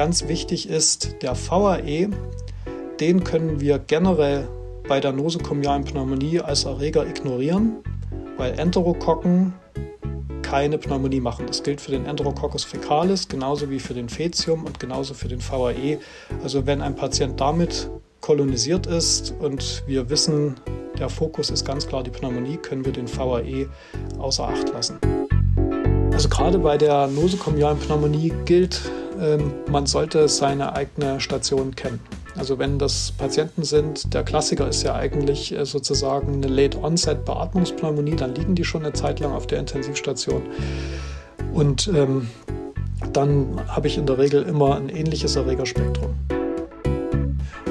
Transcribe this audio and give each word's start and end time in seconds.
ganz 0.00 0.28
wichtig 0.28 0.66
ist, 0.66 1.16
der 1.20 1.36
VAE, 1.36 2.08
den 3.00 3.22
können 3.22 3.60
wir 3.60 3.78
generell 3.78 4.48
bei 4.88 4.98
der 4.98 5.12
nosokomialen 5.12 5.84
Pneumonie 5.84 6.40
als 6.40 6.64
Erreger 6.64 7.06
ignorieren, 7.06 7.84
weil 8.38 8.58
Enterokokken 8.58 9.52
keine 10.40 10.78
Pneumonie 10.78 11.20
machen. 11.20 11.44
Das 11.46 11.62
gilt 11.62 11.82
für 11.82 11.90
den 11.90 12.06
Enterococcus 12.06 12.64
fecalis 12.64 13.28
genauso 13.28 13.68
wie 13.68 13.78
für 13.78 13.92
den 13.92 14.08
Fetium 14.08 14.64
und 14.64 14.80
genauso 14.80 15.12
für 15.12 15.28
den 15.28 15.42
VAE. 15.46 15.98
Also 16.42 16.64
wenn 16.64 16.80
ein 16.80 16.96
Patient 16.96 17.38
damit 17.38 17.90
kolonisiert 18.22 18.86
ist 18.86 19.34
und 19.38 19.82
wir 19.86 20.08
wissen, 20.08 20.54
der 20.98 21.10
Fokus 21.10 21.50
ist 21.50 21.66
ganz 21.66 21.86
klar 21.86 22.02
die 22.02 22.10
Pneumonie, 22.10 22.56
können 22.56 22.86
wir 22.86 22.92
den 22.92 23.06
VAE 23.06 23.68
außer 24.18 24.48
Acht 24.48 24.72
lassen. 24.72 24.98
Also 26.10 26.30
gerade 26.30 26.58
bei 26.58 26.78
der 26.78 27.06
nosokomialen 27.08 27.78
Pneumonie 27.78 28.32
gilt, 28.46 28.80
man 29.70 29.86
sollte 29.86 30.28
seine 30.28 30.74
eigene 30.74 31.20
Station 31.20 31.74
kennen. 31.74 32.00
Also 32.36 32.58
wenn 32.58 32.78
das 32.78 33.12
Patienten 33.12 33.64
sind, 33.64 34.14
der 34.14 34.22
Klassiker 34.22 34.68
ist 34.68 34.82
ja 34.82 34.94
eigentlich 34.94 35.52
äh, 35.54 35.64
sozusagen 35.66 36.34
eine 36.34 36.46
Late-Onset-Beatmungspneumonie, 36.46 38.16
dann 38.16 38.34
liegen 38.34 38.54
die 38.54 38.64
schon 38.64 38.84
eine 38.84 38.92
Zeit 38.92 39.20
lang 39.20 39.32
auf 39.32 39.46
der 39.46 39.58
Intensivstation. 39.58 40.42
Und 41.52 41.90
ähm, 41.94 42.28
dann 43.12 43.60
habe 43.68 43.88
ich 43.88 43.98
in 43.98 44.06
der 44.06 44.18
Regel 44.18 44.42
immer 44.42 44.76
ein 44.76 44.88
ähnliches 44.88 45.36
Erregerspektrum. 45.36 46.14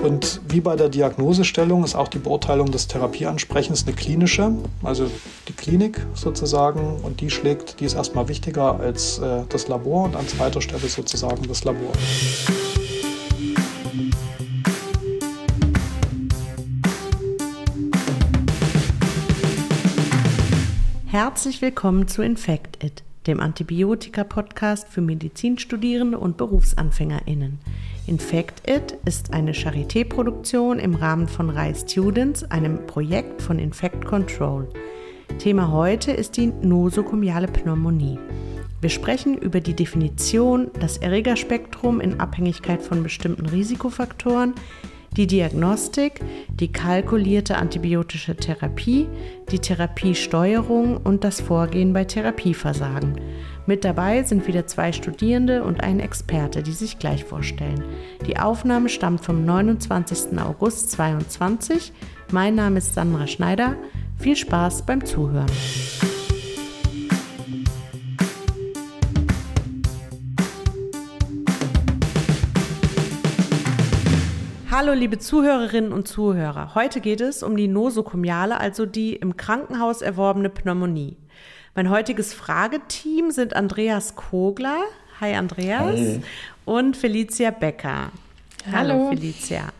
Und 0.02 0.40
wie 0.48 0.62
bei 0.62 0.78
der 0.78 0.88
Diagnosestellung 0.88 1.84
ist 1.84 1.94
auch 1.94 2.08
die 2.08 2.20
Beurteilung 2.20 2.72
des 2.72 2.88
Therapieansprechens 2.88 3.86
eine 3.86 3.94
klinische, 3.94 4.54
also 4.82 5.12
die 5.50 5.54
Klinik 5.54 6.06
sozusagen, 6.14 7.02
und 7.04 7.20
die 7.20 7.30
schlägt, 7.30 7.82
die 7.82 7.86
ist 7.86 7.96
erstmal 7.96 8.30
wichtiger 8.30 8.80
als 8.80 9.20
äh, 9.20 9.44
das 9.50 9.68
Labor 9.68 10.06
und 10.06 10.16
an 10.16 10.26
zweiter 10.26 10.62
Stelle 10.62 10.88
sozusagen 10.88 11.46
das 11.50 11.66
Labor. 11.66 11.92
Herzlich 21.08 21.62
willkommen 21.62 22.08
zu 22.08 22.22
Infect 22.22 22.82
It, 22.82 23.04
dem 23.28 23.42
Antibiotika-Podcast 23.42 24.88
für 24.88 25.02
Medizinstudierende 25.02 26.18
und 26.18 26.38
BerufsanfängerInnen. 26.38 27.60
Infect 28.08 28.68
It 28.70 28.98
ist 29.06 29.34
eine 29.34 29.54
Charité-Produktion 29.54 30.80
im 30.80 30.96
Rahmen 30.96 31.28
von 31.28 31.50
RAI 31.50 31.74
Students, 31.76 32.44
einem 32.46 32.86
Projekt 32.88 33.42
von 33.42 33.60
Infect 33.60 34.06
Control. 34.06 34.68
Thema 35.38 35.72
heute 35.72 36.12
ist 36.12 36.38
die 36.38 36.48
nosokomiale 36.48 37.48
Pneumonie. 37.48 38.18
Wir 38.82 38.90
sprechen 38.90 39.38
über 39.38 39.60
die 39.60 39.76
Definition, 39.76 40.72
das 40.80 40.98
Erregerspektrum 40.98 42.00
in 42.00 42.20
Abhängigkeit 42.20 42.82
von 42.82 43.04
bestimmten 43.04 43.46
Risikofaktoren, 43.46 44.54
die 45.18 45.28
Diagnostik, 45.28 46.22
die 46.50 46.72
kalkulierte 46.72 47.58
antibiotische 47.58 48.36
Therapie, 48.36 49.08
die 49.52 49.60
Therapiesteuerung 49.60 50.98
und 50.98 51.24
das 51.24 51.42
Vorgehen 51.42 51.94
bei 51.94 52.06
Therapieversagen. 52.06 53.20
Mit 53.66 53.86
dabei 53.86 54.24
sind 54.24 54.48
wieder 54.48 54.66
zwei 54.66 54.92
Studierende 54.92 55.64
und 55.64 55.84
ein 55.84 56.00
Experte, 56.00 56.64
die 56.64 56.72
sich 56.72 56.98
gleich 56.98 57.24
vorstellen. 57.24 57.84
Die 58.26 58.38
Aufnahme 58.38 58.90
stammt 58.90 59.24
vom 59.24 59.46
29. 59.46 60.40
August 60.40 60.92
2022. 60.92 61.94
Mein 62.32 62.56
Name 62.56 62.80
ist 62.80 62.96
Sandra 62.96 63.28
Schneider. 63.28 63.76
Viel 64.18 64.36
Spaß 64.36 64.86
beim 64.86 65.06
Zuhören. 65.06 65.46
Hallo 74.80 74.94
liebe 74.94 75.20
Zuhörerinnen 75.20 75.92
und 75.92 76.08
Zuhörer. 76.08 76.74
Heute 76.74 77.02
geht 77.02 77.20
es 77.20 77.44
um 77.44 77.58
die 77.58 77.68
Nosokomiale, 77.68 78.58
also 78.62 78.86
die 78.86 79.14
im 79.14 79.36
Krankenhaus 79.36 80.02
erworbene 80.02 80.50
Pneumonie. 80.50 81.18
Mein 81.76 81.90
heutiges 81.90 82.34
Frageteam 82.34 83.30
sind 83.32 83.58
Andreas 83.58 84.16
Kogler. 84.16 84.80
Hi 85.20 85.36
Andreas. 85.36 86.00
Hi. 86.00 86.22
Und 86.64 86.96
Felicia 86.96 87.52
Becker. 87.52 88.14
Hallo. 88.72 88.94
Hallo 88.94 89.10
Felicia. 89.10 89.74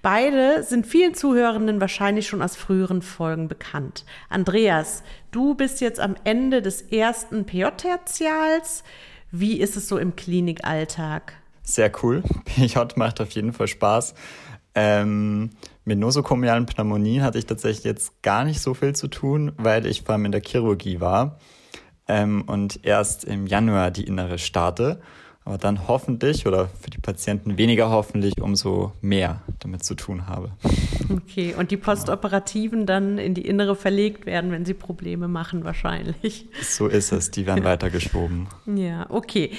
Beide 0.00 0.62
sind 0.62 0.86
vielen 0.86 1.14
Zuhörenden 1.14 1.78
wahrscheinlich 1.78 2.26
schon 2.26 2.40
aus 2.40 2.56
früheren 2.56 3.02
Folgen 3.02 3.48
bekannt. 3.48 4.06
Andreas, 4.30 5.02
du 5.32 5.54
bist 5.54 5.82
jetzt 5.82 6.00
am 6.00 6.14
Ende 6.24 6.62
des 6.62 6.80
ersten 6.80 7.44
PJ-Tertials. 7.44 8.84
Wie 9.30 9.60
ist 9.60 9.76
es 9.76 9.86
so 9.86 9.98
im 9.98 10.16
Klinikalltag? 10.16 11.34
Sehr 11.66 11.90
cool. 12.02 12.22
PJ 12.44 12.78
macht 12.94 13.20
auf 13.20 13.30
jeden 13.32 13.52
Fall 13.52 13.66
Spaß. 13.66 14.14
Ähm, 14.76 15.50
mit 15.86 15.98
nosokomialen 15.98 16.66
Pneumonien 16.66 17.22
hatte 17.22 17.38
ich 17.38 17.46
tatsächlich 17.46 17.84
jetzt 17.84 18.22
gar 18.22 18.44
nicht 18.44 18.60
so 18.60 18.74
viel 18.74 18.94
zu 18.94 19.08
tun, 19.08 19.52
weil 19.56 19.86
ich 19.86 20.02
vor 20.02 20.12
allem 20.14 20.26
in 20.26 20.32
der 20.32 20.42
Chirurgie 20.42 21.00
war 21.00 21.38
ähm, 22.06 22.42
und 22.46 22.84
erst 22.84 23.24
im 23.24 23.46
Januar 23.46 23.90
die 23.90 24.04
innere 24.04 24.38
starte. 24.38 25.00
Aber 25.46 25.58
dann 25.58 25.86
hoffentlich 25.86 26.44
oder 26.46 26.68
für 26.80 26.90
die 26.90 26.98
Patienten 26.98 27.56
weniger 27.56 27.88
hoffentlich 27.88 28.34
umso 28.40 28.92
mehr 29.00 29.42
damit 29.60 29.84
zu 29.84 29.94
tun 29.94 30.26
habe. 30.26 30.50
Okay, 31.08 31.54
und 31.56 31.70
die 31.70 31.76
Postoperativen 31.76 32.84
dann 32.84 33.16
in 33.18 33.32
die 33.32 33.46
innere 33.46 33.76
verlegt 33.76 34.26
werden, 34.26 34.50
wenn 34.50 34.64
sie 34.64 34.74
Probleme 34.74 35.28
machen 35.28 35.62
wahrscheinlich. 35.62 36.48
So 36.62 36.88
ist 36.88 37.12
es, 37.12 37.30
die 37.30 37.46
werden 37.46 37.62
weitergeschoben. 37.62 38.48
Ja, 38.66 39.06
okay. 39.08 39.52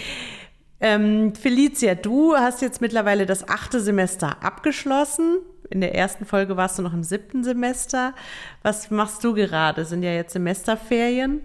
Ähm, 0.79 1.33
Felicia, 1.33 1.95
du 1.95 2.35
hast 2.35 2.61
jetzt 2.61 2.81
mittlerweile 2.81 3.25
das 3.25 3.47
achte 3.47 3.79
Semester 3.79 4.37
abgeschlossen. 4.43 5.37
In 5.69 5.81
der 5.81 5.95
ersten 5.95 6.25
Folge 6.25 6.55
warst 6.55 6.77
du 6.77 6.83
noch 6.83 6.93
im 6.93 7.03
siebten 7.03 7.43
Semester. 7.43 8.13
Was 8.61 8.91
machst 8.91 9.23
du 9.23 9.33
gerade? 9.33 9.85
Sind 9.85 10.03
ja 10.03 10.11
jetzt 10.11 10.33
Semesterferien. 10.33 11.41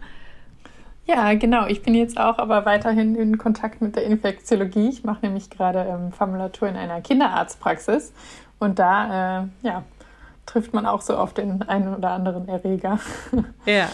Ja, 1.07 1.35
genau. 1.35 1.67
Ich 1.67 1.83
bin 1.83 1.95
jetzt 1.95 2.19
auch 2.19 2.39
aber 2.39 2.65
weiterhin 2.65 3.17
in 3.17 3.39
Kontakt 3.39 3.81
mit 3.81 3.97
der 3.97 4.05
Infektiologie. 4.05 4.89
Ich 4.89 5.03
mache 5.03 5.25
nämlich 5.27 5.51
gerade 5.51 5.81
ähm, 5.81 6.13
Formulatur 6.13 6.69
in 6.69 6.77
einer 6.77 7.01
Kinderarztpraxis. 7.01 8.13
Und 8.59 8.79
da 8.79 9.43
äh, 9.43 9.47
ja, 9.63 9.83
trifft 10.47 10.73
man 10.75 10.87
auch 10.87 11.01
so 11.01 11.17
auf 11.17 11.35
den 11.35 11.63
einen 11.63 11.95
oder 11.95 12.11
anderen 12.11 12.49
Erreger. 12.49 13.01
Ja, 13.67 13.89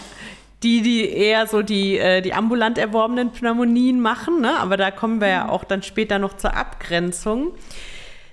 die, 0.63 0.81
die 0.81 1.09
eher 1.09 1.47
so 1.47 1.61
die, 1.61 1.97
äh, 1.97 2.21
die 2.21 2.33
ambulant 2.33 2.77
erworbenen 2.77 3.31
Pneumonien 3.31 3.99
machen. 3.99 4.41
Ne? 4.41 4.57
Aber 4.59 4.77
da 4.77 4.91
kommen 4.91 5.21
wir 5.21 5.29
ja 5.29 5.43
mhm. 5.45 5.49
auch 5.49 5.63
dann 5.63 5.83
später 5.83 6.19
noch 6.19 6.35
zur 6.35 6.55
Abgrenzung. 6.55 7.53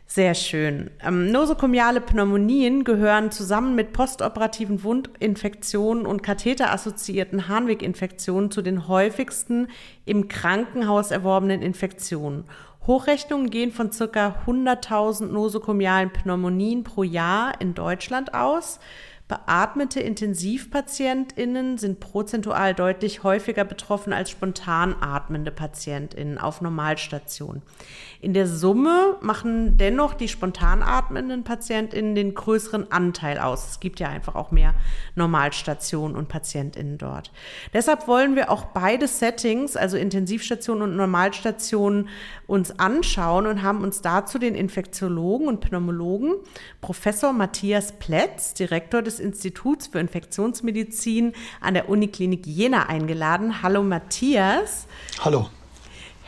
Sehr 0.09 0.35
schön. 0.35 0.91
Ähm, 1.05 1.33
nosokomiale 1.33 2.01
Pneumonien 2.01 2.85
gehören 2.85 3.33
zusammen 3.33 3.75
mit 3.75 3.93
postoperativen 3.93 4.85
Wundinfektionen 4.85 6.07
und 6.07 6.23
katheterassoziierten 6.23 7.49
Harnweginfektionen 7.49 8.53
zu 8.53 8.63
den 8.63 8.87
häufigsten 8.87 9.67
im 10.05 10.29
Krankenhaus 10.29 11.11
erworbenen 11.11 11.61
Infektionen. 11.61 12.45
Hochrechnungen 12.87 13.51
gehen 13.51 13.73
von 13.73 13.91
ca. 13.91 14.37
100.000 14.47 15.27
nosokomialen 15.27 16.11
Pneumonien 16.13 16.85
pro 16.85 17.03
Jahr 17.03 17.61
in 17.61 17.75
Deutschland 17.75 18.33
aus. 18.33 18.79
Beatmete 19.29 19.99
IntensivpatientInnen 19.99 21.79
sind 21.79 21.99
prozentual 21.99 22.75
deutlich 22.75 23.25
häufiger 23.25 23.65
betroffen 23.65 24.13
als 24.13 24.31
spontan 24.31 24.95
atmende 25.01 25.51
PatientInnen 25.51 26.39
auf 26.39 26.61
Normalstationen. 26.61 27.63
In 28.21 28.33
der 28.33 28.47
Summe 28.47 29.17
machen 29.21 29.77
dennoch 29.77 30.15
die 30.15 30.29
spontan 30.29 30.83
atmenden 30.83 31.45
PatientInnen 31.45 32.15
den 32.15 32.35
größeren 32.35 32.91
Anteil 32.91 33.39
aus. 33.39 33.69
Es 33.71 33.81
gibt 33.81 34.01
ja 34.01 34.09
einfach 34.09 34.35
auch 34.35 34.51
mehr 34.51 34.75
Normalstationen 35.15 36.17
und 36.17 36.29
PatientInnen 36.29 36.99
dort. 36.99 37.31
Deshalb 37.73 38.09
wollen 38.09 38.35
wir 38.35 38.51
auch 38.51 38.67
beide 38.67 39.07
Settings, 39.07 39.77
also 39.77 39.97
Intensivstationen 39.97 40.83
und 40.83 40.97
Normalstationen, 40.97 42.09
uns 42.47 42.79
anschauen 42.79 43.47
und 43.47 43.63
haben 43.63 43.83
uns 43.83 44.03
dazu 44.03 44.39
den 44.39 44.55
Infektiologen 44.55 45.49
und 45.49 45.61
Pneumologen 45.61 46.35
Professor 46.81 47.33
Matthias 47.33 47.93
Plätz, 47.93 48.55
Direktor 48.55 49.03
des 49.03 49.21
Instituts 49.21 49.89
für 49.89 49.99
Infektionsmedizin 49.99 51.33
an 51.61 51.75
der 51.75 51.89
Uniklinik 51.89 52.47
Jena 52.47 52.89
eingeladen. 52.89 53.63
Hallo 53.63 53.83
Matthias. 53.83 54.87
Hallo. 55.21 55.49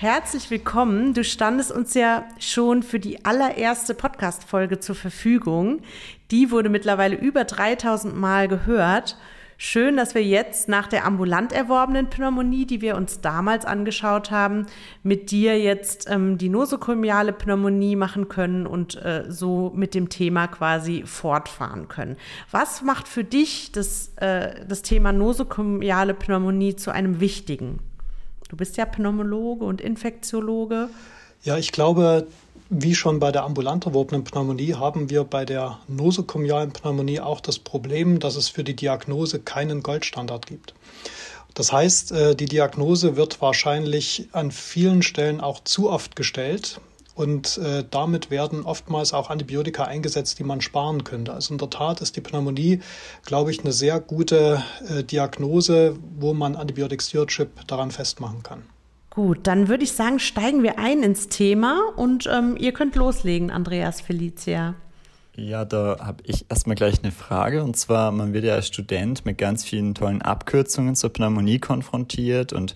Herzlich 0.00 0.48
willkommen. 0.52 1.12
Du 1.12 1.24
standest 1.24 1.72
uns 1.72 1.92
ja 1.94 2.22
schon 2.38 2.84
für 2.84 3.00
die 3.00 3.24
allererste 3.24 3.94
Podcast-Folge 3.94 4.78
zur 4.78 4.94
Verfügung. 4.94 5.80
Die 6.30 6.52
wurde 6.52 6.68
mittlerweile 6.68 7.16
über 7.16 7.42
3000 7.42 8.16
Mal 8.16 8.46
gehört. 8.46 9.18
Schön, 9.56 9.96
dass 9.96 10.14
wir 10.14 10.22
jetzt 10.22 10.68
nach 10.68 10.86
der 10.86 11.04
ambulant 11.04 11.52
erworbenen 11.52 12.10
Pneumonie, 12.10 12.64
die 12.64 12.80
wir 12.80 12.96
uns 12.96 13.22
damals 13.22 13.64
angeschaut 13.64 14.30
haben, 14.30 14.66
mit 15.02 15.32
dir 15.32 15.60
jetzt 15.60 16.08
ähm, 16.08 16.38
die 16.38 16.48
nosokomiale 16.48 17.32
Pneumonie 17.32 17.96
machen 17.96 18.28
können 18.28 18.68
und 18.68 19.04
äh, 19.04 19.24
so 19.26 19.72
mit 19.74 19.96
dem 19.96 20.10
Thema 20.10 20.46
quasi 20.46 21.02
fortfahren 21.06 21.88
können. 21.88 22.16
Was 22.52 22.82
macht 22.82 23.08
für 23.08 23.24
dich 23.24 23.72
das, 23.72 24.12
äh, 24.18 24.64
das 24.64 24.82
Thema 24.82 25.12
nosokomiale 25.12 26.14
Pneumonie 26.14 26.76
zu 26.76 26.92
einem 26.92 27.18
wichtigen? 27.18 27.80
Du 28.48 28.56
bist 28.56 28.76
ja 28.76 28.86
Pneumologe 28.86 29.64
und 29.64 29.80
Infektiologe. 29.80 30.88
Ja, 31.44 31.58
ich 31.58 31.72
glaube, 31.72 32.26
wie 32.70 32.94
schon 32.94 33.18
bei 33.18 33.32
der 33.32 33.44
ambulant 33.44 33.86
erworbenen 33.86 34.24
Pneumonie 34.24 34.74
haben 34.74 35.10
wir 35.10 35.24
bei 35.24 35.44
der 35.44 35.78
nosokomialen 35.86 36.72
Pneumonie 36.72 37.20
auch 37.20 37.40
das 37.40 37.58
Problem, 37.58 38.18
dass 38.18 38.36
es 38.36 38.48
für 38.48 38.64
die 38.64 38.76
Diagnose 38.76 39.38
keinen 39.38 39.82
Goldstandard 39.82 40.46
gibt. 40.46 40.74
Das 41.54 41.72
heißt, 41.72 42.12
äh, 42.12 42.36
die 42.36 42.46
Diagnose 42.46 43.16
wird 43.16 43.40
wahrscheinlich 43.40 44.28
an 44.32 44.50
vielen 44.50 45.02
Stellen 45.02 45.40
auch 45.40 45.60
zu 45.64 45.90
oft 45.90 46.14
gestellt 46.14 46.80
und 47.18 47.58
äh, 47.58 47.84
damit 47.90 48.30
werden 48.30 48.64
oftmals 48.64 49.12
auch 49.12 49.28
Antibiotika 49.28 49.82
eingesetzt, 49.82 50.38
die 50.38 50.44
man 50.44 50.60
sparen 50.60 51.02
könnte. 51.02 51.32
Also 51.32 51.52
in 51.52 51.58
der 51.58 51.68
Tat 51.68 52.00
ist 52.00 52.14
die 52.14 52.20
Pneumonie, 52.20 52.78
glaube 53.26 53.50
ich, 53.50 53.60
eine 53.60 53.72
sehr 53.72 53.98
gute 53.98 54.62
äh, 54.88 55.02
Diagnose, 55.02 55.96
wo 56.16 56.32
man 56.32 56.54
Antibiotic 56.54 57.02
Stewardship 57.02 57.66
daran 57.66 57.90
festmachen 57.90 58.44
kann. 58.44 58.62
Gut, 59.10 59.48
dann 59.48 59.66
würde 59.66 59.82
ich 59.82 59.92
sagen, 59.92 60.20
steigen 60.20 60.62
wir 60.62 60.78
ein 60.78 61.02
ins 61.02 61.26
Thema 61.26 61.80
und 61.96 62.28
ähm, 62.32 62.56
ihr 62.56 62.70
könnt 62.70 62.94
loslegen, 62.94 63.50
Andreas 63.50 64.00
Felicia. 64.00 64.76
Ja, 65.34 65.64
da 65.64 65.96
habe 66.00 66.22
ich 66.24 66.46
erstmal 66.48 66.76
gleich 66.76 67.02
eine 67.02 67.10
Frage. 67.10 67.64
Und 67.64 67.76
zwar, 67.76 68.12
man 68.12 68.32
wird 68.32 68.44
ja 68.44 68.54
als 68.54 68.68
Student 68.68 69.26
mit 69.26 69.38
ganz 69.38 69.64
vielen 69.64 69.96
tollen 69.96 70.22
Abkürzungen 70.22 70.94
zur 70.94 71.12
Pneumonie 71.12 71.58
konfrontiert 71.58 72.52
und 72.52 72.74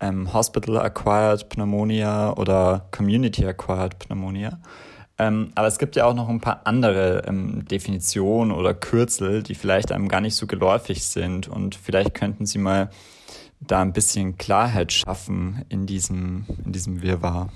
ähm, 0.00 0.32
Hospital-Acquired 0.32 1.48
Pneumonia 1.48 2.32
oder 2.36 2.86
Community-Acquired 2.90 3.98
Pneumonia. 3.98 4.58
Ähm, 5.18 5.50
aber 5.56 5.66
es 5.66 5.78
gibt 5.78 5.96
ja 5.96 6.04
auch 6.04 6.14
noch 6.14 6.28
ein 6.28 6.40
paar 6.40 6.60
andere 6.64 7.24
ähm, 7.26 7.64
Definitionen 7.64 8.52
oder 8.52 8.72
Kürzel, 8.72 9.42
die 9.42 9.56
vielleicht 9.56 9.90
einem 9.90 10.08
gar 10.08 10.20
nicht 10.20 10.36
so 10.36 10.46
geläufig 10.46 11.04
sind. 11.04 11.48
Und 11.48 11.74
vielleicht 11.74 12.14
könnten 12.14 12.46
Sie 12.46 12.58
mal 12.58 12.90
da 13.60 13.80
ein 13.80 13.92
bisschen 13.92 14.38
Klarheit 14.38 14.92
schaffen 14.92 15.64
in 15.68 15.86
diesem, 15.86 16.46
in 16.64 16.72
diesem 16.72 17.02
Wirrwarr. 17.02 17.48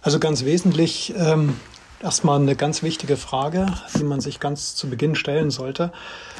Also 0.00 0.20
ganz 0.20 0.44
wesentlich 0.44 1.12
ähm, 1.16 1.56
Erstmal 2.02 2.38
eine 2.38 2.56
ganz 2.56 2.82
wichtige 2.82 3.16
Frage, 3.16 3.66
die 3.98 4.04
man 4.04 4.20
sich 4.20 4.38
ganz 4.38 4.74
zu 4.74 4.90
Beginn 4.90 5.14
stellen 5.14 5.50
sollte. 5.50 5.92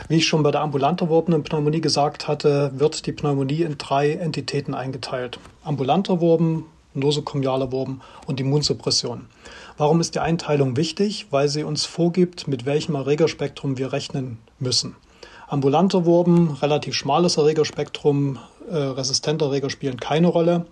Wie 0.07 0.17
ich 0.17 0.27
schon 0.27 0.43
bei 0.43 0.51
der 0.51 0.61
ambulant 0.61 1.01
erworbenen 1.01 1.45
Pneumonie 1.45 1.81
gesagt 1.81 2.29
hatte, 2.29 2.73
wird 2.75 3.07
die 3.07 3.13
Pneumonie 3.13 3.63
in 3.63 3.79
drei 3.79 4.13
Entitäten 4.13 4.75
eingeteilt. 4.75 5.39
Ambulant 5.65 6.11
erworben, 6.11 6.67
nosokomial 6.93 7.63
erworben 7.63 8.03
und 8.27 8.39
Immunsuppression. 8.39 9.29
Warum 9.79 10.03
ist 10.03 10.15
die 10.15 10.21
Einteilung 10.21 10.77
wichtig? 10.77 11.29
Weil 11.31 11.49
sie 11.49 11.65
uns 11.65 11.87
vorgibt, 11.87 12.47
mit 12.47 12.67
welchem 12.67 12.95
Erregerspektrum 12.95 13.79
wir 13.79 13.95
rechnen 13.95 14.37
müssen. 14.59 14.95
Ambulant 15.49 15.95
erworben, 15.95 16.59
relativ 16.61 16.95
schmales 16.95 17.39
Erregerspektrum, 17.39 18.39
äh, 18.71 18.77
resistente 18.77 19.47
Erreger 19.47 19.71
spielen 19.71 19.99
keine 19.99 20.27
Rolle. 20.27 20.67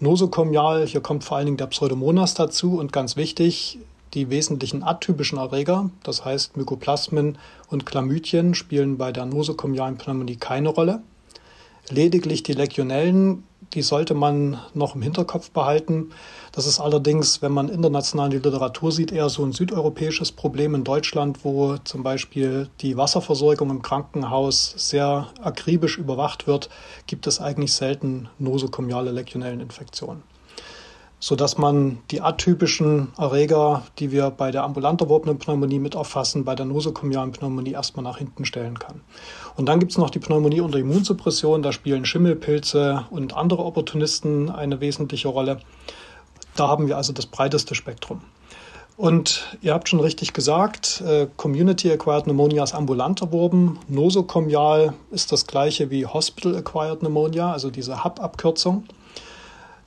Nosokomial, 0.00 0.86
hier 0.88 1.02
kommt 1.02 1.22
vor 1.22 1.36
allen 1.36 1.46
Dingen 1.46 1.56
der 1.56 1.66
Pseudomonas 1.66 2.34
dazu 2.34 2.78
und 2.80 2.92
ganz 2.92 3.16
wichtig, 3.16 3.78
die 4.14 4.30
wesentlichen 4.30 4.82
atypischen 4.82 5.38
Erreger, 5.38 5.90
das 6.02 6.24
heißt 6.24 6.56
Mykoplasmen 6.56 7.38
und 7.68 7.84
Chlamydien, 7.86 8.54
spielen 8.54 8.96
bei 8.96 9.12
der 9.12 9.26
nosokomialen 9.26 9.98
Pneumonie 9.98 10.36
keine 10.36 10.68
Rolle. 10.68 11.02
Lediglich 11.90 12.42
die 12.42 12.52
Legionellen, 12.52 13.44
die 13.74 13.82
sollte 13.82 14.14
man 14.14 14.58
noch 14.72 14.94
im 14.94 15.02
Hinterkopf 15.02 15.50
behalten. 15.50 16.10
Das 16.52 16.66
ist 16.66 16.80
allerdings, 16.80 17.42
wenn 17.42 17.52
man 17.52 17.68
international 17.68 18.30
die 18.30 18.38
Literatur 18.38 18.92
sieht, 18.92 19.12
eher 19.12 19.28
so 19.28 19.44
ein 19.44 19.52
südeuropäisches 19.52 20.32
Problem 20.32 20.74
in 20.74 20.84
Deutschland, 20.84 21.44
wo 21.44 21.76
zum 21.78 22.02
Beispiel 22.02 22.68
die 22.80 22.96
Wasserversorgung 22.96 23.70
im 23.70 23.82
Krankenhaus 23.82 24.74
sehr 24.76 25.28
akribisch 25.42 25.98
überwacht 25.98 26.46
wird, 26.46 26.70
gibt 27.06 27.26
es 27.26 27.40
eigentlich 27.40 27.72
selten 27.72 28.28
nosokomiale 28.38 29.10
Legionelleninfektionen 29.10 30.33
sodass 31.24 31.56
man 31.56 32.00
die 32.10 32.20
atypischen 32.20 33.08
Erreger, 33.16 33.80
die 33.98 34.12
wir 34.12 34.28
bei 34.28 34.50
der 34.50 34.62
ambulant 34.62 35.00
erworbenen 35.00 35.38
Pneumonie 35.38 35.78
mit 35.78 35.94
erfassen, 35.94 36.44
bei 36.44 36.54
der 36.54 36.66
nosokomialen 36.66 37.32
Pneumonie 37.32 37.72
erstmal 37.72 38.04
nach 38.04 38.18
hinten 38.18 38.44
stellen 38.44 38.78
kann. 38.78 39.00
Und 39.56 39.64
dann 39.64 39.80
gibt 39.80 39.92
es 39.92 39.96
noch 39.96 40.10
die 40.10 40.18
Pneumonie 40.18 40.60
unter 40.60 40.78
Immunsuppression, 40.78 41.62
da 41.62 41.72
spielen 41.72 42.04
Schimmelpilze 42.04 43.06
und 43.08 43.34
andere 43.34 43.64
Opportunisten 43.64 44.50
eine 44.50 44.82
wesentliche 44.82 45.28
Rolle. 45.28 45.60
Da 46.56 46.68
haben 46.68 46.88
wir 46.88 46.98
also 46.98 47.14
das 47.14 47.24
breiteste 47.24 47.74
Spektrum. 47.74 48.20
Und 48.98 49.56
ihr 49.62 49.72
habt 49.72 49.88
schon 49.88 50.00
richtig 50.00 50.34
gesagt, 50.34 51.02
äh, 51.06 51.26
Community 51.38 51.90
Acquired 51.90 52.24
Pneumonia 52.24 52.62
ist 52.62 52.74
ambulant 52.74 53.22
erworben. 53.22 53.78
Nosokomial 53.88 54.92
ist 55.10 55.32
das 55.32 55.46
gleiche 55.46 55.90
wie 55.90 56.04
Hospital 56.04 56.54
Acquired 56.54 57.00
Pneumonia, 57.00 57.50
also 57.50 57.70
diese 57.70 58.04
HAP-Abkürzung. 58.04 58.84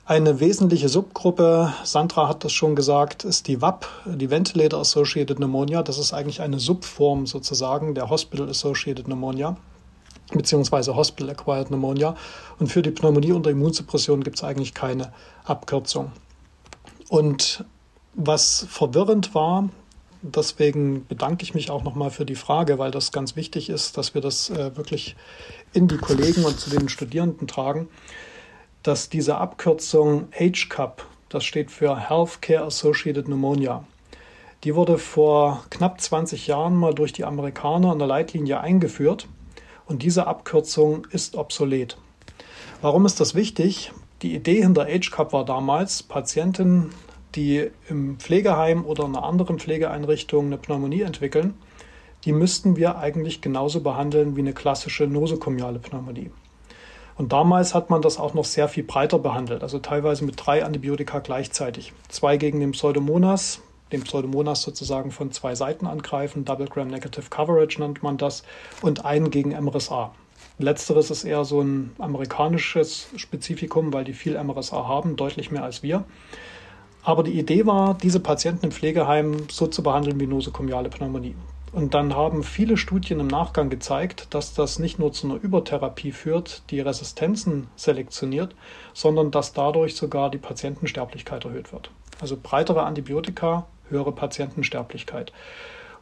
Eine 0.08 0.40
wesentliche 0.40 0.88
Subgruppe, 0.88 1.74
Sandra 1.84 2.28
hat 2.28 2.42
das 2.42 2.54
schon 2.54 2.74
gesagt, 2.74 3.24
ist 3.24 3.46
die 3.46 3.60
WAP, 3.60 3.86
die 4.06 4.30
Ventilator 4.30 4.80
Associated 4.80 5.36
Pneumonia. 5.36 5.82
Das 5.82 5.98
ist 5.98 6.14
eigentlich 6.14 6.40
eine 6.40 6.58
Subform 6.58 7.26
sozusagen 7.26 7.94
der 7.94 8.08
Hospital 8.08 8.48
Associated 8.48 9.04
Pneumonia 9.04 9.58
beziehungsweise 10.32 10.96
Hospital 10.96 11.28
Acquired 11.28 11.68
Pneumonia. 11.68 12.16
Und 12.58 12.68
für 12.68 12.80
die 12.80 12.90
Pneumonie 12.90 13.32
unter 13.32 13.50
Immunsuppression 13.50 14.24
gibt 14.24 14.36
es 14.36 14.44
eigentlich 14.44 14.72
keine 14.72 15.12
Abkürzung. 15.44 16.10
Und 17.10 17.66
was 18.14 18.66
verwirrend 18.70 19.34
war, 19.34 19.68
deswegen 20.22 21.06
bedanke 21.06 21.42
ich 21.42 21.52
mich 21.52 21.70
auch 21.70 21.84
nochmal 21.84 22.10
für 22.10 22.24
die 22.24 22.34
Frage, 22.34 22.78
weil 22.78 22.92
das 22.92 23.12
ganz 23.12 23.36
wichtig 23.36 23.68
ist, 23.68 23.98
dass 23.98 24.14
wir 24.14 24.22
das 24.22 24.48
äh, 24.48 24.74
wirklich 24.74 25.16
in 25.74 25.86
die 25.86 25.98
Kollegen 25.98 26.46
und 26.46 26.58
zu 26.58 26.70
den 26.70 26.88
Studierenden 26.88 27.46
tragen 27.46 27.90
dass 28.88 29.10
diese 29.10 29.36
Abkürzung 29.36 30.28
HCAP, 30.32 31.04
das 31.28 31.44
steht 31.44 31.70
für 31.70 32.08
Healthcare 32.08 32.64
Associated 32.64 33.26
Pneumonia, 33.26 33.84
die 34.64 34.74
wurde 34.74 34.96
vor 34.96 35.62
knapp 35.68 36.00
20 36.00 36.46
Jahren 36.46 36.74
mal 36.74 36.94
durch 36.94 37.12
die 37.12 37.26
Amerikaner 37.26 37.92
in 37.92 37.98
der 37.98 38.08
Leitlinie 38.08 38.60
eingeführt 38.60 39.28
und 39.84 40.02
diese 40.02 40.26
Abkürzung 40.26 41.06
ist 41.10 41.36
obsolet. 41.36 41.98
Warum 42.80 43.04
ist 43.04 43.20
das 43.20 43.34
wichtig? 43.34 43.92
Die 44.22 44.34
Idee 44.34 44.62
hinter 44.62 44.86
HCAP 44.86 45.34
war 45.34 45.44
damals, 45.44 46.02
Patienten, 46.02 46.94
die 47.34 47.70
im 47.90 48.18
Pflegeheim 48.18 48.86
oder 48.86 49.04
in 49.04 49.16
einer 49.16 49.26
anderen 49.26 49.58
Pflegeeinrichtung 49.58 50.46
eine 50.46 50.56
Pneumonie 50.56 51.02
entwickeln, 51.02 51.52
die 52.24 52.32
müssten 52.32 52.76
wir 52.76 52.96
eigentlich 52.96 53.42
genauso 53.42 53.82
behandeln 53.82 54.34
wie 54.34 54.40
eine 54.40 54.54
klassische 54.54 55.06
nosokomiale 55.06 55.78
Pneumonie. 55.78 56.30
Und 57.18 57.32
damals 57.32 57.74
hat 57.74 57.90
man 57.90 58.00
das 58.00 58.18
auch 58.18 58.32
noch 58.32 58.44
sehr 58.44 58.68
viel 58.68 58.84
breiter 58.84 59.18
behandelt, 59.18 59.64
also 59.64 59.80
teilweise 59.80 60.24
mit 60.24 60.36
drei 60.36 60.64
Antibiotika 60.64 61.18
gleichzeitig. 61.18 61.92
Zwei 62.08 62.36
gegen 62.36 62.60
den 62.60 62.70
Pseudomonas, 62.70 63.60
den 63.90 64.04
Pseudomonas 64.04 64.62
sozusagen 64.62 65.10
von 65.10 65.32
zwei 65.32 65.56
Seiten 65.56 65.88
angreifen, 65.88 66.44
Double 66.44 66.68
Gram 66.68 66.86
Negative 66.86 67.28
Coverage 67.28 67.80
nennt 67.80 68.04
man 68.04 68.18
das, 68.18 68.44
und 68.82 69.04
einen 69.04 69.30
gegen 69.30 69.50
MRSA. 69.50 70.12
Letzteres 70.60 71.10
ist 71.10 71.24
eher 71.24 71.44
so 71.44 71.60
ein 71.60 71.90
amerikanisches 71.98 73.08
Spezifikum, 73.16 73.92
weil 73.92 74.04
die 74.04 74.12
viel 74.12 74.40
MRSA 74.40 74.86
haben, 74.86 75.16
deutlich 75.16 75.50
mehr 75.50 75.64
als 75.64 75.82
wir. 75.82 76.04
Aber 77.02 77.24
die 77.24 77.36
Idee 77.36 77.66
war, 77.66 77.94
diese 77.94 78.20
Patienten 78.20 78.66
im 78.66 78.72
Pflegeheim 78.72 79.48
so 79.50 79.66
zu 79.66 79.82
behandeln 79.82 80.20
wie 80.20 80.26
nosokomiale 80.28 80.88
Pneumonie. 80.88 81.34
Und 81.72 81.94
dann 81.94 82.14
haben 82.14 82.42
viele 82.42 82.76
Studien 82.76 83.20
im 83.20 83.26
Nachgang 83.26 83.68
gezeigt, 83.68 84.28
dass 84.30 84.54
das 84.54 84.78
nicht 84.78 84.98
nur 84.98 85.12
zu 85.12 85.26
einer 85.28 85.40
Übertherapie 85.40 86.12
führt, 86.12 86.62
die 86.70 86.80
Resistenzen 86.80 87.68
selektioniert, 87.76 88.54
sondern 88.94 89.30
dass 89.30 89.52
dadurch 89.52 89.94
sogar 89.94 90.30
die 90.30 90.38
Patientensterblichkeit 90.38 91.44
erhöht 91.44 91.72
wird. 91.72 91.90
Also 92.20 92.38
breitere 92.42 92.82
Antibiotika, 92.82 93.66
höhere 93.90 94.12
Patientensterblichkeit. 94.12 95.32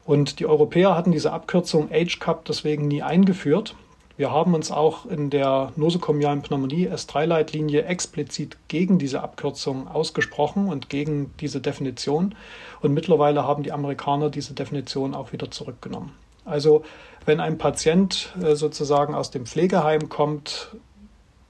Und 0.05 0.39
die 0.39 0.47
Europäer 0.47 0.95
hatten 0.95 1.11
diese 1.11 1.33
Abkürzung 1.33 1.91
HCAP 1.91 2.45
deswegen 2.45 2.87
nie 2.87 3.03
eingeführt, 3.03 3.75
wir 4.17 4.31
haben 4.31 4.55
uns 4.55 4.71
auch 4.71 5.05
in 5.05 5.29
der 5.29 5.73
nosokomialen 5.77 6.41
Pneumonie 6.41 6.89
S3-Leitlinie 6.89 7.85
explizit 7.85 8.57
gegen 8.69 8.99
diese 8.99 9.23
Abkürzung 9.23 9.89
ausgesprochen 9.89 10.69
und 10.69 10.89
gegen 10.89 11.35
diese 11.41 11.61
Definition. 11.61 12.35
Und 12.81 12.95
mittlerweile 12.95 13.45
haben 13.45 13.63
die 13.63 13.73
Amerikaner 13.73 14.31
diese 14.31 14.55
Definition 14.55 15.15
auch 15.15 15.33
wieder 15.33 15.51
zurückgenommen. 15.51 16.13
Also 16.47 16.83
wenn 17.27 17.41
ein 17.41 17.59
Patient 17.59 18.35
äh, 18.43 18.55
sozusagen 18.55 19.15
aus 19.15 19.31
dem 19.31 19.45
Pflegeheim 19.45 20.09
kommt, 20.09 20.69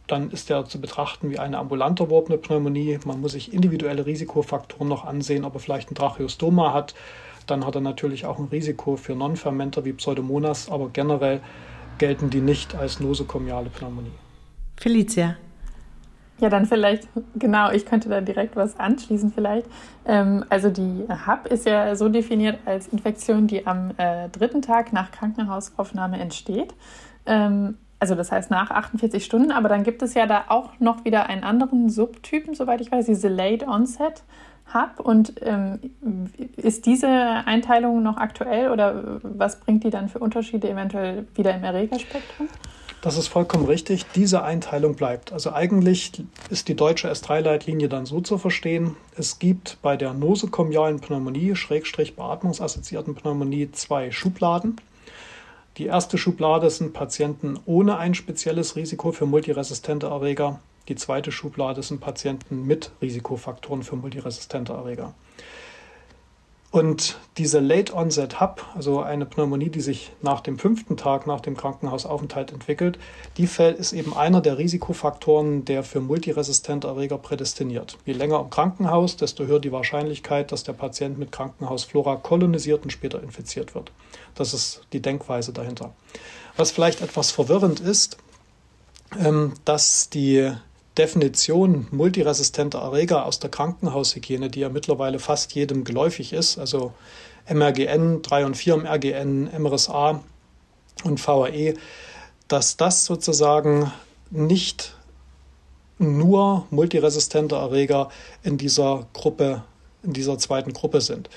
dann 0.08 0.30
ist 0.30 0.50
er 0.50 0.64
zu 0.64 0.80
betrachten 0.80 1.30
wie 1.30 1.38
eine 1.38 1.58
ambulant 1.58 2.00
erworbene 2.00 2.38
Pneumonie. 2.38 2.98
Man 3.04 3.20
muss 3.20 3.32
sich 3.32 3.52
individuelle 3.52 4.06
Risikofaktoren 4.06 4.88
noch 4.88 5.04
ansehen, 5.04 5.44
ob 5.44 5.54
er 5.54 5.60
vielleicht 5.60 5.90
ein 5.90 5.96
Tracheostoma 5.96 6.72
hat. 6.72 6.94
Dann 7.46 7.64
hat 7.64 7.76
er 7.76 7.80
natürlich 7.80 8.24
auch 8.24 8.38
ein 8.38 8.46
Risiko 8.46 8.96
für 8.96 9.14
Non-Fermenter 9.14 9.84
wie 9.84 9.92
Pseudomonas, 9.92 10.70
aber 10.70 10.88
generell 10.88 11.40
gelten 11.98 12.30
die 12.30 12.40
nicht 12.40 12.74
als 12.74 13.00
nosokomiale 13.00 13.70
Pneumonie. 13.70 14.12
Felicia. 14.76 15.36
Ja, 16.38 16.50
dann 16.50 16.66
vielleicht, 16.66 17.08
genau, 17.34 17.70
ich 17.70 17.86
könnte 17.86 18.10
da 18.10 18.20
direkt 18.20 18.56
was 18.56 18.78
anschließen 18.78 19.32
vielleicht. 19.32 19.66
Ähm, 20.04 20.44
also 20.50 20.68
die 20.68 21.06
HAP 21.08 21.46
ist 21.46 21.64
ja 21.64 21.96
so 21.96 22.10
definiert 22.10 22.58
als 22.66 22.88
Infektion, 22.88 23.46
die 23.46 23.66
am 23.66 23.92
äh, 23.96 24.28
dritten 24.28 24.60
Tag 24.60 24.92
nach 24.92 25.10
Krankenhausaufnahme 25.12 26.18
entsteht. 26.18 26.74
Ähm, 27.24 27.78
also 27.98 28.14
das 28.14 28.30
heißt 28.30 28.50
nach 28.50 28.70
48 28.70 29.24
Stunden, 29.24 29.50
aber 29.50 29.70
dann 29.70 29.82
gibt 29.82 30.02
es 30.02 30.12
ja 30.12 30.26
da 30.26 30.44
auch 30.48 30.78
noch 30.78 31.06
wieder 31.06 31.26
einen 31.26 31.42
anderen 31.42 31.88
Subtypen, 31.88 32.54
soweit 32.54 32.82
ich 32.82 32.92
weiß, 32.92 33.06
diese 33.06 33.28
Late 33.28 33.66
Onset 33.66 34.22
Hub. 34.72 35.00
Und 35.00 35.34
ähm, 35.42 35.80
ist 36.56 36.86
diese 36.86 37.08
Einteilung 37.08 38.02
noch 38.02 38.16
aktuell 38.16 38.70
oder 38.70 39.20
was 39.22 39.60
bringt 39.60 39.84
die 39.84 39.90
dann 39.90 40.08
für 40.08 40.18
Unterschiede 40.18 40.68
eventuell 40.68 41.26
wieder 41.34 41.54
im 41.54 41.64
Erregerspektrum? 41.64 42.48
Das 43.02 43.16
ist 43.16 43.28
vollkommen 43.28 43.66
richtig. 43.66 44.04
Diese 44.16 44.42
Einteilung 44.42 44.96
bleibt. 44.96 45.32
Also 45.32 45.52
eigentlich 45.52 46.24
ist 46.50 46.66
die 46.66 46.74
deutsche 46.74 47.08
S3-Leitlinie 47.08 47.88
dann 47.88 48.04
so 48.04 48.20
zu 48.20 48.36
verstehen, 48.36 48.96
es 49.16 49.38
gibt 49.38 49.78
bei 49.80 49.96
der 49.96 50.12
nosokomialen 50.12 50.98
Pneumonie, 50.98 51.54
Schrägstrich 51.54 52.16
beatmungsassoziierten 52.16 53.14
Pneumonie, 53.14 53.70
zwei 53.70 54.10
Schubladen. 54.10 54.76
Die 55.76 55.86
erste 55.86 56.16
Schublade 56.18 56.70
sind 56.70 56.94
Patienten 56.94 57.60
ohne 57.66 57.98
ein 57.98 58.14
spezielles 58.14 58.76
Risiko 58.76 59.12
für 59.12 59.26
multiresistente 59.26 60.06
Erreger. 60.06 60.58
Die 60.88 60.96
zweite 60.96 61.32
Schublade 61.32 61.82
sind 61.82 62.00
Patienten 62.00 62.64
mit 62.66 62.92
Risikofaktoren 63.02 63.82
für 63.82 63.96
multiresistente 63.96 64.72
Erreger. 64.72 65.14
Und 66.76 67.18
diese 67.38 67.58
Late 67.58 67.94
Onset 67.94 68.38
Hub, 68.38 68.62
also 68.74 69.00
eine 69.00 69.24
Pneumonie, 69.24 69.70
die 69.70 69.80
sich 69.80 70.12
nach 70.20 70.40
dem 70.40 70.58
fünften 70.58 70.98
Tag 70.98 71.26
nach 71.26 71.40
dem 71.40 71.56
Krankenhausaufenthalt 71.56 72.52
entwickelt, 72.52 72.98
die 73.38 73.46
fällt, 73.46 73.78
ist 73.78 73.94
eben 73.94 74.14
einer 74.14 74.42
der 74.42 74.58
Risikofaktoren, 74.58 75.64
der 75.64 75.82
für 75.84 76.00
multiresistente 76.00 76.88
Erreger 76.88 77.16
prädestiniert. 77.16 77.96
Je 78.04 78.12
länger 78.12 78.40
im 78.40 78.50
Krankenhaus, 78.50 79.16
desto 79.16 79.46
höher 79.46 79.58
die 79.60 79.72
Wahrscheinlichkeit, 79.72 80.52
dass 80.52 80.64
der 80.64 80.74
Patient 80.74 81.18
mit 81.18 81.32
Krankenhausflora 81.32 82.16
kolonisiert 82.16 82.82
und 82.82 82.90
später 82.90 83.22
infiziert 83.22 83.74
wird. 83.74 83.90
Das 84.34 84.52
ist 84.52 84.82
die 84.92 85.00
Denkweise 85.00 85.54
dahinter. 85.54 85.94
Was 86.58 86.72
vielleicht 86.72 87.00
etwas 87.00 87.30
verwirrend 87.30 87.80
ist, 87.80 88.18
ähm, 89.18 89.54
dass 89.64 90.10
die 90.10 90.52
Definition 90.98 91.86
multiresistenter 91.90 92.80
Erreger 92.80 93.26
aus 93.26 93.38
der 93.38 93.50
Krankenhaushygiene, 93.50 94.48
die 94.50 94.60
ja 94.60 94.68
mittlerweile 94.68 95.18
fast 95.18 95.54
jedem 95.54 95.84
geläufig 95.84 96.32
ist, 96.32 96.58
also 96.58 96.92
MRGN, 97.48 98.22
3 98.22 98.46
und 98.46 98.56
4 98.56 98.76
MRGN, 98.78 99.50
MRSA 99.62 100.22
und 101.04 101.26
VAE, 101.26 101.74
dass 102.48 102.76
das 102.76 103.04
sozusagen 103.04 103.92
nicht 104.30 104.96
nur 105.98 106.66
multiresistente 106.70 107.56
Erreger 107.56 108.10
in 108.42 108.58
dieser 108.58 109.06
Gruppe, 109.12 109.64
in 110.02 110.12
dieser 110.12 110.38
zweiten 110.38 110.72
Gruppe 110.72 111.00
sind, 111.00 111.30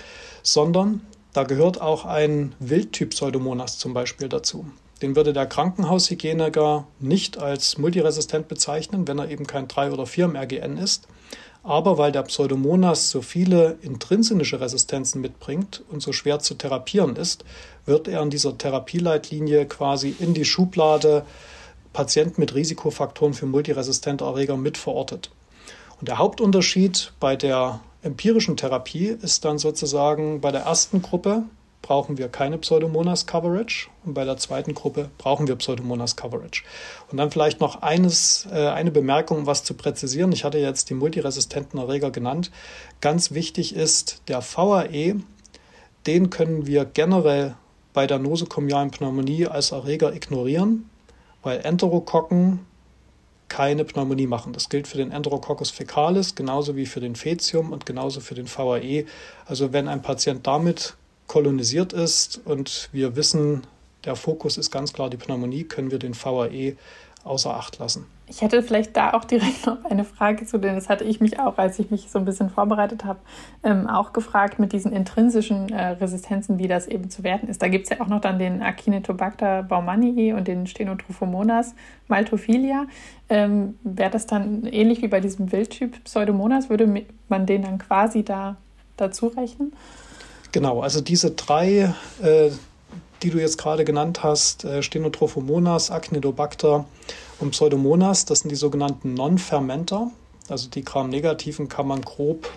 sondern 0.44 1.02
da 1.34 1.44
gehört 1.44 1.80
auch 1.80 2.06
ein 2.06 2.56
Wildtyp 2.60 3.12
Pseudomonas 3.12 3.78
zum 3.78 3.94
Beispiel 3.94 4.30
dazu. 4.30 4.66
Den 5.02 5.16
würde 5.16 5.32
der 5.32 5.46
Krankenhaushygieniker 5.46 6.86
nicht 7.00 7.38
als 7.38 7.78
multiresistent 7.78 8.48
bezeichnen, 8.48 9.08
wenn 9.08 9.20
er 9.20 9.30
eben 9.30 9.48
kein 9.48 9.68
3 9.68 9.92
oder 9.92 10.06
4 10.06 10.28
MRGN 10.28 10.78
ist. 10.78 11.08
Aber 11.64 11.98
weil 11.98 12.12
der 12.12 12.24
Pseudomonas 12.24 13.10
so 13.10 13.22
viele 13.22 13.78
intrinsische 13.82 14.62
Resistenzen 14.62 15.22
mitbringt 15.22 15.84
und 15.90 16.02
so 16.02 16.14
schwer 16.14 16.40
zu 16.40 16.54
therapieren 16.54 17.16
ist, 17.16 17.44
wird 17.86 18.08
er 18.08 18.22
in 18.22 18.30
dieser 18.30 18.58
Therapieleitlinie 18.58 19.66
quasi 19.66 20.16
in 20.20 20.34
die 20.34 20.46
Schublade 20.46 21.26
Patienten 21.92 22.40
mit 22.40 22.56
Risikofaktoren 22.56 23.34
für 23.34 23.46
multiresistente 23.46 24.24
Erreger 24.24 24.58
mit 24.58 24.78
verortet. 24.78 25.32
Und 26.00 26.08
der 26.08 26.18
Hauptunterschied 26.18 27.12
bei 27.20 27.36
der 27.36 27.82
empirischen 28.02 28.56
Therapie 28.56 29.08
ist 29.22 29.44
dann 29.44 29.58
sozusagen 29.58 30.40
bei 30.40 30.52
der 30.52 30.62
ersten 30.62 31.02
Gruppe, 31.02 31.44
brauchen 31.82 32.18
wir 32.18 32.28
keine 32.30 32.58
Pseudomonas 32.58 33.26
Coverage 33.26 33.90
und 34.06 34.14
bei 34.14 34.26
der 34.26 34.38
zweiten 34.38 34.74
Gruppe 34.74 35.10
brauchen 35.18 35.48
wir 35.48 35.56
Pseudomonas 35.56 36.16
Coverage. 36.16 36.64
Und 37.12 37.18
dann 37.18 37.32
vielleicht 37.32 37.60
noch 37.60 37.82
eines, 37.82 38.48
äh, 38.52 38.68
eine 38.68 38.92
Bemerkung, 38.92 39.40
um 39.40 39.46
was 39.46 39.64
zu 39.64 39.74
präzisieren. 39.74 40.32
Ich 40.32 40.44
hatte 40.44 40.60
jetzt 40.60 40.90
die 40.90 40.94
multiresistenten 40.94 41.80
Erreger 41.80 42.12
genannt. 42.12 42.52
Ganz 43.02 43.32
wichtig 43.32 43.76
ist 43.76 44.22
der 44.28 44.42
VAE, 44.42 45.16
den 46.06 46.30
können 46.30 46.66
wir 46.68 46.86
generell 46.86 47.56
bei 47.94 48.08
der 48.08 48.20
nosokomialen 48.20 48.92
Pneumonie 48.92 49.48
als 49.48 49.72
Erreger 49.72 50.14
ignorieren, 50.14 50.90
weil 51.44 51.60
Enterokokken 51.60 52.66
keine 53.48 53.84
Pneumonie 53.84 54.28
machen. 54.28 54.54
Das 54.54 54.70
gilt 54.70 54.88
für 54.88 54.98
den 54.98 55.12
Enterococcus 55.12 55.72
fecalis 55.72 56.36
genauso 56.36 56.76
wie 56.76 56.86
für 56.86 57.00
den 57.00 57.16
Fetium 57.16 57.74
und 57.74 57.86
genauso 57.86 58.22
für 58.22 58.36
den 58.36 58.48
VAE. 58.48 59.06
Also 59.46 59.74
wenn 59.74 59.88
ein 59.88 60.02
Patient 60.02 60.46
damit 60.46 60.96
kolonisiert 61.30 61.94
ist 61.94 62.42
und 62.44 62.90
wir 62.92 63.16
wissen, 63.16 63.62
der 64.04 64.16
Fokus 64.16 64.58
ist 64.58 64.72
ganz 64.72 64.92
klar 64.92 65.10
die 65.10 65.18
Pneumonie, 65.18 65.64
können 65.64 65.92
wir 65.92 66.00
den 66.00 66.14
VAE 66.14 66.76
außer 67.24 67.54
Acht 67.54 67.78
lassen. 67.78 68.06
Ich 68.28 68.42
hätte 68.42 68.64
vielleicht 68.64 68.98
da 68.98 69.14
auch 69.14 69.26
direkt 69.26 69.66
noch 69.68 69.86
eine 69.86 70.06
Frage 70.06 70.46
zu, 70.46 70.58
denn 70.58 70.74
das 70.76 70.90
hatte 70.90 71.04
ich 71.04 71.20
mich 71.20 71.40
auch, 71.40 71.58
als 71.58 71.78
ich 71.78 71.92
mich 71.92 72.10
so 72.10 72.18
ein 72.18 72.26
bisschen 72.26 72.50
vorbereitet 72.50 73.06
habe, 73.06 73.20
ähm, 73.64 73.88
auch 73.88 74.12
gefragt 74.12 74.58
mit 74.58 74.74
diesen 74.74 74.92
intrinsischen 74.92 75.70
äh, 75.72 75.90
Resistenzen, 75.90 76.58
wie 76.58 76.68
das 76.68 76.88
eben 76.88 77.12
zu 77.12 77.24
werten 77.24 77.48
ist. 77.48 77.62
Da 77.62 77.68
gibt 77.68 77.86
es 77.86 77.90
ja 77.92 78.04
auch 78.04 78.08
noch 78.08 78.22
dann 78.22 78.40
den 78.40 78.64
Acinetobacter 78.64 79.64
baumannii 79.64 80.34
und 80.34 80.48
den 80.48 80.66
Stenotrophomonas 80.66 81.76
maltophilia. 82.08 82.88
Ähm, 83.30 83.78
Wäre 83.84 84.10
das 84.10 84.26
dann 84.26 84.66
ähnlich 84.66 85.04
wie 85.04 85.08
bei 85.08 85.20
diesem 85.20 85.52
Wildtyp 85.52 86.04
Pseudomonas? 86.06 86.70
Würde 86.70 87.04
man 87.28 87.46
den 87.46 87.62
dann 87.62 87.78
quasi 87.78 88.24
da 88.24 88.58
dazu 88.98 89.28
rechnen? 89.28 89.74
Genau, 90.52 90.82
also 90.82 91.02
diese 91.02 91.32
drei, 91.32 91.94
äh, 92.22 92.50
die 93.22 93.30
du 93.30 93.40
jetzt 93.40 93.58
gerade 93.58 93.86
genannt 93.86 94.24
hast, 94.24 94.66
äh, 94.66 94.82
Stenotrophomonas, 94.82 95.92
Acnidobacter 95.92 96.86
und 97.40 97.52
Pseudomonas, 97.52 98.26
das 98.26 98.40
sind 98.40 98.50
die 98.50 98.56
sogenannten 98.56 99.14
Non-Fermenter. 99.14 100.12
Also 100.48 100.70
die 100.70 100.84
Gram-Negativen 100.84 101.70
kann 101.70 101.88
man 101.88 102.02
grob, 102.02 102.50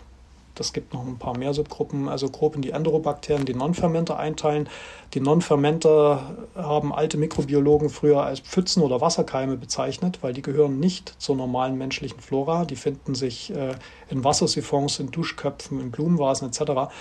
das 0.54 0.72
gibt 0.72 0.92
noch 0.92 1.06
ein 1.06 1.18
paar 1.18 1.36
mehr 1.36 1.54
Subgruppen, 1.54 2.08
also 2.08 2.28
grob 2.28 2.56
in 2.56 2.62
die 2.62 2.70
Enterobakterien, 2.70 3.46
die 3.46 3.54
Non-Fermenter 3.54 4.18
einteilen. 4.18 4.68
Die 5.14 5.20
Non-Fermenter 5.20 6.36
haben 6.54 6.92
alte 6.94 7.16
Mikrobiologen 7.16 7.88
früher 7.90 8.22
als 8.22 8.40
Pfützen 8.40 8.82
oder 8.82 9.00
Wasserkeime 9.00 9.56
bezeichnet, 9.56 10.18
weil 10.22 10.32
die 10.32 10.42
gehören 10.42 10.78
nicht 10.78 11.14
zur 11.18 11.36
normalen 11.36 11.76
menschlichen 11.76 12.20
Flora. 12.20 12.64
Die 12.64 12.76
finden 12.76 13.14
sich 13.14 13.54
äh, 13.54 13.74
in 14.10 14.24
Wassersiphons, 14.24 15.00
in 15.00 15.10
Duschköpfen, 15.10 15.80
in 15.80 15.90
Blumenvasen 15.90 16.48
etc. 16.48 16.92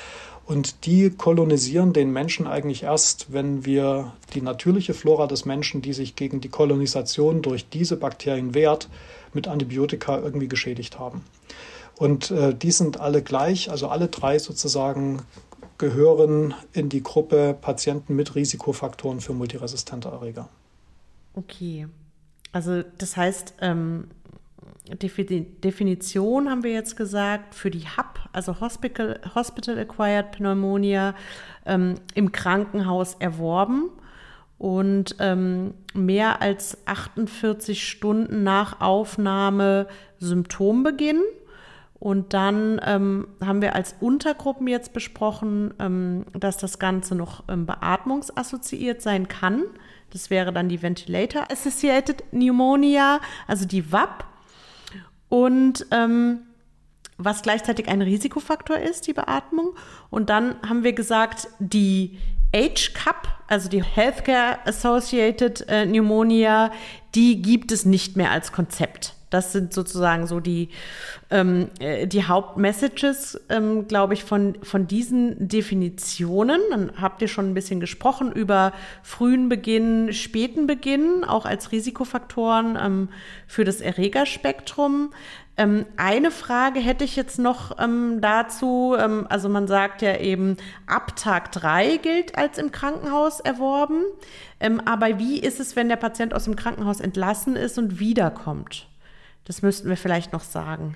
Und 0.51 0.85
die 0.85 1.11
kolonisieren 1.11 1.93
den 1.93 2.11
Menschen 2.11 2.45
eigentlich 2.45 2.83
erst, 2.83 3.31
wenn 3.31 3.63
wir 3.63 4.11
die 4.33 4.41
natürliche 4.41 4.93
Flora 4.93 5.25
des 5.27 5.45
Menschen, 5.45 5.81
die 5.81 5.93
sich 5.93 6.17
gegen 6.17 6.41
die 6.41 6.49
Kolonisation 6.49 7.41
durch 7.41 7.69
diese 7.69 7.95
Bakterien 7.95 8.53
wehrt, 8.53 8.89
mit 9.33 9.47
Antibiotika 9.47 10.19
irgendwie 10.19 10.49
geschädigt 10.49 10.99
haben. 10.99 11.23
Und 11.95 12.31
äh, 12.31 12.53
die 12.53 12.71
sind 12.71 12.99
alle 12.99 13.21
gleich, 13.21 13.71
also 13.71 13.87
alle 13.87 14.09
drei 14.09 14.39
sozusagen 14.39 15.21
gehören 15.77 16.53
in 16.73 16.89
die 16.89 17.01
Gruppe 17.01 17.55
Patienten 17.61 18.17
mit 18.17 18.35
Risikofaktoren 18.35 19.21
für 19.21 19.31
multiresistente 19.31 20.09
Erreger. 20.09 20.49
Okay. 21.33 21.87
Also 22.51 22.83
das 22.97 23.15
heißt, 23.15 23.53
ähm, 23.61 24.09
Definition 24.89 26.49
haben 26.49 26.63
wir 26.63 26.71
jetzt 26.71 26.97
gesagt 26.97 27.53
für 27.53 27.69
die 27.69 27.85
HAP, 27.85 28.19
also 28.33 28.59
Hospital, 28.59 29.19
Hospital 29.35 29.77
Acquired 29.77 30.31
Pneumonia, 30.31 31.13
ähm, 31.65 31.95
im 32.15 32.31
Krankenhaus 32.31 33.15
erworben 33.19 33.91
und 34.57 35.15
ähm, 35.19 35.73
mehr 35.93 36.41
als 36.41 36.77
48 36.85 37.87
Stunden 37.87 38.43
nach 38.43 38.81
Aufnahme 38.81 39.87
Symptombeginn. 40.19 41.21
Und 41.99 42.33
dann 42.33 42.81
ähm, 42.83 43.27
haben 43.45 43.61
wir 43.61 43.75
als 43.75 43.95
Untergruppen 43.99 44.67
jetzt 44.67 44.93
besprochen, 44.93 45.73
ähm, 45.79 46.25
dass 46.33 46.57
das 46.57 46.79
Ganze 46.79 47.13
noch 47.13 47.43
ähm, 47.47 47.67
beatmungsassoziiert 47.67 49.03
sein 49.03 49.27
kann. 49.27 49.63
Das 50.11 50.31
wäre 50.31 50.51
dann 50.51 50.67
die 50.67 50.81
Ventilator 50.81 51.43
Associated 51.51 52.31
Pneumonia, 52.31 53.19
also 53.47 53.65
die 53.65 53.91
WAP. 53.91 54.25
Und 55.31 55.85
ähm, 55.91 56.39
was 57.17 57.41
gleichzeitig 57.41 57.87
ein 57.87 58.01
Risikofaktor 58.01 58.77
ist, 58.77 59.07
die 59.07 59.13
Beatmung. 59.13 59.75
Und 60.09 60.29
dann 60.29 60.55
haben 60.67 60.83
wir 60.83 60.91
gesagt, 60.91 61.47
die 61.59 62.19
H-Cup, 62.53 63.29
also 63.47 63.69
die 63.69 63.81
Healthcare 63.81 64.59
Associated 64.65 65.61
äh, 65.69 65.85
Pneumonia, 65.85 66.69
die 67.15 67.41
gibt 67.41 67.71
es 67.71 67.85
nicht 67.85 68.17
mehr 68.17 68.31
als 68.31 68.51
Konzept. 68.51 69.15
Das 69.31 69.53
sind 69.53 69.73
sozusagen 69.73 70.27
so 70.27 70.39
die, 70.39 70.69
ähm, 71.31 71.69
äh, 71.79 72.05
die 72.05 72.25
Hauptmessages, 72.25 73.41
ähm, 73.49 73.87
glaube 73.87 74.13
ich, 74.13 74.23
von, 74.23 74.57
von 74.61 74.85
diesen 74.85 75.47
Definitionen. 75.47 76.59
Dann 76.69 76.91
habt 77.01 77.21
ihr 77.21 77.29
schon 77.29 77.49
ein 77.49 77.53
bisschen 77.53 77.79
gesprochen 77.79 78.31
über 78.31 78.73
frühen 79.01 79.49
Beginn, 79.49 80.13
späten 80.13 80.67
Beginn, 80.67 81.23
auch 81.23 81.45
als 81.45 81.71
Risikofaktoren 81.71 82.77
ähm, 82.79 83.09
für 83.47 83.63
das 83.63 83.81
Erregerspektrum. 83.81 85.11
Ähm, 85.57 85.85
eine 85.95 86.31
Frage 86.31 86.79
hätte 86.79 87.03
ich 87.03 87.15
jetzt 87.15 87.39
noch 87.39 87.77
ähm, 87.79 88.19
dazu. 88.19 88.95
Ähm, 88.99 89.27
also 89.29 89.47
man 89.47 89.67
sagt 89.67 90.01
ja 90.01 90.17
eben, 90.17 90.57
ab 90.87 91.15
Tag 91.15 91.53
drei 91.53 91.97
gilt 91.97 92.37
als 92.37 92.57
im 92.57 92.71
Krankenhaus 92.71 93.39
erworben. 93.39 94.03
Ähm, 94.59 94.81
aber 94.83 95.19
wie 95.19 95.39
ist 95.39 95.61
es, 95.61 95.77
wenn 95.77 95.87
der 95.87 95.95
Patient 95.95 96.33
aus 96.33 96.43
dem 96.43 96.57
Krankenhaus 96.57 96.99
entlassen 96.99 97.55
ist 97.55 97.77
und 97.77 97.99
wiederkommt? 97.99 98.90
Das 99.45 99.61
müssten 99.61 99.89
wir 99.89 99.97
vielleicht 99.97 100.33
noch 100.33 100.43
sagen. 100.43 100.95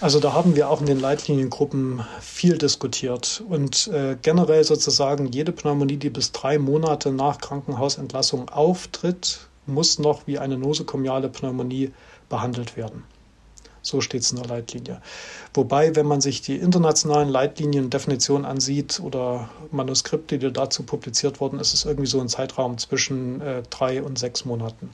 Also 0.00 0.18
da 0.18 0.32
haben 0.32 0.56
wir 0.56 0.68
auch 0.68 0.80
in 0.80 0.86
den 0.86 0.98
Leitliniengruppen 0.98 2.04
viel 2.20 2.58
diskutiert 2.58 3.40
und 3.48 3.86
äh, 3.86 4.16
generell 4.20 4.64
sozusagen 4.64 5.28
jede 5.28 5.52
Pneumonie, 5.52 5.96
die 5.96 6.10
bis 6.10 6.32
drei 6.32 6.58
Monate 6.58 7.12
nach 7.12 7.38
Krankenhausentlassung 7.38 8.48
auftritt, 8.48 9.46
muss 9.66 10.00
noch 10.00 10.26
wie 10.26 10.40
eine 10.40 10.58
nosokomiale 10.58 11.28
Pneumonie 11.28 11.92
behandelt 12.28 12.76
werden. 12.76 13.04
So 13.80 14.00
steht 14.00 14.22
es 14.22 14.32
in 14.32 14.38
der 14.38 14.46
Leitlinie. 14.46 15.00
Wobei, 15.54 15.94
wenn 15.94 16.06
man 16.06 16.20
sich 16.20 16.40
die 16.40 16.56
internationalen 16.56 17.28
Leitlinien 17.28 17.90
Definitionen 17.90 18.44
ansieht 18.44 19.00
oder 19.00 19.50
Manuskripte, 19.70 20.38
die 20.38 20.52
dazu 20.52 20.84
publiziert 20.84 21.40
wurden, 21.40 21.58
ist 21.60 21.74
es 21.74 21.84
irgendwie 21.84 22.08
so 22.08 22.20
ein 22.20 22.28
Zeitraum 22.28 22.78
zwischen 22.78 23.40
äh, 23.40 23.62
drei 23.70 24.02
und 24.02 24.18
sechs 24.18 24.44
Monaten. 24.44 24.90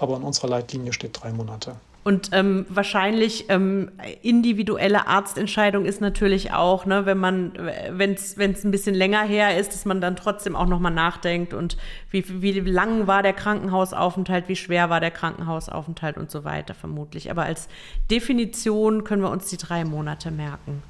Aber 0.00 0.16
in 0.16 0.22
unserer 0.22 0.48
Leitlinie 0.48 0.92
steht 0.92 1.22
drei 1.22 1.30
Monate. 1.30 1.76
Und 2.02 2.30
ähm, 2.32 2.64
wahrscheinlich 2.70 3.44
ähm, 3.50 3.90
individuelle 4.22 5.06
Arztentscheidung 5.06 5.84
ist 5.84 6.00
natürlich 6.00 6.50
auch, 6.50 6.86
ne, 6.86 7.04
wenn 7.04 7.18
man, 7.18 7.52
wenn 7.90 8.14
es 8.14 8.38
ein 8.38 8.70
bisschen 8.70 8.94
länger 8.94 9.22
her 9.22 9.58
ist, 9.58 9.74
dass 9.74 9.84
man 9.84 10.00
dann 10.00 10.16
trotzdem 10.16 10.56
auch 10.56 10.66
nochmal 10.66 10.94
nachdenkt 10.94 11.52
und 11.52 11.76
wie, 12.10 12.24
wie 12.40 12.58
lang 12.58 13.06
war 13.06 13.22
der 13.22 13.34
Krankenhausaufenthalt, 13.34 14.48
wie 14.48 14.56
schwer 14.56 14.88
war 14.88 15.00
der 15.00 15.10
Krankenhausaufenthalt 15.10 16.16
und 16.16 16.30
so 16.30 16.42
weiter 16.42 16.72
vermutlich. 16.72 17.30
Aber 17.30 17.42
als 17.42 17.68
Definition 18.10 19.04
können 19.04 19.20
wir 19.20 19.30
uns 19.30 19.50
die 19.50 19.58
drei 19.58 19.84
Monate 19.84 20.30
merken. 20.30 20.82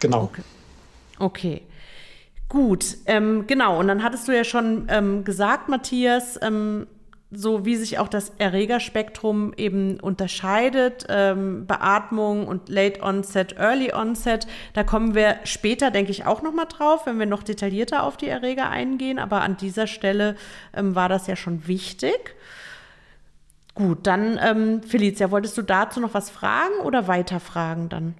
Genau. 0.00 0.24
Okay. 0.24 0.42
okay. 1.18 1.62
Gut, 2.50 2.98
ähm, 3.06 3.46
genau. 3.46 3.80
Und 3.80 3.88
dann 3.88 4.02
hattest 4.02 4.28
du 4.28 4.36
ja 4.36 4.44
schon 4.44 4.84
ähm, 4.90 5.24
gesagt, 5.24 5.70
Matthias, 5.70 6.38
ähm, 6.42 6.86
so 7.34 7.64
wie 7.64 7.76
sich 7.76 7.98
auch 7.98 8.08
das 8.08 8.32
Erregerspektrum 8.38 9.54
eben 9.56 9.98
unterscheidet, 10.00 11.06
ähm, 11.08 11.66
Beatmung 11.66 12.46
und 12.46 12.68
Late 12.68 13.02
Onset, 13.02 13.56
Early 13.56 13.92
Onset, 13.94 14.46
da 14.74 14.84
kommen 14.84 15.14
wir 15.14 15.36
später, 15.44 15.90
denke 15.90 16.10
ich, 16.10 16.26
auch 16.26 16.42
nochmal 16.42 16.66
drauf, 16.68 17.06
wenn 17.06 17.18
wir 17.18 17.26
noch 17.26 17.42
detaillierter 17.42 18.02
auf 18.02 18.16
die 18.16 18.28
Erreger 18.28 18.68
eingehen. 18.68 19.18
Aber 19.18 19.40
an 19.40 19.56
dieser 19.56 19.86
Stelle 19.86 20.36
ähm, 20.74 20.94
war 20.94 21.08
das 21.08 21.26
ja 21.26 21.36
schon 21.36 21.66
wichtig. 21.66 22.36
Gut, 23.74 24.06
dann, 24.06 24.38
ähm, 24.42 24.82
Felicia, 24.82 25.30
wolltest 25.30 25.56
du 25.56 25.62
dazu 25.62 26.00
noch 26.00 26.12
was 26.12 26.28
fragen 26.28 26.74
oder 26.84 27.08
weiterfragen 27.08 27.88
dann? 27.88 28.14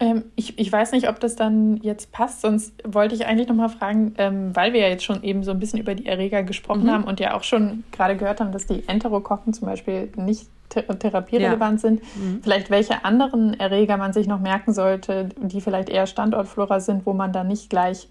Ähm, 0.00 0.24
ich, 0.34 0.58
ich 0.58 0.72
weiß 0.72 0.92
nicht, 0.92 1.08
ob 1.10 1.20
das 1.20 1.36
dann 1.36 1.76
jetzt 1.82 2.10
passt, 2.10 2.40
sonst 2.40 2.72
wollte 2.84 3.14
ich 3.14 3.26
eigentlich 3.26 3.48
nochmal 3.48 3.68
fragen, 3.68 4.14
ähm, 4.16 4.56
weil 4.56 4.72
wir 4.72 4.80
ja 4.80 4.88
jetzt 4.88 5.04
schon 5.04 5.22
eben 5.22 5.44
so 5.44 5.50
ein 5.50 5.60
bisschen 5.60 5.78
über 5.78 5.94
die 5.94 6.06
Erreger 6.06 6.42
gesprochen 6.42 6.84
mhm. 6.84 6.90
haben 6.90 7.04
und 7.04 7.20
ja 7.20 7.36
auch 7.36 7.44
schon 7.44 7.84
gerade 7.92 8.16
gehört 8.16 8.40
haben, 8.40 8.50
dass 8.50 8.66
die 8.66 8.88
Enterokokken 8.88 9.52
zum 9.52 9.68
Beispiel 9.68 10.10
nicht 10.16 10.48
therapierelevant 10.70 11.82
ja. 11.82 11.88
sind. 11.88 12.02
Mhm. 12.16 12.40
Vielleicht 12.42 12.70
welche 12.70 13.04
anderen 13.04 13.58
Erreger 13.60 13.98
man 13.98 14.14
sich 14.14 14.26
noch 14.26 14.40
merken 14.40 14.72
sollte, 14.72 15.28
die 15.36 15.60
vielleicht 15.60 15.90
eher 15.90 16.06
Standortflora 16.06 16.80
sind, 16.80 17.04
wo 17.04 17.12
man 17.12 17.32
dann 17.32 17.48
nicht 17.48 17.68
gleich 17.68 18.08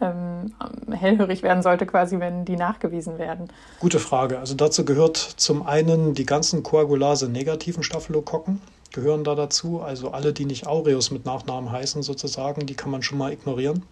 ähm, 0.00 0.52
hellhörig 0.90 1.42
werden 1.42 1.62
sollte, 1.62 1.86
quasi, 1.86 2.20
wenn 2.20 2.44
die 2.44 2.56
nachgewiesen 2.56 3.18
werden. 3.18 3.48
Gute 3.78 3.98
Frage. 3.98 4.38
Also 4.38 4.54
dazu 4.54 4.84
gehört 4.84 5.16
zum 5.16 5.66
einen 5.66 6.14
die 6.14 6.26
ganzen 6.26 6.62
Koagulase-negativen 6.62 7.82
Staphylokokken 7.82 8.60
gehören 8.92 9.24
da 9.24 9.34
dazu. 9.34 9.80
Also 9.80 10.10
alle, 10.10 10.32
die 10.32 10.44
nicht 10.44 10.66
Aureus 10.66 11.10
mit 11.10 11.24
Nachnamen 11.24 11.70
heißen 11.70 12.02
sozusagen, 12.02 12.66
die 12.66 12.74
kann 12.74 12.90
man 12.90 13.02
schon 13.02 13.18
mal 13.18 13.32
ignorieren. 13.32 13.84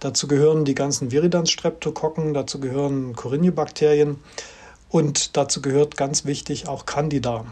Dazu 0.00 0.28
gehören 0.28 0.64
die 0.64 0.74
ganzen 0.74 1.10
Viridans-Streptokokken, 1.10 2.34
dazu 2.34 2.60
gehören 2.60 3.14
Corynebakterien 3.14 4.18
und 4.88 5.36
dazu 5.36 5.62
gehört 5.62 5.96
ganz 5.96 6.24
wichtig 6.24 6.68
auch 6.68 6.84
Candida. 6.86 7.46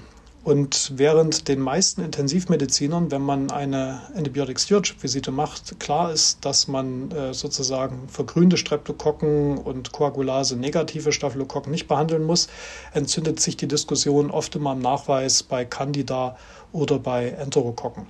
Und 0.45 0.93
während 0.97 1.49
den 1.49 1.59
meisten 1.59 2.03
Intensivmedizinern, 2.03 3.11
wenn 3.11 3.23
man 3.23 3.51
eine 3.51 4.03
Antibiotic 4.15 4.61
Stewardship 4.61 5.03
Visite 5.03 5.33
macht, 5.33 5.81
klar 5.81 6.13
ist, 6.13 6.45
dass 6.45 6.69
man 6.69 7.11
äh, 7.13 7.33
sozusagen 7.33 8.09
vergrünte 8.09 8.59
Streptokokken 8.59 9.57
und 9.57 9.93
Koagulase 9.93 10.57
negative 10.57 11.13
Staphylokokken 11.13 11.73
nicht 11.73 11.89
behandeln 11.89 12.25
muss, 12.25 12.49
entzündet 12.93 13.41
sich 13.41 13.57
die 13.57 13.69
Diskussion 13.69 14.31
oft 14.31 14.55
immer 14.55 14.73
am 14.73 14.81
Nachweis 14.81 15.43
bei 15.43 15.65
Candida 15.65 16.37
oder 16.73 16.99
bei 16.99 17.31
Enterokokken. 17.31 18.07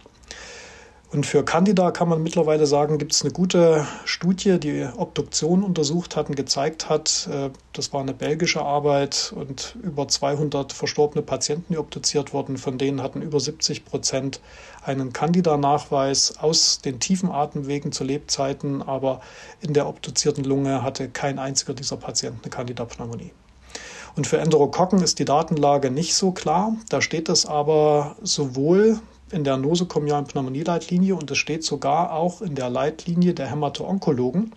Und 1.15 1.27
für 1.27 1.45
Candida 1.45 1.93
kann 1.93 2.09
man 2.09 2.25
mittlerweile 2.25 2.67
sagen, 2.67 2.99
gibt 2.99 3.13
es 3.13 3.23
eine 3.23 3.31
gute 3.31 3.87
Studie, 4.05 4.59
die 4.59 4.85
Obduktion 4.97 5.63
untersucht 5.63 6.17
hat 6.17 6.29
und 6.29 6.35
gezeigt 6.35 6.89
hat, 6.89 7.29
äh, 7.31 7.51
das 7.73 7.93
war 7.93 8.01
eine 8.01 8.13
belgische 8.13 8.63
Arbeit 8.63 9.33
und 9.37 9.77
über 9.81 10.09
200 10.09 10.73
verstorbene 10.73 11.23
Patienten, 11.23 11.75
die 11.75 11.79
obduziert 11.79 12.33
wurden, 12.33 12.57
von 12.57 12.79
denen 12.79 13.01
hatten 13.01 13.23
über 13.23 13.39
70 13.39 13.85
Prozent 13.85 14.41
einen 14.83 15.13
Candida-Nachweis 15.13 16.39
aus 16.41 16.81
den 16.81 16.99
tiefen 16.99 17.31
Atemwegen 17.31 17.93
zu 17.93 18.03
Lebzeiten, 18.03 18.83
aber 18.83 19.21
in 19.61 19.73
der 19.73 19.87
obduzierten 19.87 20.43
Lunge 20.43 20.83
hatte 20.83 21.09
kein 21.09 21.39
einziger 21.39 21.75
dieser 21.75 21.97
Patienten 21.97 22.41
eine 22.43 22.51
Candida-Pneumonie. 22.51 23.31
Und 24.17 24.27
für 24.27 24.39
Enterokokken 24.39 25.01
ist 25.01 25.21
die 25.21 25.25
Datenlage 25.25 25.93
nicht 25.93 26.17
so 26.17 26.33
klar. 26.33 26.75
Da 26.89 27.01
steht 27.01 27.29
es 27.29 27.47
aber 27.47 28.17
sowohl 28.21 28.99
in 29.35 29.45
der 29.45 29.57
nosokomialen 29.57 30.27
Pneumonieleitlinie 30.27 31.17
und 31.17 31.31
es 31.31 31.39
steht 31.39 31.65
sogar 31.65 32.13
auch 32.13 32.41
in 32.41 32.55
der 32.55 32.71
Leitlinie 32.71 33.35
der 33.35 33.51
Hämato-Onkologen 33.51 34.53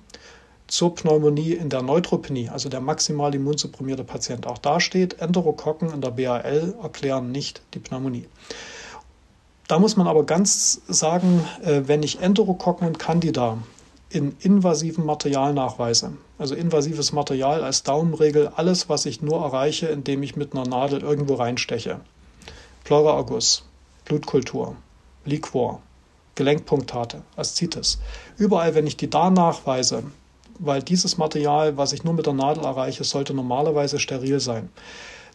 zur 0.67 0.93
Pneumonie 0.93 1.53
in 1.53 1.69
der 1.69 1.81
Neutropenie, 1.81 2.49
also 2.49 2.69
der 2.69 2.81
maximal 2.81 3.33
immunsupprimierte 3.33 4.03
Patient. 4.03 4.45
Auch 4.45 4.57
da 4.59 4.79
steht, 4.79 5.19
Enterokokken 5.19 5.91
in 5.91 6.01
der 6.01 6.11
BAL 6.11 6.75
erklären 6.81 7.31
nicht 7.31 7.61
die 7.73 7.79
Pneumonie. 7.79 8.27
Da 9.67 9.79
muss 9.79 9.97
man 9.97 10.07
aber 10.07 10.25
ganz 10.25 10.81
sagen, 10.87 11.43
äh, 11.63 11.81
wenn 11.85 12.03
ich 12.03 12.21
Enterokokken 12.21 12.87
und 12.87 12.99
Candida 12.99 13.57
in 14.09 14.37
invasiven 14.39 15.05
Material 15.05 15.53
nachweise, 15.53 16.13
also 16.37 16.55
invasives 16.55 17.11
Material 17.11 17.63
als 17.63 17.83
Daumenregel, 17.83 18.51
alles, 18.55 18.87
was 18.87 19.05
ich 19.05 19.21
nur 19.21 19.41
erreiche, 19.41 19.87
indem 19.87 20.23
ich 20.23 20.35
mit 20.35 20.53
einer 20.53 20.67
Nadel 20.67 21.01
irgendwo 21.01 21.33
reinsteche. 21.33 21.99
Pleuraerguss, 22.85 23.66
Blutkultur, 24.07 24.77
Liquor, 25.25 25.81
Gelenkpunktate, 26.35 27.23
Aszites. 27.35 27.99
Überall, 28.37 28.73
wenn 28.73 28.87
ich 28.87 28.95
die 28.95 29.09
da 29.09 29.29
nachweise, 29.29 30.03
weil 30.59 30.81
dieses 30.81 31.17
Material, 31.17 31.75
was 31.75 31.91
ich 31.91 32.05
nur 32.05 32.13
mit 32.13 32.25
der 32.25 32.33
Nadel 32.33 32.63
erreiche, 32.63 33.03
sollte 33.03 33.33
normalerweise 33.33 33.99
steril 33.99 34.39
sein. 34.39 34.69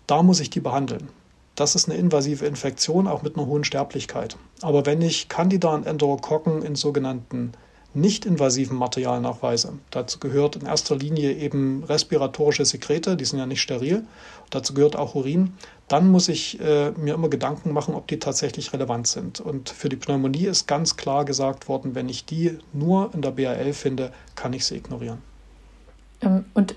Da 0.07 0.23
muss 0.23 0.41
ich 0.41 0.49
die 0.49 0.61
behandeln. 0.61 1.11
Das 1.55 1.75
ist 1.75 1.87
eine 1.87 1.99
invasive 1.99 2.47
Infektion, 2.47 3.07
auch 3.07 3.21
mit 3.21 3.37
einer 3.37 3.47
hohen 3.47 3.65
Sterblichkeit. 3.65 4.39
Aber 4.63 4.87
wenn 4.87 5.03
ich 5.03 5.29
Candida 5.29 5.75
und 5.75 5.87
Enterokokken 5.87 6.63
in 6.63 6.75
sogenannten 6.75 7.53
nicht-invasiven 7.95 8.77
Materialnachweise. 8.77 9.75
Dazu 9.91 10.19
gehört 10.19 10.57
in 10.57 10.67
erster 10.67 10.97
Linie 10.97 11.33
eben 11.33 11.85
respiratorische 11.85 12.65
Sekrete, 12.65 13.17
die 13.17 13.25
sind 13.25 13.39
ja 13.39 13.47
nicht 13.47 13.61
steril. 13.61 14.05
Dazu 14.51 14.75
gehört 14.75 14.97
auch 14.97 15.15
Urin. 15.15 15.55
Dann 15.89 16.11
muss 16.11 16.29
ich 16.29 16.61
äh, 16.61 16.93
mir 16.93 17.15
immer 17.15 17.29
Gedanken 17.29 17.73
machen, 17.73 17.95
ob 17.95 18.07
die 18.07 18.19
tatsächlich 18.19 18.73
relevant 18.73 19.07
sind. 19.07 19.41
Und 19.41 19.69
für 19.69 19.89
die 19.89 19.97
Pneumonie 19.97 20.47
ist 20.47 20.67
ganz 20.67 20.97
klar 20.97 21.25
gesagt 21.25 21.69
worden, 21.69 21.95
wenn 21.95 22.09
ich 22.09 22.25
die 22.25 22.59
nur 22.73 23.11
in 23.15 23.23
der 23.23 23.33
BAL 23.33 23.73
finde, 23.73 24.13
kann 24.35 24.53
ich 24.53 24.65
sie 24.65 24.77
ignorieren. 24.77 25.19
Ähm, 26.23 26.47
und 26.55 26.75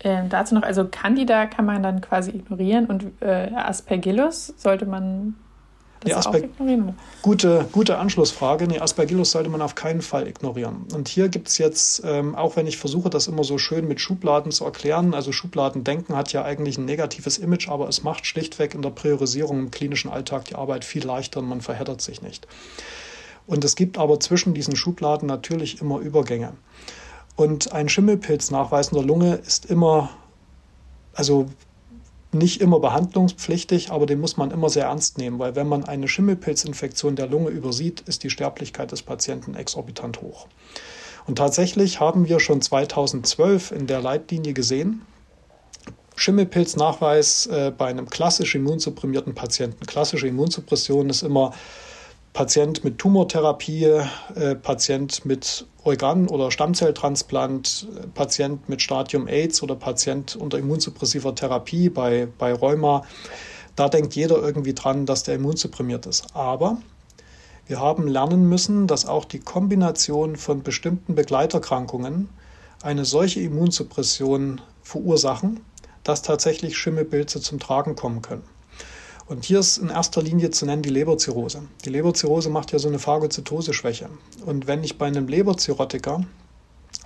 äh, 0.00 0.22
dazu 0.28 0.54
noch, 0.54 0.62
also 0.62 0.86
Candida 0.90 1.46
kann 1.46 1.66
man 1.66 1.82
dann 1.82 2.00
quasi 2.00 2.30
ignorieren 2.30 2.86
und 2.86 3.04
äh, 3.20 3.50
Aspergillus 3.54 4.54
sollte 4.56 4.86
man 4.86 5.36
das 6.00 6.08
nee, 6.08 6.14
Asper 6.14 6.94
gute, 7.20 7.66
gute 7.72 7.98
Anschlussfrage. 7.98 8.66
Nee, 8.66 8.78
Aspergillus 8.78 9.32
sollte 9.32 9.50
man 9.50 9.60
auf 9.60 9.74
keinen 9.74 10.00
Fall 10.00 10.26
ignorieren. 10.26 10.86
Und 10.94 11.08
hier 11.08 11.28
gibt 11.28 11.48
es 11.48 11.58
jetzt, 11.58 12.02
ähm, 12.06 12.34
auch 12.34 12.56
wenn 12.56 12.66
ich 12.66 12.78
versuche, 12.78 13.10
das 13.10 13.26
immer 13.26 13.44
so 13.44 13.58
schön 13.58 13.86
mit 13.86 14.00
Schubladen 14.00 14.50
zu 14.50 14.64
erklären, 14.64 15.12
also 15.12 15.30
Schubladendenken 15.30 16.16
hat 16.16 16.32
ja 16.32 16.42
eigentlich 16.42 16.78
ein 16.78 16.86
negatives 16.86 17.36
Image, 17.36 17.68
aber 17.68 17.86
es 17.88 18.02
macht 18.02 18.24
schlichtweg 18.24 18.74
in 18.74 18.80
der 18.80 18.90
Priorisierung 18.90 19.58
im 19.58 19.70
klinischen 19.70 20.10
Alltag 20.10 20.46
die 20.46 20.54
Arbeit 20.54 20.86
viel 20.86 21.04
leichter 21.04 21.40
und 21.40 21.48
man 21.48 21.60
verheddert 21.60 22.00
sich 22.00 22.22
nicht. 22.22 22.46
Und 23.46 23.64
es 23.64 23.76
gibt 23.76 23.98
aber 23.98 24.20
zwischen 24.20 24.54
diesen 24.54 24.76
Schubladen 24.76 25.28
natürlich 25.28 25.82
immer 25.82 25.98
Übergänge. 25.98 26.54
Und 27.36 27.72
ein 27.72 27.88
Schimmelpilznachweis 27.88 28.88
in 28.88 28.96
der 28.96 29.04
Lunge 29.04 29.34
ist 29.34 29.66
immer, 29.66 30.10
also 31.14 31.48
nicht 32.32 32.60
immer 32.60 32.80
behandlungspflichtig, 32.80 33.90
aber 33.90 34.06
den 34.06 34.20
muss 34.20 34.36
man 34.36 34.50
immer 34.50 34.68
sehr 34.68 34.84
ernst 34.84 35.18
nehmen, 35.18 35.38
weil 35.38 35.56
wenn 35.56 35.66
man 35.66 35.84
eine 35.84 36.08
Schimmelpilzinfektion 36.08 37.16
der 37.16 37.26
Lunge 37.26 37.50
übersieht, 37.50 38.00
ist 38.02 38.22
die 38.22 38.30
Sterblichkeit 38.30 38.92
des 38.92 39.02
Patienten 39.02 39.54
exorbitant 39.54 40.22
hoch. 40.22 40.46
Und 41.26 41.36
tatsächlich 41.36 42.00
haben 42.00 42.28
wir 42.28 42.40
schon 42.40 42.62
2012 42.62 43.72
in 43.72 43.86
der 43.86 44.00
Leitlinie 44.00 44.52
gesehen, 44.52 45.02
Schimmelpilznachweis 46.16 47.46
äh, 47.46 47.72
bei 47.76 47.86
einem 47.86 48.10
klassisch 48.10 48.54
immunsupprimierten 48.54 49.34
Patienten. 49.34 49.86
Klassische 49.86 50.28
Immunsuppression 50.28 51.08
ist 51.08 51.22
immer 51.22 51.54
Patient 52.32 52.84
mit 52.84 52.98
Tumortherapie, 52.98 53.84
äh, 53.84 54.54
Patient 54.54 55.24
mit 55.24 55.66
Organ- 55.82 56.28
oder 56.28 56.50
Stammzelltransplant, 56.50 57.88
äh, 57.96 58.06
Patient 58.08 58.68
mit 58.68 58.82
Stadium 58.82 59.26
AIDS 59.26 59.62
oder 59.62 59.74
Patient 59.74 60.36
unter 60.36 60.58
immunsuppressiver 60.58 61.34
Therapie 61.34 61.88
bei, 61.88 62.28
bei 62.38 62.52
Rheuma. 62.52 63.04
Da 63.76 63.88
denkt 63.88 64.14
jeder 64.14 64.36
irgendwie 64.42 64.74
dran, 64.74 65.06
dass 65.06 65.22
der 65.24 65.36
immunsupprimiert 65.36 66.06
ist. 66.06 66.34
Aber 66.34 66.78
wir 67.66 67.80
haben 67.80 68.08
lernen 68.08 68.48
müssen, 68.48 68.86
dass 68.86 69.06
auch 69.06 69.24
die 69.24 69.40
Kombination 69.40 70.36
von 70.36 70.62
bestimmten 70.62 71.14
Begleiterkrankungen 71.14 72.28
eine 72.82 73.04
solche 73.04 73.40
Immunsuppression 73.40 74.60
verursachen, 74.82 75.60
dass 76.04 76.22
tatsächlich 76.22 76.76
Schimmelpilze 76.76 77.40
zum 77.40 77.58
Tragen 77.58 77.94
kommen 77.94 78.22
können. 78.22 78.42
Und 79.30 79.44
hier 79.44 79.60
ist 79.60 79.78
in 79.78 79.90
erster 79.90 80.22
Linie 80.22 80.50
zu 80.50 80.66
nennen 80.66 80.82
die 80.82 80.88
Leberzirrhose. 80.88 81.62
Die 81.84 81.88
Leberzirrhose 81.88 82.50
macht 82.50 82.72
ja 82.72 82.80
so 82.80 82.88
eine 82.88 82.98
Phagozytose-Schwäche. 82.98 84.08
Und 84.44 84.66
wenn 84.66 84.82
ich 84.82 84.98
bei 84.98 85.06
einem 85.06 85.28
Leberzirrhotiker 85.28 86.24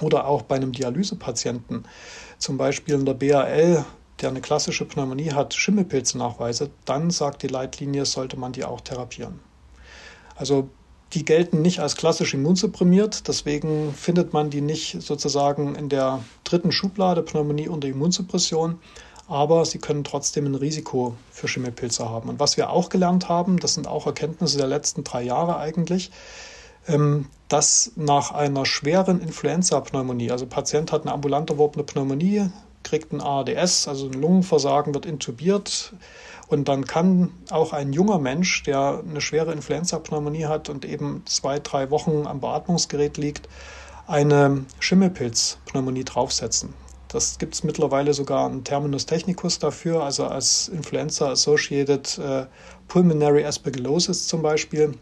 oder 0.01 0.27
auch 0.27 0.41
bei 0.41 0.57
einem 0.57 0.73
Dialysepatienten, 0.73 1.85
zum 2.39 2.57
Beispiel 2.57 2.95
in 2.95 3.05
der 3.05 3.13
BAL, 3.13 3.85
der 4.23 4.29
eine 4.31 4.41
klassische 4.41 4.87
Pneumonie 4.87 5.33
hat, 5.33 5.53
Schimmelpilze 5.53 6.17
nachweise, 6.17 6.71
dann 6.87 7.11
sagt 7.11 7.43
die 7.43 7.49
Leitlinie, 7.49 8.07
sollte 8.07 8.39
man 8.39 8.53
die 8.53 8.65
auch 8.65 8.81
therapieren. 8.81 9.41
Also 10.35 10.71
die 11.13 11.27
gelten 11.27 11.61
nicht 11.61 11.81
als 11.81 11.95
klassisch 11.95 12.33
immunsupprimiert, 12.33 13.29
deswegen 13.29 13.93
findet 13.93 14.33
man 14.33 14.49
die 14.49 14.63
nicht 14.63 15.03
sozusagen 15.03 15.75
in 15.75 15.91
der 15.91 16.25
dritten 16.45 16.73
Schublade 16.73 17.23
Pneumonie 17.23 17.69
unter 17.69 17.87
Immunsuppression, 17.87 18.79
aber 19.29 19.65
sie 19.65 19.79
können 19.79 20.05
trotzdem 20.05 20.47
ein 20.47 20.55
Risiko 20.55 21.17
für 21.31 21.49
Schimmelpilze 21.49 22.09
haben. 22.09 22.29
Und 22.29 22.41
was 22.41 22.57
wir 22.57 22.71
auch 22.71 22.89
gelernt 22.89 23.29
haben, 23.29 23.59
das 23.59 23.75
sind 23.75 23.87
auch 23.87 24.07
Erkenntnisse 24.07 24.59
der 24.59 24.67
letzten 24.67 25.05
drei 25.05 25.23
Jahre 25.23 25.57
eigentlich, 25.57 26.11
ähm, 26.87 27.27
dass 27.49 27.93
nach 27.97 28.33
einer 28.33 28.67
schweren 28.67 29.21
Influenza-Pneumonie, 29.21 30.31
also 30.31 30.47
Patient 30.47 30.93
hat 30.93 31.03
eine 31.03 31.13
ambulant 31.13 31.51
erworbene 31.51 31.85
Pneumonie, 31.85 32.51
kriegt 32.83 33.13
ein 33.13 33.21
ARDS, 33.21 33.89
also 33.89 34.07
ein 34.07 34.13
Lungenversagen, 34.13 34.93
wird 34.93 35.07
intubiert 35.07 35.95
und 36.49 36.69
dann 36.69 36.85
kann 36.87 37.33
auch 37.51 37.73
ein 37.73 37.93
junger 37.93 38.19
Mensch, 38.19 38.63
der 38.65 39.03
eine 39.09 39.23
schwere 39.23 39.53
Influenza-Pneumonie 39.53 40.45
hat 40.45 40.69
und 40.69 40.85
eben 40.85 41.23
zwei, 41.25 41.59
drei 41.59 41.91
Wochen 41.91 42.27
am 42.27 42.41
Beatmungsgerät 42.41 43.17
liegt, 43.17 43.49
eine 44.07 44.67
Schimmelpilz-Pneumonie 44.81 46.05
draufsetzen. 46.05 46.75
Das 47.15 47.39
gibt 47.39 47.55
es 47.55 47.63
mittlerweile 47.63 48.13
sogar 48.13 48.47
einen 48.47 48.65
Terminus 48.65 49.07
technicus 49.07 49.61
dafür, 49.61 50.03
also 50.03 50.27
als 50.27 50.67
Influenza-Associated 50.67 52.19
äh, 52.19 52.47
Pulmonary 52.89 53.45
Aspergillosis 53.45 54.27
zum 54.27 54.43
Beispiel. 54.43 54.99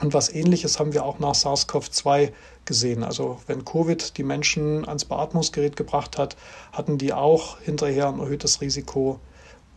Und 0.00 0.12
was 0.12 0.28
ähnliches 0.28 0.80
haben 0.80 0.92
wir 0.92 1.04
auch 1.04 1.20
nach 1.20 1.36
SARS-CoV-2 1.36 2.32
gesehen. 2.64 3.04
Also 3.04 3.38
wenn 3.46 3.64
Covid 3.64 4.18
die 4.18 4.24
Menschen 4.24 4.88
ans 4.88 5.04
Beatmungsgerät 5.04 5.76
gebracht 5.76 6.18
hat, 6.18 6.36
hatten 6.72 6.98
die 6.98 7.12
auch 7.12 7.60
hinterher 7.60 8.08
ein 8.08 8.18
erhöhtes 8.18 8.60
Risiko, 8.60 9.20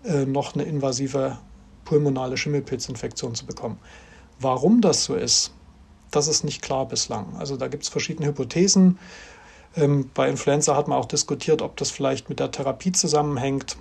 äh, 0.03 0.25
noch 0.25 0.55
eine 0.55 0.63
invasive 0.63 1.37
pulmonale 1.85 2.35
Schimmelpilzinfektion 2.35 3.35
zu 3.35 3.45
bekommen. 3.45 3.77
Warum 4.39 4.81
das 4.81 5.03
so 5.03 5.13
ist, 5.13 5.53
das 6.09 6.27
ist 6.27 6.43
nicht 6.43 6.63
klar 6.63 6.87
bislang. 6.87 7.35
Also 7.37 7.57
da 7.57 7.67
gibt 7.67 7.83
es 7.83 7.89
verschiedene 7.89 8.27
Hypothesen. 8.27 8.97
Ähm, 9.75 10.09
bei 10.13 10.29
Influenza 10.29 10.75
hat 10.75 10.87
man 10.87 10.97
auch 10.97 11.05
diskutiert, 11.05 11.61
ob 11.61 11.77
das 11.77 11.91
vielleicht 11.91 12.29
mit 12.29 12.39
der 12.39 12.51
Therapie 12.51 12.91
zusammenhängt. 12.91 13.77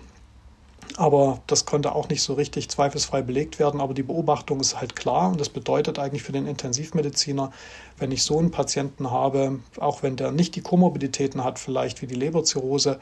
Aber 0.97 1.43
das 1.47 1.65
konnte 1.65 1.95
auch 1.95 2.09
nicht 2.09 2.23
so 2.23 2.35
richtig 2.35 2.69
zweifelsfrei 2.71 3.23
belegt 3.23 3.59
werden. 3.59 3.81
Aber 3.81 3.95
die 3.95 4.03
Beobachtung 4.03 4.61
ist 4.61 4.81
halt 4.81 4.97
klar 4.97 5.31
und 5.31 5.41
das 5.41 5.49
bedeutet 5.49 5.99
eigentlich 5.99 6.23
für 6.23 6.33
den 6.33 6.47
Intensivmediziner, 6.47 7.53
wenn 7.99 8.11
ich 8.11 8.23
so 8.23 8.39
einen 8.39 8.51
Patienten 8.51 9.11
habe, 9.11 9.61
auch 9.79 10.03
wenn 10.03 10.17
der 10.17 10.33
nicht 10.33 10.57
die 10.57 10.61
Komorbiditäten 10.61 11.45
hat, 11.45 11.59
vielleicht 11.59 12.03
wie 12.03 12.07
die 12.07 12.15
Leberzirrhose, 12.15 12.99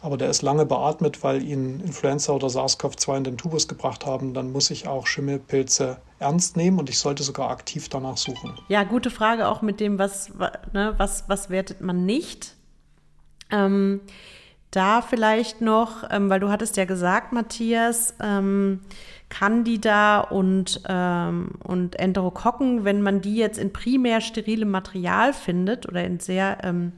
aber 0.00 0.16
der 0.16 0.30
ist 0.30 0.42
lange 0.42 0.64
beatmet, 0.64 1.24
weil 1.24 1.42
ihn 1.42 1.80
Influenza 1.80 2.32
oder 2.32 2.48
SARS-CoV-2 2.48 3.16
in 3.16 3.24
den 3.24 3.36
Tubus 3.36 3.66
gebracht 3.66 4.06
haben, 4.06 4.32
dann 4.32 4.52
muss 4.52 4.70
ich 4.70 4.86
auch 4.86 5.06
Schimmelpilze 5.06 5.98
ernst 6.18 6.56
nehmen 6.56 6.78
und 6.78 6.88
ich 6.88 6.98
sollte 6.98 7.22
sogar 7.22 7.50
aktiv 7.50 7.88
danach 7.88 8.16
suchen. 8.16 8.54
Ja, 8.68 8.84
gute 8.84 9.10
Frage 9.10 9.48
auch 9.48 9.62
mit 9.62 9.80
dem, 9.80 9.98
was, 9.98 10.30
ne, 10.72 10.94
was, 10.96 11.24
was 11.28 11.50
wertet 11.50 11.80
man 11.80 12.06
nicht? 12.06 12.54
Ähm, 13.50 14.00
da 14.70 15.00
vielleicht 15.00 15.60
noch, 15.60 16.04
ähm, 16.10 16.28
weil 16.28 16.40
du 16.40 16.50
hattest 16.50 16.76
ja 16.76 16.84
gesagt, 16.84 17.32
Matthias, 17.32 18.14
ähm, 18.22 18.80
Candida 19.30 20.20
und, 20.20 20.82
ähm, 20.88 21.52
und 21.64 21.98
Enterokokken, 21.98 22.84
wenn 22.84 23.02
man 23.02 23.20
die 23.20 23.36
jetzt 23.36 23.58
in 23.58 23.72
primär 23.72 24.20
sterilem 24.20 24.70
Material 24.70 25.32
findet 25.32 25.88
oder 25.88 26.04
in 26.04 26.20
sehr 26.20 26.58
ähm, 26.62 26.92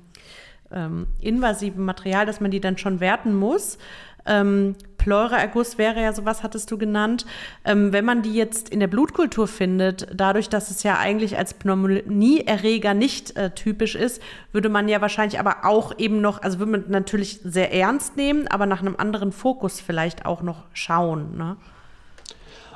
ähm, 0.72 1.06
invasivem 1.20 1.84
Material, 1.84 2.26
dass 2.26 2.40
man 2.40 2.50
die 2.50 2.60
dann 2.60 2.78
schon 2.78 3.00
werten 3.00 3.34
muss. 3.34 3.78
Ähm, 4.26 4.76
Pleuraerguss 4.98 5.78
wäre 5.78 6.02
ja 6.02 6.12
sowas, 6.12 6.42
hattest 6.42 6.70
du 6.70 6.76
genannt. 6.76 7.24
Ähm, 7.64 7.92
wenn 7.92 8.04
man 8.04 8.20
die 8.20 8.34
jetzt 8.34 8.68
in 8.68 8.80
der 8.80 8.86
Blutkultur 8.86 9.48
findet, 9.48 10.06
dadurch, 10.12 10.50
dass 10.50 10.70
es 10.70 10.82
ja 10.82 10.98
eigentlich 10.98 11.38
als 11.38 11.54
Pneumonieerreger 11.54 12.92
nicht 12.92 13.34
äh, 13.36 13.50
typisch 13.50 13.94
ist, 13.94 14.20
würde 14.52 14.68
man 14.68 14.88
ja 14.88 15.00
wahrscheinlich 15.00 15.40
aber 15.40 15.64
auch 15.64 15.98
eben 15.98 16.20
noch, 16.20 16.42
also 16.42 16.58
würde 16.58 16.72
man 16.72 16.84
natürlich 16.88 17.40
sehr 17.42 17.72
ernst 17.72 18.16
nehmen, 18.16 18.46
aber 18.48 18.66
nach 18.66 18.80
einem 18.80 18.94
anderen 18.96 19.32
Fokus 19.32 19.80
vielleicht 19.80 20.26
auch 20.26 20.42
noch 20.42 20.64
schauen. 20.74 21.36
Ne? 21.38 21.56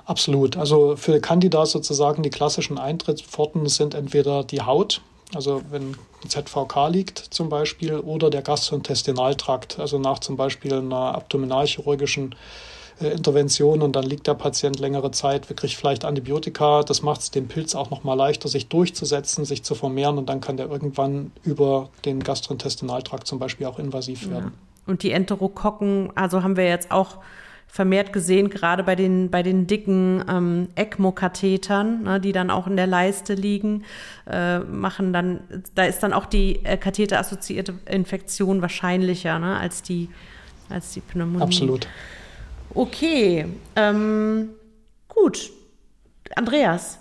Absolut. 0.06 0.56
Also 0.56 0.96
für 0.96 1.20
Candida 1.20 1.66
sozusagen 1.66 2.22
die 2.22 2.30
klassischen 2.30 2.78
Eintrittspforten 2.78 3.66
sind 3.66 3.94
entweder 3.94 4.44
die 4.44 4.62
Haut, 4.62 5.02
also 5.34 5.62
wenn 5.70 5.94
ZVK 6.28 6.88
liegt 6.88 7.18
zum 7.18 7.48
Beispiel, 7.48 7.98
oder 7.98 8.30
der 8.30 8.42
Gastrointestinaltrakt, 8.42 9.78
also 9.78 9.98
nach 9.98 10.18
zum 10.18 10.36
Beispiel 10.36 10.74
einer 10.74 11.14
abdominalchirurgischen 11.14 12.34
äh, 13.00 13.08
Intervention 13.08 13.82
und 13.82 13.96
dann 13.96 14.04
liegt 14.04 14.26
der 14.26 14.34
Patient 14.34 14.78
längere 14.78 15.10
Zeit, 15.10 15.48
kriegt 15.56 15.74
vielleicht 15.74 16.04
Antibiotika. 16.04 16.82
Das 16.82 17.02
macht 17.02 17.20
es 17.22 17.30
dem 17.30 17.48
Pilz 17.48 17.74
auch 17.74 17.90
nochmal 17.90 18.16
leichter, 18.16 18.48
sich 18.48 18.68
durchzusetzen, 18.68 19.44
sich 19.44 19.62
zu 19.62 19.74
vermehren 19.74 20.18
und 20.18 20.28
dann 20.28 20.40
kann 20.40 20.56
der 20.56 20.68
irgendwann 20.68 21.32
über 21.42 21.88
den 22.04 22.22
Gastrointestinaltrakt 22.22 23.26
zum 23.26 23.38
Beispiel 23.38 23.66
auch 23.66 23.78
invasiv 23.78 24.30
werden. 24.30 24.52
Ja. 24.54 24.90
Und 24.92 25.02
die 25.02 25.12
Enterokokken, 25.12 26.12
also 26.14 26.42
haben 26.42 26.56
wir 26.56 26.68
jetzt 26.68 26.90
auch 26.90 27.18
vermehrt 27.66 28.12
gesehen, 28.12 28.50
gerade 28.50 28.84
bei 28.84 28.94
den, 28.94 29.30
bei 29.30 29.42
den 29.42 29.66
dicken 29.66 30.24
ähm, 30.28 30.68
ECMO-Kathetern, 30.76 32.02
ne, 32.04 32.20
die 32.20 32.32
dann 32.32 32.50
auch 32.50 32.66
in 32.66 32.76
der 32.76 32.86
Leiste 32.86 33.34
liegen, 33.34 33.84
äh, 34.30 34.60
machen 34.60 35.12
dann, 35.12 35.40
da 35.74 35.84
ist 35.84 36.02
dann 36.02 36.12
auch 36.12 36.26
die 36.26 36.64
äh, 36.64 36.76
katheterassoziierte 36.76 37.74
Infektion 37.90 38.62
wahrscheinlicher 38.62 39.38
ne, 39.40 39.58
als, 39.58 39.82
die, 39.82 40.08
als 40.68 40.92
die 40.92 41.00
Pneumonie. 41.00 41.42
Absolut. 41.42 41.88
Okay, 42.74 43.46
ähm, 43.76 44.50
gut. 45.08 45.50
Andreas. 46.36 46.98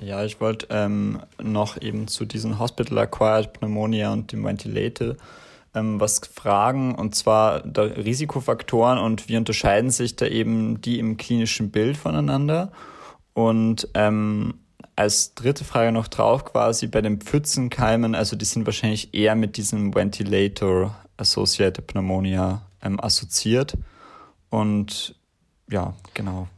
Ja, 0.00 0.24
ich 0.24 0.40
wollte 0.40 0.66
ähm, 0.70 1.20
noch 1.42 1.80
eben 1.80 2.08
zu 2.08 2.24
diesen 2.24 2.58
Hospital-Acquired 2.58 3.52
Pneumonia 3.52 4.12
und 4.12 4.32
dem 4.32 4.44
Ventilator 4.44 5.16
ähm, 5.74 6.00
was 6.00 6.20
fragen, 6.32 6.94
und 6.94 7.14
zwar 7.14 7.64
Risikofaktoren 7.64 8.98
und 8.98 9.28
wie 9.28 9.36
unterscheiden 9.36 9.90
sich 9.90 10.16
da 10.16 10.26
eben 10.26 10.80
die 10.80 10.98
im 10.98 11.16
klinischen 11.16 11.70
Bild 11.70 11.96
voneinander. 11.96 12.72
Und 13.34 13.88
ähm, 13.94 14.54
als 14.96 15.34
dritte 15.34 15.64
Frage 15.64 15.92
noch 15.92 16.08
drauf 16.08 16.44
quasi 16.44 16.86
bei 16.86 17.00
den 17.00 17.20
Pfützenkeimen, 17.20 18.14
also 18.14 18.36
die 18.36 18.44
sind 18.44 18.66
wahrscheinlich 18.66 19.14
eher 19.14 19.34
mit 19.34 19.56
diesem 19.56 19.94
Ventilator 19.94 20.94
Associated 21.16 21.86
Pneumonia 21.86 22.62
ähm, 22.82 23.00
assoziiert. 23.00 23.76
Und 24.50 25.14
ja, 25.70 25.94
genau. 26.14 26.48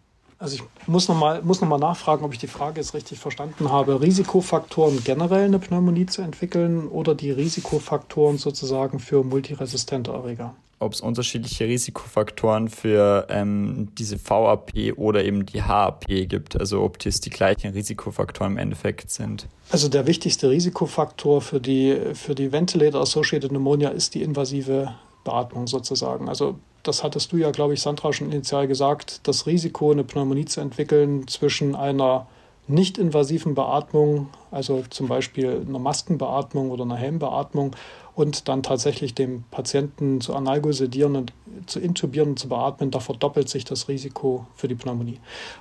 Also 0.43 0.57
ich 0.57 0.89
muss 0.89 1.07
nochmal 1.07 1.41
noch 1.41 1.79
nachfragen, 1.79 2.25
ob 2.25 2.33
ich 2.33 2.41
die 2.41 2.49
Frage 2.49 2.81
jetzt 2.81 2.95
richtig 2.95 3.21
verstanden 3.21 3.71
habe. 3.71 4.01
Risikofaktoren 4.01 5.05
generell 5.05 5.45
eine 5.45 5.61
Pneumonie 5.61 6.07
zu 6.07 6.21
entwickeln 6.21 6.89
oder 6.89 7.15
die 7.15 7.31
Risikofaktoren 7.31 8.39
sozusagen 8.39 8.99
für 8.99 9.23
multiresistente 9.23 10.11
Erreger? 10.11 10.53
Ob 10.81 10.95
es 10.95 11.01
unterschiedliche 11.01 11.67
Risikofaktoren 11.67 12.69
für 12.71 13.29
ähm, 13.31 13.91
diese 13.97 14.19
VAP 14.19 14.73
oder 14.97 15.25
eben 15.25 15.47
die 15.47 15.63
HAP 15.63 16.07
gibt, 16.09 16.59
also 16.59 16.83
ob 16.83 16.99
das 16.99 17.21
die 17.21 17.31
gleichen 17.31 17.71
Risikofaktoren 17.71 18.55
im 18.55 18.59
Endeffekt 18.59 19.13
sind. 19.13 19.47
Also 19.71 19.89
der 19.89 20.09
wichtigste 20.09 20.51
Risikofaktor 20.51 21.41
für 21.41 21.61
die, 21.61 21.97
für 22.15 22.35
die 22.35 22.51
Ventilator-Associated 22.51 23.51
Pneumonia 23.51 23.91
ist 23.91 24.17
die 24.17 24.23
invasive 24.23 24.93
Beatmung 25.25 25.67
sozusagen. 25.67 26.29
Also 26.29 26.57
das 26.83 27.05
hattest 27.05 27.33
du 27.33 27.37
ja, 27.37 27.51
glaube 27.51 27.75
ich, 27.75 27.81
Sandra, 27.81 28.13
schon 28.13 28.33
initial 28.33 28.67
gesagt, 28.67 29.21
das 29.27 29.47
Risiko, 29.47 29.93
eine 29.93 30.05
Pneumonie 30.05 30.47
zu 30.47 30.61
entwickeln 30.61 31.29
zwischen 31.29 31.75
einer 31.75 32.27
nicht-invasiven 32.69 33.55
Beatmung, 33.55 34.29
also 34.51 34.85
zum 34.91 35.09
Beispiel 35.09 35.65
einer 35.67 35.79
Maskenbeatmung 35.79 36.71
oder 36.71 36.85
einer 36.85 36.97
Helmbeatmung 36.97 37.75
und 38.15 38.49
dann 38.49 38.63
tatsächlich 38.63 39.15
dem 39.15 39.45
Patienten 39.51 40.21
zu 40.21 40.35
analgosedieren 40.35 41.17
und 41.17 41.33
zu 41.67 41.81
intubieren 41.81 42.31
und 42.31 42.39
zu 42.39 42.49
beatmen, 42.49 42.91
da 42.91 43.01
verdoppelt 43.01 43.49
sich 43.49 43.65
das 43.65 43.89
Risiko 43.89 44.47
für 44.55 44.69
die 44.69 44.75
Pneumonie. 44.75 45.19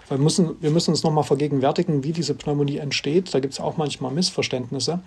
Wir 0.09 0.17
müssen, 0.17 0.61
wir 0.61 0.69
müssen 0.69 0.91
uns 0.91 1.03
nochmal 1.03 1.23
vergegenwärtigen, 1.23 2.03
wie 2.03 2.11
diese 2.11 2.35
Pneumonie 2.35 2.77
entsteht. 2.77 3.33
Da 3.33 3.39
gibt 3.39 3.53
es 3.53 3.59
auch 3.59 3.77
manchmal 3.77 4.11
Missverständnisse. 4.11 4.99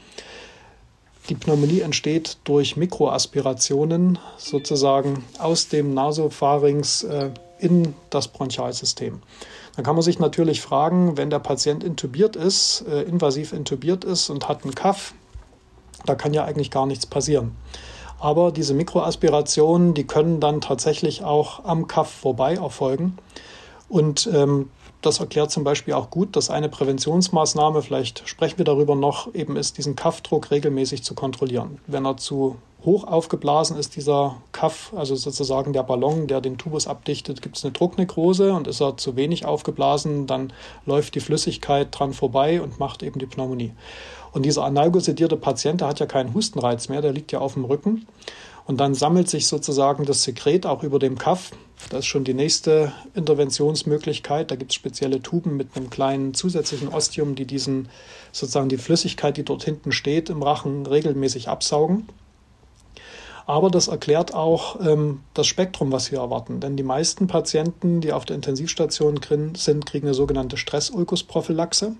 Die 1.30 1.34
Pneumonie 1.34 1.80
entsteht 1.80 2.36
durch 2.44 2.76
Mikroaspirationen 2.76 4.18
sozusagen 4.36 5.24
aus 5.38 5.68
dem 5.68 5.94
Nasopharynx 5.94 7.04
äh, 7.04 7.30
in 7.58 7.94
das 8.10 8.28
Bronchialsystem. 8.28 9.22
Dann 9.74 9.84
kann 9.84 9.94
man 9.96 10.02
sich 10.02 10.18
natürlich 10.18 10.60
fragen, 10.60 11.16
wenn 11.16 11.30
der 11.30 11.38
Patient 11.38 11.82
intubiert 11.82 12.36
ist, 12.36 12.84
äh, 12.88 13.02
invasiv 13.02 13.54
intubiert 13.54 14.04
ist 14.04 14.28
und 14.28 14.48
hat 14.48 14.64
einen 14.64 14.74
Kaff, 14.74 15.14
da 16.04 16.14
kann 16.14 16.34
ja 16.34 16.44
eigentlich 16.44 16.70
gar 16.70 16.84
nichts 16.84 17.06
passieren. 17.06 17.56
Aber 18.20 18.52
diese 18.52 18.74
Mikroaspirationen, 18.74 19.94
die 19.94 20.06
können 20.06 20.40
dann 20.40 20.60
tatsächlich 20.60 21.24
auch 21.24 21.64
am 21.64 21.86
Kaff 21.88 22.10
vorbei 22.10 22.54
erfolgen. 22.54 23.16
Und 23.88 24.28
ähm, 24.32 24.68
das 25.06 25.20
erklärt 25.20 25.50
zum 25.50 25.64
Beispiel 25.64 25.94
auch 25.94 26.10
gut, 26.10 26.36
dass 26.36 26.50
eine 26.50 26.68
Präventionsmaßnahme, 26.68 27.82
vielleicht 27.82 28.28
sprechen 28.28 28.58
wir 28.58 28.64
darüber 28.64 28.94
noch, 28.94 29.32
eben 29.34 29.56
ist, 29.56 29.78
diesen 29.78 29.96
Kaffdruck 29.96 30.50
regelmäßig 30.50 31.02
zu 31.02 31.14
kontrollieren. 31.14 31.78
Wenn 31.86 32.06
er 32.06 32.16
zu 32.16 32.56
hoch 32.84 33.04
aufgeblasen 33.04 33.78
ist, 33.78 33.96
dieser 33.96 34.36
Kaff, 34.52 34.92
also 34.94 35.14
sozusagen 35.14 35.72
der 35.72 35.82
Ballon, 35.82 36.26
der 36.26 36.40
den 36.40 36.58
Tubus 36.58 36.86
abdichtet, 36.86 37.40
gibt 37.40 37.56
es 37.56 37.64
eine 37.64 37.72
Drucknekrose 37.72 38.52
und 38.52 38.66
ist 38.66 38.80
er 38.80 38.96
zu 38.96 39.16
wenig 39.16 39.46
aufgeblasen, 39.46 40.26
dann 40.26 40.52
läuft 40.84 41.14
die 41.14 41.20
Flüssigkeit 41.20 41.88
dran 41.90 42.12
vorbei 42.12 42.60
und 42.60 42.78
macht 42.78 43.02
eben 43.02 43.18
die 43.18 43.26
Pneumonie. 43.26 43.72
Und 44.32 44.44
dieser 44.44 44.64
analgosedierte 44.64 45.36
Patient, 45.36 45.80
der 45.80 45.88
hat 45.88 46.00
ja 46.00 46.06
keinen 46.06 46.34
Hustenreiz 46.34 46.88
mehr, 46.88 47.00
der 47.00 47.12
liegt 47.12 47.32
ja 47.32 47.38
auf 47.38 47.54
dem 47.54 47.64
Rücken. 47.64 48.06
Und 48.66 48.78
dann 48.80 48.94
sammelt 48.94 49.28
sich 49.28 49.46
sozusagen 49.46 50.04
das 50.04 50.22
Sekret 50.22 50.64
auch 50.64 50.82
über 50.82 50.98
dem 50.98 51.18
Kaff. 51.18 51.50
Das 51.90 52.00
ist 52.00 52.06
schon 52.06 52.24
die 52.24 52.34
nächste 52.34 52.92
Interventionsmöglichkeit. 53.14 54.50
Da 54.50 54.56
gibt 54.56 54.70
es 54.70 54.74
spezielle 54.74 55.20
Tuben 55.20 55.56
mit 55.56 55.76
einem 55.76 55.90
kleinen 55.90 56.32
zusätzlichen 56.32 56.88
Ostium, 56.88 57.34
die 57.34 57.44
diesen 57.46 57.88
sozusagen 58.32 58.70
die 58.70 58.78
Flüssigkeit, 58.78 59.36
die 59.36 59.44
dort 59.44 59.64
hinten 59.64 59.92
steht, 59.92 60.30
im 60.30 60.42
Rachen 60.42 60.86
regelmäßig 60.86 61.48
absaugen. 61.48 62.08
Aber 63.46 63.70
das 63.70 63.88
erklärt 63.88 64.32
auch 64.32 64.80
ähm, 64.80 65.20
das 65.34 65.46
Spektrum, 65.46 65.92
was 65.92 66.10
wir 66.10 66.20
erwarten. 66.20 66.60
Denn 66.60 66.76
die 66.76 66.82
meisten 66.82 67.26
Patienten, 67.26 68.00
die 68.00 68.12
auf 68.12 68.24
der 68.24 68.36
Intensivstation 68.36 69.20
sind, 69.54 69.84
kriegen 69.84 70.06
eine 70.06 70.14
sogenannte 70.14 70.56
Stressulkusprophylaxe. 70.56 71.94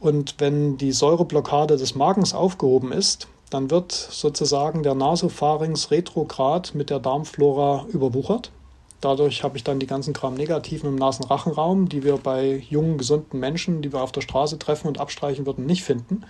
Und 0.00 0.36
wenn 0.38 0.78
die 0.78 0.92
Säureblockade 0.92 1.76
des 1.76 1.94
Magens 1.94 2.32
aufgehoben 2.32 2.92
ist, 2.92 3.28
dann 3.50 3.70
wird 3.70 3.92
sozusagen 3.92 4.82
der 4.82 4.94
Nasopharynx 4.94 5.90
retrograd 5.90 6.74
mit 6.74 6.90
der 6.90 6.98
Darmflora 6.98 7.86
überwuchert. 7.92 8.50
Dadurch 9.00 9.44
habe 9.44 9.56
ich 9.56 9.64
dann 9.64 9.78
die 9.78 9.86
ganzen 9.86 10.14
Gram-Negativen 10.14 10.88
im 10.88 10.96
Nasenrachenraum, 10.96 11.88
die 11.88 12.02
wir 12.02 12.16
bei 12.16 12.64
jungen, 12.68 12.98
gesunden 12.98 13.38
Menschen, 13.38 13.82
die 13.82 13.92
wir 13.92 14.02
auf 14.02 14.12
der 14.12 14.22
Straße 14.22 14.58
treffen 14.58 14.88
und 14.88 14.98
abstreichen 14.98 15.46
würden, 15.46 15.66
nicht 15.66 15.84
finden. 15.84 16.22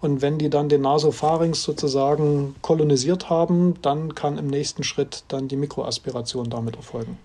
Und 0.00 0.20
wenn 0.20 0.38
die 0.38 0.50
dann 0.50 0.68
den 0.68 0.82
Nasopharynx 0.82 1.62
sozusagen 1.62 2.54
kolonisiert 2.60 3.30
haben, 3.30 3.74
dann 3.80 4.14
kann 4.14 4.38
im 4.38 4.48
nächsten 4.48 4.84
Schritt 4.84 5.24
dann 5.28 5.48
die 5.48 5.56
Mikroaspiration 5.56 6.50
damit 6.50 6.76
erfolgen 6.76 7.18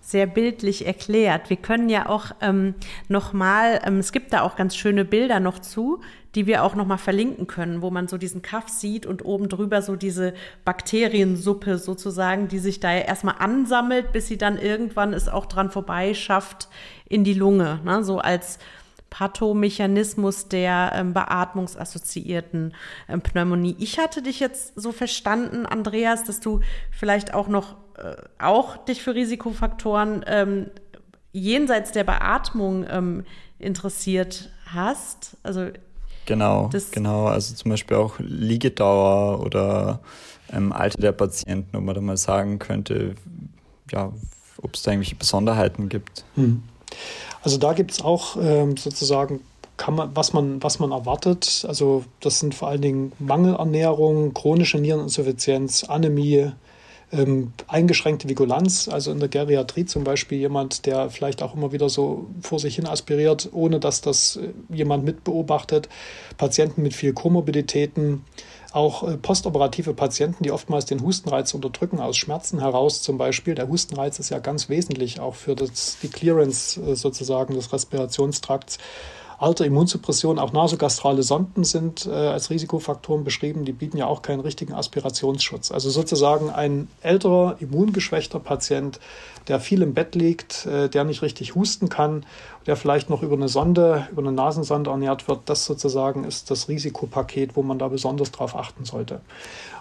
sehr 0.00 0.26
bildlich 0.26 0.86
erklärt. 0.86 1.50
Wir 1.50 1.56
können 1.56 1.88
ja 1.88 2.08
auch 2.08 2.26
ähm, 2.40 2.74
nochmal, 3.08 3.80
ähm, 3.84 3.98
es 3.98 4.12
gibt 4.12 4.32
da 4.32 4.42
auch 4.42 4.56
ganz 4.56 4.74
schöne 4.74 5.04
Bilder 5.04 5.40
noch 5.40 5.58
zu, 5.58 6.00
die 6.34 6.46
wir 6.46 6.64
auch 6.64 6.74
nochmal 6.74 6.98
verlinken 6.98 7.46
können, 7.46 7.82
wo 7.82 7.90
man 7.90 8.08
so 8.08 8.16
diesen 8.16 8.40
Kaff 8.40 8.68
sieht 8.68 9.04
und 9.04 9.24
oben 9.24 9.48
drüber 9.48 9.82
so 9.82 9.96
diese 9.96 10.32
Bakteriensuppe 10.64 11.78
sozusagen, 11.78 12.48
die 12.48 12.60
sich 12.60 12.80
da 12.80 12.92
ja 12.92 13.00
erstmal 13.00 13.36
ansammelt, 13.38 14.12
bis 14.12 14.28
sie 14.28 14.38
dann 14.38 14.56
irgendwann 14.56 15.12
es 15.12 15.28
auch 15.28 15.46
dran 15.46 15.70
vorbei 15.70 16.14
schafft 16.14 16.68
in 17.08 17.24
die 17.24 17.34
Lunge. 17.34 17.80
Ne? 17.84 18.04
So 18.04 18.18
als 18.18 18.58
Pathomechanismus 19.10 20.48
der 20.48 20.92
ähm, 20.94 21.12
beatmungsassoziierten 21.12 22.74
ähm, 23.08 23.20
Pneumonie. 23.20 23.76
Ich 23.78 23.98
hatte 23.98 24.22
dich 24.22 24.40
jetzt 24.40 24.80
so 24.80 24.92
verstanden, 24.92 25.66
Andreas, 25.66 26.24
dass 26.24 26.40
du 26.40 26.60
vielleicht 26.90 27.34
auch 27.34 27.48
noch 27.48 27.74
äh, 27.98 28.16
auch 28.38 28.76
dich 28.78 29.02
für 29.02 29.14
Risikofaktoren 29.14 30.24
ähm, 30.26 30.70
jenseits 31.32 31.92
der 31.92 32.04
Beatmung 32.04 32.86
ähm, 32.88 33.24
interessiert 33.58 34.50
hast. 34.66 35.36
Also 35.42 35.68
genau, 36.26 36.70
genau. 36.92 37.26
Also 37.26 37.54
zum 37.54 37.70
Beispiel 37.70 37.96
auch 37.96 38.14
Liegedauer 38.18 39.40
oder 39.44 40.00
ähm, 40.52 40.72
Alter 40.72 41.00
der 41.00 41.12
Patienten, 41.12 41.76
ob 41.76 41.82
man 41.82 41.94
da 41.94 42.00
mal 42.00 42.16
sagen 42.16 42.58
könnte, 42.58 43.14
ja, 43.90 44.12
ob 44.62 44.74
es 44.74 44.82
da 44.82 44.92
irgendwelche 44.92 45.16
Besonderheiten 45.16 45.88
gibt. 45.88 46.24
Hm. 46.36 46.62
Also 47.42 47.58
da 47.58 47.72
gibt 47.72 47.92
es 47.92 48.02
auch 48.02 48.36
ähm, 48.40 48.76
sozusagen 48.76 49.40
kann 49.80 49.94
man, 49.94 50.14
was 50.14 50.34
man, 50.34 50.62
was 50.62 50.78
man 50.78 50.92
erwartet. 50.92 51.64
Also 51.66 52.04
das 52.20 52.38
sind 52.38 52.54
vor 52.54 52.68
allen 52.68 52.82
Dingen 52.82 53.12
Mangelernährung, 53.18 54.34
chronische 54.34 54.78
Niereninsuffizienz, 54.78 55.84
Anämie, 55.84 56.52
ähm, 57.12 57.52
eingeschränkte 57.66 58.28
Vigulanz, 58.28 58.88
also 58.88 59.10
in 59.10 59.18
der 59.18 59.28
Geriatrie 59.28 59.86
zum 59.86 60.04
Beispiel 60.04 60.38
jemand, 60.38 60.86
der 60.86 61.10
vielleicht 61.10 61.42
auch 61.42 61.54
immer 61.56 61.72
wieder 61.72 61.88
so 61.88 62.26
vor 62.42 62.58
sich 62.60 62.76
hin 62.76 62.86
aspiriert, 62.86 63.48
ohne 63.52 63.80
dass 63.80 64.00
das 64.00 64.36
äh, 64.36 64.50
jemand 64.68 65.04
mitbeobachtet, 65.04 65.88
Patienten 66.36 66.82
mit 66.82 66.94
viel 66.94 67.12
Komorbiditäten, 67.14 68.24
auch 68.72 69.06
äh, 69.06 69.16
postoperative 69.16 69.94
Patienten, 69.94 70.44
die 70.44 70.52
oftmals 70.52 70.84
den 70.84 71.02
Hustenreiz 71.02 71.54
unterdrücken, 71.54 72.00
aus 72.00 72.16
Schmerzen 72.16 72.60
heraus 72.60 73.02
zum 73.02 73.18
Beispiel. 73.18 73.54
Der 73.54 73.68
Hustenreiz 73.68 74.18
ist 74.18 74.30
ja 74.30 74.38
ganz 74.38 74.68
wesentlich 74.68 75.20
auch 75.20 75.34
für 75.34 75.54
das, 75.54 75.98
die 76.02 76.08
Clearance 76.08 76.80
äh, 76.80 76.94
sozusagen 76.94 77.54
des 77.54 77.72
Respirationstrakts. 77.72 78.78
Alter, 79.40 79.64
Immunsuppression, 79.64 80.38
auch 80.38 80.52
nasogastrale 80.52 81.22
Sonden 81.22 81.64
sind 81.64 82.04
äh, 82.04 82.10
als 82.10 82.50
Risikofaktoren 82.50 83.24
beschrieben. 83.24 83.64
Die 83.64 83.72
bieten 83.72 83.96
ja 83.96 84.04
auch 84.04 84.20
keinen 84.20 84.40
richtigen 84.40 84.74
Aspirationsschutz. 84.74 85.72
Also 85.72 85.88
sozusagen 85.88 86.50
ein 86.50 86.88
älterer, 87.00 87.56
immungeschwächter 87.58 88.38
Patient, 88.38 89.00
der 89.48 89.58
viel 89.58 89.80
im 89.80 89.94
Bett 89.94 90.14
liegt, 90.14 90.66
äh, 90.66 90.90
der 90.90 91.04
nicht 91.04 91.22
richtig 91.22 91.54
husten 91.54 91.88
kann, 91.88 92.26
der 92.66 92.76
vielleicht 92.76 93.10
noch 93.10 93.22
über 93.22 93.36
eine 93.36 93.48
Sonde, 93.48 94.06
über 94.10 94.22
eine 94.22 94.32
Nasensonde 94.32 94.90
ernährt 94.90 95.28
wird, 95.28 95.40
das 95.46 95.64
sozusagen 95.64 96.24
ist 96.24 96.50
das 96.50 96.68
Risikopaket, 96.68 97.56
wo 97.56 97.62
man 97.62 97.78
da 97.78 97.88
besonders 97.88 98.30
drauf 98.30 98.56
achten 98.56 98.84
sollte. 98.84 99.20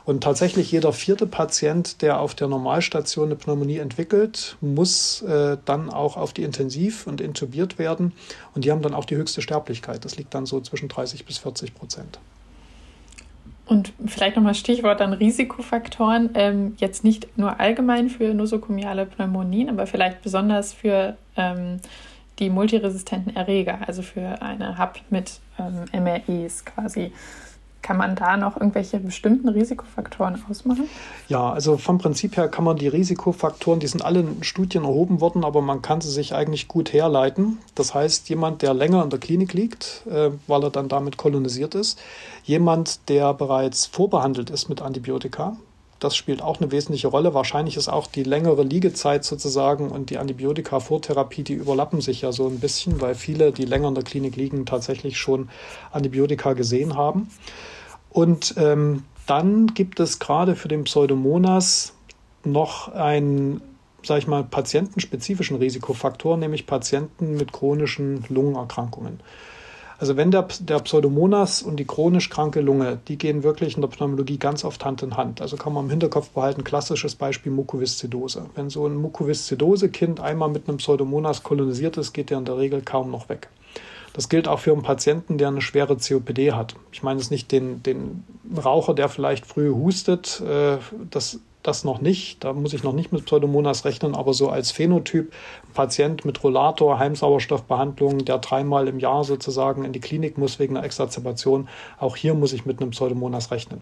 Und 0.06 0.24
tatsächlich 0.24 0.72
jeder 0.72 0.94
vierte 0.94 1.28
Patient, 1.28 2.02
der 2.02 2.20
auf 2.20 2.34
der 2.34 2.48
Normalstation 2.48 3.26
eine 3.28 3.36
Pneumonie 3.36 3.78
entwickelt, 3.78 4.58
muss 4.62 5.22
äh, 5.22 5.58
dann 5.66 5.90
auch 5.90 6.18
auf 6.18 6.34
die 6.34 6.44
Intensiv 6.44 7.06
und 7.06 7.22
intubiert 7.22 7.78
werden. 7.78 8.14
Und 8.56 8.66
die 8.66 8.72
haben 8.72 8.82
dann 8.82 8.94
auch 8.94 9.06
die 9.06 9.18
höchste 9.18 9.42
Sterblichkeit. 9.42 10.06
Das 10.06 10.16
liegt 10.18 10.34
dann 10.34 10.46
so 10.46 10.62
zwischen 10.62 10.88
30 10.88 11.26
bis 11.26 11.38
40 11.38 11.76
Prozent. 11.76 12.20
Und 13.68 13.94
vielleicht 14.08 14.36
nochmal 14.36 14.56
Stichwort 14.56 15.00
an 15.00 15.14
Risikofaktoren. 15.14 16.32
Ähm, 16.34 16.74
jetzt 16.78 17.04
nicht 17.04 17.38
nur 17.38 17.60
allgemein 17.60 18.10
für 18.10 18.34
nosokomiale 18.34 19.06
Pneumonien, 19.06 19.70
aber 19.70 19.86
vielleicht 19.86 20.24
besonders 20.24 20.74
für 20.74 21.18
ähm, 21.38 21.80
die 22.40 22.50
multiresistenten 22.50 23.36
Erreger, 23.36 23.80
also 23.88 24.02
für 24.02 24.42
eine 24.42 24.78
HAP 24.78 25.02
mit 25.10 25.40
ähm, 25.58 25.86
MREs 26.04 26.66
quasi. 26.66 27.12
Kann 27.82 27.96
man 27.96 28.16
da 28.16 28.36
noch 28.36 28.58
irgendwelche 28.58 29.00
bestimmten 29.00 29.48
Risikofaktoren 29.48 30.44
ausmachen? 30.50 30.90
Ja, 31.30 31.52
also 31.52 31.78
vom 31.78 31.98
Prinzip 31.98 32.36
her 32.36 32.50
kann 32.50 32.66
man 32.66 32.76
die 32.76 32.90
Risikofaktoren, 32.90 33.80
die 33.80 33.88
sind 33.88 34.04
alle 34.04 34.20
in 34.20 34.44
Studien 34.44 34.84
erhoben 34.84 35.22
worden, 35.22 35.46
aber 35.46 35.62
man 35.62 35.82
kann 35.82 36.02
sie 36.02 36.12
sich 36.12 36.36
eigentlich 36.36 36.68
gut 36.68 36.92
herleiten. 36.92 37.58
Das 37.76 37.96
heißt, 37.96 38.28
jemand, 38.30 38.64
der 38.64 38.74
länger 38.74 39.02
in 39.04 39.10
der 39.10 39.20
Klinik 39.20 39.54
liegt, 39.54 40.04
äh, 40.10 40.32
weil 40.48 40.64
er 40.64 40.72
dann 40.72 40.90
damit 40.90 41.16
kolonisiert 41.16 41.74
ist, 41.74 42.00
jemand, 42.44 43.08
der 43.08 43.34
bereits 43.34 43.86
vorbehandelt 43.86 44.50
ist 44.50 44.68
mit 44.68 44.82
Antibiotika, 44.82 45.56
das 46.00 46.16
spielt 46.16 46.42
auch 46.42 46.60
eine 46.60 46.72
wesentliche 46.72 47.10
Rolle. 47.10 47.34
Wahrscheinlich 47.34 47.76
ist 47.76 47.90
auch 47.90 48.08
die 48.08 48.24
längere 48.24 48.64
Liegezeit 48.64 49.26
sozusagen 49.26 49.90
und 49.90 50.10
die 50.10 50.18
Antibiotika-Vortherapie, 50.18 51.44
die 51.44 51.54
überlappen 51.54 52.02
sich 52.02 52.22
ja 52.22 52.32
so 52.32 52.48
ein 52.48 52.60
bisschen, 52.60 53.02
weil 53.02 53.16
viele, 53.16 53.52
die 53.52 53.66
länger 53.66 53.90
in 53.90 53.96
der 53.96 54.04
Klinik 54.04 54.36
liegen, 54.36 54.66
tatsächlich 54.66 55.18
schon 55.18 55.50
Antibiotika 55.92 56.54
gesehen 56.54 56.96
haben. 56.96 57.30
Und 58.10 58.56
ähm, 58.58 59.04
dann 59.28 59.68
gibt 59.68 60.00
es 60.00 60.20
gerade 60.20 60.56
für 60.56 60.70
den 60.70 60.86
Pseudomonas 60.86 61.94
noch 62.44 62.88
einen, 62.94 63.62
sage 64.04 64.20
ich 64.20 64.28
mal, 64.28 64.44
patientenspezifischen 64.44 65.58
Risikofaktor, 65.58 66.38
nämlich 66.38 66.66
Patienten 66.66 67.36
mit 67.36 67.52
chronischen 67.52 68.26
Lungenerkrankungen. 68.30 69.20
Also 70.00 70.16
wenn 70.16 70.32
der, 70.32 70.48
der 70.62 70.80
Pseudomonas 70.80 71.62
und 71.62 71.76
die 71.76 71.86
chronisch 71.86 72.30
kranke 72.30 72.62
Lunge, 72.62 73.00
die 73.10 73.18
gehen 73.18 73.44
wirklich 73.44 73.76
in 73.76 73.82
der 73.82 73.90
Pneumologie 73.90 74.38
ganz 74.38 74.64
oft 74.64 74.84
Hand 74.86 75.04
in 75.04 75.18
Hand. 75.18 75.42
Also 75.42 75.58
kann 75.58 75.74
man 75.74 75.86
im 75.86 75.90
Hinterkopf 75.90 76.30
behalten, 76.30 76.64
klassisches 76.64 77.16
Beispiel 77.16 77.52
Mukoviszidose. 77.52 78.46
Wenn 78.56 78.70
so 78.70 78.88
ein 78.88 78.96
Mukoviszidose-Kind 78.96 80.22
einmal 80.22 80.50
mit 80.50 80.70
einem 80.70 80.78
Pseudomonas 80.78 81.44
kolonisiert 81.44 81.98
ist, 81.98 82.14
geht 82.14 82.30
der 82.30 82.38
in 82.38 82.46
der 82.46 82.58
Regel 82.58 82.82
kaum 82.82 83.12
noch 83.12 83.28
weg. 83.28 83.50
Das 84.14 84.30
gilt 84.30 84.48
auch 84.48 84.60
für 84.60 84.72
einen 84.72 84.84
Patienten, 84.84 85.38
der 85.38 85.50
eine 85.50 85.62
schwere 85.62 85.98
COPD 85.98 86.54
hat. 86.54 86.76
Ich 86.92 87.04
meine 87.04 87.20
es 87.20 87.30
nicht 87.30 87.52
den, 87.52 87.84
den 87.84 88.24
Raucher, 88.58 88.94
der 88.94 89.10
vielleicht 89.10 89.46
früh 89.46 89.70
hustet. 89.70 90.42
Äh, 90.42 90.78
das 91.10 91.40
das 91.64 91.84
noch 91.84 92.02
nicht. 92.02 92.44
Da 92.44 92.54
muss 92.54 92.74
ich 92.74 92.84
noch 92.84 92.94
nicht 92.94 93.12
mit 93.12 93.26
Pseudomonas 93.26 93.86
rechnen, 93.86 94.16
aber 94.16 94.34
so 94.34 94.50
als 94.50 94.72
Phänotyp, 94.72 95.34
Patient 95.74 96.26
mit 96.26 96.44
Rollator, 96.44 97.00
Heimsauerstoffbehandlung, 97.00 98.26
der 98.26 98.38
dreimal 98.38 98.88
im 98.88 99.00
Jahr 99.00 99.24
sozusagen 99.24 99.84
in 99.84 99.94
die 99.94 100.00
Klinik 100.00 100.38
muss 100.38 100.60
wegen 100.60 100.78
einer 100.78 100.86
Exazerbation, 100.86 101.68
auch 102.00 102.16
hier 102.16 102.34
muss 102.34 102.54
ich 102.54 102.66
mit 102.66 102.82
einem 102.82 102.92
Pseudomonas 102.92 103.52
rechnen. 103.52 103.82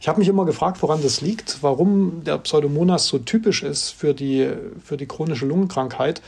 Ich 0.00 0.08
habe 0.08 0.18
mich 0.18 0.28
immer 0.28 0.44
gefragt, 0.44 0.82
woran 0.82 1.02
das 1.02 1.20
liegt, 1.20 1.62
warum 1.62 2.24
der 2.24 2.36
Pseudomonas 2.38 3.06
so 3.06 3.18
typisch 3.18 3.62
ist 3.62 3.90
für 3.90 4.12
die, 4.12 4.50
für 4.82 4.96
die 4.96 5.06
chronische 5.06 5.46
Lungenkrankheit. 5.46 6.20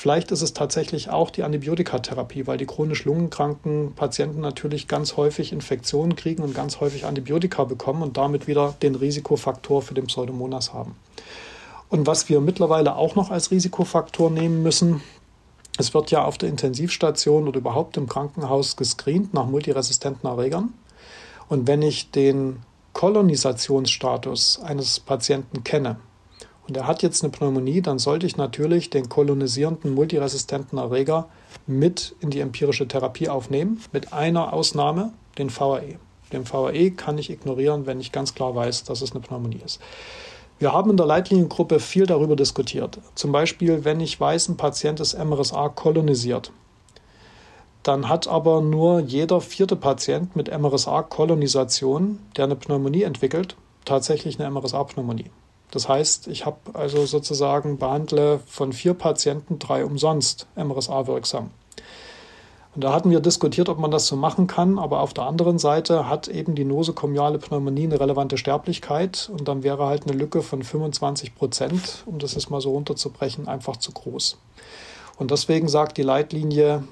Vielleicht 0.00 0.30
ist 0.30 0.40
es 0.40 0.54
tatsächlich 0.54 1.10
auch 1.10 1.28
die 1.28 1.42
Antibiotikatherapie, 1.42 2.46
weil 2.46 2.56
die 2.56 2.64
chronisch 2.64 3.04
lungenkranken 3.04 3.92
Patienten 3.94 4.40
natürlich 4.40 4.88
ganz 4.88 5.18
häufig 5.18 5.52
Infektionen 5.52 6.16
kriegen 6.16 6.42
und 6.42 6.54
ganz 6.54 6.80
häufig 6.80 7.04
Antibiotika 7.04 7.64
bekommen 7.64 8.02
und 8.02 8.16
damit 8.16 8.46
wieder 8.46 8.74
den 8.80 8.94
Risikofaktor 8.94 9.82
für 9.82 9.92
den 9.92 10.06
Pseudomonas 10.06 10.72
haben. 10.72 10.96
Und 11.90 12.06
was 12.06 12.30
wir 12.30 12.40
mittlerweile 12.40 12.96
auch 12.96 13.14
noch 13.14 13.30
als 13.30 13.50
Risikofaktor 13.50 14.30
nehmen 14.30 14.62
müssen, 14.62 15.02
es 15.76 15.92
wird 15.92 16.10
ja 16.10 16.24
auf 16.24 16.38
der 16.38 16.48
Intensivstation 16.48 17.46
oder 17.46 17.58
überhaupt 17.58 17.98
im 17.98 18.08
Krankenhaus 18.08 18.76
gescreent 18.76 19.34
nach 19.34 19.44
multiresistenten 19.44 20.30
Erregern. 20.30 20.72
Und 21.50 21.66
wenn 21.68 21.82
ich 21.82 22.10
den 22.10 22.60
Kolonisationsstatus 22.94 24.60
eines 24.64 24.98
Patienten 24.98 25.62
kenne, 25.62 25.98
und 26.70 26.76
er 26.76 26.86
hat 26.86 27.02
jetzt 27.02 27.24
eine 27.24 27.32
Pneumonie, 27.32 27.82
dann 27.82 27.98
sollte 27.98 28.26
ich 28.26 28.36
natürlich 28.36 28.90
den 28.90 29.08
kolonisierenden 29.08 29.92
multiresistenten 29.92 30.78
Erreger 30.78 31.26
mit 31.66 32.14
in 32.20 32.30
die 32.30 32.38
empirische 32.38 32.86
Therapie 32.86 33.28
aufnehmen, 33.28 33.82
mit 33.92 34.12
einer 34.12 34.52
Ausnahme, 34.52 35.12
den 35.36 35.50
VAE. 35.50 35.98
Den 36.32 36.48
VAE 36.48 36.92
kann 36.92 37.18
ich 37.18 37.28
ignorieren, 37.28 37.86
wenn 37.86 37.98
ich 37.98 38.12
ganz 38.12 38.36
klar 38.36 38.54
weiß, 38.54 38.84
dass 38.84 39.02
es 39.02 39.10
eine 39.10 39.20
Pneumonie 39.20 39.60
ist. 39.64 39.80
Wir 40.60 40.72
haben 40.72 40.90
in 40.90 40.96
der 40.96 41.06
Leitliniengruppe 41.06 41.80
viel 41.80 42.06
darüber 42.06 42.36
diskutiert. 42.36 43.00
Zum 43.16 43.32
Beispiel, 43.32 43.84
wenn 43.84 43.98
ich 43.98 44.20
weiß, 44.20 44.48
ein 44.50 44.56
Patient 44.56 45.00
ist 45.00 45.18
MRSA 45.18 45.70
kolonisiert, 45.70 46.52
dann 47.82 48.08
hat 48.08 48.28
aber 48.28 48.60
nur 48.60 49.00
jeder 49.00 49.40
vierte 49.40 49.74
Patient 49.74 50.36
mit 50.36 50.56
MRSA-Kolonisation, 50.56 52.20
der 52.36 52.44
eine 52.44 52.54
Pneumonie 52.54 53.02
entwickelt, 53.02 53.56
tatsächlich 53.84 54.38
eine 54.38 54.48
MRSA-Pneumonie. 54.52 55.32
Das 55.70 55.88
heißt, 55.88 56.28
ich 56.28 56.46
habe 56.46 56.58
also 56.74 57.06
sozusagen 57.06 57.78
behandle 57.78 58.40
von 58.46 58.72
vier 58.72 58.94
Patienten 58.94 59.58
drei 59.58 59.84
umsonst 59.84 60.46
MRSA 60.56 61.06
wirksam. 61.06 61.50
Und 62.74 62.84
da 62.84 62.92
hatten 62.92 63.10
wir 63.10 63.20
diskutiert, 63.20 63.68
ob 63.68 63.78
man 63.78 63.90
das 63.90 64.06
so 64.06 64.14
machen 64.14 64.46
kann, 64.46 64.78
aber 64.78 65.00
auf 65.00 65.12
der 65.12 65.24
anderen 65.24 65.58
Seite 65.58 66.08
hat 66.08 66.28
eben 66.28 66.54
die 66.54 66.64
nosokomiale 66.64 67.38
Pneumonie 67.38 67.84
eine 67.84 67.98
relevante 67.98 68.38
Sterblichkeit 68.38 69.28
und 69.32 69.48
dann 69.48 69.64
wäre 69.64 69.86
halt 69.86 70.06
eine 70.06 70.16
Lücke 70.16 70.42
von 70.42 70.62
25 70.62 71.34
Prozent, 71.34 72.04
um 72.06 72.20
das 72.20 72.34
jetzt 72.34 72.50
mal 72.50 72.60
so 72.60 72.70
runterzubrechen, 72.70 73.48
einfach 73.48 73.76
zu 73.76 73.90
groß. 73.90 74.38
Und 75.18 75.32
deswegen 75.32 75.68
sagt 75.68 75.98
die 75.98 76.02
Leitlinie, 76.02 76.84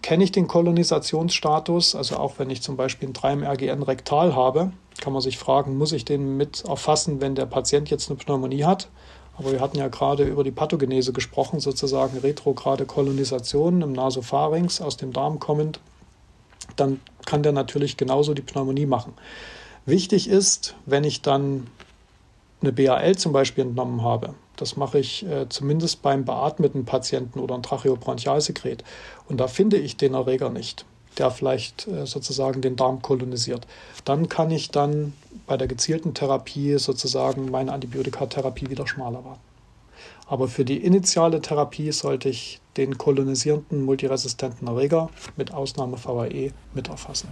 kenne 0.00 0.24
ich 0.24 0.32
den 0.32 0.48
Kolonisationsstatus, 0.48 1.94
also 1.94 2.16
auch 2.16 2.38
wenn 2.38 2.50
ich 2.50 2.62
zum 2.62 2.76
Beispiel 2.76 3.10
ein 3.10 3.12
3-MRGN 3.12 3.82
rektal 3.82 4.34
habe, 4.34 4.72
kann 5.00 5.12
man 5.12 5.22
sich 5.22 5.38
fragen, 5.38 5.76
muss 5.76 5.92
ich 5.92 6.04
den 6.04 6.36
mit 6.36 6.64
erfassen, 6.64 7.20
wenn 7.20 7.34
der 7.34 7.46
Patient 7.46 7.90
jetzt 7.90 8.08
eine 8.10 8.18
Pneumonie 8.18 8.64
hat? 8.64 8.88
Aber 9.36 9.52
wir 9.52 9.60
hatten 9.60 9.78
ja 9.78 9.88
gerade 9.88 10.24
über 10.24 10.44
die 10.44 10.50
Pathogenese 10.50 11.12
gesprochen, 11.12 11.60
sozusagen 11.60 12.18
retrograde 12.18 12.84
Kolonisation 12.84 13.82
im 13.82 13.92
Nasopharynx 13.92 14.80
aus 14.80 14.96
dem 14.96 15.12
Darm 15.12 15.38
kommend. 15.38 15.80
Dann 16.76 17.00
kann 17.26 17.42
der 17.42 17.52
natürlich 17.52 17.96
genauso 17.96 18.34
die 18.34 18.42
Pneumonie 18.42 18.86
machen. 18.86 19.14
Wichtig 19.86 20.28
ist, 20.28 20.74
wenn 20.86 21.04
ich 21.04 21.22
dann 21.22 21.66
eine 22.60 22.72
BAL 22.72 23.16
zum 23.16 23.32
Beispiel 23.32 23.64
entnommen 23.64 24.02
habe, 24.02 24.34
das 24.62 24.76
mache 24.76 25.00
ich 25.00 25.26
äh, 25.26 25.48
zumindest 25.48 26.02
beim 26.02 26.24
beatmeten 26.24 26.84
Patienten 26.84 27.40
oder 27.40 27.56
ein 27.56 27.64
Tracheobronchialsekret. 27.64 28.84
Und 29.28 29.40
da 29.40 29.48
finde 29.48 29.76
ich 29.76 29.96
den 29.96 30.14
Erreger 30.14 30.50
nicht, 30.50 30.84
der 31.18 31.32
vielleicht 31.32 31.88
äh, 31.88 32.06
sozusagen 32.06 32.62
den 32.62 32.76
Darm 32.76 33.02
kolonisiert. 33.02 33.66
Dann 34.04 34.28
kann 34.28 34.52
ich 34.52 34.70
dann 34.70 35.14
bei 35.48 35.56
der 35.56 35.66
gezielten 35.66 36.14
Therapie 36.14 36.78
sozusagen 36.78 37.50
meine 37.50 37.72
Antibiotikatherapie 37.72 38.70
wieder 38.70 38.86
schmaler 38.86 39.24
warten. 39.24 39.40
Aber 40.28 40.46
für 40.46 40.64
die 40.64 40.76
initiale 40.76 41.42
Therapie 41.42 41.90
sollte 41.90 42.28
ich 42.28 42.60
den 42.76 42.96
kolonisierenden 42.98 43.84
multiresistenten 43.84 44.68
Erreger 44.68 45.10
mit 45.36 45.52
Ausnahme 45.52 45.96
VAE 46.02 46.52
mit 46.72 46.88
erfassen. 46.88 47.28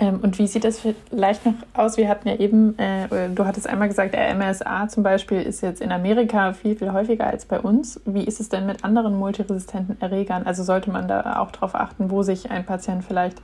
Ähm, 0.00 0.20
und 0.22 0.38
wie 0.38 0.46
sieht 0.46 0.64
das 0.64 0.80
vielleicht 1.10 1.44
noch 1.44 1.54
aus? 1.74 1.96
Wir 1.96 2.08
hatten 2.08 2.28
ja 2.28 2.36
eben, 2.36 2.78
äh, 2.78 3.28
du 3.34 3.44
hattest 3.44 3.68
einmal 3.68 3.88
gesagt, 3.88 4.14
der 4.14 4.34
MSA 4.34 4.88
zum 4.88 5.02
Beispiel 5.02 5.42
ist 5.42 5.60
jetzt 5.60 5.80
in 5.80 5.90
Amerika 5.90 6.52
viel, 6.52 6.76
viel 6.76 6.92
häufiger 6.92 7.26
als 7.26 7.46
bei 7.46 7.58
uns. 7.58 8.00
Wie 8.04 8.24
ist 8.24 8.40
es 8.40 8.48
denn 8.48 8.66
mit 8.66 8.84
anderen 8.84 9.16
multiresistenten 9.16 10.00
Erregern? 10.00 10.44
Also 10.44 10.62
sollte 10.62 10.90
man 10.90 11.08
da 11.08 11.40
auch 11.40 11.50
darauf 11.50 11.74
achten, 11.74 12.10
wo 12.10 12.22
sich 12.22 12.50
ein 12.50 12.64
Patient 12.64 13.04
vielleicht 13.04 13.38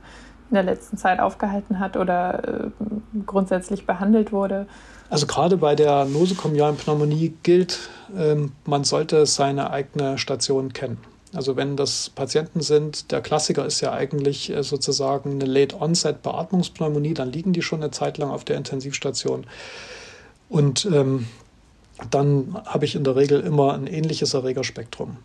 in 0.49 0.55
der 0.55 0.63
letzten 0.63 0.97
Zeit 0.97 1.19
aufgehalten 1.19 1.79
hat 1.79 1.97
oder 1.97 2.47
äh, 2.47 3.21
grundsätzlich 3.25 3.85
behandelt 3.85 4.31
wurde? 4.31 4.67
Also 5.09 5.27
gerade 5.27 5.57
bei 5.57 5.75
der 5.75 6.05
nosokomialen 6.05 6.77
Pneumonie 6.77 7.33
gilt, 7.43 7.89
ähm, 8.17 8.53
man 8.65 8.83
sollte 8.83 9.25
seine 9.25 9.71
eigene 9.71 10.17
Station 10.17 10.71
kennen. 10.71 10.97
Also 11.35 11.55
wenn 11.55 11.75
das 11.75 12.09
Patienten 12.09 12.61
sind, 12.61 13.11
der 13.11 13.21
Klassiker 13.21 13.65
ist 13.65 13.81
ja 13.81 13.91
eigentlich 13.91 14.49
äh, 14.49 14.63
sozusagen 14.63 15.33
eine 15.33 15.45
Late-Onset-Beatmungspneumonie, 15.45 17.13
dann 17.13 17.31
liegen 17.31 17.53
die 17.53 17.61
schon 17.61 17.81
eine 17.81 17.91
Zeit 17.91 18.17
lang 18.17 18.29
auf 18.29 18.43
der 18.43 18.57
Intensivstation. 18.57 19.45
Und 20.49 20.85
ähm, 20.85 21.27
dann 22.11 22.57
habe 22.65 22.85
ich 22.85 22.95
in 22.95 23.03
der 23.03 23.15
Regel 23.15 23.41
immer 23.41 23.73
ein 23.73 23.87
ähnliches 23.87 24.33
Erregerspektrum. 24.33 25.17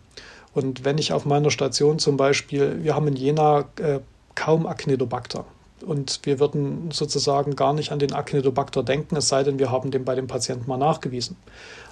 Und 0.53 0.83
wenn 0.83 0.97
ich 0.97 1.13
auf 1.13 1.25
meiner 1.25 1.51
Station 1.51 1.99
zum 1.99 2.17
Beispiel, 2.17 2.83
wir 2.83 2.95
haben 2.95 3.07
in 3.07 3.15
Jena 3.15 3.65
äh, 3.79 3.99
kaum 4.35 4.65
Acnidobacter. 4.65 5.45
Und 5.83 6.19
wir 6.23 6.39
würden 6.39 6.91
sozusagen 6.91 7.55
gar 7.55 7.73
nicht 7.73 7.91
an 7.91 7.99
den 7.99 8.13
Acnidobacter 8.13 8.83
denken, 8.83 9.15
es 9.15 9.27
sei 9.27 9.43
denn, 9.43 9.59
wir 9.59 9.71
haben 9.71 9.91
den 9.91 10.05
bei 10.05 10.15
dem 10.15 10.27
Patienten 10.27 10.67
mal 10.67 10.77
nachgewiesen. 10.77 11.37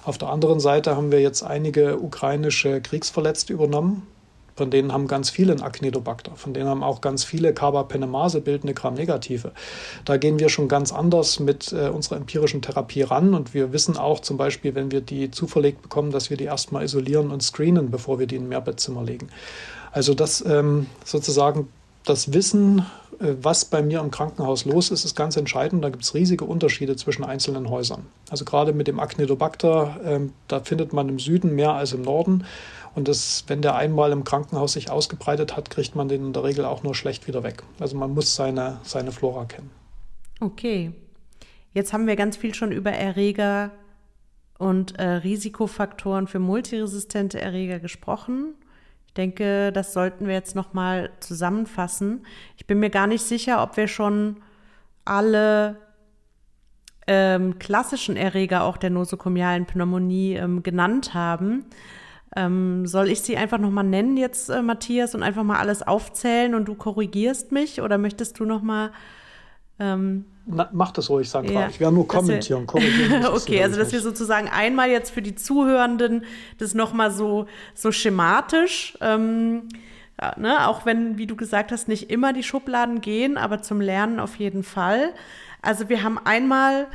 Auf 0.04 0.18
der 0.18 0.30
anderen 0.30 0.60
Seite 0.60 0.96
haben 0.96 1.12
wir 1.12 1.20
jetzt 1.20 1.42
einige 1.42 1.98
ukrainische 2.00 2.80
Kriegsverletzte 2.80 3.52
übernommen. 3.52 4.06
Von 4.56 4.70
denen 4.70 4.92
haben 4.92 5.06
ganz 5.06 5.30
viele 5.30 5.52
ein 5.52 5.62
Acnidobacter. 5.62 6.32
Von 6.36 6.52
denen 6.52 6.68
haben 6.68 6.82
auch 6.82 7.00
ganz 7.00 7.24
viele 7.24 7.54
Carbapenemase 7.54 8.42
bildende 8.42 8.74
Gram-Negative. 8.74 9.52
Da 10.04 10.18
gehen 10.18 10.38
wir 10.38 10.50
schon 10.50 10.68
ganz 10.68 10.92
anders 10.92 11.40
mit 11.40 11.72
äh, 11.72 11.88
unserer 11.88 12.16
empirischen 12.16 12.60
Therapie 12.60 13.00
ran. 13.00 13.32
Und 13.32 13.54
wir 13.54 13.72
wissen 13.72 13.96
auch 13.96 14.20
zum 14.20 14.36
Beispiel, 14.36 14.74
wenn 14.74 14.90
wir 14.90 15.00
die 15.00 15.30
zuverlegt 15.30 15.80
bekommen, 15.80 16.10
dass 16.10 16.28
wir 16.28 16.36
die 16.36 16.44
erstmal 16.44 16.84
isolieren 16.84 17.30
und 17.30 17.42
screenen, 17.42 17.90
bevor 17.90 18.18
wir 18.18 18.26
die 18.26 18.36
in 18.36 18.44
ein 18.44 18.48
Mehrbettzimmer 18.48 19.02
legen. 19.02 19.28
Also 19.92 20.12
das 20.12 20.44
ähm, 20.44 20.88
sozusagen 21.06 21.68
das 22.04 22.34
Wissen, 22.34 22.84
was 23.20 23.66
bei 23.66 23.82
mir 23.82 24.00
im 24.00 24.10
Krankenhaus 24.10 24.64
los 24.64 24.90
ist, 24.90 25.04
ist 25.04 25.14
ganz 25.14 25.36
entscheidend. 25.36 25.84
Da 25.84 25.90
gibt 25.90 26.02
es 26.02 26.14
riesige 26.14 26.46
Unterschiede 26.46 26.96
zwischen 26.96 27.22
einzelnen 27.22 27.68
Häusern. 27.68 28.06
Also 28.30 28.46
gerade 28.46 28.72
mit 28.72 28.88
dem 28.88 28.98
Acnidobacter, 28.98 30.00
ähm, 30.04 30.32
da 30.48 30.60
findet 30.60 30.94
man 30.94 31.08
im 31.08 31.18
Süden 31.18 31.54
mehr 31.54 31.72
als 31.74 31.92
im 31.92 32.02
Norden. 32.02 32.44
Und 32.94 33.08
das, 33.08 33.44
wenn 33.46 33.60
der 33.60 33.76
einmal 33.76 34.12
im 34.12 34.24
Krankenhaus 34.24 34.72
sich 34.72 34.90
ausgebreitet 34.90 35.56
hat, 35.56 35.68
kriegt 35.68 35.94
man 35.94 36.08
den 36.08 36.26
in 36.26 36.32
der 36.32 36.44
Regel 36.44 36.64
auch 36.64 36.82
nur 36.82 36.94
schlecht 36.94 37.28
wieder 37.28 37.42
weg. 37.42 37.62
Also 37.78 37.96
man 37.96 38.12
muss 38.14 38.34
seine, 38.34 38.80
seine 38.82 39.12
Flora 39.12 39.44
kennen. 39.44 39.70
Okay. 40.40 40.92
Jetzt 41.72 41.92
haben 41.92 42.06
wir 42.06 42.16
ganz 42.16 42.36
viel 42.36 42.54
schon 42.54 42.72
über 42.72 42.90
Erreger 42.90 43.70
und 44.58 44.98
äh, 44.98 45.04
Risikofaktoren 45.04 46.26
für 46.26 46.38
multiresistente 46.38 47.40
Erreger 47.40 47.78
gesprochen. 47.78 48.54
Ich 49.10 49.14
denke, 49.14 49.72
das 49.72 49.92
sollten 49.92 50.28
wir 50.28 50.34
jetzt 50.34 50.54
nochmal 50.54 51.10
zusammenfassen. 51.18 52.24
Ich 52.56 52.68
bin 52.68 52.78
mir 52.78 52.90
gar 52.90 53.08
nicht 53.08 53.24
sicher, 53.24 53.60
ob 53.60 53.76
wir 53.76 53.88
schon 53.88 54.36
alle 55.04 55.78
ähm, 57.08 57.58
klassischen 57.58 58.14
Erreger 58.14 58.62
auch 58.62 58.76
der 58.76 58.90
nosokomialen 58.90 59.66
Pneumonie 59.66 60.34
ähm, 60.34 60.62
genannt 60.62 61.12
haben. 61.12 61.64
Ähm, 62.36 62.86
soll 62.86 63.08
ich 63.10 63.22
sie 63.22 63.36
einfach 63.36 63.58
nochmal 63.58 63.82
nennen 63.82 64.16
jetzt, 64.16 64.48
äh, 64.48 64.62
Matthias, 64.62 65.16
und 65.16 65.24
einfach 65.24 65.42
mal 65.42 65.58
alles 65.58 65.82
aufzählen 65.82 66.54
und 66.54 66.66
du 66.66 66.76
korrigierst 66.76 67.50
mich? 67.50 67.82
Oder 67.82 67.98
möchtest 67.98 68.38
du 68.38 68.44
nochmal 68.44 68.92
ähm, 69.80 70.24
Na, 70.46 70.68
mach 70.72 70.92
das 70.92 71.10
ruhig, 71.10 71.28
Sandra. 71.28 71.52
Ja, 71.52 71.68
ich 71.68 71.80
werde 71.80 71.94
nur 71.94 72.08
kommentieren. 72.08 72.66
korrigieren 72.66 73.26
okay, 73.26 73.62
also 73.62 73.78
dass 73.78 73.92
wir 73.92 74.00
sozusagen 74.00 74.48
einmal 74.48 74.90
jetzt 74.90 75.10
für 75.10 75.22
die 75.22 75.34
Zuhörenden 75.34 76.24
das 76.58 76.74
nochmal 76.74 77.10
so, 77.10 77.46
so 77.74 77.92
schematisch, 77.92 78.96
ähm, 79.00 79.68
ja, 80.20 80.34
ne, 80.38 80.68
auch 80.68 80.84
wenn, 80.84 81.18
wie 81.18 81.26
du 81.26 81.36
gesagt 81.36 81.72
hast, 81.72 81.88
nicht 81.88 82.10
immer 82.10 82.32
die 82.32 82.42
Schubladen 82.42 83.00
gehen, 83.00 83.38
aber 83.38 83.62
zum 83.62 83.80
Lernen 83.80 84.20
auf 84.20 84.36
jeden 84.36 84.62
Fall. 84.62 85.14
Also 85.62 85.88
wir 85.88 86.02
haben 86.02 86.18
einmal 86.18 86.86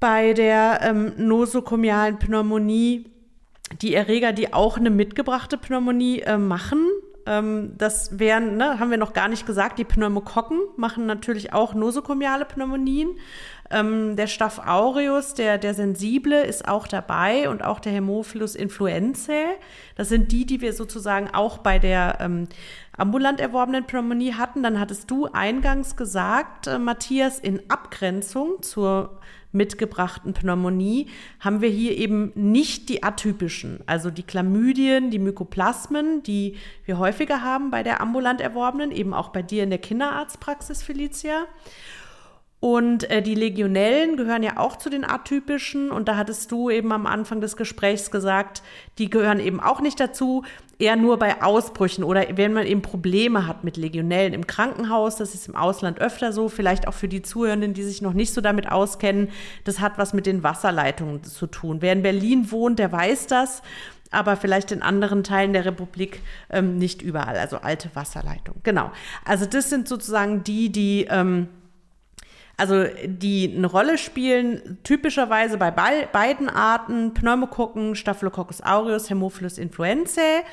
bei 0.00 0.32
der 0.32 0.80
ähm, 0.82 1.12
nosokomialen 1.16 2.18
Pneumonie 2.18 3.06
die 3.80 3.94
Erreger, 3.94 4.32
die 4.32 4.52
auch 4.52 4.76
eine 4.76 4.90
mitgebrachte 4.90 5.56
Pneumonie 5.56 6.20
äh, 6.20 6.38
machen, 6.38 6.86
Ähm, 7.26 7.74
das 7.78 8.18
wären, 8.18 8.56
ne, 8.56 8.78
haben 8.78 8.90
wir 8.90 8.98
noch 8.98 9.12
gar 9.12 9.28
nicht 9.28 9.46
gesagt, 9.46 9.78
die 9.78 9.84
Pneumokokken 9.84 10.58
machen 10.76 11.06
natürlich 11.06 11.52
auch 11.52 11.74
nosokomiale 11.74 12.44
Pneumonien. 12.44 13.10
Ähm, 13.70 14.16
der 14.16 14.26
Staph 14.26 14.58
aureus, 14.58 15.34
der, 15.34 15.56
der 15.56 15.74
sensible, 15.74 16.42
ist 16.42 16.68
auch 16.68 16.86
dabei 16.86 17.48
und 17.48 17.64
auch 17.64 17.80
der 17.80 17.92
Hämophilus 17.92 18.54
influenzae. 18.54 19.56
Das 19.96 20.08
sind 20.08 20.30
die, 20.32 20.44
die 20.44 20.60
wir 20.60 20.72
sozusagen 20.72 21.30
auch 21.32 21.58
bei 21.58 21.78
der 21.78 22.18
ähm, 22.20 22.48
ambulant 22.96 23.40
erworbenen 23.40 23.84
Pneumonie 23.84 24.34
hatten. 24.34 24.62
Dann 24.62 24.78
hattest 24.78 25.10
du 25.10 25.26
eingangs 25.26 25.96
gesagt, 25.96 26.66
äh, 26.66 26.78
Matthias, 26.78 27.38
in 27.38 27.62
Abgrenzung 27.70 28.62
zur 28.62 29.20
mitgebrachten 29.52 30.32
Pneumonie 30.32 31.08
haben 31.40 31.60
wir 31.60 31.68
hier 31.68 31.96
eben 31.96 32.32
nicht 32.34 32.88
die 32.88 33.02
atypischen, 33.02 33.80
also 33.86 34.10
die 34.10 34.22
Chlamydien, 34.22 35.10
die 35.10 35.18
Mykoplasmen, 35.18 36.22
die 36.22 36.56
wir 36.84 36.98
häufiger 36.98 37.42
haben 37.42 37.70
bei 37.70 37.82
der 37.82 38.00
ambulant 38.00 38.40
erworbenen, 38.40 38.90
eben 38.90 39.14
auch 39.14 39.28
bei 39.28 39.42
dir 39.42 39.62
in 39.62 39.70
der 39.70 39.78
Kinderarztpraxis, 39.78 40.82
Felicia. 40.82 41.46
Und 42.62 43.10
äh, 43.10 43.22
die 43.22 43.34
Legionellen 43.34 44.16
gehören 44.16 44.44
ja 44.44 44.56
auch 44.56 44.76
zu 44.76 44.88
den 44.88 45.04
atypischen. 45.04 45.90
Und 45.90 46.06
da 46.06 46.16
hattest 46.16 46.52
du 46.52 46.70
eben 46.70 46.92
am 46.92 47.06
Anfang 47.06 47.40
des 47.40 47.56
Gesprächs 47.56 48.12
gesagt, 48.12 48.62
die 48.98 49.10
gehören 49.10 49.40
eben 49.40 49.58
auch 49.58 49.80
nicht 49.80 49.98
dazu. 49.98 50.44
Eher 50.82 50.96
nur 50.96 51.16
bei 51.16 51.42
Ausbrüchen 51.42 52.02
oder 52.02 52.26
wenn 52.34 52.52
man 52.52 52.66
eben 52.66 52.82
Probleme 52.82 53.46
hat 53.46 53.62
mit 53.62 53.76
Legionellen 53.76 54.32
im 54.32 54.48
Krankenhaus. 54.48 55.14
Das 55.14 55.32
ist 55.32 55.46
im 55.46 55.54
Ausland 55.54 56.00
öfter 56.00 56.32
so. 56.32 56.48
Vielleicht 56.48 56.88
auch 56.88 56.94
für 56.94 57.06
die 57.06 57.22
Zuhörenden, 57.22 57.72
die 57.72 57.84
sich 57.84 58.02
noch 58.02 58.14
nicht 58.14 58.34
so 58.34 58.40
damit 58.40 58.68
auskennen. 58.68 59.28
Das 59.62 59.78
hat 59.78 59.96
was 59.96 60.12
mit 60.12 60.26
den 60.26 60.42
Wasserleitungen 60.42 61.22
zu 61.22 61.46
tun. 61.46 61.82
Wer 61.82 61.92
in 61.92 62.02
Berlin 62.02 62.50
wohnt, 62.50 62.80
der 62.80 62.90
weiß 62.90 63.28
das 63.28 63.62
aber 64.10 64.36
vielleicht 64.36 64.72
in 64.72 64.82
anderen 64.82 65.24
Teilen 65.24 65.54
der 65.54 65.64
Republik 65.64 66.20
ähm, 66.50 66.76
nicht 66.76 67.00
überall, 67.00 67.36
also 67.38 67.56
alte 67.58 67.88
Wasserleitungen. 67.94 68.60
Genau. 68.62 68.92
Also 69.24 69.46
das 69.46 69.70
sind 69.70 69.88
sozusagen 69.88 70.44
die, 70.44 70.70
die 70.70 71.06
ähm, 71.08 71.48
also 72.56 72.84
die 73.04 73.54
eine 73.56 73.66
Rolle 73.66 73.98
spielen 73.98 74.78
typischerweise 74.84 75.56
bei 75.58 75.70
beiden 75.70 76.48
Arten 76.48 77.14
Pneumokokken, 77.14 77.94
Staphylococcus 77.94 78.62
aureus, 78.62 79.10
Hämophilus 79.10 79.58
influenzae. 79.58 80.44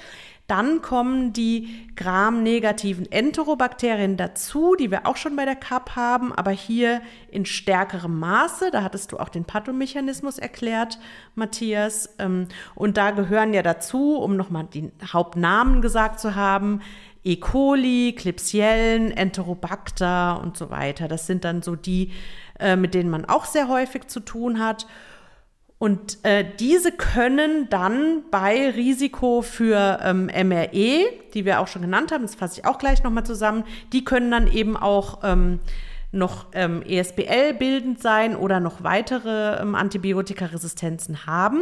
Dann 0.49 0.81
kommen 0.81 1.31
die 1.31 1.87
Gram-negativen 1.95 3.11
Enterobakterien 3.11 4.17
dazu, 4.17 4.73
die 4.73 4.89
wir 4.89 5.05
auch 5.05 5.15
schon 5.15 5.35
bei 5.35 5.45
der 5.45 5.55
CAP 5.55 5.95
haben, 5.95 6.33
aber 6.33 6.49
hier 6.49 7.03
in 7.29 7.45
stärkerem 7.45 8.17
Maße. 8.17 8.71
Da 8.71 8.81
hattest 8.81 9.11
du 9.11 9.19
auch 9.19 9.29
den 9.29 9.45
Pathomechanismus 9.45 10.39
erklärt, 10.39 10.97
Matthias. 11.35 12.15
Ähm, 12.17 12.47
und 12.73 12.97
da 12.97 13.11
gehören 13.11 13.53
ja 13.53 13.61
dazu, 13.61 14.15
um 14.15 14.37
nochmal 14.37 14.67
die 14.73 14.91
Hauptnamen 15.13 15.83
gesagt 15.83 16.19
zu 16.19 16.33
haben, 16.33 16.81
E. 17.23 17.35
coli, 17.37 18.15
Klebsiellen, 18.17 19.11
Enterobacter 19.11 20.39
und 20.41 20.57
so 20.57 20.69
weiter. 20.69 21.07
Das 21.07 21.27
sind 21.27 21.43
dann 21.43 21.61
so 21.61 21.75
die, 21.75 22.11
äh, 22.59 22.75
mit 22.75 22.93
denen 22.93 23.09
man 23.09 23.25
auch 23.25 23.45
sehr 23.45 23.67
häufig 23.67 24.07
zu 24.07 24.19
tun 24.19 24.59
hat. 24.59 24.87
Und 25.79 26.23
äh, 26.23 26.45
diese 26.59 26.91
können 26.91 27.69
dann 27.69 28.23
bei 28.29 28.69
Risiko 28.69 29.41
für 29.41 29.99
ähm, 30.03 30.25
MRE, 30.25 31.05
die 31.33 31.45
wir 31.45 31.61
auch 31.61 31.67
schon 31.67 31.83
genannt 31.83 32.11
haben, 32.11 32.23
das 32.23 32.35
fasse 32.35 32.59
ich 32.59 32.65
auch 32.67 32.77
gleich 32.77 33.01
nochmal 33.01 33.25
zusammen, 33.25 33.63
die 33.93 34.03
können 34.03 34.29
dann 34.29 34.51
eben 34.51 34.75
auch 34.75 35.19
ähm, 35.23 35.61
noch 36.11 36.47
ähm, 36.51 36.81
ESBL 36.81 37.53
bildend 37.53 38.01
sein 38.01 38.35
oder 38.35 38.59
noch 38.59 38.83
weitere 38.83 39.61
ähm, 39.61 39.73
Antibiotikaresistenzen 39.75 41.25
haben. 41.25 41.61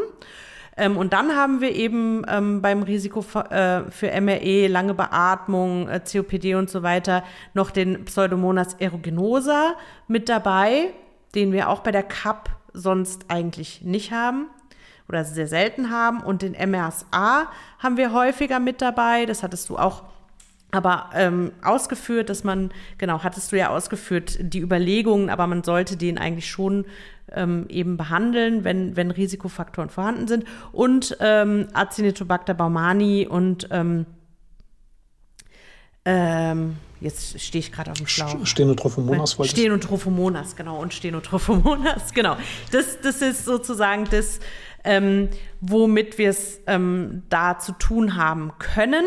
Ähm, 0.77 0.95
und 0.95 1.13
dann 1.13 1.35
haben 1.35 1.59
wir 1.59 1.75
eben 1.75 2.23
ähm, 2.27 2.61
beim 2.61 2.83
Risiko 2.83 3.21
für, 3.21 3.51
äh, 3.51 3.91
für 3.91 4.09
MRE, 4.21 4.67
lange 4.67 4.93
Beatmung, 4.93 5.89
äh, 5.89 5.99
COPD 5.99 6.55
und 6.55 6.69
so 6.69 6.83
weiter 6.83 7.23
noch 7.53 7.71
den 7.71 8.05
Pseudomonas 8.05 8.79
aeruginosa 8.79 9.75
mit 10.07 10.29
dabei, 10.29 10.93
den 11.35 11.51
wir 11.51 11.69
auch 11.69 11.79
bei 11.79 11.91
der 11.91 12.03
CAP 12.03 12.49
sonst 12.73 13.25
eigentlich 13.29 13.81
nicht 13.81 14.11
haben 14.11 14.47
oder 15.09 15.25
sehr 15.25 15.47
selten 15.47 15.89
haben. 15.89 16.21
Und 16.21 16.43
den 16.43 16.53
MRSA 16.53 17.47
haben 17.79 17.97
wir 17.97 18.13
häufiger 18.13 18.59
mit 18.59 18.81
dabei. 18.81 19.25
Das 19.25 19.41
hattest 19.41 19.69
du 19.69 19.77
auch 19.77 20.03
aber 20.71 21.09
ähm, 21.13 21.51
ausgeführt, 21.63 22.29
dass 22.29 22.43
man, 22.43 22.71
genau, 22.97 23.23
hattest 23.23 23.51
du 23.51 23.57
ja 23.57 23.69
ausgeführt, 23.69 24.37
die 24.39 24.59
Überlegungen, 24.59 25.29
aber 25.29 25.47
man 25.47 25.63
sollte 25.63 25.95
den 25.95 26.17
eigentlich 26.17 26.49
schon 26.49 26.85
ähm, 27.31 27.65
eben 27.69 27.97
behandeln, 27.97 28.63
wenn, 28.63 28.95
wenn 28.95 29.11
Risikofaktoren 29.11 29.89
vorhanden 29.89 30.27
sind. 30.27 30.45
Und 30.71 31.17
ähm, 31.19 31.67
Acinetobacter 31.73 32.53
baumani 32.53 33.27
und 33.29 33.67
ähm, 33.71 34.05
ähm, 36.03 36.77
jetzt 37.01 37.39
stehe 37.39 37.59
ich 37.59 37.71
gerade 37.71 37.91
auf 37.91 37.97
dem 37.97 38.07
Schlauch. 38.07 38.45
Stenotrophomonas 38.45 39.37
wollte 39.37 39.51
Stenotrophomonas, 39.51 40.55
genau. 40.55 40.79
Und 40.79 40.93
Stenotrophomonas, 40.93 42.13
genau. 42.13 42.37
Das, 42.71 42.99
das 43.01 43.21
ist 43.21 43.45
sozusagen 43.45 44.05
das, 44.09 44.39
ähm, 44.83 45.29
womit 45.59 46.17
wir 46.17 46.29
es 46.29 46.61
ähm, 46.67 47.23
da 47.29 47.59
zu 47.59 47.73
tun 47.73 48.15
haben 48.15 48.53
können. 48.57 49.03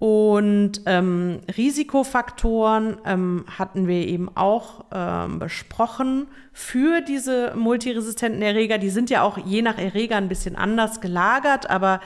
Und 0.00 0.80
ähm, 0.86 1.40
Risikofaktoren 1.58 2.96
ähm, 3.04 3.44
hatten 3.58 3.86
wir 3.86 4.08
eben 4.08 4.34
auch 4.34 4.86
ähm, 4.94 5.38
besprochen 5.38 6.26
für 6.54 7.02
diese 7.02 7.52
multiresistenten 7.54 8.40
Erreger. 8.40 8.78
Die 8.78 8.88
sind 8.88 9.10
ja 9.10 9.20
auch 9.20 9.36
je 9.36 9.60
nach 9.60 9.76
Erreger 9.76 10.16
ein 10.16 10.30
bisschen 10.30 10.56
anders 10.56 11.02
gelagert, 11.02 11.68
aber 11.68 12.00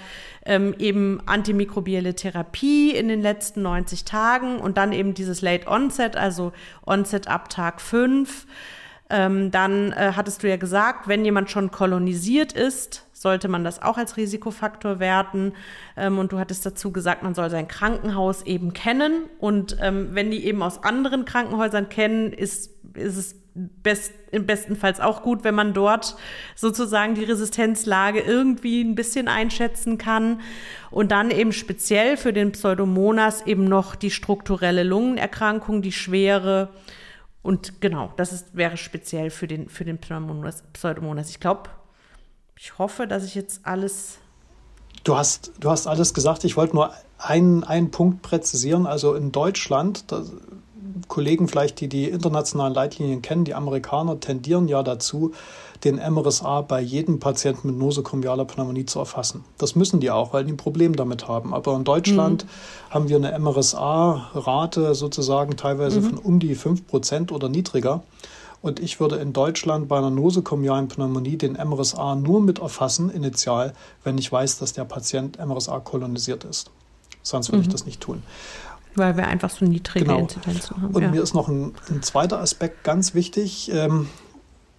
ähm, 0.44 0.74
eben 0.80 1.20
antimikrobielle 1.26 2.16
Therapie 2.16 2.90
in 2.90 3.06
den 3.06 3.22
letzten 3.22 3.62
90 3.62 4.04
Tagen 4.04 4.58
und 4.58 4.76
dann 4.76 4.92
eben 4.92 5.14
dieses 5.14 5.40
Late 5.40 5.68
Onset, 5.68 6.16
also 6.16 6.52
Onset 6.84 7.28
ab 7.28 7.48
Tag 7.48 7.80
5. 7.80 8.48
Ähm, 9.08 9.52
dann 9.52 9.92
äh, 9.92 10.14
hattest 10.16 10.42
du 10.42 10.48
ja 10.48 10.56
gesagt, 10.56 11.06
wenn 11.06 11.24
jemand 11.24 11.48
schon 11.48 11.70
kolonisiert 11.70 12.54
ist, 12.54 13.03
sollte 13.24 13.48
man 13.48 13.64
das 13.64 13.80
auch 13.80 13.96
als 13.96 14.18
Risikofaktor 14.18 15.00
werten. 15.00 15.54
Ähm, 15.96 16.18
und 16.18 16.30
du 16.32 16.38
hattest 16.38 16.64
dazu 16.66 16.92
gesagt, 16.92 17.22
man 17.22 17.34
soll 17.34 17.48
sein 17.48 17.66
Krankenhaus 17.66 18.42
eben 18.42 18.74
kennen. 18.74 19.24
Und 19.38 19.78
ähm, 19.80 20.10
wenn 20.12 20.30
die 20.30 20.44
eben 20.44 20.62
aus 20.62 20.84
anderen 20.84 21.24
Krankenhäusern 21.24 21.88
kennen, 21.88 22.34
ist, 22.34 22.70
ist 22.94 23.16
es 23.16 23.36
best, 23.54 24.12
im 24.30 24.44
bestenfalls 24.44 25.00
auch 25.00 25.22
gut, 25.22 25.42
wenn 25.42 25.54
man 25.54 25.72
dort 25.72 26.16
sozusagen 26.54 27.14
die 27.14 27.24
Resistenzlage 27.24 28.20
irgendwie 28.20 28.82
ein 28.82 28.94
bisschen 28.94 29.26
einschätzen 29.26 29.96
kann. 29.96 30.42
Und 30.90 31.10
dann 31.10 31.30
eben 31.30 31.52
speziell 31.52 32.18
für 32.18 32.34
den 32.34 32.52
Pseudomonas 32.52 33.46
eben 33.46 33.64
noch 33.64 33.94
die 33.94 34.10
strukturelle 34.10 34.82
Lungenerkrankung, 34.82 35.80
die 35.80 35.92
schwere 35.92 36.68
und 37.44 37.82
genau, 37.82 38.10
das 38.16 38.32
ist, 38.32 38.56
wäre 38.56 38.78
speziell 38.78 39.28
für 39.28 39.46
den, 39.46 39.68
für 39.68 39.84
den 39.84 39.98
Pseudomonas. 39.98 40.64
Pseudomonas. 40.72 41.28
Ich 41.28 41.40
glaube, 41.40 41.68
ich 42.64 42.78
hoffe, 42.78 43.06
dass 43.06 43.24
ich 43.24 43.34
jetzt 43.34 43.60
alles. 43.64 44.16
Du 45.04 45.18
hast, 45.18 45.52
du 45.60 45.68
hast 45.70 45.86
alles 45.86 46.14
gesagt. 46.14 46.44
Ich 46.44 46.56
wollte 46.56 46.74
nur 46.74 46.92
einen, 47.18 47.62
einen 47.62 47.90
Punkt 47.90 48.22
präzisieren. 48.22 48.86
Also 48.86 49.14
in 49.14 49.32
Deutschland, 49.32 50.10
da, 50.10 50.22
Kollegen 51.06 51.46
vielleicht, 51.46 51.80
die 51.80 51.90
die 51.90 52.08
internationalen 52.08 52.72
Leitlinien 52.72 53.20
kennen, 53.20 53.44
die 53.44 53.52
Amerikaner 53.52 54.18
tendieren 54.18 54.66
ja 54.66 54.82
dazu, 54.82 55.32
den 55.84 55.96
MRSA 55.96 56.62
bei 56.62 56.80
jedem 56.80 57.20
Patienten 57.20 57.68
mit 57.68 57.76
nosokomialer 57.76 58.46
Pneumonie 58.46 58.86
zu 58.86 58.98
erfassen. 58.98 59.44
Das 59.58 59.74
müssen 59.74 60.00
die 60.00 60.10
auch, 60.10 60.32
weil 60.32 60.46
die 60.46 60.52
ein 60.52 60.56
Problem 60.56 60.96
damit 60.96 61.28
haben. 61.28 61.52
Aber 61.52 61.76
in 61.76 61.84
Deutschland 61.84 62.46
mhm. 62.46 62.94
haben 62.94 63.08
wir 63.10 63.16
eine 63.16 63.38
MRSA-Rate 63.38 64.94
sozusagen 64.94 65.58
teilweise 65.58 66.00
mhm. 66.00 66.04
von 66.04 66.18
um 66.18 66.40
die 66.40 66.54
5 66.54 66.86
Prozent 66.86 67.30
oder 67.30 67.50
niedriger. 67.50 68.02
Und 68.64 68.80
ich 68.80 68.98
würde 68.98 69.16
in 69.16 69.34
Deutschland 69.34 69.88
bei 69.88 69.98
einer 69.98 70.08
nosokomialen 70.08 70.88
Pneumonie 70.88 71.36
den 71.36 71.52
MRSA 71.52 72.14
nur 72.14 72.40
mit 72.40 72.60
erfassen, 72.60 73.10
initial, 73.10 73.74
wenn 74.04 74.16
ich 74.16 74.32
weiß, 74.32 74.56
dass 74.58 74.72
der 74.72 74.86
Patient 74.86 75.38
MRSA 75.38 75.80
kolonisiert 75.80 76.44
ist. 76.44 76.70
Sonst 77.22 77.48
würde 77.48 77.58
mhm. 77.58 77.62
ich 77.64 77.68
das 77.68 77.84
nicht 77.84 78.00
tun. 78.00 78.22
Weil 78.94 79.18
wir 79.18 79.28
einfach 79.28 79.50
so 79.50 79.66
niedrige 79.66 80.06
genau. 80.06 80.20
Inzidenzen 80.20 80.80
haben. 80.80 80.94
Und 80.94 81.02
ja. 81.02 81.10
mir 81.10 81.22
ist 81.22 81.34
noch 81.34 81.48
ein, 81.48 81.74
ein, 81.90 82.02
zweiter 82.02 82.40
Aspekt 82.40 82.84
ganz 82.84 83.12
wichtig. 83.12 83.70
Ähm, 83.70 84.08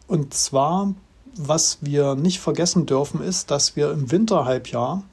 und 0.07 0.33
zwar, 0.33 0.95
was 1.37 1.77
wir 1.81 2.15
nicht 2.15 2.39
vergessen 2.39 2.87
dürfen, 2.87 3.21
ist, 3.21 3.51
dass 3.51 3.75
wir 3.75 3.91
im 3.91 4.09
Winterhalbjahr 4.09 5.03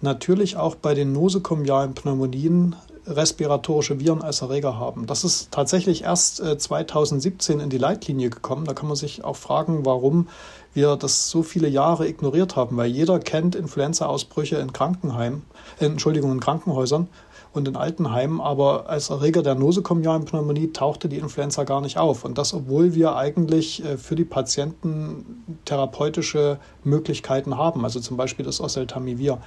natürlich 0.00 0.56
auch 0.56 0.74
bei 0.74 0.94
den 0.94 1.12
nosokomialen 1.12 1.94
Pneumonien 1.94 2.74
respiratorische 3.06 4.00
Viren 4.00 4.22
als 4.22 4.42
Erreger 4.42 4.78
haben. 4.78 5.06
Das 5.06 5.24
ist 5.24 5.50
tatsächlich 5.50 6.04
erst 6.04 6.36
2017 6.36 7.60
äh, 7.60 7.62
in 7.62 7.70
die 7.70 7.78
Leitlinie 7.78 8.30
gekommen. 8.30 8.64
Da 8.64 8.74
kann 8.74 8.88
man 8.88 8.96
sich 8.96 9.24
auch 9.24 9.36
fragen, 9.36 9.86
warum 9.86 10.28
wir 10.74 10.96
das 10.96 11.30
so 11.30 11.42
viele 11.42 11.68
Jahre 11.68 12.06
ignoriert 12.06 12.54
haben, 12.54 12.76
weil 12.76 12.90
jeder 12.90 13.18
kennt 13.18 13.54
Influenza-Ausbrüche 13.54 14.56
in 14.56 14.72
Krankenheimen, 14.72 15.42
äh, 15.80 15.86
Entschuldigung, 15.86 16.32
in 16.32 16.40
Krankenhäusern 16.40 17.08
und 17.56 17.66
in 17.66 17.76
Altenheimen, 17.76 18.40
aber 18.40 18.88
als 18.88 19.08
Erreger 19.08 19.42
der 19.42 19.54
nosokomialen 19.54 20.26
tauchte 20.74 21.08
die 21.08 21.16
Influenza 21.16 21.64
gar 21.64 21.80
nicht 21.80 21.96
auf. 21.96 22.24
Und 22.24 22.36
das, 22.36 22.52
obwohl 22.52 22.94
wir 22.94 23.16
eigentlich 23.16 23.82
äh, 23.84 23.96
für 23.96 24.14
die 24.14 24.24
Patienten 24.24 25.44
therapeutische 25.64 26.58
Möglichkeiten 26.84 27.56
haben, 27.56 27.82
also 27.84 27.98
zum 27.98 28.16
Beispiel 28.16 28.44
das 28.44 28.60
Oseltamivir, 28.60 29.38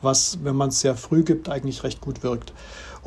was, 0.00 0.38
wenn 0.42 0.56
man 0.56 0.70
es 0.70 0.80
sehr 0.80 0.94
früh 0.94 1.22
gibt, 1.22 1.48
eigentlich 1.48 1.82
recht 1.82 2.00
gut 2.00 2.22
wirkt. 2.22 2.52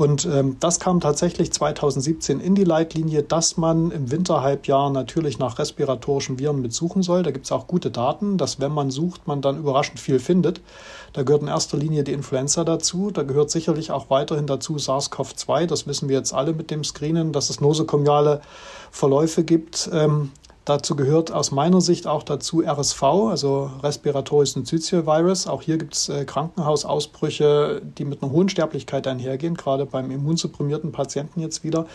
Und 0.01 0.25
ähm, 0.25 0.57
das 0.59 0.79
kam 0.79 0.99
tatsächlich 0.99 1.53
2017 1.53 2.39
in 2.39 2.55
die 2.55 2.63
Leitlinie, 2.63 3.21
dass 3.21 3.55
man 3.57 3.91
im 3.91 4.09
Winterhalbjahr 4.09 4.89
natürlich 4.89 5.37
nach 5.37 5.59
respiratorischen 5.59 6.39
Viren 6.39 6.59
mitsuchen 6.59 7.03
soll. 7.03 7.21
Da 7.21 7.29
gibt 7.29 7.45
es 7.45 7.51
auch 7.51 7.67
gute 7.67 7.91
Daten, 7.91 8.39
dass 8.39 8.59
wenn 8.59 8.71
man 8.71 8.89
sucht, 8.89 9.27
man 9.27 9.43
dann 9.43 9.59
überraschend 9.59 9.99
viel 9.99 10.17
findet. 10.17 10.59
Da 11.13 11.21
gehört 11.21 11.43
in 11.43 11.49
erster 11.49 11.77
Linie 11.77 12.03
die 12.03 12.13
Influenza 12.13 12.63
dazu. 12.63 13.11
Da 13.11 13.21
gehört 13.21 13.51
sicherlich 13.51 13.91
auch 13.91 14.09
weiterhin 14.09 14.47
dazu 14.47 14.77
SARS-CoV-2. 14.77 15.67
Das 15.67 15.85
wissen 15.85 16.09
wir 16.09 16.17
jetzt 16.17 16.33
alle 16.33 16.53
mit 16.53 16.71
dem 16.71 16.83
Screenen, 16.83 17.31
dass 17.31 17.51
es 17.51 17.61
nosokomiale 17.61 18.41
Verläufe 18.89 19.43
gibt. 19.43 19.87
Ähm, 19.93 20.31
Dazu 20.65 20.95
gehört 20.95 21.31
aus 21.31 21.51
meiner 21.51 21.81
Sicht 21.81 22.05
auch 22.05 22.21
dazu 22.21 22.61
RSV, 22.61 23.01
also 23.03 23.71
Respiratory 23.81 24.45
Syncytial 24.45 25.07
Virus. 25.07 25.47
Auch 25.47 25.63
hier 25.63 25.77
gibt 25.77 25.95
es 25.95 26.09
äh, 26.09 26.23
Krankenhausausbrüche, 26.23 27.81
die 27.97 28.05
mit 28.05 28.21
einer 28.21 28.31
hohen 28.31 28.47
Sterblichkeit 28.47 29.07
einhergehen, 29.07 29.55
gerade 29.55 29.87
beim 29.87 30.11
immunsupprimierten 30.11 30.91
Patienten 30.91 31.39
jetzt 31.41 31.63
wieder. 31.63 31.87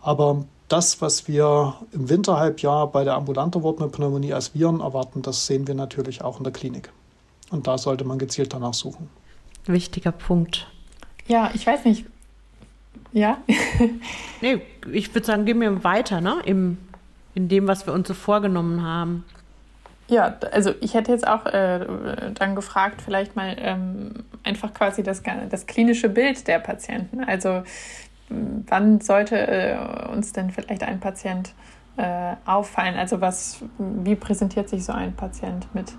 Aber 0.00 0.44
das, 0.66 1.00
was 1.00 1.28
wir 1.28 1.74
im 1.92 2.08
Winterhalbjahr 2.08 2.90
bei 2.90 3.04
der 3.04 3.14
ambulanten 3.14 3.62
Wortpneumonie 3.62 4.32
als 4.32 4.52
Viren 4.52 4.80
erwarten, 4.80 5.22
das 5.22 5.46
sehen 5.46 5.68
wir 5.68 5.74
natürlich 5.74 6.22
auch 6.22 6.38
in 6.38 6.44
der 6.44 6.52
Klinik. 6.52 6.90
Und 7.50 7.68
da 7.68 7.78
sollte 7.78 8.04
man 8.04 8.18
gezielt 8.18 8.52
danach 8.52 8.74
suchen. 8.74 9.08
Wichtiger 9.66 10.12
Punkt. 10.12 10.66
Ja, 11.28 11.50
ich 11.54 11.66
weiß 11.66 11.84
nicht. 11.84 12.04
Ja? 13.12 13.38
nee, 14.40 14.60
ich 14.92 15.14
würde 15.14 15.26
sagen, 15.26 15.44
gehen 15.44 15.60
wir 15.60 15.84
weiter, 15.84 16.20
ne? 16.20 16.42
Im 16.44 16.78
in 17.34 17.48
dem, 17.48 17.68
was 17.68 17.86
wir 17.86 17.92
uns 17.92 18.08
so 18.08 18.14
vorgenommen 18.14 18.82
haben. 18.82 19.24
Ja, 20.08 20.36
also 20.52 20.72
ich 20.80 20.94
hätte 20.94 21.12
jetzt 21.12 21.26
auch 21.26 21.44
äh, 21.46 21.86
dann 22.34 22.54
gefragt, 22.54 23.02
vielleicht 23.02 23.36
mal 23.36 23.54
ähm, 23.58 24.24
einfach 24.42 24.72
quasi 24.72 25.02
das, 25.02 25.22
das 25.50 25.66
klinische 25.66 26.08
Bild 26.08 26.48
der 26.48 26.58
Patienten. 26.60 27.22
Also 27.22 27.62
wann 28.30 29.00
sollte 29.00 29.36
äh, 29.36 29.76
uns 30.10 30.32
denn 30.32 30.50
vielleicht 30.50 30.82
ein 30.82 31.00
Patient 31.00 31.52
äh, 31.98 32.34
auffallen? 32.46 32.96
Also 32.96 33.20
was, 33.20 33.58
wie 33.78 34.14
präsentiert 34.14 34.70
sich 34.70 34.84
so 34.84 34.92
ein 34.92 35.14
Patient 35.14 35.66
mit 35.74 35.92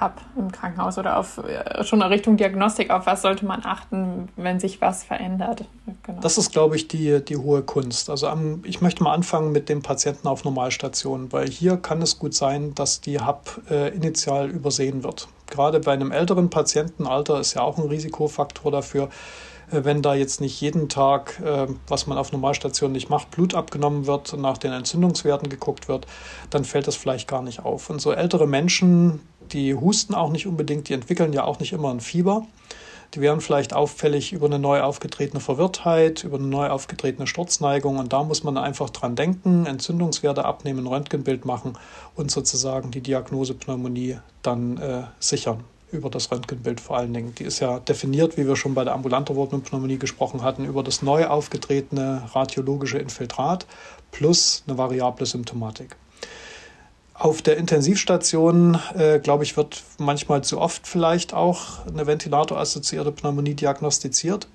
habe 0.00 0.14
im 0.36 0.50
Krankenhaus 0.50 0.98
oder 0.98 1.18
auf 1.18 1.38
äh, 1.38 1.84
schon 1.84 2.00
in 2.00 2.06
Richtung 2.08 2.36
Diagnostik, 2.36 2.90
auf 2.90 3.06
was 3.06 3.22
sollte 3.22 3.44
man 3.44 3.64
achten, 3.64 4.28
wenn 4.36 4.58
sich 4.58 4.80
was 4.80 5.04
verändert? 5.04 5.64
Genau. 6.02 6.20
Das 6.20 6.38
ist, 6.38 6.52
glaube 6.52 6.76
ich, 6.76 6.88
die, 6.88 7.22
die 7.24 7.36
hohe 7.36 7.62
Kunst. 7.62 8.10
Also 8.10 8.28
am, 8.28 8.62
ich 8.64 8.80
möchte 8.80 9.02
mal 9.02 9.12
anfangen 9.12 9.52
mit 9.52 9.68
dem 9.68 9.82
Patienten 9.82 10.26
auf 10.26 10.44
Normalstation, 10.44 11.32
weil 11.32 11.48
hier 11.48 11.76
kann 11.76 12.00
es 12.02 12.18
gut 12.18 12.34
sein, 12.34 12.74
dass 12.74 13.00
die 13.00 13.20
HAP 13.20 13.60
äh, 13.70 13.88
initial 13.88 14.48
übersehen 14.48 15.04
wird. 15.04 15.28
Gerade 15.48 15.80
bei 15.80 15.92
einem 15.92 16.12
älteren 16.12 16.48
Patientenalter 16.48 17.38
ist 17.38 17.54
ja 17.54 17.62
auch 17.62 17.76
ein 17.76 17.88
Risikofaktor 17.88 18.72
dafür, 18.72 19.10
äh, 19.70 19.84
wenn 19.84 20.02
da 20.02 20.14
jetzt 20.14 20.40
nicht 20.40 20.60
jeden 20.60 20.88
Tag, 20.88 21.40
äh, 21.40 21.66
was 21.88 22.06
man 22.06 22.18
auf 22.18 22.32
Normalstation 22.32 22.92
nicht 22.92 23.10
macht, 23.10 23.30
Blut 23.30 23.54
abgenommen 23.54 24.06
wird 24.06 24.32
und 24.32 24.40
nach 24.40 24.58
den 24.58 24.72
Entzündungswerten 24.72 25.48
geguckt 25.48 25.88
wird, 25.88 26.06
dann 26.50 26.64
fällt 26.64 26.86
das 26.86 26.96
vielleicht 26.96 27.28
gar 27.28 27.42
nicht 27.42 27.64
auf. 27.64 27.90
Und 27.90 28.00
so 28.00 28.12
ältere 28.12 28.46
Menschen, 28.46 29.20
die 29.52 29.74
husten 29.74 30.14
auch 30.14 30.30
nicht 30.30 30.46
unbedingt, 30.46 30.88
die 30.88 30.94
entwickeln 30.94 31.32
ja 31.32 31.44
auch 31.44 31.60
nicht 31.60 31.72
immer 31.72 31.90
ein 31.90 32.00
Fieber. 32.00 32.46
Die 33.14 33.20
werden 33.20 33.40
vielleicht 33.40 33.74
auffällig 33.74 34.32
über 34.32 34.46
eine 34.46 34.60
neu 34.60 34.82
aufgetretene 34.82 35.40
Verwirrtheit, 35.40 36.22
über 36.22 36.38
eine 36.38 36.46
neu 36.46 36.68
aufgetretene 36.68 37.26
Sturzneigung 37.26 37.98
und 37.98 38.12
da 38.12 38.22
muss 38.22 38.44
man 38.44 38.56
einfach 38.56 38.90
dran 38.90 39.16
denken, 39.16 39.66
Entzündungswerte 39.66 40.44
abnehmen, 40.44 40.86
Röntgenbild 40.86 41.44
machen 41.44 41.76
und 42.14 42.30
sozusagen 42.30 42.92
die 42.92 43.00
Diagnose 43.00 43.54
Pneumonie 43.54 44.18
dann 44.42 44.78
äh, 44.78 45.02
sichern 45.18 45.64
über 45.90 46.08
das 46.08 46.30
Röntgenbild 46.30 46.80
vor 46.80 46.98
allen 46.98 47.12
Dingen. 47.12 47.34
Die 47.34 47.44
ist 47.44 47.58
ja 47.58 47.80
definiert, 47.80 48.36
wie 48.36 48.46
wir 48.46 48.54
schon 48.54 48.74
bei 48.74 48.84
der 48.84 48.94
ambulanten 48.94 49.34
Pneumonie 49.62 49.98
gesprochen 49.98 50.42
hatten, 50.42 50.64
über 50.64 50.84
das 50.84 51.02
neu 51.02 51.26
aufgetretene 51.26 52.22
radiologische 52.32 52.98
Infiltrat 52.98 53.66
plus 54.12 54.62
eine 54.66 54.78
variable 54.78 55.26
Symptomatik. 55.26 55.96
Auf 57.20 57.42
der 57.42 57.58
Intensivstation, 57.58 58.78
äh, 58.96 59.18
glaube 59.18 59.44
ich, 59.44 59.54
wird 59.58 59.82
manchmal 59.98 60.42
zu 60.42 60.58
oft 60.58 60.86
vielleicht 60.86 61.34
auch 61.34 61.86
eine 61.86 62.06
ventilatorassoziierte 62.06 63.12
Pneumonie 63.12 63.52
diagnostiziert. 63.52 64.48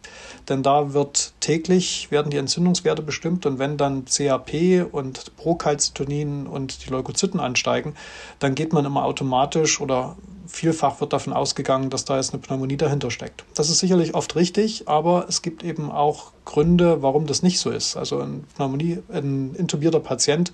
Denn 0.49 0.63
da 0.63 0.91
wird 0.91 1.33
täglich, 1.41 2.09
werden 2.09 2.31
die 2.31 2.37
Entzündungswerte 2.37 3.03
bestimmt 3.03 3.45
und 3.45 3.59
wenn 3.59 3.77
dann 3.77 4.05
CAP 4.05 4.87
und 4.91 5.35
Procalcitonin 5.37 6.47
und 6.47 6.83
die 6.83 6.89
Leukozyten 6.89 7.39
ansteigen, 7.39 7.93
dann 8.39 8.55
geht 8.55 8.73
man 8.73 8.83
immer 8.83 9.05
automatisch 9.05 9.79
oder 9.79 10.15
vielfach 10.47 11.01
wird 11.01 11.13
davon 11.13 11.33
ausgegangen, 11.33 11.91
dass 11.91 12.05
da 12.05 12.17
jetzt 12.17 12.33
eine 12.33 12.41
Pneumonie 12.41 12.77
dahinter 12.77 13.11
steckt. 13.11 13.45
Das 13.53 13.69
ist 13.69 13.77
sicherlich 13.77 14.15
oft 14.15 14.35
richtig, 14.35 14.87
aber 14.87 15.25
es 15.29 15.43
gibt 15.43 15.63
eben 15.63 15.91
auch 15.91 16.31
Gründe, 16.45 17.03
warum 17.03 17.27
das 17.27 17.43
nicht 17.43 17.59
so 17.59 17.69
ist. 17.69 17.95
Also 17.95 18.19
ein 18.19 18.45
Pneumonie, 18.55 18.99
ein 19.11 19.53
intubierter 19.55 19.99
Patient 19.99 20.51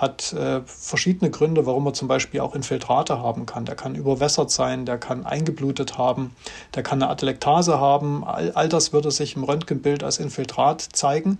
hat 0.00 0.32
äh, 0.32 0.62
verschiedene 0.64 1.30
Gründe, 1.30 1.66
warum 1.66 1.86
er 1.86 1.92
zum 1.92 2.08
Beispiel 2.08 2.40
auch 2.40 2.54
Infiltrate 2.54 3.18
haben 3.18 3.44
kann. 3.44 3.66
Der 3.66 3.76
kann 3.76 3.94
überwässert 3.94 4.50
sein, 4.50 4.86
der 4.86 4.96
kann 4.96 5.26
eingeblutet 5.26 5.98
haben, 5.98 6.34
der 6.74 6.82
kann 6.82 7.02
eine 7.02 7.10
Atelektase 7.10 7.78
haben. 7.78 8.24
All, 8.24 8.52
all 8.52 8.70
das 8.70 8.94
würde 8.94 9.10
sich 9.10 9.36
im 9.36 9.44
Röntgenbild 9.44 10.02
als 10.02 10.18
Infiltrat 10.18 10.80
zeigen. 10.80 11.38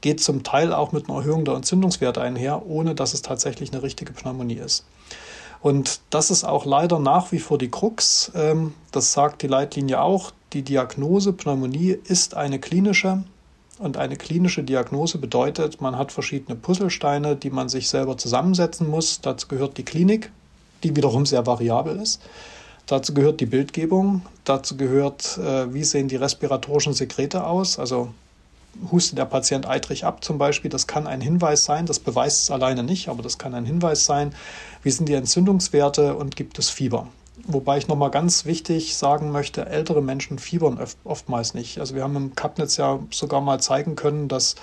Geht 0.00 0.20
zum 0.20 0.42
Teil 0.42 0.72
auch 0.72 0.90
mit 0.90 1.08
einer 1.08 1.18
Erhöhung 1.18 1.44
der 1.44 1.54
Entzündungswerte 1.54 2.20
einher, 2.20 2.66
ohne 2.66 2.96
dass 2.96 3.14
es 3.14 3.22
tatsächlich 3.22 3.72
eine 3.72 3.84
richtige 3.84 4.12
Pneumonie 4.12 4.56
ist. 4.56 4.84
Und 5.60 6.00
das 6.10 6.32
ist 6.32 6.42
auch 6.42 6.66
leider 6.66 6.98
nach 6.98 7.30
wie 7.30 7.38
vor 7.38 7.56
die 7.56 7.70
Krux. 7.70 8.32
Ähm, 8.34 8.74
das 8.90 9.12
sagt 9.12 9.42
die 9.42 9.46
Leitlinie 9.46 10.00
auch. 10.00 10.32
Die 10.54 10.62
Diagnose 10.62 11.32
Pneumonie 11.32 11.96
ist 12.04 12.34
eine 12.34 12.58
klinische 12.58 13.22
und 13.78 13.96
eine 13.96 14.16
klinische 14.16 14.62
Diagnose 14.62 15.18
bedeutet, 15.18 15.80
man 15.80 15.96
hat 15.96 16.12
verschiedene 16.12 16.56
Puzzlesteine, 16.56 17.36
die 17.36 17.50
man 17.50 17.68
sich 17.68 17.88
selber 17.88 18.16
zusammensetzen 18.18 18.88
muss. 18.88 19.20
Dazu 19.20 19.48
gehört 19.48 19.78
die 19.78 19.84
Klinik, 19.84 20.30
die 20.82 20.94
wiederum 20.94 21.26
sehr 21.26 21.46
variabel 21.46 21.96
ist. 22.00 22.20
Dazu 22.86 23.14
gehört 23.14 23.40
die 23.40 23.46
Bildgebung, 23.46 24.22
dazu 24.44 24.76
gehört, 24.76 25.38
äh, 25.38 25.72
wie 25.72 25.84
sehen 25.84 26.08
die 26.08 26.16
respiratorischen 26.16 26.92
Sekrete 26.92 27.46
aus. 27.46 27.78
Also 27.78 28.08
hustet 28.90 29.18
der 29.18 29.24
Patient 29.26 29.66
eitrig 29.66 30.04
ab 30.04 30.24
zum 30.24 30.38
Beispiel, 30.38 30.70
das 30.70 30.86
kann 30.86 31.06
ein 31.06 31.20
Hinweis 31.20 31.64
sein, 31.64 31.86
das 31.86 31.98
beweist 31.98 32.42
es 32.42 32.50
alleine 32.50 32.82
nicht, 32.82 33.08
aber 33.08 33.22
das 33.22 33.38
kann 33.38 33.54
ein 33.54 33.66
Hinweis 33.66 34.04
sein. 34.04 34.34
Wie 34.82 34.90
sind 34.90 35.08
die 35.08 35.14
Entzündungswerte 35.14 36.16
und 36.16 36.36
gibt 36.36 36.58
es 36.58 36.70
Fieber? 36.70 37.06
Wobei 37.46 37.78
ich 37.78 37.88
nochmal 37.88 38.10
ganz 38.10 38.44
wichtig 38.44 38.96
sagen 38.96 39.32
möchte, 39.32 39.66
ältere 39.66 40.00
Menschen 40.00 40.38
fiebern 40.38 40.78
oftmals 41.04 41.54
nicht. 41.54 41.78
Also 41.78 41.94
wir 41.94 42.04
haben 42.04 42.16
im 42.16 42.34
Kapnetz 42.36 42.76
ja 42.76 43.00
sogar 43.10 43.40
mal 43.40 43.60
zeigen 43.60 43.96
können, 43.96 44.28
dass 44.28 44.54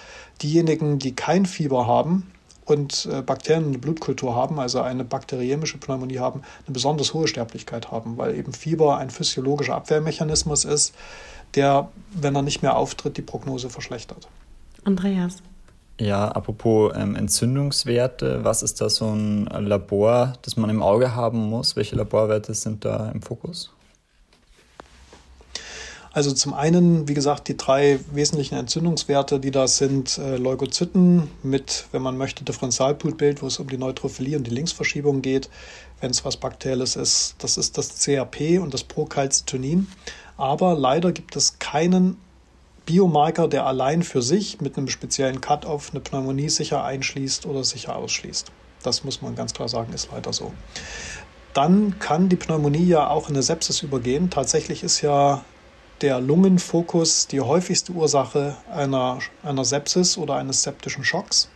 diejenigen, 0.42 0.98
die 0.98 1.14
kein 1.14 1.46
Fieber 1.46 1.88
haben 1.88 2.32
und 2.66 3.10
äh, 3.12 3.22
Bakterien 3.22 3.66
in 3.66 3.72
der 3.74 3.80
Blutkultur 3.80 4.36
haben, 4.36 4.60
also 4.60 4.82
eine 4.82 5.04
bakteriemische 5.04 5.78
Pneumonie 5.78 6.20
haben, 6.20 6.42
eine 6.66 6.74
besonders 6.74 7.14
hohe 7.14 7.28
Sterblichkeit 7.28 7.92
haben, 7.92 8.18
weil 8.18 8.36
eben 8.36 8.54
Fieber 8.54 8.98
ein 8.98 9.10
physiologischer 9.10 9.76
Abwehrmechanismus 9.76 10.64
ist, 10.64 10.94
der, 11.56 11.90
wenn 12.14 12.36
er 12.36 12.44
nicht 12.44 12.62
mehr 12.62 12.78
auftritt, 12.78 13.18
die 13.18 13.22
Prognose 13.22 13.70
verschlechtert. 13.70 14.28
Andreas. 14.86 15.42
Ja, 16.00 16.30
apropos 16.30 16.94
ähm, 16.96 17.16
Entzündungswerte, 17.16 18.46
was 18.46 18.64
ist 18.64 18.80
da 18.80 18.90
so 18.90 19.10
ein 19.10 19.46
Labor, 19.48 20.34
das 20.44 20.56
man 20.56 20.70
im 20.70 20.82
Auge 20.82 21.14
haben 21.14 21.50
muss? 21.50 21.76
Welche 21.76 21.98
Laborwerte 21.98 22.54
sind 22.54 22.86
da 22.86 23.12
im 23.12 23.22
Fokus? 23.22 23.72
Also 26.12 26.32
zum 26.32 26.54
einen, 26.54 27.08
wie 27.10 27.14
gesagt, 27.14 27.50
die 27.50 27.58
drei 27.58 28.00
wesentlichen 28.14 28.56
Entzündungswerte, 28.56 29.42
die 29.42 29.52
da 29.52 29.68
sind, 29.68 30.18
äh, 30.18 30.38
Leukozyten 30.38 31.30
mit, 31.44 31.86
wenn 31.92 32.02
man 32.02 32.18
möchte, 32.18 32.46
Differentialblutbild, 32.46 33.42
wo 33.42 33.48
es 33.48 33.60
um 33.60 33.68
die 33.68 33.78
Neutrophilie 33.78 34.38
und 34.38 34.48
die 34.48 34.52
Linksverschiebung 34.52 35.22
geht, 35.22 35.50
wenn 36.00 36.12
es 36.12 36.24
was 36.24 36.38
Bakterielles 36.38 36.96
ist. 36.96 37.36
Das 37.40 37.58
ist 37.58 37.78
das 37.78 38.00
CRP 38.00 38.60
und 38.60 38.74
das 38.74 38.86
Procalcitonin. 38.86 39.88
Aber 40.38 40.76
leider 40.76 41.12
gibt 41.12 41.36
es 41.36 41.60
keinen 41.60 42.18
Biomarker, 42.90 43.48
der 43.48 43.68
allein 43.68 44.02
für 44.02 44.24
sich 44.24 44.62
mit 44.62 44.76
einem 44.76 44.88
speziellen 44.88 45.42
Cut-off 45.42 45.92
eine 45.92 46.00
Pneumonie 46.00 46.50
sicher 46.50 46.84
einschließt 46.84 47.46
oder 47.46 47.64
sicher 47.64 47.96
ausschließt. 47.96 48.52
Das 48.82 49.04
muss 49.04 49.22
man 49.22 49.36
ganz 49.36 49.54
klar 49.54 49.70
sagen, 49.70 49.94
ist 49.94 50.10
leider 50.12 50.34
so. 50.34 50.52
Dann 51.54 52.00
kann 52.00 52.30
die 52.30 52.36
Pneumonie 52.36 52.88
ja 52.88 53.08
auch 53.08 53.30
in 53.30 53.36
eine 53.36 53.44
Sepsis 53.44 53.84
übergehen. 53.84 54.32
Tatsächlich 54.32 54.82
ist 54.82 55.02
ja 55.02 55.44
der 56.02 56.20
Lungenfokus 56.20 57.28
die 57.28 57.42
häufigste 57.42 57.92
Ursache 57.92 58.58
einer, 58.74 59.20
einer 59.44 59.66
Sepsis 59.66 60.18
oder 60.18 60.38
eines 60.38 60.64
septischen 60.64 61.04
Schocks. 61.04 61.48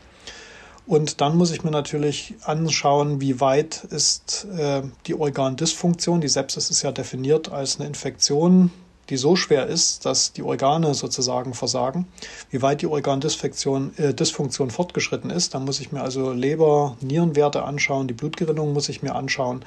Und 0.85 1.19
dann 1.19 1.35
muss 1.35 1.49
ich 1.49 1.63
mir 1.63 1.71
natürlich 1.71 2.35
anschauen, 2.43 3.21
wie 3.21 3.39
weit 3.39 3.85
ist 3.85 4.45
äh, 4.55 4.83
die 5.07 5.15
Organdysfunktion. 5.15 6.21
Die 6.21 6.27
Sepsis 6.27 6.69
ist 6.69 6.83
ja 6.83 6.91
definiert 6.91 7.51
als 7.51 7.79
eine 7.79 7.87
Infektion 7.87 8.69
die 9.09 9.17
so 9.17 9.35
schwer 9.35 9.67
ist, 9.67 10.05
dass 10.05 10.33
die 10.33 10.43
Organe 10.43 10.93
sozusagen 10.93 11.53
versagen, 11.53 12.07
wie 12.49 12.61
weit 12.61 12.81
die 12.81 12.87
Organdysfunktion 12.87 13.93
äh, 13.97 14.69
fortgeschritten 14.69 15.29
ist. 15.29 15.53
Dann 15.53 15.65
muss 15.65 15.79
ich 15.79 15.91
mir 15.91 16.01
also 16.01 16.31
Leber, 16.31 16.97
Nierenwerte 17.01 17.63
anschauen, 17.63 18.07
die 18.07 18.13
Blutgerinnung 18.13 18.73
muss 18.73 18.89
ich 18.89 19.03
mir 19.03 19.15
anschauen. 19.15 19.65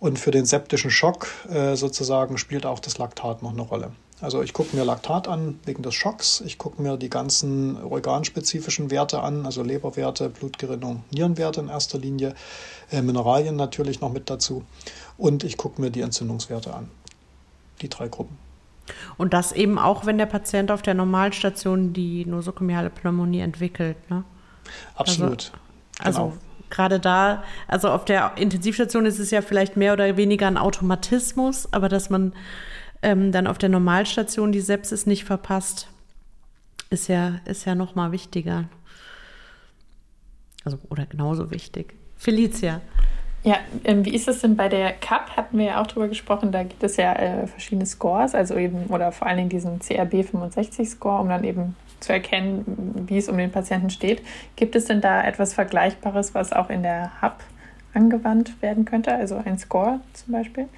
Und 0.00 0.18
für 0.18 0.30
den 0.30 0.44
septischen 0.44 0.90
Schock 0.90 1.28
äh, 1.48 1.76
sozusagen 1.76 2.36
spielt 2.36 2.66
auch 2.66 2.78
das 2.78 2.98
Laktat 2.98 3.42
noch 3.42 3.52
eine 3.52 3.62
Rolle. 3.62 3.92
Also 4.20 4.42
ich 4.42 4.52
gucke 4.52 4.76
mir 4.76 4.84
Laktat 4.84 5.28
an 5.28 5.58
wegen 5.64 5.82
des 5.82 5.94
Schocks, 5.94 6.42
ich 6.46 6.56
gucke 6.56 6.80
mir 6.80 6.96
die 6.96 7.10
ganzen 7.10 7.82
organspezifischen 7.82 8.90
Werte 8.90 9.20
an, 9.20 9.44
also 9.44 9.62
Leberwerte, 9.62 10.28
Blutgerinnung, 10.28 11.04
Nierenwerte 11.10 11.60
in 11.60 11.68
erster 11.68 11.98
Linie, 11.98 12.34
äh, 12.90 13.02
Mineralien 13.02 13.56
natürlich 13.56 14.00
noch 14.00 14.12
mit 14.12 14.30
dazu 14.30 14.62
und 15.18 15.42
ich 15.44 15.56
gucke 15.56 15.80
mir 15.80 15.90
die 15.90 16.00
Entzündungswerte 16.00 16.72
an. 16.72 16.90
Die 17.82 17.88
drei 17.88 18.08
Gruppen. 18.08 18.43
Und 19.16 19.32
das 19.32 19.52
eben 19.52 19.78
auch, 19.78 20.06
wenn 20.06 20.18
der 20.18 20.26
Patient 20.26 20.70
auf 20.70 20.82
der 20.82 20.94
Normalstation 20.94 21.92
die 21.92 22.26
nosokomiale 22.26 22.90
Pneumonie 22.90 23.40
entwickelt, 23.40 23.96
ne? 24.10 24.24
Absolut. 24.96 25.52
Also, 25.98 26.18
genau. 26.18 26.24
also 26.26 26.38
gerade 26.70 27.00
da, 27.00 27.44
also 27.68 27.90
auf 27.90 28.04
der 28.04 28.32
Intensivstation 28.36 29.06
ist 29.06 29.18
es 29.18 29.30
ja 29.30 29.42
vielleicht 29.42 29.76
mehr 29.76 29.92
oder 29.92 30.16
weniger 30.16 30.46
ein 30.46 30.56
Automatismus, 30.56 31.72
aber 31.72 31.88
dass 31.88 32.10
man 32.10 32.32
ähm, 33.02 33.32
dann 33.32 33.46
auf 33.46 33.58
der 33.58 33.68
Normalstation 33.68 34.52
die 34.52 34.60
Sepsis 34.60 35.06
nicht 35.06 35.24
verpasst, 35.24 35.88
ist 36.90 37.08
ja, 37.08 37.40
ist 37.44 37.64
ja 37.64 37.74
noch 37.74 37.94
mal 37.94 38.12
wichtiger. 38.12 38.64
Also, 40.64 40.78
oder 40.88 41.06
genauso 41.06 41.50
wichtig. 41.50 41.94
Felicia. 42.16 42.80
Ja, 43.44 43.58
ähm, 43.84 44.06
wie 44.06 44.14
ist 44.14 44.26
das 44.26 44.40
denn 44.40 44.56
bei 44.56 44.70
der 44.70 44.92
CAP? 44.94 45.36
Hatten 45.36 45.58
wir 45.58 45.66
ja 45.66 45.82
auch 45.82 45.86
drüber 45.86 46.08
gesprochen. 46.08 46.50
Da 46.50 46.62
gibt 46.62 46.82
es 46.82 46.96
ja 46.96 47.12
äh, 47.12 47.46
verschiedene 47.46 47.84
Scores, 47.84 48.34
also 48.34 48.54
eben, 48.56 48.86
oder 48.86 49.12
vor 49.12 49.26
allen 49.26 49.36
Dingen 49.36 49.50
diesen 49.50 49.80
CRB 49.80 50.24
65 50.24 50.88
Score, 50.88 51.20
um 51.20 51.28
dann 51.28 51.44
eben 51.44 51.76
zu 52.00 52.14
erkennen, 52.14 53.04
wie 53.06 53.18
es 53.18 53.28
um 53.28 53.36
den 53.36 53.52
Patienten 53.52 53.90
steht. 53.90 54.22
Gibt 54.56 54.74
es 54.76 54.86
denn 54.86 55.02
da 55.02 55.22
etwas 55.22 55.52
Vergleichbares, 55.52 56.34
was 56.34 56.54
auch 56.54 56.70
in 56.70 56.82
der 56.82 57.20
HAP 57.20 57.42
angewandt 57.92 58.62
werden 58.62 58.86
könnte? 58.86 59.14
Also 59.14 59.36
ein 59.36 59.58
Score 59.58 60.00
zum 60.14 60.32
Beispiel? 60.32 60.68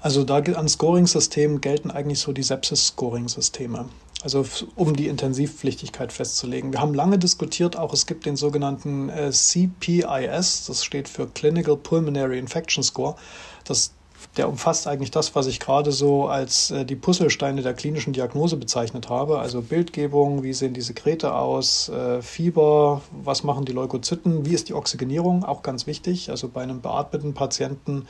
Also 0.00 0.22
da 0.22 0.36
an 0.36 0.68
Scoring-Systemen 0.68 1.60
gelten 1.60 1.90
eigentlich 1.90 2.20
so 2.20 2.32
die 2.32 2.44
Sepsis-Scoring-Systeme 2.44 3.86
also 4.22 4.44
um 4.76 4.94
die 4.94 5.08
Intensivpflichtigkeit 5.08 6.12
festzulegen. 6.12 6.72
Wir 6.72 6.80
haben 6.80 6.94
lange 6.94 7.18
diskutiert, 7.18 7.76
auch 7.76 7.92
es 7.92 8.06
gibt 8.06 8.26
den 8.26 8.36
sogenannten 8.36 9.08
äh, 9.08 9.30
CPIS, 9.30 10.66
das 10.66 10.84
steht 10.84 11.08
für 11.08 11.26
Clinical 11.26 11.76
Pulmonary 11.76 12.38
Infection 12.38 12.82
Score. 12.82 13.16
Das, 13.64 13.92
der 14.36 14.48
umfasst 14.48 14.86
eigentlich 14.86 15.10
das, 15.10 15.34
was 15.34 15.46
ich 15.46 15.58
gerade 15.58 15.92
so 15.92 16.26
als 16.26 16.70
äh, 16.70 16.84
die 16.84 16.96
Puzzlesteine 16.96 17.62
der 17.62 17.72
klinischen 17.72 18.12
Diagnose 18.12 18.56
bezeichnet 18.56 19.08
habe. 19.08 19.38
Also 19.38 19.62
Bildgebung, 19.62 20.42
wie 20.42 20.52
sehen 20.52 20.74
die 20.74 20.82
Sekrete 20.82 21.34
aus, 21.34 21.88
äh, 21.88 22.20
Fieber, 22.20 23.00
was 23.10 23.42
machen 23.42 23.64
die 23.64 23.72
Leukozyten, 23.72 24.44
wie 24.44 24.54
ist 24.54 24.68
die 24.68 24.74
Oxygenierung, 24.74 25.44
auch 25.44 25.62
ganz 25.62 25.86
wichtig. 25.86 26.30
Also 26.30 26.48
bei 26.48 26.62
einem 26.62 26.82
beatmeten 26.82 27.32
Patienten 27.32 28.06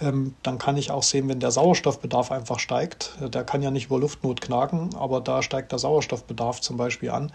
dann 0.00 0.58
kann 0.58 0.76
ich 0.76 0.90
auch 0.90 1.02
sehen, 1.02 1.28
wenn 1.28 1.40
der 1.40 1.50
Sauerstoffbedarf 1.50 2.30
einfach 2.30 2.58
steigt. 2.58 3.16
Äh, 3.20 3.30
der 3.30 3.44
kann 3.44 3.62
ja 3.62 3.70
nicht 3.70 3.86
über 3.86 3.98
Luftnot 3.98 4.40
knacken, 4.40 4.94
aber 4.94 5.20
da 5.20 5.42
steigt 5.42 5.72
der 5.72 5.78
Sauerstoffbedarf 5.78 6.60
zum 6.60 6.76
Beispiel 6.76 7.10
an. 7.10 7.32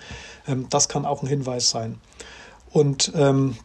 Ähm, 0.48 0.68
das 0.70 0.90
kann 0.90 1.06
auch 1.06 1.22
ein 1.22 1.28
Hinweis 1.28 1.70
sein. 1.70 2.00
Und 2.72 3.12
ähm, 3.16 3.58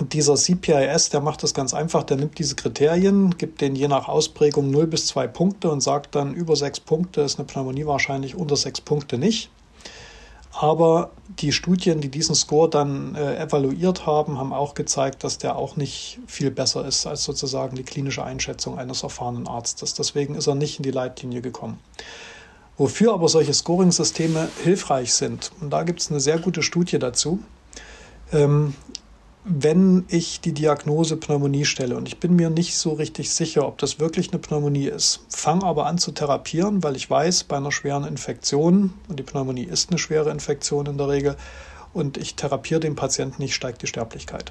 dieser 0.00 0.34
CPIS, 0.34 1.10
der 1.10 1.20
macht 1.20 1.42
das 1.42 1.54
ganz 1.54 1.72
einfach, 1.72 2.02
der 2.02 2.16
nimmt 2.16 2.38
diese 2.38 2.56
Kriterien, 2.56 3.36
gibt 3.38 3.60
denen 3.60 3.76
je 3.76 3.86
nach 3.86 4.08
Ausprägung 4.08 4.70
0 4.70 4.88
bis 4.88 5.06
2 5.06 5.28
Punkte 5.28 5.70
und 5.70 5.82
sagt 5.82 6.14
dann, 6.16 6.34
über 6.34 6.56
6 6.56 6.80
Punkte 6.80 7.20
ist 7.20 7.38
eine 7.38 7.46
Pneumonie 7.46 7.86
wahrscheinlich, 7.86 8.34
unter 8.34 8.56
6 8.56 8.80
Punkte 8.80 9.18
nicht. 9.18 9.50
Aber 10.56 11.10
die 11.40 11.50
Studien, 11.50 12.00
die 12.00 12.08
diesen 12.08 12.36
Score 12.36 12.70
dann 12.70 13.16
äh, 13.16 13.42
evaluiert 13.42 14.06
haben, 14.06 14.38
haben 14.38 14.52
auch 14.52 14.74
gezeigt, 14.74 15.24
dass 15.24 15.38
der 15.38 15.56
auch 15.56 15.76
nicht 15.76 16.20
viel 16.28 16.52
besser 16.52 16.86
ist 16.86 17.06
als 17.06 17.24
sozusagen 17.24 17.74
die 17.74 17.82
klinische 17.82 18.22
Einschätzung 18.22 18.78
eines 18.78 19.02
erfahrenen 19.02 19.48
Arztes. 19.48 19.94
Deswegen 19.94 20.36
ist 20.36 20.46
er 20.46 20.54
nicht 20.54 20.78
in 20.78 20.84
die 20.84 20.92
Leitlinie 20.92 21.40
gekommen. 21.40 21.80
Wofür 22.76 23.14
aber 23.14 23.28
solche 23.28 23.52
Scoring-Systeme 23.52 24.48
hilfreich 24.62 25.12
sind, 25.12 25.50
und 25.60 25.70
da 25.70 25.82
gibt 25.82 26.00
es 26.00 26.10
eine 26.10 26.20
sehr 26.20 26.38
gute 26.38 26.62
Studie 26.62 27.00
dazu, 27.00 27.40
ähm, 28.32 28.74
wenn 29.44 30.06
ich 30.08 30.40
die 30.40 30.52
Diagnose 30.52 31.18
Pneumonie 31.18 31.66
stelle 31.66 31.96
und 31.96 32.08
ich 32.08 32.18
bin 32.18 32.34
mir 32.34 32.48
nicht 32.48 32.76
so 32.76 32.94
richtig 32.94 33.30
sicher, 33.30 33.66
ob 33.66 33.76
das 33.76 34.00
wirklich 34.00 34.32
eine 34.32 34.38
Pneumonie 34.38 34.86
ist, 34.86 35.20
fange 35.28 35.64
aber 35.64 35.84
an 35.84 35.98
zu 35.98 36.12
therapieren, 36.12 36.82
weil 36.82 36.96
ich 36.96 37.10
weiß, 37.10 37.44
bei 37.44 37.58
einer 37.58 37.70
schweren 37.70 38.04
Infektion, 38.04 38.94
und 39.06 39.18
die 39.18 39.22
Pneumonie 39.22 39.64
ist 39.64 39.90
eine 39.90 39.98
schwere 39.98 40.30
Infektion 40.30 40.86
in 40.86 40.96
der 40.96 41.08
Regel, 41.08 41.36
und 41.92 42.16
ich 42.16 42.36
therapiere 42.36 42.80
den 42.80 42.96
Patienten 42.96 43.42
nicht, 43.42 43.54
steigt 43.54 43.82
die 43.82 43.86
Sterblichkeit. 43.86 44.50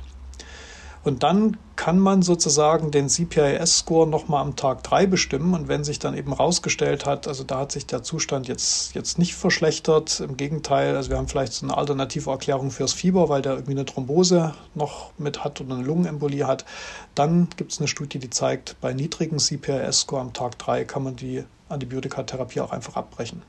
Und 1.04 1.24
dann 1.24 1.58
kann 1.76 2.00
man 2.00 2.22
sozusagen 2.22 2.92
den 2.92 3.10
CPIS-Score 3.10 4.08
nochmal 4.08 4.42
am 4.42 4.56
Tag 4.56 4.84
3 4.84 5.06
bestimmen. 5.06 5.54
Und 5.54 5.68
wenn 5.68 5.84
sich 5.84 6.00
dann 6.00 6.16
eben 6.16 6.32
rausgestellt 6.32 7.06
hat, 7.06 7.28
also 7.28 7.44
da 7.44 7.60
hat 7.60 7.74
sich 7.74 7.86
der 7.86 8.04
Zustand 8.04 8.48
jetzt, 8.48 8.96
jetzt 8.96 9.20
nicht 9.20 9.36
verschlechtert, 9.36 10.22
im 10.22 10.38
Gegenteil, 10.38 10.96
also 10.96 11.10
wir 11.10 11.18
haben 11.18 11.28
vielleicht 11.28 11.54
so 11.54 11.66
eine 11.66 11.78
alternative 11.78 12.30
Erklärung 12.32 12.72
fürs 12.72 12.94
Fieber, 12.94 13.28
weil 13.28 13.42
der 13.42 13.54
irgendwie 13.54 13.74
eine 13.74 13.86
Thrombose 13.86 14.54
noch 14.76 15.12
mit 15.18 15.44
hat 15.44 15.60
oder 15.60 15.76
eine 15.76 15.84
Lungenembolie 15.84 16.48
hat, 16.48 16.64
dann 17.16 17.50
gibt 17.58 17.74
es 17.74 17.80
eine 17.80 17.90
Studie, 17.90 18.20
die 18.20 18.30
zeigt, 18.30 18.78
bei 18.80 18.94
niedrigen 18.94 19.40
CPIS-Score 19.40 20.22
am 20.22 20.32
Tag 20.32 20.58
3 20.60 20.86
kann 20.86 21.04
man 21.04 21.18
die 21.18 21.44
Antibiotikatherapie 21.68 22.62
auch 22.62 22.72
einfach 22.72 22.96
abbrechen. 22.96 23.42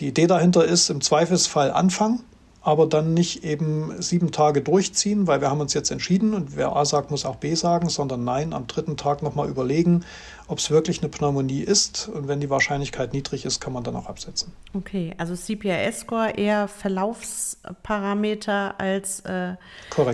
Die 0.00 0.08
Idee 0.08 0.26
dahinter 0.26 0.64
ist 0.64 0.88
im 0.88 1.02
Zweifelsfall 1.02 1.70
anfangen 1.70 2.24
aber 2.64 2.86
dann 2.86 3.12
nicht 3.12 3.44
eben 3.44 4.00
sieben 4.00 4.32
Tage 4.32 4.62
durchziehen, 4.62 5.26
weil 5.26 5.42
wir 5.42 5.50
haben 5.50 5.60
uns 5.60 5.74
jetzt 5.74 5.90
entschieden 5.90 6.32
und 6.32 6.56
wer 6.56 6.74
A 6.74 6.86
sagt, 6.86 7.10
muss 7.10 7.26
auch 7.26 7.36
B 7.36 7.54
sagen, 7.54 7.90
sondern 7.90 8.24
nein, 8.24 8.54
am 8.54 8.66
dritten 8.66 8.96
Tag 8.96 9.22
nochmal 9.22 9.50
überlegen, 9.50 10.02
ob 10.48 10.58
es 10.58 10.70
wirklich 10.70 11.02
eine 11.02 11.10
Pneumonie 11.10 11.60
ist. 11.60 12.08
Und 12.08 12.26
wenn 12.26 12.40
die 12.40 12.48
Wahrscheinlichkeit 12.48 13.12
niedrig 13.12 13.44
ist, 13.44 13.60
kann 13.60 13.74
man 13.74 13.84
dann 13.84 13.94
auch 13.96 14.06
absetzen. 14.06 14.54
Okay, 14.72 15.12
also 15.18 15.34
CPRS-Score 15.34 16.38
eher 16.38 16.66
Verlaufsparameter 16.66 18.80
als 18.80 19.20
äh, 19.20 19.56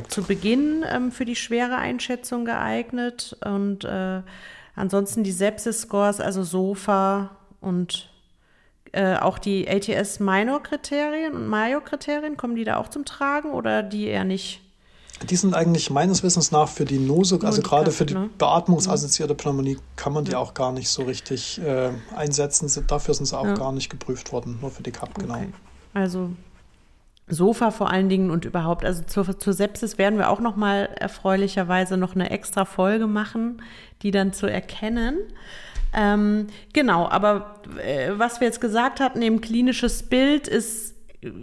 zu 0.09 0.25
Beginn 0.25 0.85
ähm, 0.93 1.13
für 1.13 1.25
die 1.25 1.37
schwere 1.37 1.77
Einschätzung 1.77 2.45
geeignet. 2.45 3.37
Und 3.45 3.85
äh, 3.85 4.23
ansonsten 4.75 5.23
die 5.23 5.33
Sepsis-Scores, 5.33 6.19
also 6.19 6.43
SOFA 6.43 7.31
und 7.61 8.10
äh, 8.93 9.16
auch 9.16 9.38
die 9.38 9.68
ATS-Minor-Kriterien 9.68 11.34
und 11.34 11.49
Major-Kriterien, 11.49 12.36
kommen 12.36 12.57
die 12.57 12.64
da 12.64 12.76
auch 12.76 12.88
zum 12.88 13.05
Tragen 13.05 13.53
oder 13.53 13.82
die 13.82 14.07
eher 14.07 14.24
nicht? 14.24 14.61
Die 15.28 15.36
sind 15.36 15.55
eigentlich 15.55 15.91
meines 15.91 16.22
Wissens 16.22 16.51
nach 16.51 16.68
für 16.68 16.86
die 16.86 16.99
Nose, 16.99 17.38
also 17.43 17.61
gerade 17.61 17.91
für 17.91 18.07
die 18.07 18.14
ne? 18.14 18.30
beatmungsassoziierte 18.38 19.34
Pneumonie, 19.34 19.76
kann 19.97 20.14
man 20.14 20.24
die 20.24 20.32
ja. 20.32 20.38
auch 20.38 20.55
gar 20.55 20.72
nicht 20.72 20.88
so 20.88 21.03
richtig 21.03 21.61
äh, 21.61 21.91
einsetzen. 22.16 22.70
Dafür 22.86 23.14
sind 23.14 23.26
sie 23.26 23.38
auch 23.38 23.45
ja. 23.45 23.55
gar 23.55 23.72
nicht 23.72 23.91
geprüft 23.91 24.32
worden, 24.32 24.59
nur 24.62 24.70
für 24.70 24.82
die 24.82 24.93
CAP, 24.93 25.14
genau. 25.18 25.34
Okay. 25.34 25.53
Also 25.93 26.30
Sofa 27.28 27.70
vor 27.70 27.91
allen 27.91 28.09
Dingen 28.09 28.30
und 28.30 28.45
überhaupt. 28.45 28.84
Also 28.84 29.03
zur, 29.05 29.38
zur 29.38 29.53
Sepsis 29.53 29.99
werden 29.99 30.18
wir 30.18 30.30
auch 30.30 30.41
noch 30.41 30.57
mal 30.57 30.88
erfreulicherweise 30.99 31.97
noch 31.97 32.14
eine 32.14 32.30
extra 32.30 32.64
Folge 32.64 33.07
machen, 33.07 33.62
die 34.03 34.11
dann 34.11 34.32
zu 34.32 34.47
erkennen. 34.47 35.18
Ähm, 35.93 36.47
genau, 36.72 37.09
aber 37.09 37.55
äh, 37.84 38.12
was 38.12 38.41
wir 38.41 38.47
jetzt 38.47 38.61
gesagt 38.61 39.01
hatten, 39.01 39.22
eben 39.22 39.41
klinisches 39.41 40.05
Bild 40.05 40.47
ist 40.47 40.95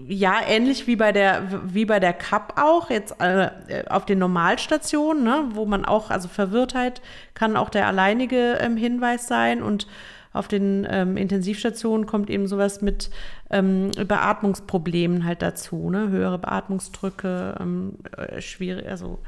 ja 0.07 0.37
ähnlich 0.47 0.87
wie 0.87 0.95
bei 0.95 1.11
der 1.11 1.61
wie 1.65 1.85
bei 1.85 1.99
der 1.99 2.13
CAP 2.13 2.53
auch 2.59 2.89
jetzt 2.89 3.15
äh, 3.19 3.51
auf 3.89 4.05
den 4.05 4.19
Normalstationen, 4.19 5.23
ne, 5.23 5.49
wo 5.51 5.65
man 5.65 5.85
auch 5.85 6.09
also 6.09 6.27
Verwirrtheit 6.27 7.01
kann 7.35 7.55
auch 7.55 7.69
der 7.69 7.85
alleinige 7.85 8.57
ähm, 8.59 8.75
Hinweis 8.75 9.27
sein 9.27 9.61
und 9.61 9.87
auf 10.33 10.47
den 10.47 10.87
ähm, 10.89 11.17
Intensivstationen 11.17 12.05
kommt 12.05 12.29
eben 12.29 12.47
sowas 12.47 12.81
mit 12.81 13.09
ähm, 13.49 13.91
Beatmungsproblemen 13.91 15.25
halt 15.25 15.41
dazu, 15.41 15.89
ne? 15.89 16.09
höhere 16.09 16.37
Beatmungsdrücke, 16.37 17.55
ähm, 17.59 17.97
äh, 18.15 18.41
schwierig, 18.41 18.87
also 18.87 19.19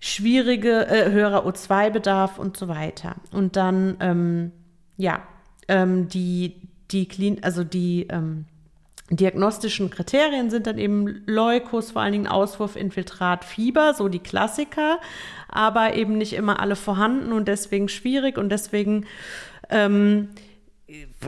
schwierige, 0.00 0.86
äh, 0.86 1.10
höherer 1.10 1.46
O2-Bedarf 1.46 2.38
und 2.38 2.56
so 2.56 2.68
weiter. 2.68 3.16
Und 3.32 3.56
dann, 3.56 3.96
ähm, 4.00 4.52
ja, 4.96 5.22
ähm, 5.68 6.08
die, 6.08 6.68
die, 6.90 7.06
Klin 7.06 7.44
also 7.44 7.62
die 7.64 8.06
ähm, 8.08 8.46
diagnostischen 9.10 9.90
Kriterien 9.90 10.50
sind 10.50 10.66
dann 10.66 10.78
eben 10.78 11.22
Leukos, 11.26 11.90
vor 11.90 12.02
allen 12.02 12.12
Dingen 12.12 12.26
Auswurf, 12.28 12.76
Infiltrat, 12.76 13.44
Fieber, 13.44 13.94
so 13.94 14.08
die 14.08 14.20
Klassiker, 14.20 14.98
aber 15.48 15.94
eben 15.94 16.16
nicht 16.16 16.32
immer 16.32 16.60
alle 16.60 16.76
vorhanden 16.76 17.32
und 17.32 17.46
deswegen 17.48 17.88
schwierig 17.88 18.38
und 18.38 18.50
deswegen 18.50 19.06
ähm, 19.68 20.28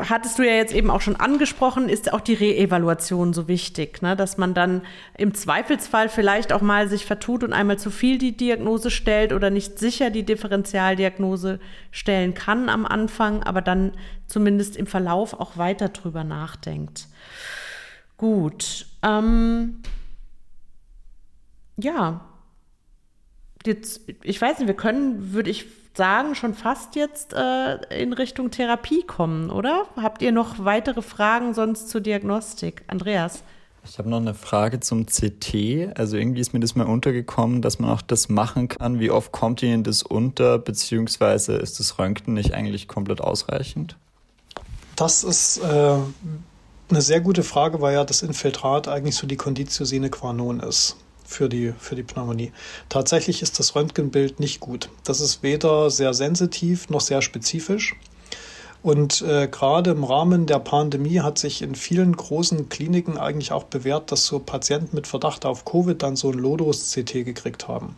hattest 0.09 0.39
du 0.39 0.43
ja 0.43 0.55
jetzt 0.55 0.75
eben 0.75 0.91
auch 0.91 1.01
schon 1.01 1.17
angesprochen, 1.17 1.89
ist 1.89 2.13
auch 2.13 2.21
die 2.21 2.35
Reevaluation 2.35 3.33
so 3.33 3.49
wichtig, 3.49 4.03
ne? 4.03 4.17
dass 4.17 4.37
man 4.37 4.55
dann 4.55 4.83
im 5.17 5.35
Zweifelsfall 5.35 6.09
vielleicht 6.09 6.53
auch 6.53 6.63
mal 6.63 6.89
sich 6.89 7.07
vertut 7.07 7.45
und 7.45 7.53
einmal 7.53 7.79
zu 7.79 7.91
viel 7.91 8.19
die 8.19 8.37
Diagnose 8.37 8.91
stellt 8.91 9.33
oder 9.33 9.51
nicht 9.51 9.79
sicher 9.79 10.11
die 10.11 10.25
Differentialdiagnose 10.25 11.61
stellen 11.91 12.35
kann 12.35 12.69
am 12.69 12.87
Anfang, 12.87 13.43
aber 13.43 13.61
dann 13.61 13.93
zumindest 14.27 14.77
im 14.77 14.87
Verlauf 14.87 15.35
auch 15.39 15.57
weiter 15.57 15.91
drüber 15.91 16.25
nachdenkt. 16.25 17.07
Gut. 18.17 18.87
Ähm, 19.03 19.83
ja. 21.77 22.27
Jetzt, 23.65 24.01
ich 24.23 24.41
weiß 24.41 24.59
nicht, 24.59 24.67
wir 24.67 24.75
können, 24.75 25.33
würde 25.33 25.51
ich 25.51 25.67
sagen, 25.95 26.35
schon 26.35 26.55
fast 26.55 26.97
jetzt 26.97 27.35
äh, 27.35 28.03
in 28.03 28.13
Richtung 28.13 28.51
Therapie 28.51 29.03
kommen, 29.03 29.51
oder? 29.51 29.87
Habt 29.97 30.23
ihr 30.23 30.33
noch 30.33 30.65
weitere 30.65 31.03
Fragen 31.03 31.55
sonst 31.55 31.89
zur 31.89 32.01
Diagnostik? 32.01 32.83
Andreas? 32.87 33.43
Ich 33.85 33.99
habe 33.99 34.09
noch 34.09 34.19
eine 34.19 34.35
Frage 34.35 34.81
zum 34.81 35.07
CT. 35.07 35.97
Also 35.97 36.17
irgendwie 36.17 36.41
ist 36.41 36.55
mir 36.55 36.61
das 36.61 36.77
mal 36.77 36.87
untergekommen, 36.87 37.63
dass 37.63 37.79
man 37.79 37.91
auch 37.91 38.03
das 38.03 38.29
machen 38.29 38.69
kann. 38.69 39.01
Wie 39.01 39.11
oft 39.11 39.33
kommt 39.33 39.63
Ihnen 39.63 39.83
das 39.83 40.03
unter, 40.03 40.59
beziehungsweise 40.59 41.55
ist 41.55 41.81
das 41.81 41.99
Röntgen 41.99 42.35
nicht 42.35 42.55
eigentlich 42.55 42.87
komplett 42.87 43.21
ausreichend? 43.21 43.97
Das 44.95 45.25
ist 45.25 45.59
äh, 45.59 45.97
eine 46.91 47.03
sehr 47.03 47.21
gute 47.21 47.43
Frage, 47.43 47.81
weil 47.81 47.95
ja 47.95 48.05
das 48.05 48.23
Infiltrat 48.23 48.87
eigentlich 48.87 49.17
so 49.17 49.27
die 49.27 49.37
Conditio 49.37 49.85
sine 49.85 50.11
qua 50.11 50.33
non 50.33 50.61
ist 50.61 50.97
für 51.33 51.49
die, 51.49 51.73
für 51.79 51.97
die 51.97 52.03
Pneumonie. 52.03 52.53
Tatsächlich 52.89 53.43
ist 53.43 53.59
das 53.59 53.75
Röntgenbild 53.75 54.41
nicht 54.41 54.61
gut. 54.61 54.89
Das 55.05 55.21
ist 55.21 55.43
weder 55.43 55.91
sehr 55.91 56.15
sensitiv 56.15 56.91
noch 56.91 57.01
sehr 57.01 57.23
spezifisch. 57.23 57.97
Und 58.83 59.23
äh, 59.23 59.47
gerade 59.47 59.93
im 59.93 60.03
Rahmen 60.03 60.47
der 60.47 60.59
Pandemie 60.59 61.21
hat 61.21 61.39
sich 61.39 61.63
in 61.63 61.77
vielen 61.77 62.17
großen 62.17 62.69
Kliniken 62.69 63.17
eigentlich 63.17 63.53
auch 63.53 63.65
bewährt, 63.65 64.11
dass 64.11 64.27
so 64.27 64.41
Patienten 64.41 64.97
mit 64.97 65.07
Verdacht 65.07 65.47
auf 65.47 65.65
Covid 65.65 66.03
dann 66.03 66.17
so 66.17 66.31
ein 66.31 66.39
Lodos-CT 66.39 67.25
gekriegt 67.25 67.69
haben. 67.69 67.97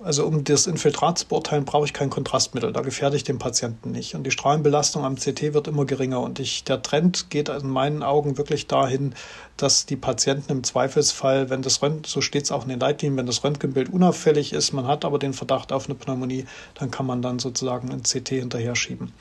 Also 0.00 0.24
um 0.26 0.44
das 0.44 0.68
Infiltrat 0.68 1.18
zu 1.18 1.26
beurteilen, 1.26 1.64
brauche 1.64 1.84
ich 1.84 1.92
kein 1.92 2.08
Kontrastmittel. 2.08 2.72
Da 2.72 2.82
gefährde 2.82 3.16
ich 3.16 3.24
den 3.24 3.38
Patienten 3.38 3.90
nicht. 3.90 4.14
Und 4.14 4.22
die 4.22 4.30
Strahlenbelastung 4.30 5.04
am 5.04 5.16
CT 5.16 5.54
wird 5.54 5.66
immer 5.66 5.86
geringer. 5.86 6.20
Und 6.20 6.38
ich, 6.38 6.62
der 6.62 6.82
Trend 6.82 7.30
geht 7.30 7.48
in 7.48 7.68
meinen 7.68 8.04
Augen 8.04 8.38
wirklich 8.38 8.68
dahin, 8.68 9.14
dass 9.56 9.86
die 9.86 9.96
Patienten 9.96 10.52
im 10.52 10.62
Zweifelsfall, 10.62 11.50
wenn 11.50 11.62
das 11.62 11.82
Röntgen, 11.82 12.04
so 12.04 12.20
steht 12.20 12.44
es 12.44 12.52
auch 12.52 12.62
in 12.62 12.68
den 12.68 12.78
Leitlinien, 12.78 13.18
wenn 13.18 13.26
das 13.26 13.42
Röntgenbild 13.42 13.92
unauffällig 13.92 14.52
ist, 14.52 14.72
man 14.72 14.86
hat 14.86 15.04
aber 15.04 15.18
den 15.18 15.32
Verdacht 15.32 15.72
auf 15.72 15.86
eine 15.86 15.96
Pneumonie, 15.96 16.46
dann 16.74 16.92
kann 16.92 17.06
man 17.06 17.20
dann 17.20 17.40
sozusagen 17.40 17.90
ein 17.90 18.04
CT 18.04 18.28
hinterher 18.28 18.76
schieben. 18.76 19.12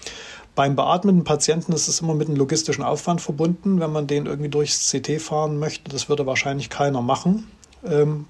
Beim 0.53 0.75
beatmeten 0.75 1.23
Patienten 1.23 1.73
ist 1.73 1.87
es 1.87 2.01
immer 2.01 2.13
mit 2.13 2.27
einem 2.27 2.37
logistischen 2.37 2.83
Aufwand 2.83 3.21
verbunden, 3.21 3.79
wenn 3.79 3.91
man 3.91 4.05
den 4.05 4.27
irgendwie 4.27 4.49
durchs 4.49 4.91
CT 4.91 5.19
fahren 5.21 5.57
möchte. 5.57 5.89
Das 5.89 6.07
würde 6.07 6.27
wahrscheinlich 6.27 6.69
keiner 6.69 7.01
machen. 7.01 7.47
Ähm, 7.83 8.25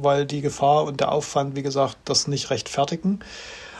weil 0.00 0.26
die 0.26 0.40
Gefahr 0.40 0.84
und 0.84 1.00
der 1.00 1.12
Aufwand, 1.12 1.56
wie 1.56 1.62
gesagt, 1.62 1.96
das 2.04 2.28
nicht 2.28 2.50
rechtfertigen. 2.50 3.20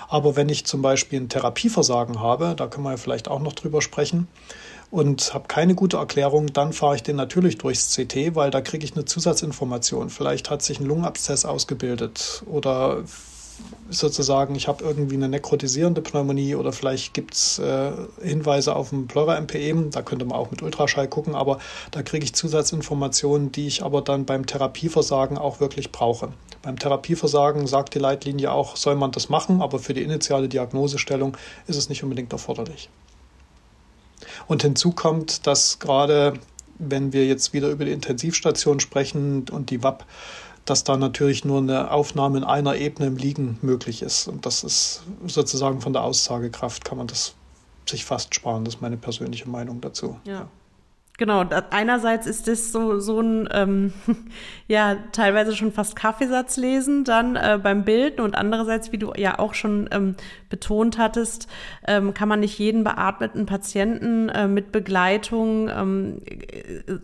Aber 0.08 0.36
wenn 0.36 0.48
ich 0.48 0.66
zum 0.66 0.82
Beispiel 0.82 1.20
ein 1.20 1.28
Therapieversagen 1.28 2.20
habe, 2.20 2.54
da 2.56 2.66
können 2.66 2.84
wir 2.84 2.98
vielleicht 2.98 3.28
auch 3.28 3.40
noch 3.40 3.54
drüber 3.54 3.80
sprechen, 3.80 4.28
und 4.92 5.32
habe 5.32 5.48
keine 5.48 5.74
gute 5.74 5.96
Erklärung, 5.96 6.52
dann 6.52 6.74
fahre 6.74 6.96
ich 6.96 7.02
den 7.02 7.16
natürlich 7.16 7.56
durchs 7.56 7.96
CT, 7.96 8.34
weil 8.34 8.50
da 8.50 8.60
kriege 8.60 8.84
ich 8.84 8.94
eine 8.94 9.06
Zusatzinformation. 9.06 10.10
Vielleicht 10.10 10.50
hat 10.50 10.60
sich 10.60 10.78
ein 10.78 10.86
Lungenabszess 10.86 11.46
ausgebildet 11.46 12.42
oder 12.44 13.02
sozusagen, 13.90 14.54
ich 14.54 14.68
habe 14.68 14.84
irgendwie 14.84 15.16
eine 15.16 15.28
nekrotisierende 15.28 16.00
Pneumonie 16.00 16.54
oder 16.54 16.72
vielleicht 16.72 17.14
gibt 17.14 17.34
es 17.34 17.58
äh, 17.58 17.92
Hinweise 18.22 18.74
auf 18.74 18.92
ein 18.92 19.06
Pleura-MPM, 19.06 19.90
da 19.90 20.02
könnte 20.02 20.24
man 20.24 20.38
auch 20.38 20.50
mit 20.50 20.62
Ultraschall 20.62 21.08
gucken, 21.08 21.34
aber 21.34 21.58
da 21.90 22.02
kriege 22.02 22.24
ich 22.24 22.34
Zusatzinformationen, 22.34 23.52
die 23.52 23.66
ich 23.66 23.82
aber 23.82 24.00
dann 24.00 24.24
beim 24.24 24.46
Therapieversagen 24.46 25.38
auch 25.38 25.60
wirklich 25.60 25.92
brauche. 25.92 26.32
Beim 26.62 26.78
Therapieversagen 26.78 27.66
sagt 27.66 27.94
die 27.94 27.98
Leitlinie 27.98 28.52
auch, 28.52 28.76
soll 28.76 28.94
man 28.94 29.10
das 29.10 29.28
machen, 29.28 29.60
aber 29.60 29.78
für 29.78 29.94
die 29.94 30.02
initiale 30.02 30.48
Diagnosestellung 30.48 31.36
ist 31.66 31.76
es 31.76 31.88
nicht 31.88 32.02
unbedingt 32.02 32.32
erforderlich. 32.32 32.88
Und 34.46 34.62
hinzu 34.62 34.92
kommt, 34.92 35.46
dass 35.46 35.78
gerade 35.78 36.34
wenn 36.78 37.12
wir 37.12 37.26
jetzt 37.26 37.52
wieder 37.52 37.68
über 37.68 37.84
die 37.84 37.92
Intensivstation 37.92 38.80
sprechen 38.80 39.44
und 39.50 39.70
die 39.70 39.82
WAP, 39.82 40.04
dass 40.64 40.84
da 40.84 40.96
natürlich 40.96 41.44
nur 41.44 41.58
eine 41.58 41.90
Aufnahme 41.90 42.38
in 42.38 42.44
einer 42.44 42.76
Ebene 42.76 43.08
im 43.08 43.16
Liegen 43.16 43.58
möglich 43.62 44.02
ist. 44.02 44.28
Und 44.28 44.46
das 44.46 44.64
ist 44.64 45.02
sozusagen 45.26 45.80
von 45.80 45.92
der 45.92 46.04
Aussagekraft 46.04 46.84
kann 46.84 46.98
man 46.98 47.06
das 47.06 47.34
sich 47.88 48.04
fast 48.04 48.34
sparen. 48.34 48.64
Das 48.64 48.74
ist 48.74 48.80
meine 48.80 48.96
persönliche 48.96 49.48
Meinung 49.48 49.80
dazu. 49.80 50.18
Ja. 50.24 50.48
Genau, 51.22 51.44
einerseits 51.70 52.26
ist 52.26 52.48
das 52.48 52.72
so, 52.72 52.98
so 52.98 53.20
ein, 53.20 53.48
ähm, 53.52 53.92
ja, 54.66 54.96
teilweise 55.12 55.54
schon 55.54 55.70
fast 55.70 55.94
Kaffeesatz 55.94 56.56
lesen 56.56 57.04
dann 57.04 57.36
äh, 57.36 57.60
beim 57.62 57.84
Bilden 57.84 58.20
und 58.22 58.34
andererseits, 58.34 58.90
wie 58.90 58.98
du 58.98 59.12
ja 59.16 59.38
auch 59.38 59.54
schon 59.54 59.88
ähm, 59.92 60.16
betont 60.50 60.98
hattest, 60.98 61.46
ähm, 61.86 62.12
kann 62.12 62.28
man 62.28 62.40
nicht 62.40 62.58
jeden 62.58 62.82
beatmeten 62.82 63.46
Patienten 63.46 64.30
äh, 64.30 64.48
mit 64.48 64.72
Begleitung 64.72 65.68
ähm, 65.68 66.22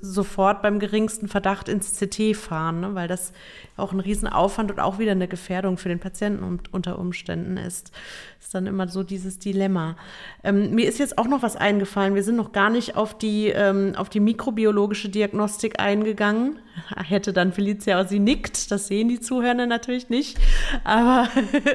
sofort 0.01 0.63
beim 0.63 0.81
geringsten 0.81 1.29
Verdacht 1.29 1.69
ins 1.69 1.97
CT 2.01 2.37
fahren, 2.37 2.81
ne? 2.81 2.97
weil 2.97 3.07
das 3.07 3.33
auch 3.77 3.93
ein 3.93 4.01
Riesenaufwand 4.01 4.73
und 4.73 4.81
auch 4.81 4.99
wieder 4.99 5.13
eine 5.13 5.29
Gefährdung 5.29 5.79
für 5.79 5.89
den 5.89 6.01
Patienten 6.01 6.61
unter 6.73 6.99
Umständen 6.99 7.57
ist. 7.57 7.93
Ist 8.41 8.55
dann 8.55 8.67
immer 8.67 8.89
so 8.89 9.03
dieses 9.03 9.39
Dilemma. 9.39 9.97
Ähm, 10.43 10.75
mir 10.75 10.89
ist 10.89 10.99
jetzt 10.99 11.19
auch 11.19 11.27
noch 11.27 11.43
was 11.43 11.57
eingefallen. 11.57 12.15
Wir 12.15 12.23
sind 12.23 12.37
noch 12.37 12.53
gar 12.53 12.71
nicht 12.71 12.97
auf 12.97 13.17
die, 13.17 13.49
ähm, 13.49 13.95
auf 14.09 14.11
die 14.11 14.21
mikrobiologische 14.21 15.11
Diagnostik 15.11 15.79
eingegangen. 15.79 16.61
Hätte 16.97 17.35
dann 17.35 17.53
Felicia, 17.53 18.07
sie 18.07 18.19
nickt, 18.19 18.71
das 18.71 18.87
sehen 18.87 19.09
die 19.09 19.21
Zuhörer 19.21 19.67
natürlich 19.67 20.09
nicht, 20.09 20.39
aber 20.83 21.29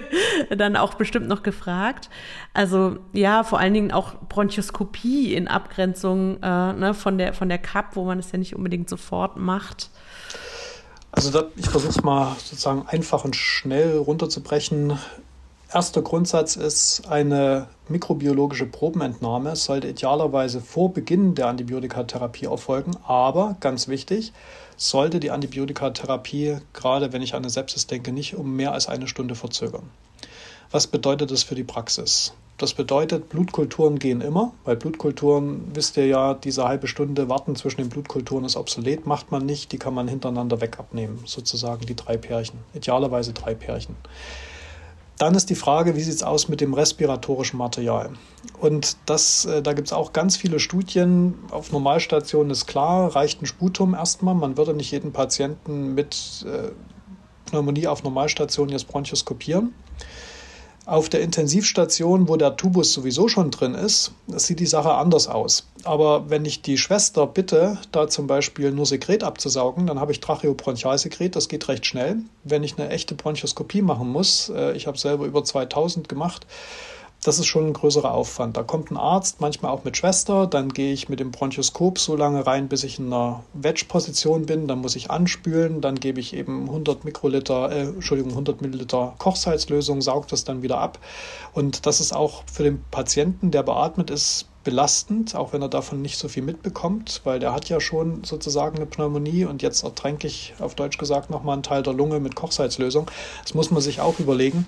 dann 0.49 0.75
auch 0.75 0.95
bestimmt 0.95 1.27
noch 1.27 1.43
gefragt. 1.43 2.09
Also 2.51 2.97
ja, 3.13 3.43
vor 3.43 3.59
allen 3.59 3.75
Dingen 3.75 3.91
auch 3.91 4.15
Bronchoskopie 4.29 5.35
in 5.35 5.47
Abgrenzung 5.47 6.41
äh, 6.41 6.73
ne, 6.73 6.95
von, 6.95 7.19
der, 7.19 7.33
von 7.33 7.49
der 7.49 7.59
CAP, 7.59 7.95
wo 7.95 8.03
man 8.03 8.17
es 8.17 8.31
ja 8.31 8.39
nicht 8.39 8.55
unbedingt 8.55 8.89
sofort 8.89 9.37
macht. 9.37 9.91
Also 11.11 11.29
da, 11.29 11.43
ich 11.55 11.69
versuche 11.69 11.91
es 11.91 12.01
mal 12.01 12.35
sozusagen 12.39 12.87
einfach 12.87 13.25
und 13.25 13.35
schnell 13.35 13.97
runterzubrechen. 13.97 14.97
Erster 15.73 16.03
Grundsatz 16.03 16.55
ist, 16.55 17.07
eine 17.09 17.65
mikrobiologische 17.89 18.67
Probenentnahme 18.67 19.55
sollte 19.55 19.87
idealerweise 19.87 20.61
vor 20.61 20.93
Beginn 20.93 21.33
der 21.33 21.47
Antibiotikatherapie 21.47 22.45
erfolgen, 22.45 22.91
aber 23.07 23.57
ganz 23.59 23.87
wichtig, 23.87 24.33
sollte 24.77 25.19
die 25.19 25.31
Antibiotikatherapie, 25.31 26.57
gerade 26.73 27.11
wenn 27.11 27.23
ich 27.23 27.33
an 27.33 27.41
eine 27.41 27.49
Sepsis 27.49 27.87
denke, 27.87 28.11
nicht 28.11 28.35
um 28.35 28.55
mehr 28.55 28.71
als 28.71 28.87
eine 28.87 29.07
Stunde 29.07 29.33
verzögern. 29.33 29.89
Was 30.69 30.85
bedeutet 30.85 31.31
das 31.31 31.41
für 31.41 31.55
die 31.55 31.63
Praxis? 31.63 32.35
Das 32.59 32.75
bedeutet, 32.75 33.29
Blutkulturen 33.29 33.97
gehen 33.97 34.21
immer, 34.21 34.53
weil 34.65 34.75
Blutkulturen, 34.75 35.71
wisst 35.73 35.97
ihr 35.97 36.05
ja, 36.05 36.35
diese 36.35 36.65
halbe 36.65 36.85
Stunde 36.85 37.29
warten 37.29 37.55
zwischen 37.55 37.81
den 37.81 37.89
Blutkulturen 37.89 38.45
ist 38.45 38.57
obsolet, 38.57 39.07
macht 39.07 39.31
man 39.31 39.43
nicht, 39.43 39.71
die 39.71 39.79
kann 39.79 39.95
man 39.95 40.07
hintereinander 40.07 40.61
weg 40.61 40.77
abnehmen, 40.77 41.23
sozusagen 41.25 41.87
die 41.87 41.95
drei 41.95 42.15
Pärchen, 42.17 42.59
idealerweise 42.75 43.33
drei 43.33 43.55
Pärchen. 43.55 43.95
Dann 45.17 45.35
ist 45.35 45.49
die 45.49 45.55
Frage, 45.55 45.95
wie 45.95 46.01
sieht 46.01 46.15
es 46.15 46.23
aus 46.23 46.49
mit 46.49 46.59
dem 46.59 46.73
respiratorischen 46.73 47.57
Material? 47.57 48.11
Und 48.59 48.97
das, 49.05 49.45
äh, 49.45 49.61
da 49.61 49.73
gibt 49.73 49.87
es 49.87 49.93
auch 49.93 50.11
ganz 50.11 50.37
viele 50.37 50.59
Studien. 50.59 51.35
Auf 51.51 51.71
Normalstationen 51.71 52.51
ist 52.51 52.65
klar, 52.65 53.15
reicht 53.15 53.41
ein 53.41 53.45
Sputum 53.45 53.93
erstmal. 53.93 54.33
Man 54.33 54.57
würde 54.57 54.73
nicht 54.73 54.91
jeden 54.91 55.11
Patienten 55.11 55.93
mit 55.93 56.45
äh, 56.47 56.71
Pneumonie 57.45 57.87
auf 57.87 58.03
Normalstation 58.03 58.69
jetzt 58.69 58.87
bronchoskopieren. 58.87 59.73
Auf 60.85 61.07
der 61.07 61.21
Intensivstation, 61.21 62.27
wo 62.27 62.35
der 62.35 62.57
Tubus 62.57 62.91
sowieso 62.91 63.29
schon 63.29 63.51
drin 63.51 63.73
ist, 63.73 64.11
sieht 64.27 64.59
die 64.59 64.65
Sache 64.65 64.93
anders 64.93 65.29
aus. 65.29 65.65
Aber 65.85 66.29
wenn 66.29 66.43
ich 66.43 66.61
die 66.61 66.77
Schwester 66.77 67.25
bitte, 67.25 67.77
da 67.93 68.09
zum 68.09 68.27
Beispiel 68.27 68.71
nur 68.71 68.85
Sekret 68.85 69.23
abzusaugen, 69.23 69.87
dann 69.87 70.01
habe 70.01 70.11
ich 70.11 70.19
Tracheobronchialsekret, 70.19 71.37
das 71.37 71.47
geht 71.47 71.69
recht 71.69 71.85
schnell. 71.85 72.17
Wenn 72.43 72.63
ich 72.63 72.77
eine 72.77 72.89
echte 72.89 73.15
Bronchoskopie 73.15 73.81
machen 73.81 74.09
muss, 74.09 74.49
äh, 74.49 74.73
ich 74.73 74.85
habe 74.85 74.97
selber 74.97 75.25
über 75.25 75.45
2000 75.45 76.09
gemacht, 76.09 76.45
das 77.23 77.39
ist 77.39 77.45
schon 77.47 77.67
ein 77.67 77.73
größerer 77.73 78.11
Aufwand. 78.11 78.57
Da 78.57 78.63
kommt 78.63 78.91
ein 78.91 78.97
Arzt, 78.97 79.41
manchmal 79.41 79.71
auch 79.71 79.83
mit 79.83 79.97
Schwester, 79.97 80.47
dann 80.47 80.69
gehe 80.69 80.93
ich 80.93 81.09
mit 81.09 81.19
dem 81.19 81.31
Bronchoskop 81.31 81.99
so 81.99 82.15
lange 82.15 82.45
rein, 82.45 82.67
bis 82.67 82.83
ich 82.83 82.99
in 82.99 83.07
einer 83.07 83.43
Wedge-Position 83.53 84.45
bin, 84.45 84.67
dann 84.67 84.79
muss 84.79 84.95
ich 84.95 85.11
anspülen, 85.11 85.81
dann 85.81 85.95
gebe 85.95 86.19
ich 86.19 86.33
eben 86.33 86.65
100 86.65 87.05
Mikroliter, 87.05 87.71
äh, 87.71 87.81
Entschuldigung, 87.81 88.31
100 88.31 88.61
Milliliter 88.61 89.15
Kochsalzlösung, 89.17 90.01
sauge 90.01 90.27
das 90.29 90.43
dann 90.43 90.61
wieder 90.61 90.77
ab. 90.77 90.99
Und 91.53 91.85
das 91.85 91.99
ist 91.99 92.13
auch 92.13 92.43
für 92.51 92.63
den 92.63 92.83
Patienten, 92.91 93.51
der 93.51 93.63
beatmet 93.63 94.09
ist, 94.09 94.47
belastend, 94.63 95.35
auch 95.35 95.53
wenn 95.53 95.61
er 95.61 95.69
davon 95.69 96.01
nicht 96.01 96.17
so 96.17 96.27
viel 96.27 96.43
mitbekommt, 96.43 97.21
weil 97.23 97.39
der 97.39 97.53
hat 97.53 97.69
ja 97.69 97.79
schon 97.79 98.23
sozusagen 98.23 98.77
eine 98.77 98.85
Pneumonie 98.85 99.45
und 99.45 99.61
jetzt 99.61 99.83
ertränke 99.83 100.27
ich 100.27 100.53
auf 100.59 100.75
Deutsch 100.75 100.97
gesagt 100.97 101.29
nochmal 101.29 101.53
einen 101.53 101.63
Teil 101.63 101.83
der 101.83 101.93
Lunge 101.93 102.19
mit 102.19 102.35
Kochsalzlösung. 102.35 103.09
Das 103.41 103.53
muss 103.53 103.71
man 103.71 103.81
sich 103.81 103.99
auch 104.01 104.19
überlegen. 104.19 104.67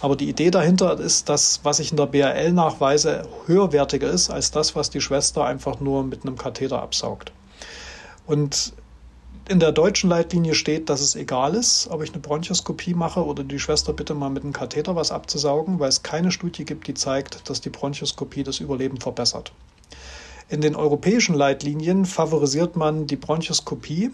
Aber 0.00 0.16
die 0.16 0.28
Idee 0.28 0.50
dahinter 0.50 0.98
ist, 0.98 1.28
dass 1.28 1.60
was 1.62 1.78
ich 1.78 1.90
in 1.90 1.96
der 1.96 2.06
BRL 2.06 2.52
nachweise, 2.52 3.28
höherwertiger 3.46 4.08
ist 4.08 4.30
als 4.30 4.50
das, 4.50 4.74
was 4.74 4.90
die 4.90 5.00
Schwester 5.00 5.44
einfach 5.44 5.80
nur 5.80 6.02
mit 6.04 6.22
einem 6.22 6.36
Katheter 6.36 6.80
absaugt. 6.80 7.32
Und 8.26 8.72
in 9.46 9.60
der 9.60 9.72
deutschen 9.72 10.08
Leitlinie 10.08 10.54
steht, 10.54 10.88
dass 10.88 11.02
es 11.02 11.16
egal 11.16 11.54
ist, 11.54 11.88
ob 11.90 12.02
ich 12.02 12.12
eine 12.12 12.20
Bronchoskopie 12.20 12.94
mache 12.94 13.24
oder 13.24 13.44
die 13.44 13.58
Schwester 13.58 13.92
bitte 13.92 14.14
mal 14.14 14.30
mit 14.30 14.42
einem 14.42 14.54
Katheter 14.54 14.96
was 14.96 15.12
abzusaugen, 15.12 15.78
weil 15.78 15.90
es 15.90 16.02
keine 16.02 16.30
Studie 16.30 16.64
gibt, 16.64 16.86
die 16.86 16.94
zeigt, 16.94 17.48
dass 17.50 17.60
die 17.60 17.68
Bronchoskopie 17.68 18.42
das 18.42 18.60
Überleben 18.60 18.98
verbessert. 18.98 19.52
In 20.48 20.62
den 20.62 20.74
europäischen 20.74 21.34
Leitlinien 21.34 22.06
favorisiert 22.06 22.76
man 22.76 23.06
die 23.06 23.16
Bronchoskopie, 23.16 24.12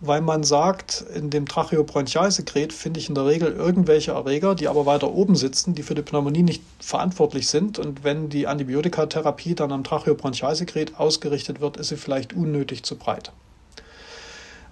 weil 0.00 0.20
man 0.20 0.44
sagt, 0.44 1.04
in 1.16 1.30
dem 1.30 1.46
Tracheobronchialsekret 1.46 2.72
finde 2.72 3.00
ich 3.00 3.08
in 3.08 3.16
der 3.16 3.26
Regel 3.26 3.52
irgendwelche 3.52 4.12
Erreger, 4.12 4.54
die 4.54 4.68
aber 4.68 4.86
weiter 4.86 5.12
oben 5.12 5.34
sitzen, 5.34 5.74
die 5.74 5.82
für 5.82 5.96
die 5.96 6.02
Pneumonie 6.02 6.44
nicht 6.44 6.62
verantwortlich 6.78 7.48
sind. 7.48 7.80
Und 7.80 8.04
wenn 8.04 8.28
die 8.28 8.46
Antibiotikatherapie 8.46 9.56
dann 9.56 9.72
am 9.72 9.82
Tracheobronchialsekret 9.82 11.00
ausgerichtet 11.00 11.60
wird, 11.60 11.76
ist 11.76 11.88
sie 11.88 11.96
vielleicht 11.96 12.32
unnötig 12.32 12.84
zu 12.84 12.96
breit. 12.96 13.32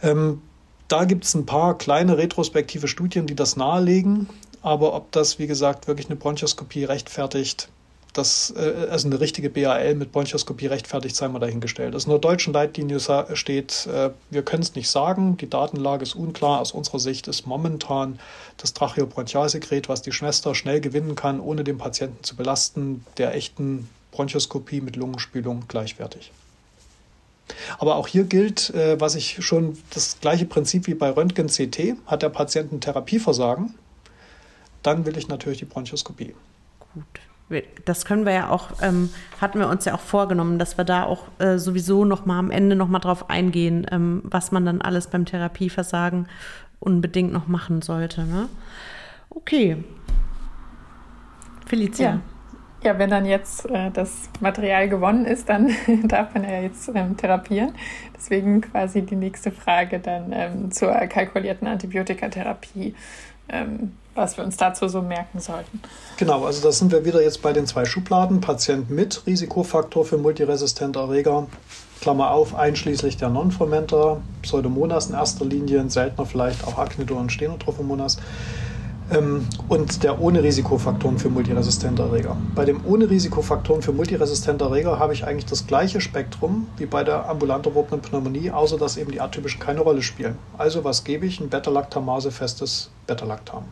Ähm, 0.02 0.42
da 0.88 1.04
gibt 1.04 1.24
es 1.24 1.34
ein 1.34 1.46
paar 1.46 1.76
kleine 1.76 2.16
retrospektive 2.16 2.88
Studien, 2.88 3.26
die 3.26 3.34
das 3.34 3.56
nahelegen. 3.56 4.28
Aber 4.62 4.94
ob 4.94 5.12
das, 5.12 5.38
wie 5.38 5.46
gesagt, 5.46 5.86
wirklich 5.86 6.08
eine 6.08 6.16
Bronchoskopie 6.16 6.84
rechtfertigt, 6.84 7.68
das, 8.16 8.52
äh, 8.56 8.88
also 8.90 9.08
eine 9.08 9.20
richtige 9.20 9.50
BAL 9.50 9.94
mit 9.94 10.12
Bronchoskopie 10.12 10.66
rechtfertigt, 10.66 11.14
sei 11.14 11.28
mal 11.28 11.38
dahingestellt. 11.38 11.94
Also 11.94 12.06
in 12.06 12.10
der 12.12 12.18
deutschen 12.18 12.52
Leitlinie 12.52 12.98
steht, 13.34 13.86
äh, 13.86 14.10
wir 14.30 14.42
können 14.42 14.62
es 14.62 14.74
nicht 14.74 14.88
sagen, 14.88 15.36
die 15.36 15.48
Datenlage 15.48 16.02
ist 16.02 16.14
unklar. 16.14 16.60
Aus 16.60 16.72
unserer 16.72 16.98
Sicht 16.98 17.28
ist 17.28 17.46
momentan 17.46 18.18
das 18.56 18.72
Tracheobronchialsekret, 18.72 19.88
was 19.88 20.02
die 20.02 20.12
Schwester 20.12 20.54
schnell 20.54 20.80
gewinnen 20.80 21.14
kann, 21.14 21.40
ohne 21.40 21.62
den 21.62 21.78
Patienten 21.78 22.24
zu 22.24 22.36
belasten, 22.36 23.04
der 23.18 23.34
echten 23.34 23.88
Bronchoskopie 24.12 24.80
mit 24.80 24.96
Lungenspülung 24.96 25.64
gleichwertig. 25.68 26.32
Aber 27.78 27.96
auch 27.96 28.08
hier 28.08 28.24
gilt, 28.24 28.70
äh, 28.70 29.00
was 29.00 29.14
ich 29.14 29.44
schon 29.44 29.76
das 29.90 30.20
gleiche 30.20 30.46
Prinzip 30.46 30.86
wie 30.86 30.94
bei 30.94 31.10
Röntgen-CT, 31.10 31.96
hat 32.06 32.22
der 32.22 32.28
Patient 32.28 32.72
ein 32.72 32.80
Therapieversagen, 32.80 33.74
dann 34.82 35.06
will 35.06 35.16
ich 35.16 35.28
natürlich 35.28 35.58
die 35.58 35.64
Bronchoskopie. 35.64 36.34
Gut. 36.94 37.04
Das 37.84 38.04
können 38.04 38.26
wir 38.26 38.32
ja 38.32 38.50
auch, 38.50 38.70
ähm, 38.82 39.10
hatten 39.40 39.60
wir 39.60 39.68
uns 39.68 39.84
ja 39.84 39.94
auch 39.94 40.00
vorgenommen, 40.00 40.58
dass 40.58 40.76
wir 40.78 40.84
da 40.84 41.04
auch 41.04 41.28
äh, 41.38 41.58
sowieso 41.58 42.04
noch 42.04 42.26
mal 42.26 42.40
am 42.40 42.50
Ende 42.50 42.74
noch 42.74 42.88
mal 42.88 42.98
drauf 42.98 43.30
eingehen, 43.30 43.86
ähm, 43.92 44.20
was 44.24 44.50
man 44.50 44.66
dann 44.66 44.80
alles 44.80 45.06
beim 45.06 45.24
Therapieversagen 45.26 46.26
unbedingt 46.80 47.32
noch 47.32 47.46
machen 47.46 47.82
sollte. 47.82 48.24
Ne? 48.24 48.48
Okay. 49.30 49.84
Felicia. 51.66 52.10
Ja. 52.10 52.20
Ja, 52.86 52.96
wenn 53.00 53.10
dann 53.10 53.26
jetzt 53.26 53.68
äh, 53.68 53.90
das 53.90 54.12
Material 54.38 54.88
gewonnen 54.88 55.26
ist, 55.26 55.48
dann 55.48 55.74
darf 56.04 56.32
man 56.34 56.44
ja 56.44 56.60
jetzt 56.60 56.88
ähm, 56.94 57.16
therapieren. 57.16 57.74
Deswegen 58.16 58.60
quasi 58.60 59.02
die 59.02 59.16
nächste 59.16 59.50
Frage 59.50 59.98
dann 59.98 60.32
ähm, 60.32 60.70
zur 60.70 60.92
kalkulierten 60.92 61.66
Antibiotikatherapie, 61.66 62.94
ähm, 63.48 63.96
was 64.14 64.36
wir 64.36 64.44
uns 64.44 64.56
dazu 64.56 64.86
so 64.86 65.02
merken 65.02 65.40
sollten. 65.40 65.80
Genau, 66.16 66.44
also 66.44 66.62
da 66.62 66.70
sind 66.70 66.92
wir 66.92 67.04
wieder 67.04 67.20
jetzt 67.20 67.42
bei 67.42 67.52
den 67.52 67.66
zwei 67.66 67.84
Schubladen. 67.84 68.40
Patient 68.40 68.88
mit 68.88 69.26
Risikofaktor 69.26 70.04
für 70.04 70.16
multiresistente 70.16 71.00
Erreger, 71.00 71.48
Klammer 72.00 72.30
auf, 72.30 72.54
einschließlich 72.54 73.16
der 73.16 73.30
Non-Fermenter, 73.30 74.20
Pseudomonas 74.42 75.08
in 75.08 75.16
erster 75.16 75.44
Linie, 75.44 75.90
seltener 75.90 76.24
vielleicht 76.24 76.64
auch 76.64 76.78
Acnidor 76.78 77.18
und 77.18 77.32
Stenotrophomonas 77.32 78.18
und 79.68 80.02
der 80.02 80.20
ohne 80.20 80.42
Risikofaktoren 80.42 81.18
für 81.18 81.28
multiresistente 81.28 82.02
Erreger. 82.02 82.36
Bei 82.56 82.64
dem 82.64 82.84
ohne 82.84 83.08
Risikofaktoren 83.08 83.80
für 83.80 83.92
multiresistente 83.92 84.64
Erreger 84.64 84.98
habe 84.98 85.12
ich 85.12 85.24
eigentlich 85.24 85.46
das 85.46 85.66
gleiche 85.66 86.00
Spektrum 86.00 86.66
wie 86.76 86.86
bei 86.86 87.04
der 87.04 87.28
ambulant 87.28 87.66
erworbenen 87.66 88.00
Pneumonie, 88.00 88.50
außer 88.50 88.78
dass 88.78 88.96
eben 88.96 89.12
die 89.12 89.20
atypischen 89.20 89.60
keine 89.60 89.80
Rolle 89.80 90.02
spielen. 90.02 90.36
Also 90.58 90.82
was 90.82 91.04
gebe 91.04 91.24
ich? 91.24 91.40
Ein 91.40 91.50
Beta-Lactamase-festes 91.50 92.90
Beta-Lactam. 93.06 93.64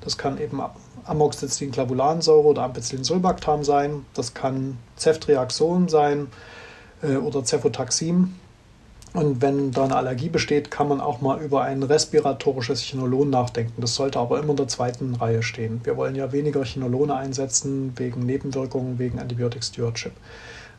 Das 0.00 0.16
kann 0.16 0.40
eben 0.40 0.62
Amoxicillin-Clavulansäure 1.04 2.44
oder 2.44 2.62
Ampicillin-Sulbactam 2.62 3.64
sein. 3.64 4.06
Das 4.14 4.32
kann 4.32 4.78
Ceftriaxon 4.96 5.88
sein 5.88 6.28
äh, 7.02 7.16
oder 7.16 7.44
Cefotaxim. 7.44 8.34
Und 9.12 9.42
wenn 9.42 9.72
da 9.72 9.84
eine 9.84 9.96
Allergie 9.96 10.28
besteht, 10.28 10.70
kann 10.70 10.88
man 10.88 11.00
auch 11.00 11.20
mal 11.20 11.42
über 11.42 11.62
ein 11.62 11.82
respiratorisches 11.82 12.80
Chinolon 12.80 13.28
nachdenken. 13.28 13.80
Das 13.80 13.96
sollte 13.96 14.20
aber 14.20 14.38
immer 14.38 14.50
in 14.50 14.56
der 14.56 14.68
zweiten 14.68 15.16
Reihe 15.16 15.42
stehen. 15.42 15.80
Wir 15.82 15.96
wollen 15.96 16.14
ja 16.14 16.30
weniger 16.30 16.64
Chinolone 16.64 17.16
einsetzen 17.16 17.92
wegen 17.96 18.24
Nebenwirkungen, 18.24 19.00
wegen 19.00 19.18
Antibiotic 19.18 19.64
Stewardship. 19.64 20.12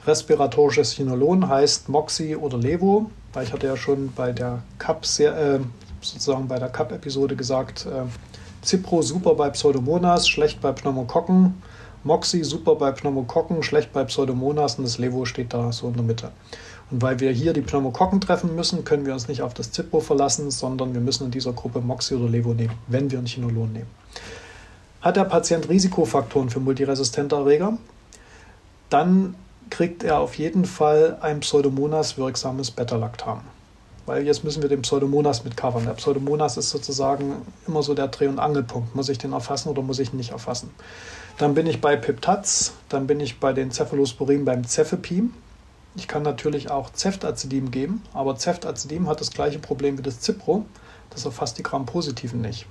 Respiratorisches 0.08 0.94
Chinolon 0.94 1.48
heißt 1.48 1.90
Moxi 1.90 2.36
oder 2.36 2.58
Levo, 2.58 3.12
weil 3.34 3.44
ich 3.44 3.54
hatte 3.54 3.68
ja 3.68 3.76
schon 3.76 4.14
bei 4.16 4.32
der 4.32 4.64
Cup 4.78 5.04
äh, 5.20 5.60
sozusagen 6.02 6.48
bei 6.48 6.58
der 6.58 6.70
Cup-Episode 6.70 7.36
gesagt, 7.36 7.86
äh, 7.86 8.06
Cipro 8.66 9.02
super 9.02 9.36
bei 9.36 9.50
Pseudomonas, 9.50 10.30
schlecht 10.30 10.62
bei 10.62 10.72
Pneumokokken. 10.72 11.62
Moxi 12.04 12.44
super 12.44 12.76
bei 12.76 12.92
Pneumokokken, 12.92 13.62
schlecht 13.62 13.94
bei 13.94 14.04
Pseudomonas 14.06 14.76
und 14.76 14.86
das 14.86 14.98
Levo 14.98 15.26
steht 15.26 15.54
da 15.54 15.72
so 15.72 15.88
in 15.90 15.94
der 15.94 16.04
Mitte. 16.04 16.32
Und 16.92 17.02
weil 17.02 17.20
wir 17.22 17.32
hier 17.32 17.54
die 17.54 17.62
Pneumokokken 17.62 18.20
treffen 18.20 18.56
müssen, 18.56 18.84
können 18.84 19.06
wir 19.06 19.14
uns 19.14 19.30
nicht 19.30 19.42
auf 19.42 19.54
das 19.54 19.72
Zipro 19.72 20.02
verlassen, 20.02 20.52
sondern 20.52 20.94
wir 20.94 21.02
müssen 21.02 21.26
in 21.26 21.32
dieser 21.32 21.54
Gruppe 21.54 21.80
Moxi 21.80 22.16
oder 22.16 22.30
Levo 22.30 22.54
nehmen, 22.54 22.74
wenn 22.88 23.10
wir 23.10 23.18
ein 23.18 23.26
Chinolon 23.26 23.72
nehmen. 23.72 23.89
Hat 25.02 25.16
der 25.16 25.24
Patient 25.24 25.70
Risikofaktoren 25.70 26.50
für 26.50 26.60
multiresistente 26.60 27.36
Erreger, 27.36 27.78
dann 28.89 29.36
kriegt 29.70 30.04
er 30.04 30.20
auf 30.20 30.36
jeden 30.36 30.66
Fall 30.66 31.18
ein 31.22 31.39
Pseudomonas 31.39 32.18
wirksames 32.18 32.72
Beta-Lactam. 32.72 33.42
Weil 34.06 34.26
jetzt 34.26 34.44
müssen 34.44 34.62
wir 34.62 34.70
den 34.70 34.82
Pseudomonas 34.82 35.46
mitcovern. 35.46 35.86
Der 35.86 35.94
Pseudomonas 35.94 36.58
ist 36.58 36.72
sozusagen 36.72 37.38
immer 37.68 37.82
so 37.84 37.94
der 37.94 38.10
Dreh- 38.10 38.28
und 38.28 38.39
Angelpunkt. 38.39 38.96
Muss 38.96 39.08
ich 39.08 39.18
den 39.18 39.32
erfassen 39.32 39.70
oder 39.70 39.82
muss 39.82 40.00
ich 40.00 40.12
ihn 40.12 40.18
nicht 40.18 40.32
erfassen? 40.32 40.72
Dann 41.38 41.54
bin 41.54 41.68
ich 41.68 41.80
bei 41.80 41.96
Piptaz, 41.96 42.74
dann 42.89 43.08
bin 43.08 43.20
ich 43.22 43.39
bei 43.39 43.54
den 43.54 43.72
Cephalosporin 43.72 44.44
beim 44.44 44.66
Cefepim. 44.66 45.34
Ich 45.96 46.08
kann 46.08 46.24
natürlich 46.24 46.72
auch 46.72 46.89
Ceftazidim 46.94 47.70
geben, 47.70 48.02
aber 48.14 48.38
Ceftazidim 48.38 49.10
hat 49.10 49.20
das 49.20 49.32
gleiche 49.32 49.60
Problem 49.60 49.98
wie 49.98 50.02
das 50.02 50.22
Cipro, 50.22 50.66
das 51.10 51.26
erfasst 51.26 51.58
die 51.58 51.64
Gram-Positiven 51.64 52.39
nicht. 52.39 52.66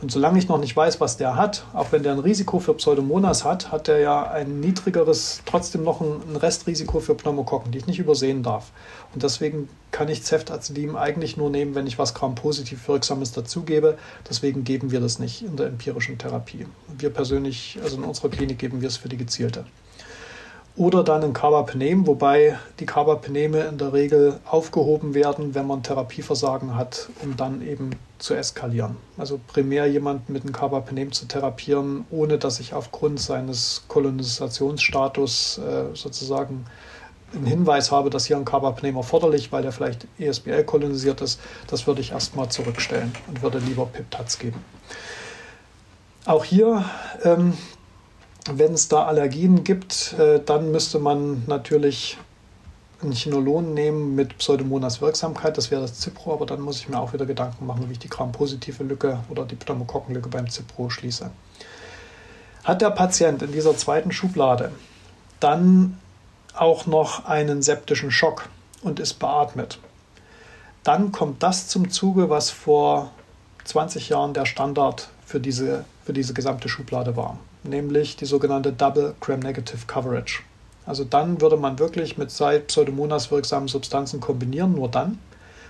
Und 0.00 0.12
solange 0.12 0.38
ich 0.38 0.48
noch 0.48 0.58
nicht 0.58 0.76
weiß, 0.76 1.00
was 1.00 1.16
der 1.16 1.36
hat, 1.36 1.64
auch 1.72 1.90
wenn 1.90 2.04
der 2.04 2.12
ein 2.12 2.20
Risiko 2.20 2.60
für 2.60 2.74
Pseudomonas 2.74 3.44
hat, 3.44 3.72
hat 3.72 3.88
der 3.88 3.98
ja 3.98 4.30
ein 4.30 4.60
niedrigeres, 4.60 5.42
trotzdem 5.44 5.82
noch 5.82 6.00
ein 6.00 6.36
Restrisiko 6.36 7.00
für 7.00 7.14
Pneumokokken, 7.14 7.72
die 7.72 7.78
ich 7.78 7.86
nicht 7.86 7.98
übersehen 7.98 8.44
darf. 8.44 8.70
Und 9.12 9.24
deswegen 9.24 9.68
kann 9.90 10.08
ich 10.08 10.24
Ceftazidim 10.24 10.94
eigentlich 10.94 11.36
nur 11.36 11.50
nehmen, 11.50 11.74
wenn 11.74 11.88
ich 11.88 11.98
was 11.98 12.14
Gram-positiv 12.14 12.86
Wirksames 12.86 13.32
dazugebe. 13.32 13.98
Deswegen 14.28 14.62
geben 14.62 14.92
wir 14.92 15.00
das 15.00 15.18
nicht 15.18 15.42
in 15.42 15.56
der 15.56 15.66
empirischen 15.66 16.18
Therapie. 16.18 16.66
Wir 16.96 17.10
persönlich, 17.10 17.78
also 17.82 17.96
in 17.96 18.04
unserer 18.04 18.28
Klinik, 18.28 18.58
geben 18.58 18.80
wir 18.80 18.88
es 18.88 18.96
für 18.96 19.08
die 19.08 19.16
gezielte 19.16 19.64
oder 20.78 21.02
dann 21.02 21.24
ein 21.24 21.32
Carbapenem, 21.32 22.06
wobei 22.06 22.56
die 22.78 22.86
Carbapeneme 22.86 23.62
in 23.62 23.78
der 23.78 23.92
Regel 23.92 24.38
aufgehoben 24.48 25.12
werden, 25.12 25.54
wenn 25.56 25.66
man 25.66 25.82
Therapieversagen 25.82 26.76
hat, 26.76 27.08
um 27.22 27.36
dann 27.36 27.66
eben 27.66 27.90
zu 28.18 28.34
eskalieren. 28.34 28.96
Also 29.16 29.40
primär 29.48 29.86
jemanden 29.86 30.32
mit 30.32 30.44
einem 30.44 30.52
Carbapenem 30.52 31.10
zu 31.10 31.26
therapieren, 31.26 32.04
ohne 32.10 32.38
dass 32.38 32.60
ich 32.60 32.74
aufgrund 32.74 33.18
seines 33.18 33.84
Kolonisationsstatus 33.88 35.58
äh, 35.58 35.96
sozusagen 35.96 36.64
einen 37.34 37.46
Hinweis 37.46 37.90
habe, 37.90 38.08
dass 38.08 38.26
hier 38.26 38.36
ein 38.36 38.44
Carbapenem 38.44 38.96
erforderlich, 38.96 39.50
weil 39.50 39.62
der 39.62 39.72
vielleicht 39.72 40.06
ESBL 40.18 40.62
kolonisiert 40.62 41.20
ist, 41.20 41.40
das 41.66 41.88
würde 41.88 42.02
ich 42.02 42.12
erstmal 42.12 42.50
zurückstellen 42.50 43.12
und 43.26 43.42
würde 43.42 43.58
lieber 43.58 43.84
Piptaz 43.86 44.38
geben. 44.38 44.64
Auch 46.24 46.44
hier 46.44 46.84
ähm, 47.24 47.54
wenn 48.52 48.74
es 48.74 48.88
da 48.88 49.04
Allergien 49.04 49.64
gibt, 49.64 50.14
äh, 50.18 50.40
dann 50.44 50.70
müsste 50.70 50.98
man 50.98 51.44
natürlich 51.46 52.16
ein 53.02 53.12
Chinolon 53.12 53.74
nehmen 53.74 54.14
mit 54.14 54.38
Pseudomonas 54.38 55.00
Wirksamkeit, 55.00 55.56
das 55.56 55.70
wäre 55.70 55.82
das 55.82 56.00
Cipro, 56.00 56.32
aber 56.32 56.46
dann 56.46 56.60
muss 56.60 56.80
ich 56.80 56.88
mir 56.88 56.98
auch 56.98 57.12
wieder 57.12 57.26
Gedanken 57.26 57.66
machen, 57.66 57.88
wie 57.88 57.92
ich 57.92 57.98
die 57.98 58.08
Gram-positive 58.08 58.82
Lücke 58.82 59.20
oder 59.28 59.44
die 59.44 59.54
Pneumokokkenlücke 59.54 60.28
beim 60.28 60.48
Cipro 60.48 60.90
schließe. 60.90 61.30
Hat 62.64 62.80
der 62.80 62.90
Patient 62.90 63.42
in 63.42 63.52
dieser 63.52 63.76
zweiten 63.76 64.10
Schublade 64.10 64.72
dann 65.38 65.98
auch 66.54 66.86
noch 66.86 67.24
einen 67.26 67.62
septischen 67.62 68.10
Schock 68.10 68.48
und 68.82 68.98
ist 68.98 69.14
beatmet, 69.14 69.78
dann 70.82 71.12
kommt 71.12 71.42
das 71.42 71.68
zum 71.68 71.90
Zuge, 71.90 72.30
was 72.30 72.50
vor 72.50 73.12
20 73.64 74.08
Jahren 74.08 74.34
der 74.34 74.46
Standard 74.46 75.08
für 75.24 75.38
diese, 75.38 75.84
für 76.04 76.12
diese 76.12 76.34
gesamte 76.34 76.68
Schublade 76.68 77.16
war 77.16 77.38
nämlich 77.62 78.16
die 78.16 78.26
sogenannte 78.26 78.72
Double 78.72 79.14
Gram-Negative 79.20 79.86
Coverage. 79.86 80.42
Also 80.86 81.04
dann 81.04 81.40
würde 81.40 81.56
man 81.56 81.78
wirklich 81.78 82.16
mit 82.16 82.28
Pseudomonas 82.28 83.30
wirksamen 83.30 83.68
Substanzen 83.68 84.20
kombinieren, 84.20 84.74
nur 84.74 84.88
dann. 84.88 85.18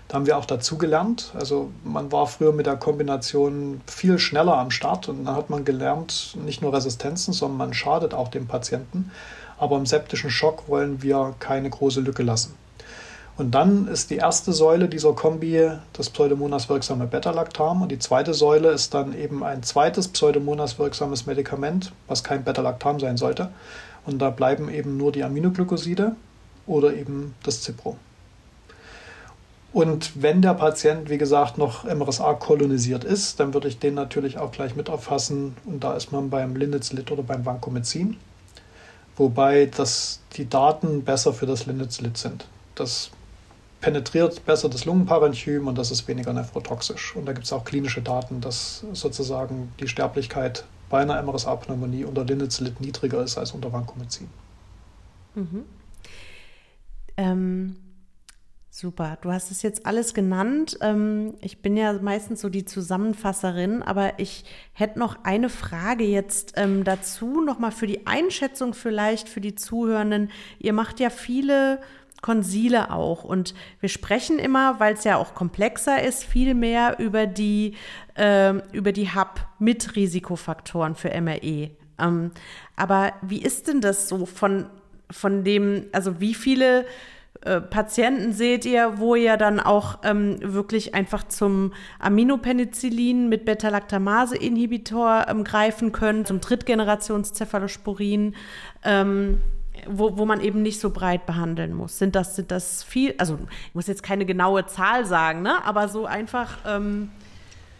Da 0.06 0.14
haben 0.14 0.26
wir 0.26 0.38
auch 0.38 0.46
dazu 0.46 0.78
gelernt. 0.78 1.32
Also 1.34 1.70
man 1.84 2.10
war 2.12 2.26
früher 2.26 2.52
mit 2.52 2.66
der 2.66 2.76
Kombination 2.76 3.80
viel 3.86 4.18
schneller 4.18 4.56
am 4.56 4.70
Start 4.70 5.08
und 5.08 5.24
dann 5.24 5.36
hat 5.36 5.50
man 5.50 5.64
gelernt, 5.64 6.36
nicht 6.42 6.62
nur 6.62 6.72
Resistenzen, 6.72 7.34
sondern 7.34 7.58
man 7.58 7.74
schadet 7.74 8.14
auch 8.14 8.28
dem 8.28 8.46
Patienten. 8.46 9.10
Aber 9.58 9.76
im 9.76 9.86
septischen 9.86 10.30
Schock 10.30 10.68
wollen 10.68 11.02
wir 11.02 11.34
keine 11.40 11.68
große 11.68 12.00
Lücke 12.00 12.22
lassen. 12.22 12.54
Und 13.38 13.52
dann 13.52 13.86
ist 13.86 14.10
die 14.10 14.16
erste 14.16 14.52
Säule 14.52 14.88
dieser 14.88 15.12
Kombi 15.12 15.70
das 15.92 16.10
Pseudomonas 16.10 16.68
wirksame 16.68 17.06
Beta-Lactam 17.06 17.82
und 17.82 17.92
die 17.92 18.00
zweite 18.00 18.34
Säule 18.34 18.70
ist 18.70 18.94
dann 18.94 19.16
eben 19.16 19.44
ein 19.44 19.62
zweites 19.62 20.08
Pseudomonas 20.08 20.80
wirksames 20.80 21.24
Medikament, 21.26 21.92
was 22.08 22.24
kein 22.24 22.42
Beta-Lactam 22.42 22.98
sein 22.98 23.16
sollte. 23.16 23.50
Und 24.06 24.18
da 24.18 24.30
bleiben 24.30 24.68
eben 24.68 24.96
nur 24.96 25.12
die 25.12 25.22
Aminoglycoside 25.22 26.16
oder 26.66 26.94
eben 26.94 27.36
das 27.44 27.62
Cipro. 27.62 27.96
Und 29.72 30.20
wenn 30.20 30.42
der 30.42 30.54
Patient, 30.54 31.08
wie 31.08 31.18
gesagt, 31.18 31.58
noch 31.58 31.84
MRSA 31.84 32.34
kolonisiert 32.34 33.04
ist, 33.04 33.38
dann 33.38 33.54
würde 33.54 33.68
ich 33.68 33.78
den 33.78 33.94
natürlich 33.94 34.38
auch 34.38 34.50
gleich 34.50 34.74
mit 34.74 34.88
erfassen. 34.88 35.56
Und 35.64 35.84
da 35.84 35.94
ist 35.94 36.10
man 36.10 36.28
beim 36.30 36.56
Linezolid 36.56 37.12
oder 37.12 37.22
beim 37.22 37.46
Vancomycin. 37.46 38.16
Wobei 39.16 39.66
das, 39.66 40.18
die 40.32 40.48
Daten 40.48 41.04
besser 41.04 41.32
für 41.32 41.46
das 41.46 41.66
Linezolid 41.66 42.16
sind. 42.16 42.46
Das 42.74 43.10
penetriert 43.80 44.44
besser 44.44 44.68
das 44.68 44.84
Lungenparenchym 44.84 45.68
und 45.68 45.78
das 45.78 45.90
ist 45.90 46.08
weniger 46.08 46.32
nephrotoxisch. 46.32 47.14
Und 47.16 47.26
da 47.26 47.32
gibt 47.32 47.46
es 47.46 47.52
auch 47.52 47.64
klinische 47.64 48.02
Daten, 48.02 48.40
dass 48.40 48.84
sozusagen 48.92 49.72
die 49.80 49.88
Sterblichkeit 49.88 50.64
bei 50.90 51.00
einer 51.00 51.22
MRSA-Pneumonie 51.22 52.04
unter 52.04 52.24
Linezolid 52.24 52.80
niedriger 52.80 53.22
ist 53.22 53.38
als 53.38 53.52
unter 53.52 53.72
Vancomycin. 53.72 54.28
Mhm. 55.34 55.64
Ähm, 57.16 57.76
super, 58.70 59.18
du 59.20 59.30
hast 59.30 59.50
es 59.50 59.62
jetzt 59.62 59.86
alles 59.86 60.14
genannt. 60.14 60.78
Ähm, 60.80 61.34
ich 61.40 61.62
bin 61.62 61.76
ja 61.76 61.92
meistens 61.92 62.40
so 62.40 62.48
die 62.48 62.64
Zusammenfasserin, 62.64 63.82
aber 63.82 64.18
ich 64.18 64.44
hätte 64.72 64.98
noch 64.98 65.24
eine 65.24 65.50
Frage 65.50 66.04
jetzt 66.04 66.54
ähm, 66.56 66.84
dazu, 66.84 67.40
nochmal 67.40 67.72
für 67.72 67.86
die 67.86 68.06
Einschätzung 68.06 68.74
vielleicht 68.74 69.28
für 69.28 69.40
die 69.40 69.54
Zuhörenden. 69.54 70.30
Ihr 70.58 70.72
macht 70.72 71.00
ja 71.00 71.10
viele 71.10 71.80
Konsile 72.20 72.90
auch. 72.90 73.24
Und 73.24 73.54
wir 73.80 73.88
sprechen 73.88 74.38
immer, 74.38 74.80
weil 74.80 74.94
es 74.94 75.04
ja 75.04 75.16
auch 75.16 75.34
komplexer 75.34 76.02
ist, 76.02 76.24
viel 76.24 76.54
mehr 76.54 76.98
über 76.98 77.26
die, 77.26 77.74
äh, 78.16 78.54
über 78.72 78.92
die 78.92 79.14
Hub 79.14 79.40
mit 79.58 79.96
Risikofaktoren 79.96 80.94
für 80.94 81.10
MRE. 81.20 81.70
Ähm, 81.98 82.30
aber 82.76 83.12
wie 83.22 83.42
ist 83.42 83.68
denn 83.68 83.80
das 83.80 84.08
so 84.08 84.26
von, 84.26 84.66
von 85.10 85.44
dem, 85.44 85.86
also 85.92 86.20
wie 86.20 86.34
viele 86.34 86.86
äh, 87.42 87.60
Patienten 87.60 88.32
seht 88.32 88.64
ihr, 88.64 88.98
wo 88.98 89.14
ihr 89.14 89.36
dann 89.36 89.60
auch 89.60 90.00
ähm, 90.02 90.38
wirklich 90.42 90.94
einfach 90.94 91.22
zum 91.28 91.72
Aminopenicillin 92.00 93.28
mit 93.28 93.44
Beta-Lactamase-Inhibitor 93.44 95.26
ähm, 95.28 95.44
greifen 95.44 95.92
könnt, 95.92 96.26
zum 96.26 96.40
Drittgenerations-Cephalosporin? 96.40 98.34
Wo, 99.86 100.16
wo 100.16 100.24
man 100.24 100.40
eben 100.40 100.62
nicht 100.62 100.80
so 100.80 100.90
breit 100.90 101.26
behandeln 101.26 101.74
muss. 101.74 101.98
Sind 101.98 102.14
das, 102.14 102.36
sind 102.36 102.50
das 102.50 102.82
viel, 102.82 103.14
also 103.18 103.38
ich 103.68 103.74
muss 103.74 103.86
jetzt 103.86 104.02
keine 104.02 104.26
genaue 104.26 104.66
Zahl 104.66 105.04
sagen, 105.06 105.42
ne? 105.42 105.64
aber 105.64 105.88
so 105.88 106.06
einfach. 106.06 106.58
Ähm 106.66 107.10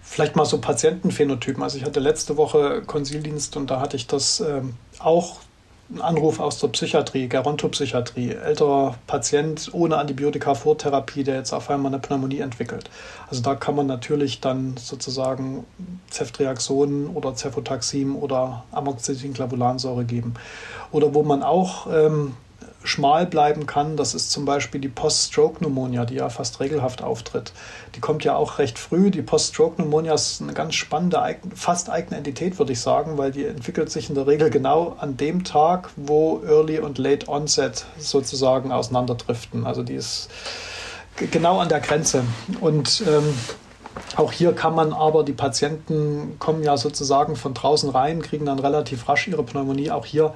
Vielleicht 0.02 0.36
mal 0.36 0.46
so 0.46 0.58
Patientenphänotypen. 0.58 1.62
Also 1.62 1.76
ich 1.76 1.84
hatte 1.84 2.00
letzte 2.00 2.38
Woche 2.38 2.82
Konsildienst 2.86 3.56
und 3.58 3.70
da 3.70 3.80
hatte 3.80 3.96
ich 3.96 4.06
das 4.06 4.40
ähm, 4.40 4.74
auch 4.98 5.40
ein 5.90 6.02
Anruf 6.02 6.38
aus 6.38 6.58
der 6.58 6.68
Psychiatrie, 6.68 7.28
Gerontopsychiatrie, 7.28 8.32
älterer 8.32 8.96
Patient 9.06 9.70
ohne 9.72 9.96
Antibiotika-Vortherapie, 9.96 11.24
der 11.24 11.36
jetzt 11.36 11.52
auf 11.52 11.70
einmal 11.70 11.92
eine 11.92 12.00
Pneumonie 12.00 12.40
entwickelt. 12.40 12.90
Also 13.30 13.42
da 13.42 13.54
kann 13.54 13.74
man 13.74 13.86
natürlich 13.86 14.40
dann 14.40 14.76
sozusagen 14.76 15.64
Ceftriaxon 16.10 17.08
oder 17.08 17.34
Cefotaxim 17.34 18.16
oder 18.16 18.64
Amoxicillin-Clavulansäure 18.72 20.04
geben. 20.04 20.34
Oder 20.92 21.14
wo 21.14 21.22
man 21.22 21.42
auch 21.42 21.86
ähm, 21.90 22.34
schmal 22.88 23.26
bleiben 23.26 23.66
kann, 23.66 23.96
das 23.96 24.14
ist 24.14 24.30
zum 24.30 24.44
Beispiel 24.44 24.80
die 24.80 24.88
Post-Stroke-Pneumonia, 24.88 26.06
die 26.06 26.14
ja 26.14 26.30
fast 26.30 26.58
regelhaft 26.60 27.02
auftritt. 27.02 27.52
Die 27.94 28.00
kommt 28.00 28.24
ja 28.24 28.34
auch 28.34 28.58
recht 28.58 28.78
früh. 28.78 29.10
Die 29.10 29.20
Post-Stroke-Pneumonia 29.20 30.14
ist 30.14 30.40
eine 30.40 30.54
ganz 30.54 30.74
spannende, 30.74 31.22
fast 31.54 31.90
eigene 31.90 32.16
Entität, 32.16 32.58
würde 32.58 32.72
ich 32.72 32.80
sagen, 32.80 33.18
weil 33.18 33.30
die 33.30 33.44
entwickelt 33.44 33.90
sich 33.90 34.08
in 34.08 34.14
der 34.14 34.26
Regel 34.26 34.48
genau 34.48 34.96
an 34.98 35.16
dem 35.16 35.44
Tag, 35.44 35.90
wo 35.96 36.40
Early 36.46 36.78
und 36.78 36.98
Late 36.98 37.28
Onset 37.28 37.84
sozusagen 37.98 38.72
auseinanderdriften. 38.72 39.66
Also 39.66 39.82
die 39.82 39.94
ist 39.94 40.30
genau 41.30 41.58
an 41.58 41.68
der 41.68 41.80
Grenze. 41.80 42.24
Und 42.60 43.02
ähm, 43.06 43.34
auch 44.16 44.32
hier 44.32 44.52
kann 44.54 44.74
man 44.74 44.92
aber, 44.92 45.24
die 45.24 45.32
Patienten 45.32 46.36
kommen 46.38 46.62
ja 46.62 46.76
sozusagen 46.76 47.36
von 47.36 47.54
draußen 47.54 47.90
rein, 47.90 48.22
kriegen 48.22 48.46
dann 48.46 48.58
relativ 48.58 49.08
rasch 49.08 49.28
ihre 49.28 49.42
Pneumonie. 49.42 49.90
Auch 49.90 50.06
hier 50.06 50.34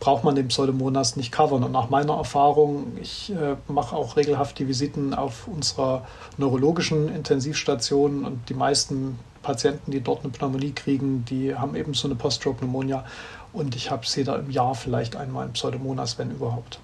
braucht 0.00 0.24
man 0.24 0.34
den 0.34 0.48
Pseudomonas 0.48 1.16
nicht 1.16 1.32
covern. 1.32 1.64
Und 1.64 1.72
nach 1.72 1.90
meiner 1.90 2.14
Erfahrung, 2.14 2.96
ich 3.00 3.32
äh, 3.32 3.56
mache 3.68 3.96
auch 3.96 4.16
regelhaft 4.16 4.58
die 4.58 4.68
Visiten 4.68 5.14
auf 5.14 5.48
unserer 5.48 6.04
neurologischen 6.36 7.08
Intensivstation 7.08 8.24
und 8.24 8.48
die 8.48 8.54
meisten 8.54 9.18
Patienten, 9.42 9.90
die 9.90 10.00
dort 10.00 10.24
eine 10.24 10.32
Pneumonie 10.32 10.72
kriegen, 10.72 11.24
die 11.24 11.54
haben 11.54 11.76
eben 11.76 11.94
so 11.94 12.08
eine 12.08 12.14
Post-Stroke-Pneumonia 12.16 13.04
und 13.52 13.76
ich 13.76 13.90
habe 13.90 14.06
sie 14.06 14.24
da 14.24 14.36
im 14.36 14.50
Jahr 14.50 14.74
vielleicht 14.74 15.16
einmal 15.16 15.46
ein 15.46 15.52
Pseudomonas, 15.52 16.18
wenn 16.18 16.30
überhaupt. 16.30 16.80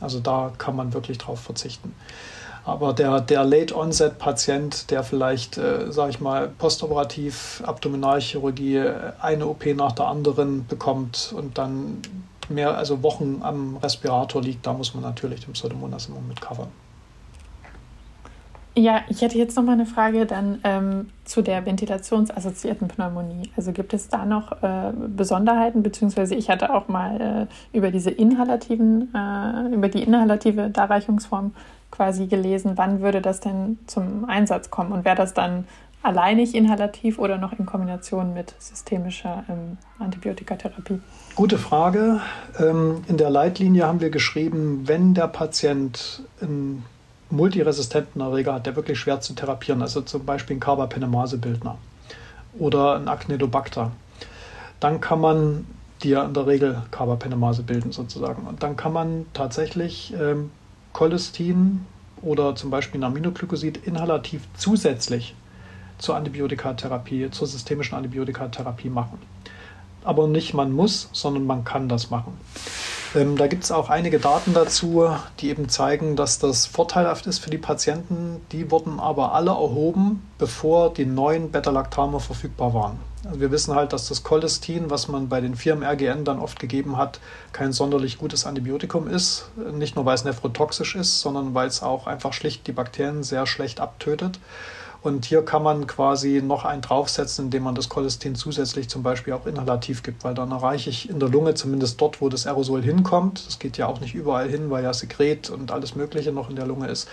Also 0.00 0.20
da 0.20 0.52
kann 0.56 0.76
man 0.76 0.92
wirklich 0.92 1.18
drauf 1.18 1.40
verzichten. 1.40 1.94
Aber 2.64 2.94
der, 2.94 3.20
der 3.20 3.44
Late-Onset-Patient, 3.44 4.90
der 4.90 5.04
vielleicht, 5.04 5.58
äh, 5.58 5.92
sage 5.92 6.10
ich 6.10 6.20
mal, 6.20 6.48
postoperativ 6.48 7.62
Abdominalchirurgie 7.66 8.82
eine 9.20 9.46
OP 9.46 9.66
nach 9.74 9.92
der 9.92 10.06
anderen 10.06 10.66
bekommt 10.66 11.34
und 11.36 11.58
dann 11.58 12.00
mehr, 12.50 12.76
also 12.76 13.02
Wochen 13.02 13.40
am 13.42 13.76
Respirator 13.76 14.42
liegt, 14.42 14.66
da 14.66 14.72
muss 14.72 14.94
man 14.94 15.02
natürlich 15.02 15.44
den 15.44 15.52
Pseudomonas 15.52 16.06
immer 16.06 16.20
mit 16.20 16.40
covern. 16.40 16.68
Ja, 18.76 19.02
ich 19.08 19.22
hätte 19.22 19.38
jetzt 19.38 19.56
noch 19.56 19.62
mal 19.62 19.72
eine 19.72 19.86
Frage 19.86 20.26
dann 20.26 20.58
ähm, 20.64 21.10
zu 21.24 21.42
der 21.42 21.64
ventilationsassoziierten 21.64 22.88
Pneumonie. 22.88 23.52
Also 23.56 23.70
gibt 23.70 23.94
es 23.94 24.08
da 24.08 24.24
noch 24.24 24.50
äh, 24.62 24.92
Besonderheiten, 25.16 25.84
beziehungsweise 25.84 26.34
ich 26.34 26.50
hatte 26.50 26.74
auch 26.74 26.88
mal 26.88 27.48
äh, 27.72 27.76
über 27.76 27.92
diese 27.92 28.10
inhalativen, 28.10 29.14
äh, 29.14 29.72
über 29.72 29.88
die 29.88 30.02
inhalative 30.02 30.70
Darreichungsform 30.70 31.54
quasi 31.92 32.26
gelesen. 32.26 32.72
Wann 32.74 33.00
würde 33.00 33.22
das 33.22 33.38
denn 33.38 33.78
zum 33.86 34.24
Einsatz 34.24 34.70
kommen 34.70 34.90
und 34.90 35.04
wäre 35.04 35.16
das 35.16 35.34
dann 35.34 35.68
alleinig 36.02 36.56
inhalativ 36.56 37.20
oder 37.20 37.38
noch 37.38 37.52
in 37.56 37.66
Kombination 37.66 38.34
mit 38.34 38.56
systemischer 38.58 39.44
ähm, 39.48 39.78
Antibiotikatherapie? 40.00 41.00
Gute 41.36 41.58
Frage. 41.58 42.20
Ähm, 42.60 43.02
in 43.08 43.16
der 43.16 43.28
Leitlinie 43.28 43.88
haben 43.88 44.00
wir 44.00 44.10
geschrieben, 44.10 44.86
wenn 44.86 45.14
der 45.14 45.26
Patient 45.26 46.22
einen 46.40 46.84
multiresistenten 47.28 48.20
Erreger 48.20 48.54
hat, 48.54 48.66
der 48.66 48.76
wirklich 48.76 49.00
schwer 49.00 49.20
zu 49.20 49.32
therapieren, 49.34 49.82
also 49.82 50.00
zum 50.02 50.24
Beispiel 50.24 50.56
ein 50.56 50.60
Carbapenemase-Bildner 50.60 51.76
oder 52.56 52.94
ein 52.94 53.08
Acnidobacter, 53.08 53.90
dann 54.78 55.00
kann 55.00 55.20
man 55.20 55.66
ja 56.04 56.24
in 56.24 56.34
der 56.34 56.46
Regel 56.46 56.82
Carbapenemase 56.92 57.64
bilden 57.64 57.90
sozusagen. 57.90 58.46
Und 58.46 58.62
dann 58.62 58.76
kann 58.76 58.92
man 58.92 59.26
tatsächlich 59.32 60.14
ähm, 60.16 60.52
Cholestin 60.92 61.84
oder 62.22 62.54
zum 62.54 62.70
Beispiel 62.70 63.00
ein 63.00 63.04
Aminoglykosid 63.04 63.88
inhalativ 63.88 64.42
zusätzlich 64.56 65.34
zur 65.98 66.14
Antibiotikatherapie, 66.14 67.28
zur 67.32 67.48
systemischen 67.48 67.96
Antibiotikatherapie 67.96 68.88
machen. 68.88 69.33
Aber 70.04 70.28
nicht 70.28 70.54
man 70.54 70.72
muss, 70.72 71.08
sondern 71.12 71.46
man 71.46 71.64
kann 71.64 71.88
das 71.88 72.10
machen. 72.10 72.38
Ähm, 73.14 73.36
da 73.36 73.46
gibt 73.46 73.64
es 73.64 73.70
auch 73.70 73.90
einige 73.90 74.18
Daten 74.18 74.54
dazu, 74.54 75.08
die 75.40 75.48
eben 75.48 75.68
zeigen, 75.68 76.16
dass 76.16 76.38
das 76.38 76.66
vorteilhaft 76.66 77.26
ist 77.26 77.38
für 77.38 77.50
die 77.50 77.58
Patienten. 77.58 78.40
Die 78.52 78.70
wurden 78.70 78.98
aber 78.98 79.32
alle 79.32 79.52
erhoben, 79.52 80.22
bevor 80.38 80.92
die 80.92 81.06
neuen 81.06 81.50
Beta-Lactame 81.50 82.20
verfügbar 82.20 82.74
waren. 82.74 82.98
Also 83.24 83.40
wir 83.40 83.50
wissen 83.50 83.74
halt, 83.74 83.92
dass 83.92 84.08
das 84.08 84.22
Cholestin, 84.22 84.90
was 84.90 85.08
man 85.08 85.28
bei 85.28 85.40
den 85.40 85.54
Firmen 85.54 85.84
RGN 85.84 86.24
dann 86.24 86.38
oft 86.38 86.58
gegeben 86.58 86.98
hat, 86.98 87.20
kein 87.52 87.72
sonderlich 87.72 88.18
gutes 88.18 88.44
Antibiotikum 88.44 89.08
ist. 89.08 89.48
Nicht 89.72 89.96
nur, 89.96 90.04
weil 90.04 90.16
es 90.16 90.24
nephrotoxisch 90.24 90.94
ist, 90.94 91.20
sondern 91.20 91.54
weil 91.54 91.68
es 91.68 91.82
auch 91.82 92.06
einfach 92.06 92.32
schlicht 92.32 92.66
die 92.66 92.72
Bakterien 92.72 93.22
sehr 93.22 93.46
schlecht 93.46 93.80
abtötet. 93.80 94.40
Und 95.04 95.26
hier 95.26 95.44
kann 95.44 95.62
man 95.62 95.86
quasi 95.86 96.40
noch 96.42 96.64
einen 96.64 96.80
draufsetzen, 96.80 97.44
indem 97.44 97.64
man 97.64 97.74
das 97.74 97.90
Cholestin 97.90 98.36
zusätzlich 98.36 98.88
zum 98.88 99.02
Beispiel 99.02 99.34
auch 99.34 99.44
inhalativ 99.44 100.02
gibt, 100.02 100.24
weil 100.24 100.32
dann 100.32 100.50
erreiche 100.50 100.88
ich 100.88 101.10
in 101.10 101.20
der 101.20 101.28
Lunge, 101.28 101.52
zumindest 101.52 102.00
dort, 102.00 102.22
wo 102.22 102.30
das 102.30 102.46
Aerosol 102.46 102.82
hinkommt, 102.82 103.46
das 103.46 103.58
geht 103.58 103.76
ja 103.76 103.86
auch 103.86 104.00
nicht 104.00 104.14
überall 104.14 104.48
hin, 104.48 104.70
weil 104.70 104.82
ja 104.82 104.94
Sekret 104.94 105.50
und 105.50 105.72
alles 105.72 105.94
Mögliche 105.94 106.32
noch 106.32 106.48
in 106.48 106.56
der 106.56 106.66
Lunge 106.66 106.88
ist, 106.88 107.06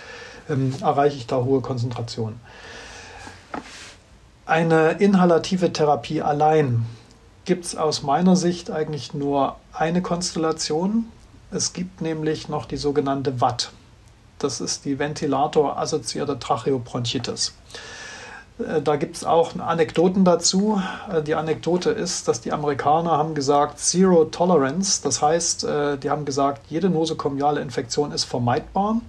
ähm, 0.48 0.74
erreiche 0.80 1.18
ich 1.18 1.26
da 1.26 1.44
hohe 1.44 1.60
Konzentrationen. 1.60 2.40
Eine 4.46 4.92
inhalative 4.92 5.70
Therapie 5.74 6.22
allein 6.22 6.86
gibt 7.44 7.66
es 7.66 7.76
aus 7.76 8.02
meiner 8.02 8.36
Sicht 8.36 8.70
eigentlich 8.70 9.12
nur 9.12 9.56
eine 9.74 10.00
Konstellation. 10.00 11.04
Es 11.50 11.74
gibt 11.74 12.00
nämlich 12.00 12.48
noch 12.48 12.64
die 12.64 12.78
sogenannte 12.78 13.42
Watt. 13.42 13.70
Das 14.38 14.62
ist 14.62 14.86
die 14.86 14.98
ventilatorassoziierte 14.98 16.38
Tracheobronchitis. 16.38 17.52
Äh, 18.58 18.82
da 18.82 18.96
gibt 18.96 19.16
es 19.16 19.24
auch 19.24 19.56
Anekdoten 19.58 20.24
dazu. 20.24 20.80
Äh, 21.10 21.22
die 21.22 21.34
Anekdote 21.34 21.90
ist, 21.90 22.28
dass 22.28 22.40
die 22.40 22.52
Amerikaner 22.52 23.12
haben 23.12 23.34
gesagt 23.34 23.78
Zero 23.78 24.24
Tolerance. 24.26 25.02
Das 25.02 25.22
heißt, 25.22 25.64
äh, 25.64 25.98
die 25.98 26.10
haben 26.10 26.24
gesagt, 26.24 26.62
jede 26.68 26.90
nosokomiale 26.90 27.60
Infektion 27.60 28.12
ist 28.12 28.24
vermeidbar 28.24 29.00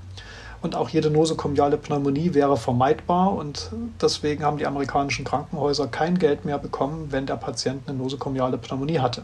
und 0.61 0.75
auch 0.75 0.89
jede 0.89 1.09
nosokomiale 1.09 1.77
Pneumonie 1.77 2.33
wäre 2.33 2.57
vermeidbar. 2.57 3.33
Und 3.33 3.71
deswegen 4.01 4.43
haben 4.43 4.57
die 4.57 4.65
amerikanischen 4.65 5.25
Krankenhäuser 5.25 5.87
kein 5.87 6.17
Geld 6.17 6.45
mehr 6.45 6.57
bekommen, 6.57 7.07
wenn 7.09 7.25
der 7.25 7.35
Patient 7.35 7.87
eine 7.87 7.97
nosokomiale 7.97 8.57
Pneumonie 8.57 8.99
hatte. 8.99 9.23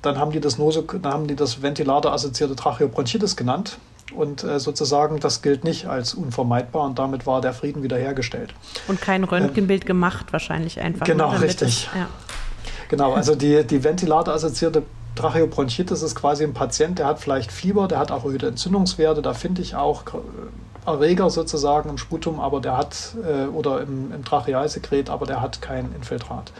Dann 0.00 0.18
haben 0.18 0.32
die 0.32 0.40
das, 0.40 0.58
Nose, 0.58 0.82
dann 0.82 1.12
haben 1.12 1.26
die 1.28 1.36
das 1.36 1.62
ventilatorassoziierte 1.62 2.56
Tracheobronchitis 2.56 3.36
genannt. 3.36 3.78
Und 4.14 4.44
äh, 4.44 4.58
sozusagen, 4.58 5.20
das 5.20 5.42
gilt 5.42 5.64
nicht 5.64 5.86
als 5.86 6.14
unvermeidbar 6.14 6.84
und 6.84 6.98
damit 6.98 7.26
war 7.26 7.40
der 7.40 7.52
Frieden 7.52 7.82
wiederhergestellt. 7.82 8.54
Und 8.88 9.00
kein 9.00 9.24
Röntgenbild 9.24 9.82
ähm, 9.82 9.86
gemacht, 9.86 10.32
wahrscheinlich 10.32 10.80
einfach. 10.80 11.06
Genau, 11.06 11.30
richtig. 11.30 11.88
Es, 11.92 11.98
ja. 11.98 12.08
Genau, 12.88 13.14
also 13.14 13.34
die, 13.34 13.64
die 13.64 13.82
ventilatorassoziierte 13.82 14.82
Tracheobronchitis 15.14 16.02
ist 16.02 16.14
quasi 16.14 16.44
ein 16.44 16.54
Patient, 16.54 16.98
der 16.98 17.06
hat 17.06 17.20
vielleicht 17.20 17.52
Fieber, 17.52 17.88
der 17.88 17.98
hat 17.98 18.10
auch 18.10 18.24
erhöhte 18.24 18.48
Entzündungswerte, 18.48 19.22
da 19.22 19.34
finde 19.34 19.62
ich 19.62 19.74
auch 19.74 20.04
Erreger 20.86 21.30
sozusagen 21.30 21.90
im 21.90 21.98
Sputum, 21.98 22.40
aber 22.40 22.60
der 22.60 22.76
hat, 22.76 23.14
äh, 23.24 23.46
oder 23.46 23.82
im, 23.82 24.12
im 24.12 24.24
Trachealsekret, 24.24 25.10
aber 25.10 25.26
der 25.26 25.40
hat 25.40 25.62
kein 25.62 25.94
Infiltrat. 25.94 26.52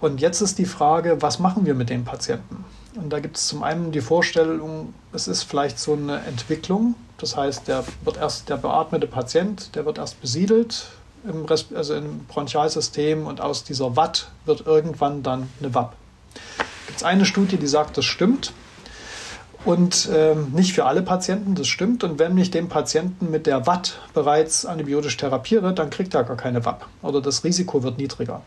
Und 0.00 0.20
jetzt 0.20 0.40
ist 0.40 0.58
die 0.58 0.66
Frage, 0.66 1.20
was 1.20 1.38
machen 1.38 1.66
wir 1.66 1.74
mit 1.74 1.90
dem 1.90 2.04
Patienten? 2.04 2.64
Und 2.96 3.10
da 3.10 3.20
gibt 3.20 3.36
es 3.36 3.46
zum 3.46 3.62
einen 3.62 3.92
die 3.92 4.00
Vorstellung, 4.00 4.94
es 5.12 5.28
ist 5.28 5.44
vielleicht 5.44 5.78
so 5.78 5.92
eine 5.92 6.20
Entwicklung. 6.24 6.94
Das 7.18 7.36
heißt, 7.36 7.68
der 7.68 7.84
wird 8.04 8.16
erst 8.16 8.48
der 8.48 8.56
beatmete 8.56 9.06
Patient, 9.06 9.74
der 9.74 9.84
wird 9.84 9.98
erst 9.98 10.20
besiedelt 10.20 10.88
im, 11.24 11.46
also 11.76 11.94
im 11.94 12.24
Bronchialsystem 12.26 13.26
und 13.26 13.40
aus 13.40 13.64
dieser 13.64 13.96
Watt 13.96 14.30
wird 14.44 14.66
irgendwann 14.66 15.22
dann 15.22 15.48
eine 15.60 15.74
WAP. 15.74 15.94
Gibt 16.86 16.98
es 16.98 17.04
eine 17.04 17.24
Studie, 17.24 17.56
die 17.56 17.66
sagt, 17.66 17.98
das 17.98 18.04
stimmt. 18.04 18.52
Und 19.64 20.08
äh, 20.08 20.34
nicht 20.34 20.72
für 20.72 20.86
alle 20.86 21.02
Patienten, 21.02 21.54
das 21.54 21.68
stimmt. 21.68 22.02
Und 22.02 22.18
wenn 22.18 22.36
ich 22.38 22.50
den 22.50 22.70
Patienten 22.70 23.30
mit 23.30 23.46
der 23.46 23.66
Watt 23.66 24.00
bereits 24.14 24.64
antibiotisch 24.64 25.18
therapiere, 25.18 25.74
dann 25.74 25.90
kriegt 25.90 26.14
er 26.14 26.24
gar 26.24 26.36
keine 26.36 26.64
WAP 26.64 26.86
oder 27.02 27.20
das 27.20 27.44
Risiko 27.44 27.82
wird 27.82 27.98
niedriger. 27.98 28.40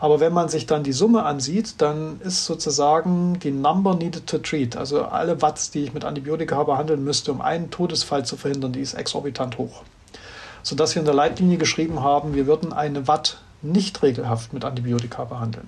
Aber 0.00 0.20
wenn 0.20 0.32
man 0.32 0.48
sich 0.48 0.66
dann 0.66 0.84
die 0.84 0.92
Summe 0.92 1.24
ansieht, 1.24 1.80
dann 1.80 2.20
ist 2.20 2.44
sozusagen 2.44 3.38
die 3.40 3.50
Number 3.50 3.96
needed 3.96 4.26
to 4.28 4.38
treat, 4.38 4.76
also 4.76 5.04
alle 5.04 5.42
Watts, 5.42 5.72
die 5.72 5.82
ich 5.82 5.92
mit 5.92 6.04
Antibiotika 6.04 6.62
behandeln 6.62 7.02
müsste, 7.02 7.32
um 7.32 7.40
einen 7.40 7.70
Todesfall 7.70 8.24
zu 8.24 8.36
verhindern, 8.36 8.72
die 8.72 8.80
ist 8.80 8.94
exorbitant 8.94 9.58
hoch. 9.58 9.82
Sodass 10.62 10.94
wir 10.94 11.00
in 11.00 11.06
der 11.06 11.14
Leitlinie 11.14 11.58
geschrieben 11.58 12.02
haben, 12.02 12.34
wir 12.34 12.46
würden 12.46 12.72
eine 12.72 13.08
Watt 13.08 13.38
nicht 13.60 14.02
regelhaft 14.02 14.52
mit 14.52 14.64
Antibiotika 14.64 15.24
behandeln. 15.24 15.66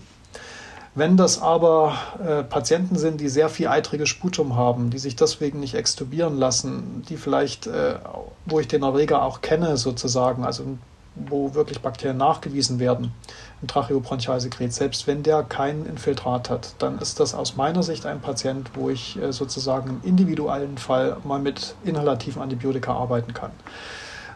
Wenn 0.95 1.17
das 1.17 1.41
aber 1.41 1.95
äh, 2.25 2.43
Patienten 2.43 2.99
sind, 2.99 3.21
die 3.21 3.29
sehr 3.29 3.49
viel 3.49 3.69
eitriges 3.69 4.09
Sputum 4.09 4.57
haben, 4.57 4.91
die 4.91 4.99
sich 4.99 5.15
deswegen 5.15 5.61
nicht 5.61 5.75
extubieren 5.75 6.37
lassen, 6.37 7.05
die 7.09 7.17
vielleicht, 7.17 7.69
äh, 7.69 7.95
wo 8.47 8.59
ich 8.59 8.67
den 8.67 8.83
Erreger 8.83 9.23
auch 9.23 9.41
kenne 9.41 9.77
sozusagen, 9.77 10.45
also 10.45 10.65
wo 11.15 11.55
wirklich 11.55 11.81
Bakterien 11.81 12.17
nachgewiesen 12.17 12.79
werden 12.79 13.13
im 13.61 13.69
Tracheobronchialsekret, 13.69 14.73
selbst 14.73 15.07
wenn 15.07 15.23
der 15.23 15.43
kein 15.43 15.85
Infiltrat 15.85 16.51
hat, 16.51 16.75
dann 16.79 16.99
ist 16.99 17.21
das 17.21 17.35
aus 17.35 17.57
meiner 17.57 17.83
Sicht 17.83 18.07
ein 18.07 18.21
Patient, 18.21 18.71
wo 18.75 18.91
ich 18.91 19.21
äh, 19.21 19.33
sozusagen 19.33 19.91
im 19.91 20.09
individuellen 20.09 20.79
Fall 20.79 21.17
mal 21.25 21.41
mit 21.41 21.75
inhalativen 21.85 22.43
Antibiotika 22.43 22.95
arbeiten 22.95 23.35
kann. 23.35 23.51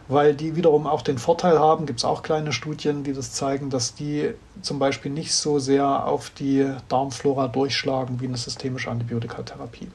Weil 0.07 0.35
die 0.35 0.55
wiederum 0.55 0.85
auch 0.85 1.01
den 1.01 1.17
Vorteil 1.17 1.57
haben, 1.57 1.87
gibt 1.87 1.99
es 1.99 2.05
auch 2.05 2.21
kleine 2.21 2.53
Studien, 2.53 3.03
die 3.03 3.13
das 3.13 3.31
zeigen, 3.31 3.71
dass 3.71 3.95
die 3.95 4.33
zum 4.61 4.77
Beispiel 4.77 5.11
nicht 5.11 5.33
so 5.33 5.57
sehr 5.57 6.05
auf 6.05 6.29
die 6.29 6.71
Darmflora 6.89 7.47
durchschlagen 7.47 8.21
wie 8.21 8.27
eine 8.27 8.37
systemische 8.37 8.91
Antibiotikatherapie. 8.91 9.87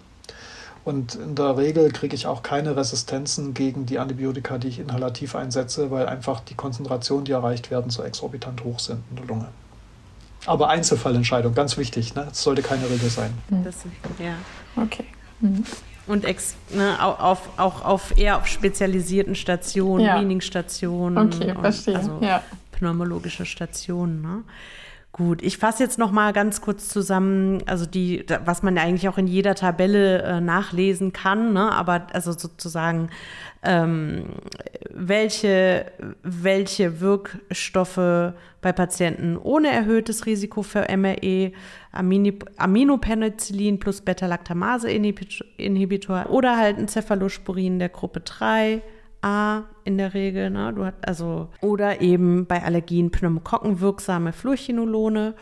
Und 0.85 1.15
in 1.15 1.35
der 1.35 1.57
Regel 1.57 1.91
kriege 1.91 2.15
ich 2.15 2.27
auch 2.27 2.43
keine 2.43 2.75
Resistenzen 2.77 3.53
gegen 3.53 3.85
die 3.85 3.99
Antibiotika, 3.99 4.59
die 4.59 4.69
ich 4.69 4.79
inhalativ 4.79 5.35
einsetze, 5.35 5.91
weil 5.91 6.07
einfach 6.07 6.41
die 6.41 6.55
Konzentrationen, 6.55 7.25
die 7.25 7.33
erreicht 7.33 7.71
werden, 7.71 7.91
so 7.91 8.03
exorbitant 8.03 8.65
hoch 8.65 8.79
sind 8.79 9.03
in 9.11 9.17
der 9.17 9.27
Lunge. 9.27 9.49
Aber 10.47 10.71
Einzelfallentscheidung, 10.71 11.55
ganz 11.55 11.77
wichtig. 11.77 12.15
Ne? 12.15 12.27
Das 12.29 12.43
sollte 12.43 12.63
keine 12.63 12.89
Regel 12.89 13.11
sein. 13.11 13.35
Mhm. 13.51 13.65
Das, 13.65 13.77
ja. 14.19 14.35
Okay. 14.83 15.05
Mhm. 15.41 15.65
Und 16.07 16.25
ex, 16.25 16.57
ne, 16.71 16.97
auf, 17.01 17.51
auch 17.59 17.85
auf 17.85 18.17
eher 18.17 18.39
auf 18.39 18.47
spezialisierten 18.47 19.35
Stationen, 19.35 20.05
ja. 20.05 20.19
Weaning-Stationen. 20.19 21.33
Okay, 21.33 21.55
verstehe. 21.61 21.97
Also 21.97 22.19
ja. 22.23 22.43
pneumologische 22.73 23.45
Stationen. 23.45 24.23
Ne? 24.23 24.43
Gut, 25.13 25.43
ich 25.43 25.59
fasse 25.59 25.83
jetzt 25.83 25.99
noch 25.99 26.13
mal 26.13 26.33
ganz 26.33 26.61
kurz 26.61 26.89
zusammen, 26.89 27.65
also 27.67 27.85
die, 27.85 28.25
was 28.45 28.63
man 28.63 28.79
eigentlich 28.79 29.09
auch 29.09 29.19
in 29.19 29.27
jeder 29.27 29.57
Tabelle 29.57 30.23
äh, 30.23 30.41
nachlesen 30.41 31.13
kann, 31.13 31.53
ne? 31.53 31.73
aber 31.73 32.07
also 32.13 32.31
sozusagen 32.31 33.11
ähm, 33.65 34.27
welche, 34.95 35.87
welche 36.23 37.01
Wirkstoffe 37.01 38.35
bei 38.61 38.73
Patienten 38.73 39.37
ohne 39.37 39.71
erhöhtes 39.71 40.27
Risiko 40.27 40.63
für 40.63 40.87
MRE, 40.97 41.51
Aminopenicillin 41.93 43.81
plus 43.81 44.03
Beta-Lactamase-Inhibitor 44.03 46.31
oder 46.31 46.57
halt 46.57 46.79
ein 46.79 46.87
Cephalosporin 46.87 47.81
der 47.81 47.89
Gruppe 47.89 48.21
3, 48.21 48.81
A 49.23 49.65
in 49.85 49.99
der 49.99 50.15
Regel, 50.15 50.51
ne? 50.51 50.73
Du 50.75 50.85
hast 50.85 51.07
also 51.07 51.49
oder 51.61 52.01
eben 52.01 52.47
bei 52.47 52.63
Allergien 52.63 53.11
Pneumokokken 53.11 53.81
wirksame 53.81 54.33
Fluorchinolone 54.33 55.35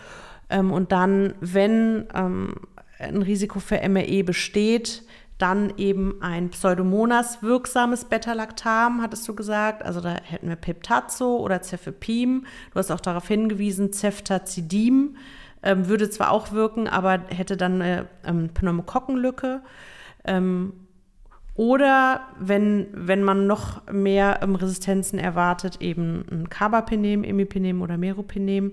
ähm, 0.50 0.72
und 0.72 0.92
dann, 0.92 1.34
wenn 1.40 2.06
ähm, 2.14 2.54
ein 2.98 3.22
Risiko 3.22 3.60
für 3.60 3.80
MRE 3.88 4.24
besteht, 4.24 5.04
dann 5.38 5.72
eben 5.76 6.20
ein 6.20 6.50
Pseudomonas 6.50 7.42
wirksames 7.42 8.06
Beta-Lactam, 8.06 9.00
hattest 9.00 9.26
du 9.28 9.34
gesagt. 9.34 9.84
Also 9.84 10.00
da 10.00 10.16
hätten 10.22 10.48
wir 10.48 10.56
Peptazo 10.56 11.36
oder 11.36 11.62
Cefepim. 11.62 12.44
Du 12.72 12.78
hast 12.78 12.90
auch 12.90 13.00
darauf 13.00 13.28
hingewiesen, 13.28 13.92
Ceftazidin 13.92 15.16
ähm, 15.62 15.88
würde 15.88 16.10
zwar 16.10 16.32
auch 16.32 16.52
wirken, 16.52 16.88
aber 16.88 17.20
hätte 17.28 17.56
dann 17.56 17.80
eine 17.80 18.06
ähm, 18.24 18.50
Pneumokokkenlücke. 18.52 19.62
Ähm, 20.24 20.72
oder 21.58 22.20
wenn, 22.38 22.86
wenn 22.92 23.24
man 23.24 23.48
noch 23.48 23.82
mehr 23.90 24.38
ähm, 24.42 24.54
Resistenzen 24.54 25.18
erwartet, 25.18 25.80
eben 25.80 26.24
ein 26.30 26.48
Carbapenem, 26.48 27.24
Imipenem 27.24 27.82
oder 27.82 27.98
Meropenem. 27.98 28.70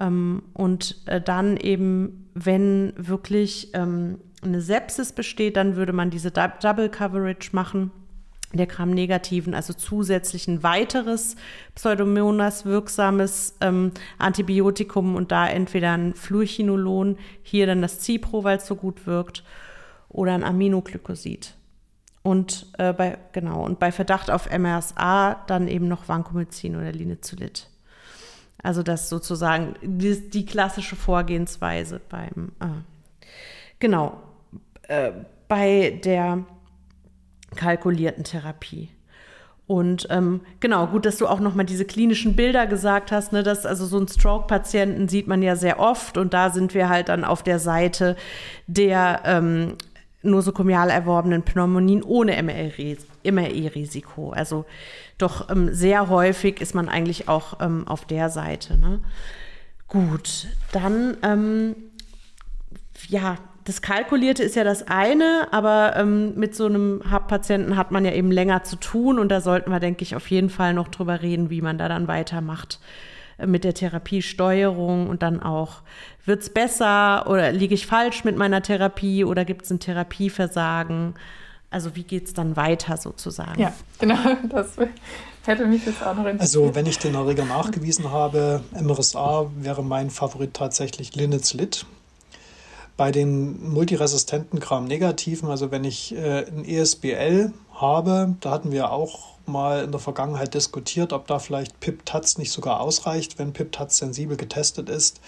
Ähm, 0.00 0.42
und 0.52 1.00
äh, 1.06 1.20
dann 1.20 1.56
eben, 1.56 2.28
wenn 2.34 2.92
wirklich 2.96 3.70
ähm, 3.74 4.18
eine 4.42 4.60
Sepsis 4.60 5.12
besteht, 5.12 5.56
dann 5.56 5.76
würde 5.76 5.92
man 5.92 6.10
diese 6.10 6.32
Double 6.32 6.88
Coverage 6.88 7.50
machen 7.52 7.92
der 8.52 8.66
Gram-negativen, 8.66 9.54
also 9.54 9.72
zusätzlich 9.72 10.48
ein 10.48 10.64
weiteres 10.64 11.36
Pseudomonas 11.76 12.64
wirksames 12.64 13.56
ähm, 13.60 13.92
Antibiotikum 14.18 15.14
und 15.14 15.30
da 15.30 15.46
entweder 15.46 15.92
ein 15.92 16.14
Fluorchinolon, 16.14 17.16
hier 17.42 17.66
dann 17.66 17.82
das 17.82 18.02
Cipro, 18.02 18.42
weil 18.42 18.56
es 18.56 18.66
so 18.66 18.74
gut 18.74 19.06
wirkt, 19.06 19.44
oder 20.08 20.32
ein 20.32 20.42
Aminoglykosid. 20.42 21.57
Und 22.22 22.66
äh, 22.78 22.92
bei, 22.92 23.18
genau, 23.32 23.64
und 23.64 23.78
bei 23.78 23.92
Verdacht 23.92 24.30
auf 24.30 24.50
MRSA 24.50 25.44
dann 25.46 25.68
eben 25.68 25.88
noch 25.88 26.08
Vancomycin 26.08 26.76
oder 26.76 26.92
Linezolid. 26.92 27.68
Also 28.62 28.82
das 28.82 29.08
sozusagen 29.08 29.74
die, 29.82 30.28
die 30.30 30.44
klassische 30.44 30.96
Vorgehensweise 30.96 32.00
beim, 32.08 32.52
äh, 32.60 32.82
genau, 33.78 34.20
äh, 34.88 35.12
bei 35.46 36.00
der 36.04 36.44
kalkulierten 37.54 38.24
Therapie. 38.24 38.90
Und 39.68 40.06
ähm, 40.08 40.40
genau, 40.60 40.86
gut, 40.86 41.04
dass 41.04 41.18
du 41.18 41.26
auch 41.26 41.40
nochmal 41.40 41.66
diese 41.66 41.84
klinischen 41.84 42.36
Bilder 42.36 42.66
gesagt 42.66 43.12
hast, 43.12 43.32
ne, 43.32 43.42
dass 43.42 43.66
also 43.66 43.84
so 43.84 43.98
ein 43.98 44.08
Stroke-Patienten 44.08 45.08
sieht 45.08 45.28
man 45.28 45.42
ja 45.42 45.56
sehr 45.56 45.78
oft 45.78 46.16
und 46.16 46.32
da 46.32 46.48
sind 46.48 46.72
wir 46.72 46.88
halt 46.88 47.10
dann 47.10 47.22
auf 47.22 47.42
der 47.42 47.58
Seite 47.58 48.16
der 48.66 49.20
ähm, 49.26 49.74
nosokomial 50.22 50.90
erworbenen 50.90 51.42
Pneumonien 51.42 52.02
ohne 52.02 52.42
MRE-Risiko. 52.42 54.30
Also 54.30 54.64
doch 55.16 55.50
ähm, 55.50 55.72
sehr 55.72 56.08
häufig 56.08 56.60
ist 56.60 56.74
man 56.74 56.88
eigentlich 56.88 57.28
auch 57.28 57.60
ähm, 57.60 57.86
auf 57.86 58.04
der 58.04 58.30
Seite. 58.30 58.76
Ne? 58.76 59.00
Gut, 59.86 60.48
dann 60.72 61.16
ähm, 61.22 61.76
ja, 63.08 63.36
das 63.64 63.82
Kalkulierte 63.82 64.42
ist 64.42 64.56
ja 64.56 64.64
das 64.64 64.88
eine, 64.88 65.48
aber 65.50 65.94
ähm, 65.96 66.34
mit 66.36 66.54
so 66.54 66.66
einem 66.66 67.02
Patienten 67.28 67.76
hat 67.76 67.90
man 67.90 68.04
ja 68.04 68.12
eben 68.12 68.30
länger 68.30 68.64
zu 68.64 68.76
tun 68.76 69.18
und 69.18 69.28
da 69.28 69.40
sollten 69.40 69.70
wir, 69.70 69.78
denke 69.78 70.02
ich, 70.02 70.16
auf 70.16 70.28
jeden 70.30 70.50
Fall 70.50 70.72
noch 70.72 70.88
drüber 70.88 71.22
reden, 71.22 71.50
wie 71.50 71.60
man 71.60 71.76
da 71.76 71.88
dann 71.88 72.08
weitermacht 72.08 72.80
mit 73.46 73.64
der 73.64 73.74
Therapiesteuerung 73.74 75.08
und 75.08 75.22
dann 75.22 75.42
auch, 75.42 75.82
wird 76.24 76.42
es 76.42 76.50
besser 76.50 77.28
oder 77.28 77.52
liege 77.52 77.74
ich 77.74 77.86
falsch 77.86 78.24
mit 78.24 78.36
meiner 78.36 78.62
Therapie 78.62 79.24
oder 79.24 79.44
gibt 79.44 79.64
es 79.64 79.70
ein 79.70 79.80
Therapieversagen? 79.80 81.14
Also 81.70 81.96
wie 81.96 82.02
geht 82.02 82.26
es 82.26 82.34
dann 82.34 82.56
weiter 82.56 82.96
sozusagen? 82.96 83.60
Ja, 83.60 83.72
genau, 83.98 84.16
das 84.48 84.76
hätte 85.44 85.66
mich 85.66 85.84
jetzt 85.86 86.02
auch 86.02 86.14
noch 86.14 86.26
interessiert. 86.26 86.40
Also 86.40 86.74
wenn 86.74 86.86
ich 86.86 86.98
den 86.98 87.14
Erreger 87.14 87.44
nachgewiesen 87.44 88.10
habe, 88.10 88.62
MRSA, 88.78 89.50
wäre 89.56 89.82
mein 89.82 90.10
Favorit 90.10 90.54
tatsächlich 90.54 91.14
Linezolid. 91.14 91.86
Bei 92.96 93.12
den 93.12 93.70
multiresistenten 93.70 94.58
Gram-Negativen, 94.58 95.48
also 95.48 95.70
wenn 95.70 95.84
ich 95.84 96.16
äh, 96.16 96.46
ein 96.46 96.64
ESBL 96.64 97.52
habe, 97.74 98.34
da 98.40 98.50
hatten 98.50 98.72
wir 98.72 98.90
auch 98.90 99.37
mal 99.48 99.84
in 99.84 99.90
der 99.90 100.00
Vergangenheit 100.00 100.54
diskutiert, 100.54 101.12
ob 101.12 101.26
da 101.26 101.38
vielleicht 101.38 101.80
PIP-TAZ 101.80 102.38
nicht 102.38 102.52
sogar 102.52 102.80
ausreicht, 102.80 103.38
wenn 103.38 103.52
PIP-TAZ 103.52 103.96
sensibel 103.96 104.36
getestet 104.36 104.88
ist. 104.88 105.20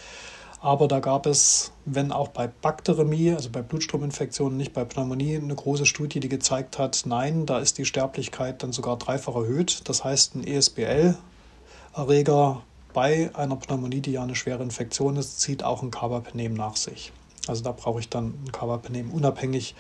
Aber 0.63 0.89
da 0.89 1.01
gab 1.01 1.25
es, 1.25 1.73
wenn 1.87 2.13
auch 2.13 2.29
bei 2.29 2.47
Bakteremie, 2.47 3.33
also 3.33 3.49
bei 3.49 3.63
Blutstrominfektionen, 3.63 4.59
nicht 4.59 4.75
bei 4.75 4.85
Pneumonie, 4.85 5.37
eine 5.37 5.55
große 5.55 5.87
Studie, 5.87 6.21
die 6.21 6.29
gezeigt 6.29 6.79
hat, 6.79 7.05
nein, 7.07 7.47
da 7.47 7.61
ist 7.61 7.79
die 7.79 7.87
Sterblichkeit 7.87 8.63
dann 8.63 8.73
sogar 8.73 8.99
dreifach 8.99 9.37
erhöht. 9.37 9.89
Das 9.89 10.05
heißt, 10.05 10.35
ein 10.35 10.47
ESBL-Erreger 10.47 12.63
bei 12.93 13.31
einer 13.35 13.57
Pneumonie, 13.57 14.03
die 14.03 14.13
ja 14.13 14.23
eine 14.23 14.35
schwere 14.35 14.63
Infektion 14.63 15.17
ist, 15.17 15.41
zieht 15.41 15.65
auch 15.65 15.83
ein 15.83 15.91
Carbapenem 15.91 16.53
nach 16.53 16.77
sich. 16.77 17.11
Also 17.47 17.65
da 17.65 17.73
brauche 17.73 18.01
ich 18.01 18.11
dann 18.11 18.35
ein 18.45 18.53
Carbapenem, 18.53 19.11
unabhängig, 19.11 19.75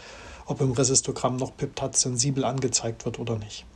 ob 0.46 0.62
im 0.62 0.72
Resistogramm 0.72 1.36
noch 1.36 1.54
Piptat 1.56 1.96
sensibel 1.96 2.44
angezeigt 2.44 3.04
wird 3.04 3.18
oder 3.18 3.38
nicht. 3.38 3.66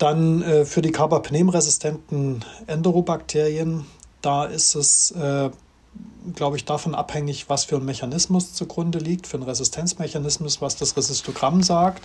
Dann 0.00 0.40
äh, 0.40 0.64
für 0.64 0.80
die 0.80 0.92
Carbapenem-resistenten 0.92 2.42
Enterobakterien, 2.66 3.84
da 4.22 4.46
ist 4.46 4.74
es, 4.74 5.10
äh, 5.10 5.50
glaube 6.34 6.56
ich, 6.56 6.64
davon 6.64 6.94
abhängig, 6.94 7.50
was 7.50 7.64
für 7.66 7.76
ein 7.76 7.84
Mechanismus 7.84 8.54
zugrunde 8.54 8.98
liegt, 8.98 9.26
für 9.26 9.36
einen 9.36 9.42
Resistenzmechanismus, 9.42 10.62
was 10.62 10.76
das 10.76 10.96
Resistogramm 10.96 11.62
sagt, 11.62 12.02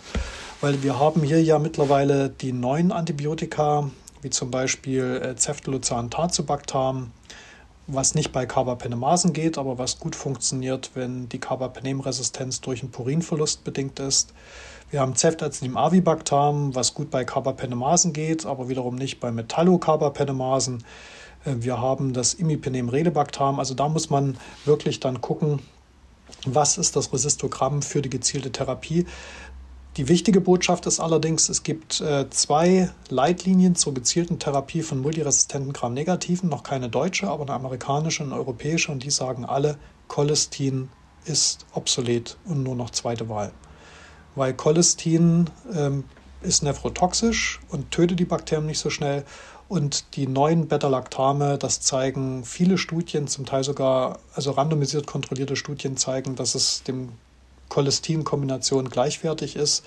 weil 0.59 0.83
wir 0.83 0.99
haben 0.99 1.23
hier 1.23 1.41
ja 1.41 1.57
mittlerweile 1.57 2.29
die 2.29 2.51
neuen 2.51 2.91
Antibiotika, 2.91 3.89
wie 4.21 4.29
zum 4.29 4.51
Beispiel 4.51 5.21
äh, 5.23 5.37
Ceftolozan, 5.37 6.09
Tazobactam, 6.09 7.11
was 7.87 8.13
nicht 8.13 8.33
bei 8.33 8.45
Carbapenemasen 8.45 9.31
geht, 9.31 9.57
aber 9.57 9.77
was 9.77 9.99
gut 9.99 10.17
funktioniert, 10.17 10.91
wenn 10.95 11.29
die 11.29 11.39
Carbapenem-Resistenz 11.39 12.59
durch 12.59 12.81
einen 12.81 12.91
Purinverlust 12.91 13.63
bedingt 13.63 14.01
ist. 14.01 14.33
Wir 14.91 15.01
haben 15.01 15.15
Ceftazidim 15.15 15.77
avibactam, 15.77 16.75
was 16.75 16.93
gut 16.93 17.09
bei 17.09 17.25
Carbapenemasen 17.25 18.13
geht, 18.13 18.45
aber 18.45 18.69
wiederum 18.69 18.95
nicht 18.95 19.19
bei 19.19 19.31
Metallocarbapenemasen. 19.31 20.83
Äh, 21.45 21.55
wir 21.57 21.81
haben 21.81 22.13
das 22.13 22.33
Imipenem 22.33 22.89
relebactam, 22.89 23.59
also 23.59 23.73
da 23.73 23.89
muss 23.89 24.09
man 24.09 24.37
wirklich 24.65 24.99
dann 24.99 25.21
gucken, 25.21 25.59
was 26.45 26.77
ist 26.77 26.95
das 26.95 27.11
Resistogramm 27.13 27.81
für 27.81 28.01
die 28.01 28.09
gezielte 28.09 28.51
Therapie. 28.51 29.05
Die 29.97 30.09
wichtige 30.09 30.41
Botschaft 30.41 30.85
ist 30.87 30.99
allerdings, 30.99 31.47
es 31.47 31.63
gibt 31.63 32.01
äh, 32.01 32.29
zwei 32.29 32.89
Leitlinien 33.09 33.75
zur 33.75 33.93
gezielten 33.93 34.39
Therapie 34.39 34.81
von 34.81 35.01
multiresistenten 35.01 35.71
Gram-Negativen, 35.71 36.49
noch 36.49 36.63
keine 36.63 36.89
deutsche, 36.89 37.29
aber 37.29 37.43
eine 37.43 37.53
amerikanische 37.53 38.23
und 38.23 38.33
eine 38.33 38.39
europäische, 38.39 38.91
und 38.91 39.03
die 39.03 39.09
sagen 39.09 39.45
alle, 39.45 39.77
Cholestin 40.09 40.89
ist 41.23 41.65
obsolet 41.73 42.37
und 42.45 42.61
nur 42.63 42.75
noch 42.75 42.89
zweite 42.89 43.29
Wahl. 43.29 43.51
Weil 44.35 44.53
Cholestin 44.53 45.49
ähm, 45.73 46.03
ist 46.41 46.63
nephrotoxisch 46.63 47.59
und 47.69 47.91
tötet 47.91 48.19
die 48.19 48.25
Bakterien 48.25 48.65
nicht 48.65 48.79
so 48.79 48.89
schnell. 48.89 49.25
Und 49.67 50.15
die 50.15 50.27
neuen 50.27 50.67
Beta-Lactame, 50.67 51.57
das 51.57 51.81
zeigen 51.81 52.45
viele 52.45 52.77
Studien, 52.77 53.27
zum 53.27 53.45
Teil 53.45 53.63
sogar, 53.63 54.19
also 54.35 54.51
randomisiert 54.51 55.07
kontrollierte 55.07 55.55
Studien 55.55 55.97
zeigen, 55.97 56.35
dass 56.35 56.53
es 56.53 56.83
dem 56.83 57.13
Cholestin-Kombination 57.69 58.89
gleichwertig 58.89 59.55
ist. 59.55 59.83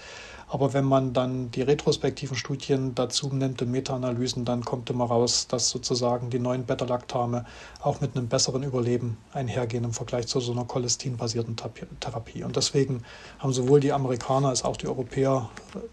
Aber 0.50 0.72
wenn 0.72 0.84
man 0.84 1.12
dann 1.12 1.50
die 1.50 1.60
retrospektiven 1.60 2.36
Studien 2.36 2.94
dazu 2.94 3.28
nimmt, 3.28 3.60
und 3.60 3.70
Meta-Analysen, 3.70 4.46
dann 4.46 4.64
kommt 4.64 4.88
immer 4.88 5.04
raus, 5.04 5.46
dass 5.46 5.68
sozusagen 5.68 6.30
die 6.30 6.38
neuen 6.38 6.64
Beta-Lactame 6.64 7.44
auch 7.82 8.00
mit 8.00 8.16
einem 8.16 8.28
besseren 8.28 8.62
Überleben 8.62 9.18
einhergehen 9.32 9.84
im 9.84 9.92
Vergleich 9.92 10.26
zu 10.26 10.40
so 10.40 10.52
einer 10.52 10.64
cholestin-basierten 10.64 11.56
Therapie. 12.00 12.44
Und 12.44 12.56
deswegen 12.56 13.02
haben 13.38 13.52
sowohl 13.52 13.80
die 13.80 13.92
Amerikaner 13.92 14.48
als 14.48 14.64
auch 14.64 14.78
die 14.78 14.88
Europäer 14.88 15.50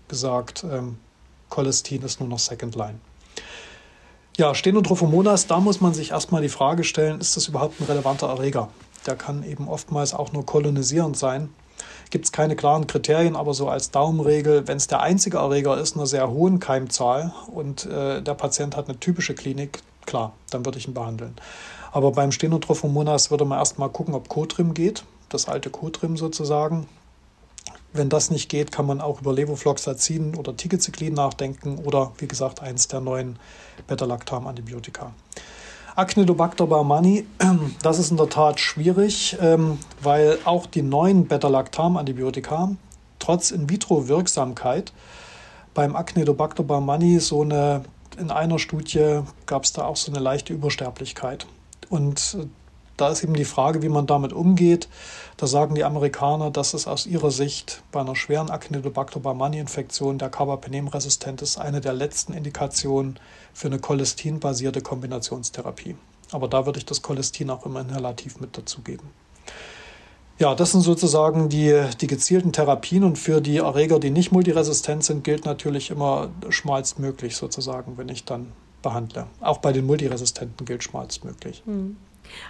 gesagt, 0.08 0.66
ähm, 0.70 0.98
Cholestin 1.50 2.02
ist 2.04 2.22
nur 2.22 2.30
noch 2.30 2.40
Second 2.40 2.76
Line. 2.76 3.00
Ja, 4.38 4.56
Stenotrophomonas, 4.56 5.48
da 5.48 5.60
muss 5.60 5.80
man 5.82 5.94
sich 5.94 6.12
erstmal 6.12 6.42
die 6.42 6.50
Frage 6.50 6.84
stellen, 6.84 7.20
ist 7.20 7.38
das 7.38 7.48
überhaupt 7.48 7.80
ein 7.80 7.86
relevanter 7.86 8.28
Erreger? 8.28 8.70
Der 9.06 9.16
kann 9.16 9.44
eben 9.44 9.68
oftmals 9.68 10.14
auch 10.14 10.32
nur 10.34 10.46
kolonisierend 10.46 11.18
sein 11.18 11.50
gibt 12.16 12.24
es 12.24 12.32
keine 12.32 12.56
klaren 12.56 12.88
Kriterien, 12.88 13.36
aber 13.36 13.54
so 13.54 13.68
als 13.68 13.92
Daumenregel, 13.92 14.70
wenn 14.70 14.78
es 14.78 14.88
der 14.88 15.02
einzige 15.02 15.40
Erreger 15.40 15.78
ist, 15.78 15.98
einer 15.98 16.08
sehr 16.08 16.30
hohen 16.30 16.62
Keimzahl 16.62 17.34
und 17.54 17.88
äh, 17.88 18.22
der 18.22 18.36
Patient 18.36 18.78
hat 18.78 18.88
eine 18.88 18.98
typische 18.98 19.36
Klinik, 19.36 19.82
klar, 20.06 20.32
dann 20.50 20.66
würde 20.66 20.78
ich 20.78 20.88
ihn 20.88 20.94
behandeln. 20.94 21.36
Aber 21.92 22.14
beim 22.14 22.32
Stenotrophomonas 22.32 23.32
würde 23.32 23.44
man 23.44 23.60
erstmal 23.60 23.90
gucken, 23.90 24.14
ob 24.14 24.30
Cotrim 24.30 24.74
geht, 24.74 25.04
das 25.28 25.50
alte 25.50 25.70
Cotrim 25.70 26.16
sozusagen. 26.16 26.88
Wenn 27.92 28.08
das 28.08 28.32
nicht 28.32 28.48
geht, 28.48 28.72
kann 28.72 28.86
man 28.86 29.02
auch 29.02 29.20
über 29.20 29.34
Levofloxacin 29.34 30.36
oder 30.36 30.56
Tigecyclin 30.56 31.16
nachdenken 31.16 31.80
oder 31.80 32.14
wie 32.20 32.30
gesagt 32.30 32.62
eins 32.62 32.88
der 32.88 33.02
neuen 33.02 33.38
Beta-Lactam-Antibiotika. 33.88 35.12
Acnidobacter 35.96 36.68
baumannii, 36.68 37.26
das 37.82 38.00
ist 38.00 38.12
in 38.12 38.18
der 38.18 38.30
Tat 38.30 38.60
schwierig, 38.60 39.38
ähm, 39.42 39.80
weil 40.02 40.38
auch 40.44 40.66
die 40.66 40.82
neuen 40.82 41.28
Beta-Lactam-Antibiotika 41.28 42.72
trotz 43.20 43.52
In-vitro-Wirksamkeit 43.52 44.92
beim 45.74 45.96
Acnidobacter 45.96 46.64
baumannii 46.64 47.20
so 47.20 47.42
eine, 47.42 47.84
in 48.18 48.30
einer 48.30 48.60
Studie 48.60 49.22
gab 49.46 49.64
es 49.64 49.74
da 49.74 49.86
auch 49.86 49.96
so 49.96 50.12
eine 50.12 50.20
leichte 50.20 50.54
Übersterblichkeit. 50.54 51.48
Und 51.90 52.38
äh, 52.40 52.48
da 52.98 53.10
ist 53.10 53.24
eben 53.24 53.34
die 53.34 53.46
Frage, 53.46 53.82
wie 53.82 53.90
man 53.90 54.08
damit 54.08 54.34
umgeht. 54.34 54.88
Da 55.38 55.48
sagen 55.48 55.76
die 55.76 55.84
Amerikaner, 55.84 56.50
dass 56.50 56.74
es 56.74 56.88
aus 56.88 57.06
ihrer 57.06 57.32
Sicht 57.32 57.84
bei 57.92 58.00
einer 58.00 58.16
schweren 58.16 58.50
Acnidobacter 58.50 59.20
baumannii-Infektion 59.20 60.18
der 60.18 60.30
Carbapenem-resistent 60.30 61.42
ist, 61.42 61.58
eine 61.58 61.82
der 61.82 61.94
letzten 61.94 62.34
Indikationen 62.34 63.20
für 63.54 63.68
eine 63.68 63.80
cholestin-basierte 63.80 64.82
Kombinationstherapie. 64.82 65.96
Aber 66.32 66.48
da 66.48 66.66
würde 66.66 66.80
ich 66.80 66.86
das 66.86 67.02
Cholestin 67.02 67.50
auch 67.50 67.66
immer 67.66 67.82
inhalativ 67.82 68.40
mit 68.40 68.58
dazugeben. 68.58 69.10
Ja, 70.38 70.54
das 70.54 70.74
sind 70.74 70.82
sozusagen 70.82 71.48
die, 71.48 71.82
die 72.02 72.08
gezielten 72.08 72.52
Therapien 72.52 73.06
und 73.06 73.18
für 73.18 73.40
die 73.40 73.58
Erreger, 73.58 74.00
die 74.00 74.10
nicht 74.10 74.34
multiresistent 74.34 75.04
sind, 75.04 75.24
gilt 75.24 75.46
natürlich 75.46 75.92
immer 75.92 76.30
schmalstmöglich 76.50 77.38
sozusagen, 77.38 77.98
wenn 77.98 78.10
ich 78.10 78.26
dann 78.26 78.52
behandle. 78.82 79.28
Auch 79.40 79.60
bei 79.60 79.72
den 79.72 79.86
Multiresistenten 79.86 80.66
gilt 80.66 80.84
schmalstmöglich. 80.84 81.64
Mhm. 81.66 81.96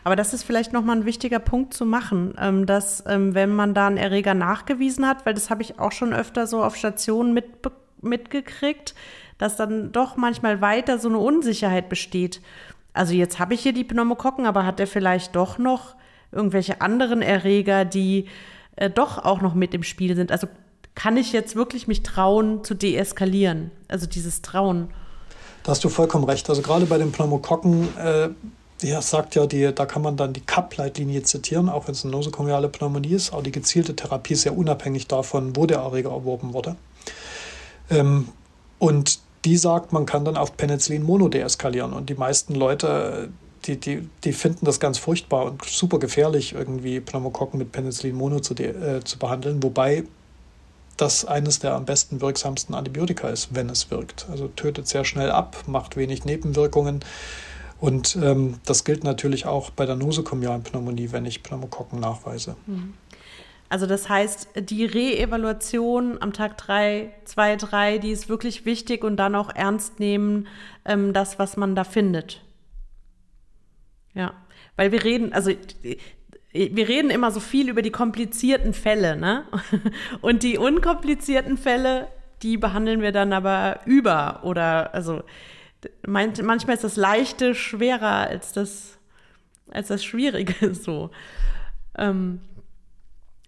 Aber 0.04 0.16
das 0.16 0.34
ist 0.34 0.44
vielleicht 0.44 0.74
nochmal 0.74 0.98
ein 0.98 1.06
wichtiger 1.06 1.40
Punkt 1.40 1.74
zu 1.74 1.86
machen, 1.86 2.34
ähm, 2.40 2.66
dass 2.66 3.04
ähm, 3.08 3.34
wenn 3.34 3.56
man 3.56 3.74
da 3.74 3.88
einen 3.88 3.98
Erreger 3.98 4.34
nachgewiesen 4.34 5.08
hat, 5.08 5.26
weil 5.26 5.34
das 5.34 5.50
habe 5.50 5.62
ich 5.62 5.80
auch 5.80 5.92
schon 5.92 6.14
öfter 6.14 6.48
so 6.48 6.64
auf 6.64 6.76
Stationen 6.76 7.34
mit, 7.34 7.46
mitgekriegt, 8.02 8.96
dass 9.38 9.58
dann 9.58 9.92
doch 9.92 10.18
manchmal 10.18 10.62
weiter 10.62 11.00
so 11.00 11.10
eine 11.10 11.20
Unsicherheit 11.20 11.90
besteht. 11.90 12.42
Also 12.94 13.14
jetzt 13.14 13.40
habe 13.40 13.54
ich 13.54 13.62
hier 13.62 13.74
die 13.74 13.84
Pneumokokken, 13.84 14.46
aber 14.46 14.66
hat 14.66 14.80
er 14.80 14.88
vielleicht 14.88 15.36
doch 15.36 15.58
noch 15.58 15.96
irgendwelche 16.32 16.82
anderen 16.82 17.22
Erreger, 17.22 17.86
die 17.86 18.28
äh, 18.76 18.90
doch 18.90 19.24
auch 19.24 19.42
noch 19.42 19.54
mit 19.54 19.74
im 19.74 19.84
Spiel 19.84 20.16
sind? 20.16 20.32
Also 20.32 20.48
kann 20.96 21.18
ich 21.18 21.34
jetzt 21.34 21.56
wirklich 21.56 21.88
mich 21.88 22.04
trauen 22.04 22.64
zu 22.64 22.74
deeskalieren? 22.74 23.72
Also 23.88 24.08
dieses 24.08 24.42
Trauen. 24.42 24.90
Da 25.64 25.72
hast 25.72 25.84
du 25.84 25.90
vollkommen 25.90 26.24
recht. 26.24 26.50
Also 26.50 26.62
gerade 26.62 26.86
bei 26.86 26.98
den 26.98 27.12
Pneumokokken 27.12 27.98
äh, 27.98 28.30
ja, 28.82 29.02
sagt 29.02 29.36
ja, 29.36 29.46
die, 29.46 29.74
da 29.74 29.86
kann 29.86 30.02
man 30.02 30.18
dann 30.18 30.34
die 30.34 30.42
CAP-Leitlinie 30.42 31.24
zitieren, 31.24 31.70
auch 31.70 31.88
wenn 31.88 31.94
es 31.94 32.04
eine 32.04 32.12
nosokomiale 32.12 32.70
Pneumonie 32.70 33.14
ist. 33.14 33.32
Aber 33.32 33.42
die 33.42 33.52
gezielte 33.52 33.96
Therapie 33.96 34.34
ist 34.34 34.44
ja 34.44 34.52
unabhängig 34.52 35.08
davon, 35.08 35.56
wo 35.56 35.66
der 35.66 35.80
Erreger 35.80 36.12
erworben 36.12 36.54
wurde. 36.54 36.76
Ähm, 37.90 38.30
und 38.80 39.20
die 39.46 39.58
sagt, 39.58 39.94
man 39.94 40.06
kann 40.06 40.26
dann 40.26 40.38
auf 40.38 40.58
Penicillin 40.58 41.04
Mono 41.04 41.30
deeskalieren. 41.30 41.94
Und 41.94 42.10
die 42.10 42.16
meisten 42.16 42.56
Leute, 42.56 43.30
die, 43.66 43.80
die, 43.80 44.10
die 44.24 44.34
finden 44.34 44.66
das 44.66 44.80
ganz 44.80 44.98
furchtbar 44.98 45.46
und 45.46 45.64
super 45.64 46.00
gefährlich, 46.00 46.54
irgendwie 46.54 47.00
Pneumokokken 47.00 47.58
mit 47.58 47.72
Penicillin 47.72 48.16
Mono 48.16 48.40
zu, 48.40 48.56
äh, 48.56 49.04
zu 49.04 49.18
behandeln. 49.18 49.64
Wobei 49.64 50.04
das 50.98 51.26
eines 51.26 51.60
der 51.60 51.76
am 51.76 51.86
besten 51.86 52.22
wirksamsten 52.22 52.76
Antibiotika 52.76 53.30
ist, 53.30 53.54
wenn 53.54 53.70
es 53.70 53.92
wirkt. 53.92 54.28
Also 54.30 54.48
tötet 54.48 54.88
sehr 54.88 55.06
schnell 55.06 55.32
ab, 55.32 55.64
macht 55.68 55.96
wenig 55.96 56.26
Nebenwirkungen 56.26 57.02
und 57.86 58.16
ähm, 58.16 58.56
das 58.66 58.84
gilt 58.84 59.04
natürlich 59.04 59.46
auch 59.46 59.70
bei 59.70 59.86
der 59.86 59.96
nosokomialen 59.96 60.64
Pneumonie, 60.64 61.12
wenn 61.12 61.24
ich 61.28 61.44
Pneumokokken 61.44 62.00
nachweise. 62.00 62.56
Mhm. 62.66 62.96
Also 63.70 63.86
das 63.86 64.10
heißt, 64.10 64.50
die 64.70 64.86
Reevaluation 64.86 66.20
am 66.20 66.34
Tag 66.34 66.58
3, 66.58 67.12
2, 67.26 67.56
3, 67.58 67.98
die 68.00 68.10
ist 68.10 68.28
wirklich 68.28 68.66
wichtig 68.66 69.04
und 69.04 69.18
dann 69.18 69.36
auch 69.36 69.54
ernst 69.54 70.00
nehmen, 70.00 70.48
ähm, 70.84 71.14
das, 71.14 71.38
was 71.38 71.58
man 71.58 71.76
da 71.76 71.84
findet. 71.84 72.42
Ja, 74.16 74.34
weil 74.78 74.92
wir 74.92 75.04
reden, 75.04 75.32
also 75.32 75.52
wir 76.54 76.88
reden 76.88 77.12
immer 77.12 77.30
so 77.30 77.40
viel 77.40 77.70
über 77.70 77.84
die 77.84 77.92
komplizierten 77.92 78.74
Fälle, 78.74 79.16
ne? 79.16 79.44
Und 80.22 80.42
die 80.42 80.58
unkomplizierten 80.58 81.58
Fälle, 81.58 82.08
die 82.42 82.58
behandeln 82.58 83.02
wir 83.02 83.12
dann 83.12 83.32
aber 83.32 83.82
über 83.86 84.40
oder 84.44 84.94
also 84.96 85.22
manchmal 86.06 86.76
ist 86.76 86.84
das 86.84 86.96
Leichte 86.96 87.56
schwerer 87.56 88.28
als 88.28 88.54
das 88.54 88.96
als 89.72 89.88
das 89.88 90.04
Schwierige 90.04 90.74
so. 90.74 91.12
Ähm, 91.98 92.40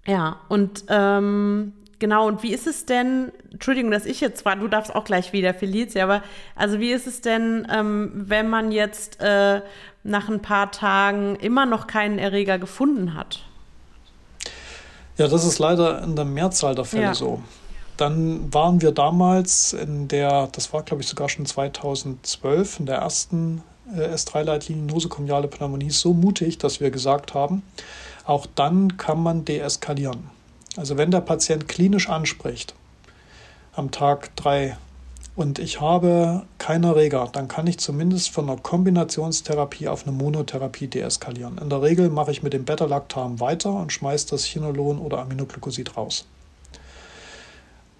ja, 0.06 0.38
und 0.48 0.86
ähm, 0.88 1.74
genau, 2.00 2.28
und 2.28 2.44
wie 2.44 2.54
ist 2.54 2.66
es 2.66 2.86
denn, 2.86 3.32
Entschuldigung, 3.52 3.92
dass 3.92 4.06
ich 4.06 4.22
jetzt 4.22 4.46
war, 4.46 4.56
du 4.56 4.68
darfst 4.68 4.96
auch 4.96 5.04
gleich 5.04 5.34
wieder, 5.34 5.54
Felicia, 5.54 6.04
aber 6.04 6.24
also 6.56 6.80
wie 6.80 6.92
ist 6.92 7.08
es 7.08 7.22
denn, 7.22 7.68
ähm, 7.70 8.12
wenn 8.14 8.50
man 8.50 8.72
jetzt 8.72 9.20
äh, 9.20 9.62
nach 10.04 10.30
ein 10.30 10.42
paar 10.42 10.72
Tagen 10.72 11.36
immer 11.36 11.66
noch 11.66 11.88
keinen 11.88 12.20
Erreger 12.20 12.58
gefunden 12.58 13.14
hat? 13.14 13.44
Ja, 15.18 15.28
das 15.28 15.44
ist 15.44 15.60
leider 15.60 16.04
in 16.04 16.16
der 16.16 16.26
Mehrzahl 16.26 16.76
der 16.76 16.86
Fälle 16.86 17.04
ja. 17.04 17.14
so. 17.14 17.42
Dann 17.98 18.54
waren 18.54 18.82
wir 18.82 18.92
damals 18.92 19.74
in 19.74 20.08
der, 20.08 20.48
das 20.52 20.72
war 20.72 20.84
glaube 20.84 21.02
ich 21.02 21.10
sogar 21.10 21.30
schon 21.30 21.46
2012, 21.46 22.82
in 22.82 22.86
der 22.86 22.98
ersten 22.98 23.64
äh, 23.96 24.14
S3-Leitlinie 24.14 24.84
nosokomiale 24.84 25.48
Pneumonie 25.48 25.90
so 25.90 26.14
mutig, 26.14 26.58
dass 26.60 26.80
wir 26.80 26.92
gesagt 26.92 27.34
haben, 27.34 27.64
auch 28.26 28.46
dann 28.56 28.98
kann 28.98 29.22
man 29.22 29.46
deeskalieren. 29.46 30.30
Also 30.76 30.98
wenn 30.98 31.10
der 31.10 31.22
Patient 31.22 31.68
klinisch 31.68 32.08
anspricht 32.08 32.76
am 33.74 33.90
Tag 33.90 34.36
3 34.36 34.78
und 35.36 35.58
ich 35.58 35.82
habe 35.82 36.44
keinen 36.60 36.84
Erreger, 36.84 37.30
dann 37.32 37.48
kann 37.48 37.66
ich 37.66 37.80
zumindest 37.80 38.30
von 38.30 38.50
einer 38.50 38.60
Kombinationstherapie 38.60 39.88
auf 39.88 40.06
eine 40.06 40.16
Monotherapie 40.16 40.88
deeskalieren. 40.88 41.58
In 41.58 41.70
der 41.70 41.82
Regel 41.82 42.10
mache 42.10 42.32
ich 42.32 42.44
mit 42.44 42.54
dem 42.54 42.66
Beta-Lactam 42.66 43.40
weiter 43.40 43.74
und 43.74 43.92
schmeiße 43.92 44.30
das 44.30 44.46
Chinolon 44.46 45.00
oder 45.00 45.20
Aminoglycosid 45.20 45.98
raus. 45.98 46.26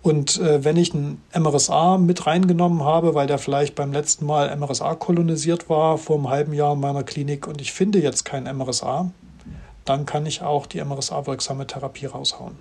Und 0.08 0.40
äh, 0.40 0.64
wenn 0.64 0.78
ich 0.78 0.94
ein 0.94 1.22
MRSA 1.38 1.98
mit 1.98 2.26
reingenommen 2.26 2.82
habe, 2.82 3.14
weil 3.14 3.28
der 3.28 3.40
vielleicht 3.40 3.76
beim 3.76 3.92
letzten 3.92 4.26
Mal 4.26 4.56
MRSA 4.56 4.96
kolonisiert 4.96 5.70
war 5.70 5.98
vor 5.98 6.16
einem 6.16 6.30
halben 6.30 6.54
Jahr 6.54 6.76
in 6.76 6.80
meiner 6.80 7.04
Klinik 7.04 7.46
und 7.46 7.60
ich 7.60 7.74
finde 7.74 8.00
jetzt 8.00 8.24
kein 8.24 8.46
MRSA, 8.46 9.12
dann 9.84 10.06
kann 10.06 10.26
ich 10.26 10.44
auch 10.44 10.66
die 10.66 10.82
MRSA-wirksame 10.82 11.68
Therapie 11.68 12.06
raushauen. 12.06 12.56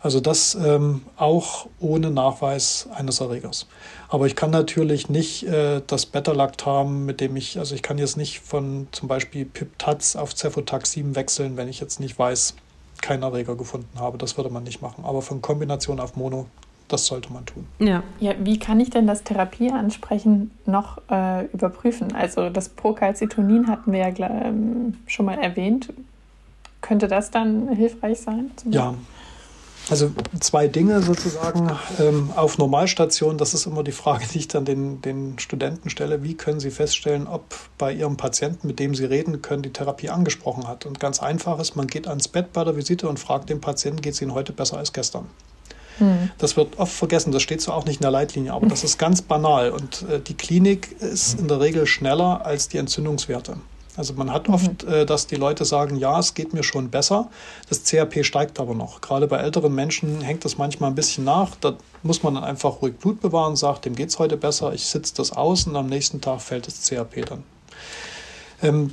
Also 0.00 0.20
das 0.20 0.54
ähm, 0.54 1.02
auch 1.16 1.66
ohne 1.80 2.12
Nachweis 2.12 2.88
eines 2.94 3.20
Erregers. 3.20 3.66
Aber 4.08 4.26
ich 4.26 4.36
kann 4.36 4.50
natürlich 4.50 5.08
nicht 5.08 5.42
äh, 5.42 5.82
das 5.84 6.06
Beta-Lactam, 6.06 7.04
mit 7.04 7.20
dem 7.20 7.34
ich, 7.34 7.58
also 7.58 7.74
ich 7.74 7.82
kann 7.82 7.98
jetzt 7.98 8.16
nicht 8.16 8.38
von 8.38 8.86
zum 8.92 9.08
Beispiel 9.08 9.44
Piptaz 9.44 10.14
auf 10.14 10.36
Cefotaxim 10.36 11.16
wechseln, 11.16 11.56
wenn 11.56 11.66
ich 11.66 11.80
jetzt 11.80 11.98
nicht 11.98 12.16
weiß, 12.16 12.54
keinen 13.02 13.22
Erreger 13.22 13.56
gefunden 13.56 13.98
habe. 13.98 14.18
Das 14.18 14.36
würde 14.36 14.50
man 14.50 14.64
nicht 14.64 14.82
machen. 14.82 15.04
Aber 15.04 15.22
von 15.22 15.42
Kombination 15.42 16.00
auf 16.00 16.16
Mono, 16.16 16.46
das 16.88 17.06
sollte 17.06 17.32
man 17.32 17.46
tun. 17.46 17.66
Ja. 17.78 18.02
ja 18.18 18.34
wie 18.40 18.58
kann 18.58 18.80
ich 18.80 18.90
denn 18.90 19.06
das 19.06 19.22
Therapieansprechen 19.24 20.50
noch 20.66 20.98
äh, 21.10 21.46
überprüfen? 21.46 22.14
Also 22.14 22.50
das 22.50 22.68
Procalcitonin 22.68 23.68
hatten 23.68 23.92
wir 23.92 24.08
ja 24.08 24.30
ähm, 24.30 24.96
schon 25.06 25.26
mal 25.26 25.38
erwähnt. 25.38 25.92
Könnte 26.80 27.08
das 27.08 27.30
dann 27.30 27.68
hilfreich 27.74 28.20
sein? 28.20 28.50
Ja, 28.70 28.94
also 29.90 30.12
zwei 30.40 30.68
Dinge 30.68 31.02
sozusagen 31.02 31.70
ähm, 31.98 32.30
auf 32.36 32.58
Normalstation. 32.58 33.38
Das 33.38 33.54
ist 33.54 33.66
immer 33.66 33.82
die 33.82 33.92
Frage, 33.92 34.26
die 34.32 34.38
ich 34.38 34.48
dann 34.48 34.64
den, 34.64 35.00
den 35.02 35.38
Studenten 35.38 35.90
stelle. 35.90 36.22
Wie 36.22 36.34
können 36.34 36.60
sie 36.60 36.70
feststellen, 36.70 37.26
ob 37.26 37.54
bei 37.78 37.92
ihrem 37.92 38.16
Patienten, 38.16 38.66
mit 38.66 38.78
dem 38.78 38.94
sie 38.94 39.04
reden 39.04 39.42
können, 39.42 39.62
die 39.62 39.72
Therapie 39.72 40.10
angesprochen 40.10 40.68
hat? 40.68 40.86
Und 40.86 41.00
ganz 41.00 41.20
einfach 41.20 41.58
ist, 41.58 41.76
man 41.76 41.86
geht 41.86 42.06
ans 42.06 42.28
Bett 42.28 42.52
bei 42.52 42.64
der 42.64 42.76
Visite 42.76 43.08
und 43.08 43.18
fragt 43.18 43.50
den 43.50 43.60
Patienten, 43.60 44.00
geht 44.00 44.14
es 44.14 44.22
ihnen 44.22 44.34
heute 44.34 44.52
besser 44.52 44.78
als 44.78 44.92
gestern? 44.92 45.26
Hm. 45.98 46.30
Das 46.38 46.56
wird 46.56 46.78
oft 46.78 46.92
vergessen, 46.92 47.32
das 47.32 47.42
steht 47.42 47.60
so 47.60 47.72
auch 47.72 47.84
nicht 47.84 47.96
in 47.96 48.02
der 48.02 48.10
Leitlinie, 48.10 48.52
aber 48.52 48.66
das 48.66 48.84
ist 48.84 48.98
ganz 48.98 49.22
banal. 49.22 49.70
Und 49.70 50.02
äh, 50.08 50.20
die 50.20 50.34
Klinik 50.34 50.92
ist 51.00 51.38
in 51.38 51.48
der 51.48 51.60
Regel 51.60 51.86
schneller 51.86 52.44
als 52.46 52.68
die 52.68 52.78
Entzündungswerte. 52.78 53.56
Also 53.98 54.14
man 54.14 54.32
hat 54.32 54.48
oft, 54.48 54.84
mhm. 54.84 54.92
äh, 54.92 55.04
dass 55.04 55.26
die 55.26 55.34
Leute 55.34 55.64
sagen, 55.64 55.96
ja, 55.96 56.18
es 56.18 56.34
geht 56.34 56.54
mir 56.54 56.62
schon 56.62 56.88
besser. 56.88 57.28
Das 57.68 57.82
CRP 57.82 58.24
steigt 58.24 58.60
aber 58.60 58.74
noch. 58.74 59.00
Gerade 59.00 59.26
bei 59.26 59.38
älteren 59.38 59.74
Menschen 59.74 60.20
hängt 60.20 60.44
das 60.44 60.56
manchmal 60.56 60.90
ein 60.90 60.94
bisschen 60.94 61.24
nach. 61.24 61.56
Da 61.56 61.76
muss 62.04 62.22
man 62.22 62.34
dann 62.34 62.44
einfach 62.44 62.80
ruhig 62.80 62.94
Blut 62.94 63.20
bewahren, 63.20 63.56
sagt, 63.56 63.84
dem 63.84 63.96
geht 63.96 64.10
es 64.10 64.18
heute 64.20 64.36
besser, 64.36 64.72
ich 64.72 64.86
sitze 64.86 65.14
das 65.16 65.32
aus 65.32 65.66
und 65.66 65.74
am 65.74 65.88
nächsten 65.88 66.20
Tag 66.20 66.40
fällt 66.40 66.68
das 66.68 66.86
CRP 66.86 67.26
dann. 67.26 67.42
Ähm, 68.62 68.92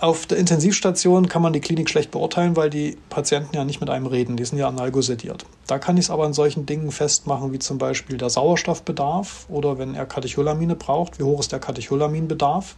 auf 0.00 0.26
der 0.26 0.38
Intensivstation 0.38 1.28
kann 1.28 1.42
man 1.42 1.52
die 1.52 1.60
Klinik 1.60 1.90
schlecht 1.90 2.10
beurteilen, 2.12 2.56
weil 2.56 2.70
die 2.70 2.96
Patienten 3.10 3.54
ja 3.54 3.64
nicht 3.64 3.80
mit 3.80 3.90
einem 3.90 4.06
reden. 4.06 4.36
Die 4.36 4.44
sind 4.44 4.56
ja 4.56 4.68
analgosediert. 4.68 5.44
Da 5.66 5.78
kann 5.78 5.96
ich 5.96 6.06
es 6.06 6.10
aber 6.10 6.24
an 6.24 6.32
solchen 6.32 6.66
Dingen 6.66 6.90
festmachen, 6.90 7.52
wie 7.52 7.58
zum 7.58 7.78
Beispiel 7.78 8.16
der 8.16 8.30
Sauerstoffbedarf 8.30 9.46
oder 9.48 9.78
wenn 9.78 9.94
er 9.94 10.06
Katecholamine 10.06 10.76
braucht, 10.76 11.18
wie 11.18 11.24
hoch 11.24 11.40
ist 11.40 11.52
der 11.52 11.58
Katecholaminbedarf. 11.58 12.76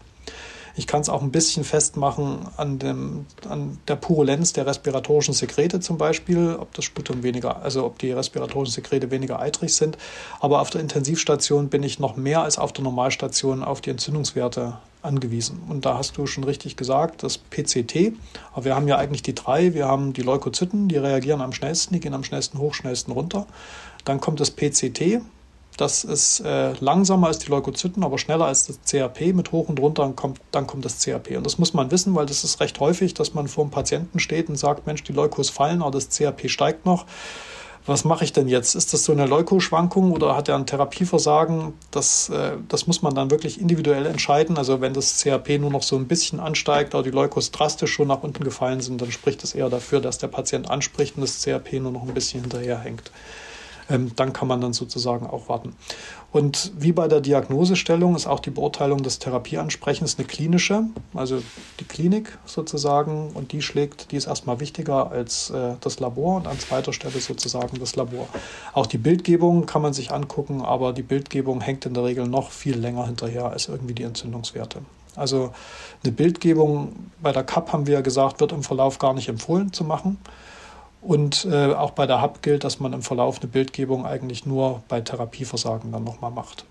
Ich 0.76 0.86
kann 0.86 1.00
es 1.00 1.08
auch 1.08 1.22
ein 1.22 1.30
bisschen 1.30 1.64
festmachen 1.64 2.40
an, 2.56 2.78
dem, 2.78 3.26
an 3.48 3.78
der 3.88 3.96
Purulenz 3.96 4.52
der 4.52 4.66
respiratorischen 4.66 5.34
Sekrete 5.34 5.80
zum 5.80 5.98
Beispiel, 5.98 6.56
ob 6.58 6.72
das 6.74 6.84
Sputum 6.84 7.22
weniger, 7.22 7.62
also 7.62 7.84
ob 7.84 7.98
die 7.98 8.12
respiratorischen 8.12 8.74
Sekrete 8.74 9.10
weniger 9.10 9.40
eitrig 9.40 9.74
sind. 9.74 9.98
Aber 10.40 10.60
auf 10.60 10.70
der 10.70 10.80
Intensivstation 10.80 11.68
bin 11.68 11.82
ich 11.82 11.98
noch 11.98 12.16
mehr 12.16 12.42
als 12.42 12.58
auf 12.58 12.72
der 12.72 12.84
Normalstation 12.84 13.62
auf 13.62 13.80
die 13.80 13.90
Entzündungswerte 13.90 14.78
angewiesen. 15.02 15.62
Und 15.68 15.86
da 15.86 15.96
hast 15.96 16.16
du 16.16 16.26
schon 16.26 16.44
richtig 16.44 16.76
gesagt, 16.76 17.22
das 17.22 17.38
PCT. 17.38 18.12
Aber 18.52 18.64
wir 18.64 18.74
haben 18.74 18.88
ja 18.88 18.96
eigentlich 18.96 19.22
die 19.22 19.34
drei. 19.34 19.74
Wir 19.74 19.86
haben 19.86 20.12
die 20.12 20.22
Leukozyten, 20.22 20.88
die 20.88 20.96
reagieren 20.96 21.40
am 21.40 21.52
schnellsten, 21.52 21.94
die 21.94 22.00
gehen 22.00 22.14
am 22.14 22.24
schnellsten 22.24 22.58
hoch, 22.58 22.74
schnellsten 22.74 23.12
runter. 23.12 23.46
Dann 24.04 24.20
kommt 24.20 24.40
das 24.40 24.50
PCT, 24.50 25.20
das 25.80 26.04
ist 26.04 26.40
äh, 26.40 26.72
langsamer 26.80 27.28
als 27.28 27.38
die 27.38 27.50
Leukozyten, 27.50 28.04
aber 28.04 28.18
schneller 28.18 28.44
als 28.44 28.66
das 28.66 28.80
CRP. 28.82 29.32
Mit 29.32 29.50
hoch 29.50 29.68
und 29.70 29.80
runter 29.80 30.12
kommt, 30.14 30.38
dann 30.50 30.66
kommt 30.66 30.84
das 30.84 30.98
CRP. 31.00 31.38
Und 31.38 31.46
das 31.46 31.56
muss 31.56 31.72
man 31.72 31.90
wissen, 31.90 32.14
weil 32.14 32.26
das 32.26 32.44
ist 32.44 32.60
recht 32.60 32.78
häufig, 32.80 33.14
dass 33.14 33.32
man 33.32 33.48
vor 33.48 33.64
einem 33.64 33.70
Patienten 33.70 34.18
steht 34.18 34.50
und 34.50 34.56
sagt, 34.56 34.86
Mensch, 34.86 35.02
die 35.04 35.12
Leukos 35.12 35.48
fallen, 35.48 35.80
aber 35.80 35.92
das 35.92 36.10
CRP 36.10 36.50
steigt 36.50 36.84
noch. 36.84 37.06
Was 37.86 38.04
mache 38.04 38.24
ich 38.24 38.34
denn 38.34 38.46
jetzt? 38.46 38.74
Ist 38.74 38.92
das 38.92 39.04
so 39.04 39.12
eine 39.12 39.24
Leukoschwankung 39.24 40.12
oder 40.12 40.36
hat 40.36 40.50
er 40.50 40.56
ein 40.56 40.66
Therapieversagen? 40.66 41.72
Das, 41.90 42.28
äh, 42.28 42.58
das 42.68 42.86
muss 42.86 43.00
man 43.00 43.14
dann 43.14 43.30
wirklich 43.30 43.58
individuell 43.58 44.04
entscheiden. 44.04 44.58
Also 44.58 44.82
wenn 44.82 44.92
das 44.92 45.22
CRP 45.22 45.58
nur 45.58 45.70
noch 45.70 45.82
so 45.82 45.96
ein 45.96 46.06
bisschen 46.06 46.40
ansteigt 46.40 46.94
oder 46.94 47.04
die 47.04 47.10
Leukos 47.10 47.52
drastisch 47.52 47.92
schon 47.92 48.08
nach 48.08 48.22
unten 48.22 48.44
gefallen 48.44 48.82
sind, 48.82 49.00
dann 49.00 49.10
spricht 49.10 49.42
es 49.44 49.54
eher 49.54 49.70
dafür, 49.70 50.00
dass 50.00 50.18
der 50.18 50.28
Patient 50.28 50.70
anspricht 50.70 51.16
und 51.16 51.22
das 51.22 51.42
CRP 51.42 51.80
nur 51.80 51.92
noch 51.92 52.02
ein 52.02 52.12
bisschen 52.12 52.42
hinterherhängt 52.42 53.10
ähm, 53.90 54.12
dann 54.16 54.32
kann 54.32 54.48
man 54.48 54.60
dann 54.60 54.72
sozusagen 54.72 55.26
auch 55.26 55.48
warten. 55.48 55.74
Und 56.32 56.72
wie 56.76 56.92
bei 56.92 57.08
der 57.08 57.20
Diagnosestellung 57.20 58.14
ist 58.14 58.28
auch 58.28 58.38
die 58.38 58.50
Beurteilung 58.50 59.02
des 59.02 59.18
Therapieansprechens 59.18 60.16
eine 60.16 60.28
klinische, 60.28 60.84
also 61.12 61.42
die 61.80 61.84
Klinik 61.84 62.38
sozusagen, 62.46 63.30
und 63.34 63.50
die 63.50 63.62
schlägt, 63.62 64.12
die 64.12 64.16
ist 64.16 64.28
erstmal 64.28 64.60
wichtiger 64.60 65.10
als 65.10 65.50
äh, 65.50 65.74
das 65.80 65.98
Labor 65.98 66.36
und 66.36 66.46
an 66.46 66.58
zweiter 66.58 66.92
Stelle 66.92 67.18
sozusagen 67.18 67.80
das 67.80 67.96
Labor. 67.96 68.28
Auch 68.72 68.86
die 68.86 68.98
Bildgebung 68.98 69.66
kann 69.66 69.82
man 69.82 69.92
sich 69.92 70.12
angucken, 70.12 70.62
aber 70.62 70.92
die 70.92 71.02
Bildgebung 71.02 71.60
hängt 71.60 71.84
in 71.84 71.94
der 71.94 72.04
Regel 72.04 72.28
noch 72.28 72.52
viel 72.52 72.78
länger 72.78 73.06
hinterher 73.06 73.46
als 73.46 73.68
irgendwie 73.68 73.94
die 73.94 74.04
Entzündungswerte. 74.04 74.82
Also 75.16 75.52
eine 76.04 76.12
Bildgebung 76.12 77.10
bei 77.20 77.32
der 77.32 77.42
CAP 77.42 77.72
haben 77.72 77.86
wir 77.86 77.94
ja 77.94 78.00
gesagt, 78.00 78.40
wird 78.40 78.52
im 78.52 78.62
Verlauf 78.62 78.98
gar 78.98 79.14
nicht 79.14 79.28
empfohlen 79.28 79.72
zu 79.72 79.82
machen. 79.82 80.18
Und 81.02 81.46
äh, 81.50 81.72
auch 81.72 81.92
bei 81.92 82.06
der 82.06 82.20
HAP 82.20 82.42
gilt, 82.42 82.64
dass 82.64 82.78
man 82.78 82.92
im 82.92 83.02
Verlauf 83.02 83.38
eine 83.40 83.48
Bildgebung 83.48 84.04
eigentlich 84.04 84.44
nur 84.44 84.82
bei 84.88 85.00
Therapieversagen 85.00 85.92
dann 85.92 86.04
nochmal 86.04 86.30
macht. 86.30 86.64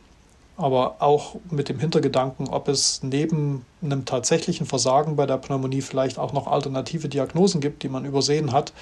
Aber 0.55 0.97
auch 0.99 1.35
mit 1.49 1.69
dem 1.69 1.79
Hintergedanken, 1.79 2.49
ob 2.49 2.67
es 2.67 3.01
neben 3.01 3.65
einem 3.81 4.03
tatsächlichen 4.03 4.67
Versagen 4.67 5.15
bei 5.15 5.25
der 5.25 5.37
Pneumonie 5.37 5.81
vielleicht 5.81 6.19
auch 6.19 6.33
noch 6.33 6.47
alternative 6.47 7.07
Diagnosen 7.07 7.61
gibt, 7.61 7.81
die 7.81 7.89
man 7.89 8.03
übersehen 8.03 8.51
hat, 8.51 8.73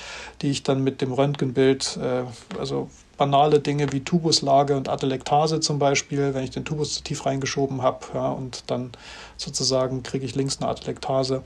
die 0.41 0.49
ich 0.49 0.63
dann 0.63 0.83
mit 0.83 1.01
dem 1.01 1.13
Röntgenbild, 1.13 1.99
äh, 2.01 2.23
also 2.59 2.89
banale 3.15 3.59
Dinge 3.59 3.91
wie 3.93 4.01
Tubuslage 4.01 4.75
und 4.75 4.89
Atelektase 4.89 5.59
zum 5.59 5.79
Beispiel, 5.79 6.33
wenn 6.33 6.43
ich 6.43 6.51
den 6.51 6.65
Tubus 6.65 6.95
zu 6.95 7.03
tief 7.03 7.25
reingeschoben 7.25 7.81
habe 7.81 7.99
ja, 8.13 8.31
und 8.31 8.63
dann 8.67 8.91
sozusagen 9.37 10.03
kriege 10.03 10.25
ich 10.25 10.35
links 10.35 10.59
eine 10.59 10.69
Atelektase 10.69 11.43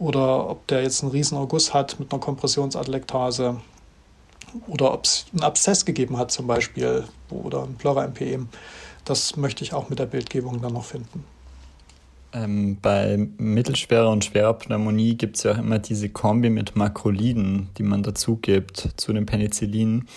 oder 0.00 0.48
ob 0.48 0.66
der 0.66 0.82
jetzt 0.82 1.02
einen 1.02 1.12
riesen 1.12 1.36
Erguss 1.36 1.72
hat 1.72 2.00
mit 2.00 2.10
einer 2.10 2.20
Kompressionsadelektase 2.20 3.60
oder 4.66 4.92
ob 4.92 5.04
es 5.04 5.26
einen 5.32 5.42
Abszess 5.42 5.84
gegeben 5.84 6.16
hat 6.16 6.32
zum 6.32 6.46
Beispiel 6.46 7.04
oder 7.28 7.62
ein 7.62 7.74
Pleura-MPM. 7.76 8.48
Das 9.04 9.36
möchte 9.36 9.62
ich 9.62 9.74
auch 9.74 9.90
mit 9.90 9.98
der 9.98 10.06
Bildgebung 10.06 10.60
dann 10.62 10.72
noch 10.72 10.84
finden. 10.84 11.24
Ähm, 12.32 12.78
bei 12.80 13.28
mittelschwerer 13.38 14.10
und 14.10 14.24
schwerer 14.24 14.54
Pneumonie 14.54 15.16
gibt 15.16 15.36
es 15.36 15.42
ja 15.42 15.52
auch 15.52 15.58
immer 15.58 15.78
diese 15.78 16.08
Kombi 16.08 16.48
mit 16.48 16.76
Makroliden, 16.76 17.68
die 17.76 17.82
man 17.82 18.02
dazu 18.02 18.36
gibt 18.36 18.90
zu 18.96 19.12
den 19.12 19.26
Penicillinen. 19.26 20.08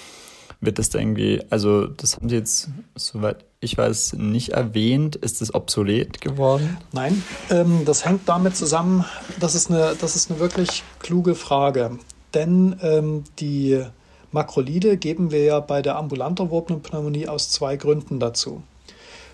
wird 0.62 0.80
das 0.80 0.92
da 0.92 1.00
irgendwie, 1.00 1.42
also 1.50 1.88
das 1.88 2.16
haben 2.16 2.30
Sie 2.30 2.36
jetzt, 2.36 2.70
soweit 2.96 3.44
ich 3.64 3.78
weiß, 3.78 4.14
nicht 4.14 4.50
erwähnt. 4.50 5.16
Ist 5.16 5.42
es 5.42 5.54
obsolet 5.54 6.22
geworden? 6.22 6.78
Nein, 6.92 7.24
ähm, 7.50 7.84
das 7.86 8.06
hängt 8.06 8.28
damit 8.28 8.56
zusammen, 8.56 9.06
das 9.40 9.56
ist 9.56 9.72
eine, 9.72 9.96
das 10.00 10.16
ist 10.16 10.30
eine 10.30 10.40
wirklich 10.40 10.84
kluge 11.00 11.36
Frage. 11.36 11.98
Denn 12.34 12.76
ähm, 12.82 13.24
die 13.40 13.84
Makrolide 14.32 14.98
geben 14.98 15.32
wir 15.32 15.44
ja 15.44 15.60
bei 15.60 15.82
der 15.82 15.96
ambulant 15.98 16.40
erworbenen 16.40 16.82
Pneumonie 16.82 17.28
aus 17.28 17.50
zwei 17.50 17.78
Gründen 17.78 18.20
dazu. 18.20 18.64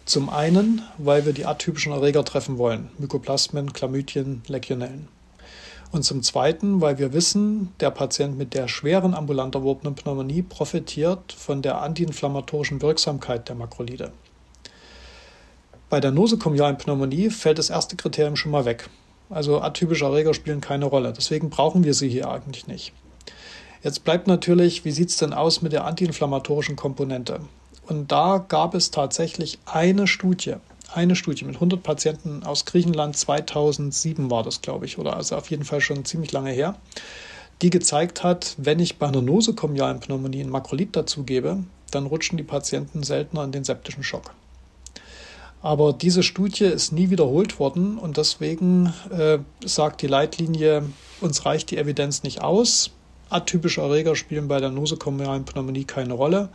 Zum 0.06 0.30
einen, 0.30 0.82
weil 0.98 1.26
wir 1.26 1.34
die 1.34 1.46
atypischen 1.46 1.94
Erreger 1.94 2.26
treffen 2.26 2.58
wollen, 2.58 2.90
Mykoplasmen, 2.98 3.74
Chlamydien, 3.74 4.42
Legionellen. 4.48 5.08
Und 5.92 6.04
zum 6.04 6.22
Zweiten, 6.22 6.82
weil 6.82 7.00
wir 7.00 7.14
wissen, 7.14 7.74
der 7.80 7.90
Patient 7.90 8.38
mit 8.38 8.54
der 8.54 8.68
schweren 8.68 9.16
ambulant 9.16 9.56
erworbenen 9.56 9.96
Pneumonie 9.96 10.44
profitiert 10.44 11.34
von 11.34 11.64
der 11.64 11.82
antiinflammatorischen 11.82 12.82
Wirksamkeit 12.82 13.50
der 13.50 13.56
Makrolide. 13.56 14.12
Bei 15.90 16.00
der 16.00 16.12
nosokomialen 16.12 16.78
Pneumonie 16.78 17.32
fällt 17.32 17.58
das 17.58 17.72
erste 17.72 17.96
Kriterium 17.96 18.36
schon 18.36 18.52
mal 18.52 18.66
weg. 18.66 18.88
Also 19.32 19.62
atypische 19.62 20.06
Erreger 20.06 20.36
spielen 20.36 20.62
keine 20.62 20.86
Rolle. 20.86 21.12
Deswegen 21.12 21.50
brauchen 21.50 21.84
wir 21.84 21.96
sie 21.96 22.10
hier 22.10 22.30
eigentlich 22.30 22.68
nicht. 22.68 22.94
Jetzt 23.82 24.04
bleibt 24.04 24.28
natürlich, 24.28 24.86
wie 24.86 24.92
sieht 24.92 25.10
es 25.10 25.18
denn 25.18 25.34
aus 25.34 25.64
mit 25.64 25.72
der 25.72 25.86
antiinflammatorischen 25.86 26.76
Komponente? 26.76 27.40
Und 27.88 28.12
da 28.12 28.46
gab 28.48 28.76
es 28.76 28.92
tatsächlich 28.92 29.58
eine 29.66 30.06
Studie, 30.06 30.56
eine 30.94 31.16
Studie 31.16 31.46
mit 31.46 31.56
100 31.56 31.82
Patienten 31.82 32.44
aus 32.44 32.66
Griechenland, 32.66 33.18
2007 33.18 34.32
war 34.32 34.44
das, 34.44 34.62
glaube 34.62 34.86
ich, 34.86 34.98
oder 34.98 35.16
also 35.16 35.36
auf 35.36 35.50
jeden 35.50 35.66
Fall 35.66 35.82
schon 35.82 36.06
ziemlich 36.06 36.32
lange 36.32 36.52
her, 36.52 36.76
die 37.62 37.70
gezeigt 37.70 38.24
hat, 38.24 38.56
wenn 38.58 38.80
ich 38.80 38.98
bei 38.98 39.08
einer 39.08 39.22
nosokomialen 39.22 40.00
Pneumonie 40.00 40.42
ein 40.42 40.50
Makrolid 40.50 40.96
dazugebe, 40.96 41.64
dann 41.92 42.06
rutschen 42.06 42.38
die 42.38 42.44
Patienten 42.44 43.04
seltener 43.04 43.44
in 43.44 43.52
den 43.52 43.64
septischen 43.64 44.04
Schock. 44.04 44.34
Aber 45.62 45.92
diese 45.92 46.24
Studie 46.24 46.66
ist 46.66 46.94
nie 46.94 47.10
wiederholt 47.10 47.60
worden 47.60 47.98
und 47.98 48.16
deswegen 48.16 48.94
äh, 49.12 49.40
sagt 49.66 50.02
die 50.02 50.08
Leitlinie, 50.08 50.84
uns 51.20 51.46
reicht 51.46 51.72
die 51.72 51.78
Evidenz 51.78 52.24
nicht 52.24 52.42
aus. 52.42 52.92
Atypische 53.30 53.82
Erreger 53.82 54.16
spielen 54.16 54.48
bei 54.48 54.60
der 54.60 54.72
nosokomialen 54.72 55.44
Pneumonie 55.44 55.84
keine 55.84 56.14
Rolle. 56.14 56.50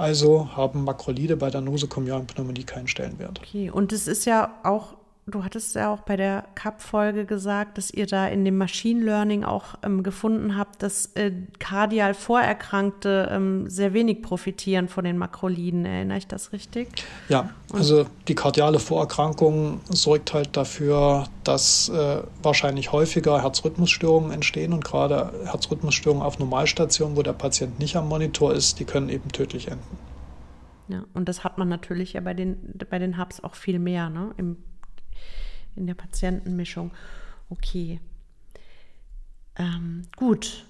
Also 0.00 0.56
haben 0.56 0.84
Makrolide 0.84 1.36
bei 1.36 1.50
der 1.50 1.60
nosokomialen 1.60 2.26
Pneumonie 2.26 2.64
keinen 2.64 2.88
Stellenwert. 2.88 3.38
Okay, 3.38 3.68
und 3.68 3.92
es 3.92 4.08
ist 4.08 4.24
ja 4.24 4.58
auch 4.62 4.94
du 5.30 5.44
hattest 5.44 5.74
ja 5.74 5.92
auch 5.92 6.00
bei 6.00 6.16
der 6.16 6.44
CAP-Folge 6.54 7.24
gesagt, 7.24 7.78
dass 7.78 7.90
ihr 7.90 8.06
da 8.06 8.26
in 8.26 8.44
dem 8.44 8.58
Machine 8.58 9.04
Learning 9.04 9.44
auch 9.44 9.74
ähm, 9.82 10.02
gefunden 10.02 10.56
habt, 10.56 10.82
dass 10.82 11.06
äh, 11.14 11.32
kardial 11.58 12.14
Vorerkrankte 12.14 13.28
ähm, 13.30 13.68
sehr 13.68 13.92
wenig 13.92 14.22
profitieren 14.22 14.88
von 14.88 15.04
den 15.04 15.18
Makroliden. 15.18 15.84
Erinnere 15.84 16.18
ich 16.18 16.26
das 16.26 16.52
richtig? 16.52 16.88
Ja, 17.28 17.50
also 17.72 18.06
die 18.28 18.34
kardiale 18.34 18.78
Vorerkrankung 18.78 19.80
sorgt 19.88 20.34
halt 20.34 20.56
dafür, 20.56 21.24
dass 21.44 21.88
äh, 21.88 22.22
wahrscheinlich 22.42 22.92
häufiger 22.92 23.42
Herzrhythmusstörungen 23.42 24.32
entstehen 24.32 24.72
und 24.72 24.84
gerade 24.84 25.32
Herzrhythmusstörungen 25.44 26.22
auf 26.22 26.38
Normalstationen, 26.38 27.16
wo 27.16 27.22
der 27.22 27.32
Patient 27.32 27.78
nicht 27.78 27.96
am 27.96 28.08
Monitor 28.08 28.52
ist, 28.52 28.80
die 28.80 28.84
können 28.84 29.08
eben 29.08 29.30
tödlich 29.30 29.68
enden. 29.68 29.98
Ja, 30.88 31.04
und 31.14 31.28
das 31.28 31.44
hat 31.44 31.56
man 31.56 31.68
natürlich 31.68 32.14
ja 32.14 32.20
bei 32.20 32.34
den, 32.34 32.56
bei 32.90 32.98
den 32.98 33.16
Hubs 33.16 33.38
auch 33.40 33.54
viel 33.54 33.78
mehr, 33.78 34.10
ne? 34.10 34.32
Im 34.36 34.56
in 35.76 35.86
der 35.86 35.94
Patientenmischung. 35.94 36.90
Okay. 37.48 38.00
Ähm, 39.56 40.02
gut. 40.16 40.64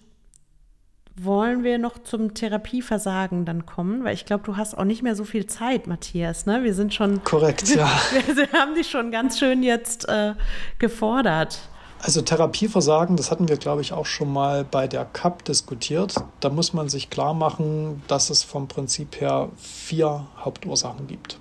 Wollen 1.16 1.64
wir 1.64 1.78
noch 1.78 1.98
zum 2.02 2.34
Therapieversagen 2.34 3.44
dann 3.44 3.66
kommen? 3.66 4.04
Weil 4.04 4.14
ich 4.14 4.24
glaube, 4.24 4.44
du 4.44 4.56
hast 4.56 4.78
auch 4.78 4.84
nicht 4.84 5.02
mehr 5.02 5.14
so 5.14 5.24
viel 5.24 5.46
Zeit, 5.46 5.86
Matthias. 5.86 6.46
Ne? 6.46 6.62
Wir 6.62 6.72
sind 6.72 6.94
schon. 6.94 7.22
Korrekt, 7.24 7.68
ja. 7.68 7.86
Wir 8.34 8.50
haben 8.52 8.74
dich 8.74 8.88
schon 8.88 9.10
ganz 9.10 9.38
schön 9.38 9.62
jetzt 9.62 10.08
äh, 10.08 10.34
gefordert. 10.78 11.58
Also 12.02 12.22
Therapieversagen, 12.22 13.16
das 13.16 13.30
hatten 13.30 13.48
wir, 13.48 13.58
glaube 13.58 13.82
ich, 13.82 13.92
auch 13.92 14.06
schon 14.06 14.32
mal 14.32 14.64
bei 14.64 14.88
der 14.88 15.04
CAP 15.04 15.44
diskutiert. 15.44 16.14
Da 16.40 16.48
muss 16.48 16.72
man 16.72 16.88
sich 16.88 17.10
klar 17.10 17.34
machen, 17.34 18.02
dass 18.08 18.30
es 18.30 18.42
vom 18.42 18.68
Prinzip 18.68 19.20
her 19.20 19.50
vier 19.58 20.26
Hauptursachen 20.38 21.06
gibt. 21.06 21.38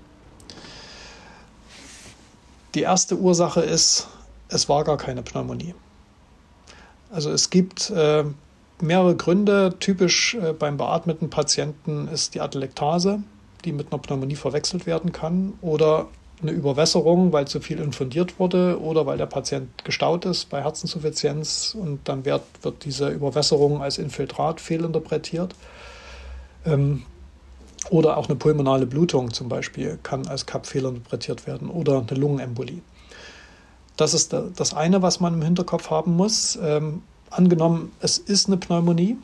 Die 2.76 2.82
erste 2.82 3.18
Ursache 3.18 3.62
ist, 3.62 4.08
es 4.50 4.70
war 4.70 4.84
gar 4.84 4.98
keine 4.98 5.22
Pneumonie. 5.22 5.74
Also 7.12 7.32
es 7.32 7.50
gibt 7.50 7.90
äh, 7.90 8.24
mehrere 8.82 9.16
Gründe. 9.16 9.76
Typisch 9.80 10.36
äh, 10.36 10.54
beim 10.54 10.78
beatmeten 10.78 11.30
Patienten 11.30 12.08
ist 12.08 12.36
die 12.36 12.42
Atelektase, 12.42 13.24
die 13.66 13.72
mit 13.72 13.92
einer 13.92 14.02
Pneumonie 14.02 14.36
verwechselt 14.36 14.86
werden 14.86 15.12
kann, 15.12 15.54
oder 15.62 16.08
eine 16.42 16.52
Überwässerung, 16.52 17.34
weil 17.34 17.48
zu 17.48 17.60
viel 17.60 17.80
infundiert 17.80 18.40
wurde 18.40 18.80
oder 18.80 19.06
weil 19.06 19.18
der 19.18 19.26
Patient 19.26 19.84
gestaut 19.84 20.26
ist 20.26 20.50
bei 20.50 20.64
Herzenssuffizienz 20.64 21.76
und 21.78 22.08
dann 22.08 22.24
wird, 22.24 22.44
wird 22.62 22.86
diese 22.86 23.10
Überwässerung 23.10 23.82
als 23.82 23.98
Infiltrat 23.98 24.62
fehlinterpretiert. 24.62 25.54
Ähm, 26.66 27.04
oder 27.90 28.18
auch 28.18 28.28
eine 28.28 28.36
pulmonale 28.36 28.86
Blutung 28.86 29.34
zum 29.34 29.50
Beispiel 29.50 30.00
kann 30.04 30.28
als 30.28 30.46
Kapfehler 30.46 30.90
interpretiert 30.90 31.48
werden 31.48 31.70
oder 31.70 32.06
eine 32.08 32.20
Lungenembolie. 32.20 32.82
Das 33.98 34.14
ist 34.14 34.34
das 34.34 34.74
eine, 34.74 35.02
was 35.02 35.20
man 35.20 35.34
im 35.34 35.42
Hinterkopf 35.42 35.90
haben 35.90 36.16
muss. 36.16 36.58
Ähm, 36.62 37.02
angenommen, 37.30 37.92
es 38.00 38.18
ist 38.18 38.48
eine 38.48 38.58
Pneumonie, 38.58 39.18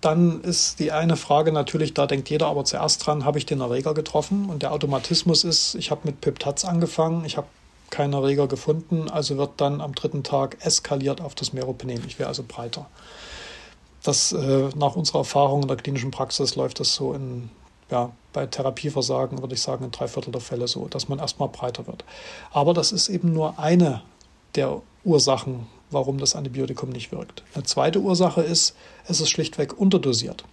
dann 0.00 0.42
ist 0.42 0.80
die 0.80 0.92
eine 0.92 1.16
Frage 1.16 1.52
natürlich, 1.52 1.94
da 1.94 2.06
denkt 2.06 2.28
jeder 2.28 2.46
aber 2.48 2.64
zuerst 2.64 3.06
dran, 3.06 3.24
habe 3.24 3.38
ich 3.38 3.46
den 3.46 3.60
Erreger 3.60 3.94
getroffen? 3.94 4.46
Und 4.48 4.62
der 4.62 4.72
Automatismus 4.72 5.44
ist, 5.44 5.74
ich 5.76 5.90
habe 5.90 6.02
mit 6.04 6.20
Piptaz 6.20 6.64
angefangen, 6.64 7.24
ich 7.24 7.36
habe 7.36 7.46
keinen 7.90 8.12
Erreger 8.12 8.48
gefunden, 8.48 9.08
also 9.08 9.36
wird 9.36 9.52
dann 9.58 9.80
am 9.80 9.94
dritten 9.94 10.22
Tag 10.22 10.58
eskaliert 10.64 11.20
auf 11.20 11.34
das 11.34 11.52
Meropenem. 11.52 12.02
Ich 12.06 12.18
wäre 12.18 12.28
also 12.28 12.44
breiter. 12.46 12.86
Das 14.02 14.32
äh, 14.32 14.68
nach 14.76 14.96
unserer 14.96 15.18
Erfahrung 15.18 15.62
in 15.62 15.68
der 15.68 15.76
klinischen 15.76 16.10
Praxis 16.10 16.56
läuft 16.56 16.80
das 16.80 16.94
so 16.94 17.12
in 17.12 17.50
ja, 17.90 18.12
bei 18.32 18.46
Therapieversagen 18.46 19.40
würde 19.40 19.54
ich 19.54 19.62
sagen, 19.62 19.84
in 19.84 19.90
drei 19.90 20.08
Viertel 20.08 20.32
der 20.32 20.40
Fälle 20.40 20.68
so, 20.68 20.88
dass 20.88 21.08
man 21.08 21.18
erstmal 21.18 21.48
breiter 21.48 21.86
wird. 21.86 22.04
Aber 22.52 22.74
das 22.74 22.92
ist 22.92 23.08
eben 23.08 23.32
nur 23.32 23.58
eine 23.58 24.02
der 24.54 24.82
Ursachen, 25.04 25.66
warum 25.90 26.18
das 26.18 26.34
Antibiotikum 26.34 26.90
nicht 26.90 27.12
wirkt. 27.12 27.42
Eine 27.54 27.64
zweite 27.64 28.00
Ursache 28.00 28.42
ist, 28.42 28.74
es 29.06 29.20
ist 29.20 29.30
schlichtweg 29.30 29.78
unterdosiert. 29.78 30.44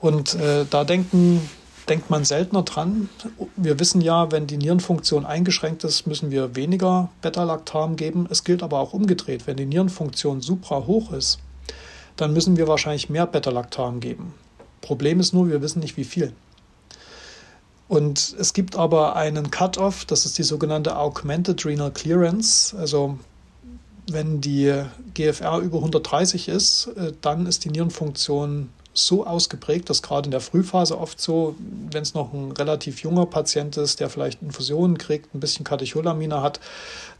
Und 0.00 0.34
äh, 0.34 0.66
da 0.68 0.84
denken, 0.84 1.48
denkt 1.88 2.10
man 2.10 2.24
seltener 2.24 2.62
dran. 2.62 3.08
Wir 3.56 3.78
wissen 3.78 4.00
ja, 4.00 4.30
wenn 4.32 4.46
die 4.46 4.56
Nierenfunktion 4.56 5.24
eingeschränkt 5.24 5.84
ist, 5.84 6.06
müssen 6.06 6.30
wir 6.30 6.56
weniger 6.56 7.10
Beta-Lactam 7.22 7.96
geben. 7.96 8.26
Es 8.30 8.44
gilt 8.44 8.62
aber 8.62 8.80
auch 8.80 8.92
umgedreht. 8.92 9.46
Wenn 9.46 9.56
die 9.56 9.66
Nierenfunktion 9.66 10.40
supra 10.40 10.86
hoch 10.86 11.12
ist, 11.12 11.38
dann 12.16 12.32
müssen 12.32 12.56
wir 12.56 12.68
wahrscheinlich 12.68 13.08
mehr 13.08 13.26
Beta-Lactam 13.26 14.00
geben. 14.00 14.34
Problem 14.84 15.18
ist 15.18 15.32
nur, 15.32 15.48
wir 15.48 15.62
wissen 15.62 15.80
nicht, 15.80 15.96
wie 15.96 16.04
viel. 16.04 16.32
Und 17.88 18.36
es 18.38 18.52
gibt 18.52 18.76
aber 18.76 19.16
einen 19.16 19.50
Cut-off, 19.50 20.04
das 20.04 20.26
ist 20.26 20.36
die 20.36 20.42
sogenannte 20.42 20.96
Augmented 20.96 21.64
Renal 21.64 21.90
Clearance. 21.90 22.76
Also 22.76 23.18
wenn 24.10 24.40
die 24.40 24.74
GFR 25.14 25.58
über 25.58 25.78
130 25.78 26.48
ist, 26.48 26.88
äh, 26.96 27.12
dann 27.22 27.46
ist 27.46 27.64
die 27.64 27.70
Nierenfunktion 27.70 28.68
so 28.92 29.26
ausgeprägt, 29.26 29.90
dass 29.90 30.02
gerade 30.02 30.26
in 30.26 30.30
der 30.30 30.40
Frühphase 30.40 30.98
oft 30.98 31.20
so, 31.20 31.56
wenn 31.90 32.02
es 32.02 32.14
noch 32.14 32.32
ein 32.32 32.52
relativ 32.52 33.00
junger 33.00 33.26
Patient 33.26 33.76
ist, 33.76 34.00
der 34.00 34.08
vielleicht 34.08 34.40
Infusionen 34.40 34.98
kriegt, 34.98 35.34
ein 35.34 35.40
bisschen 35.40 35.64
Katecholamine 35.64 36.42
hat, 36.42 36.60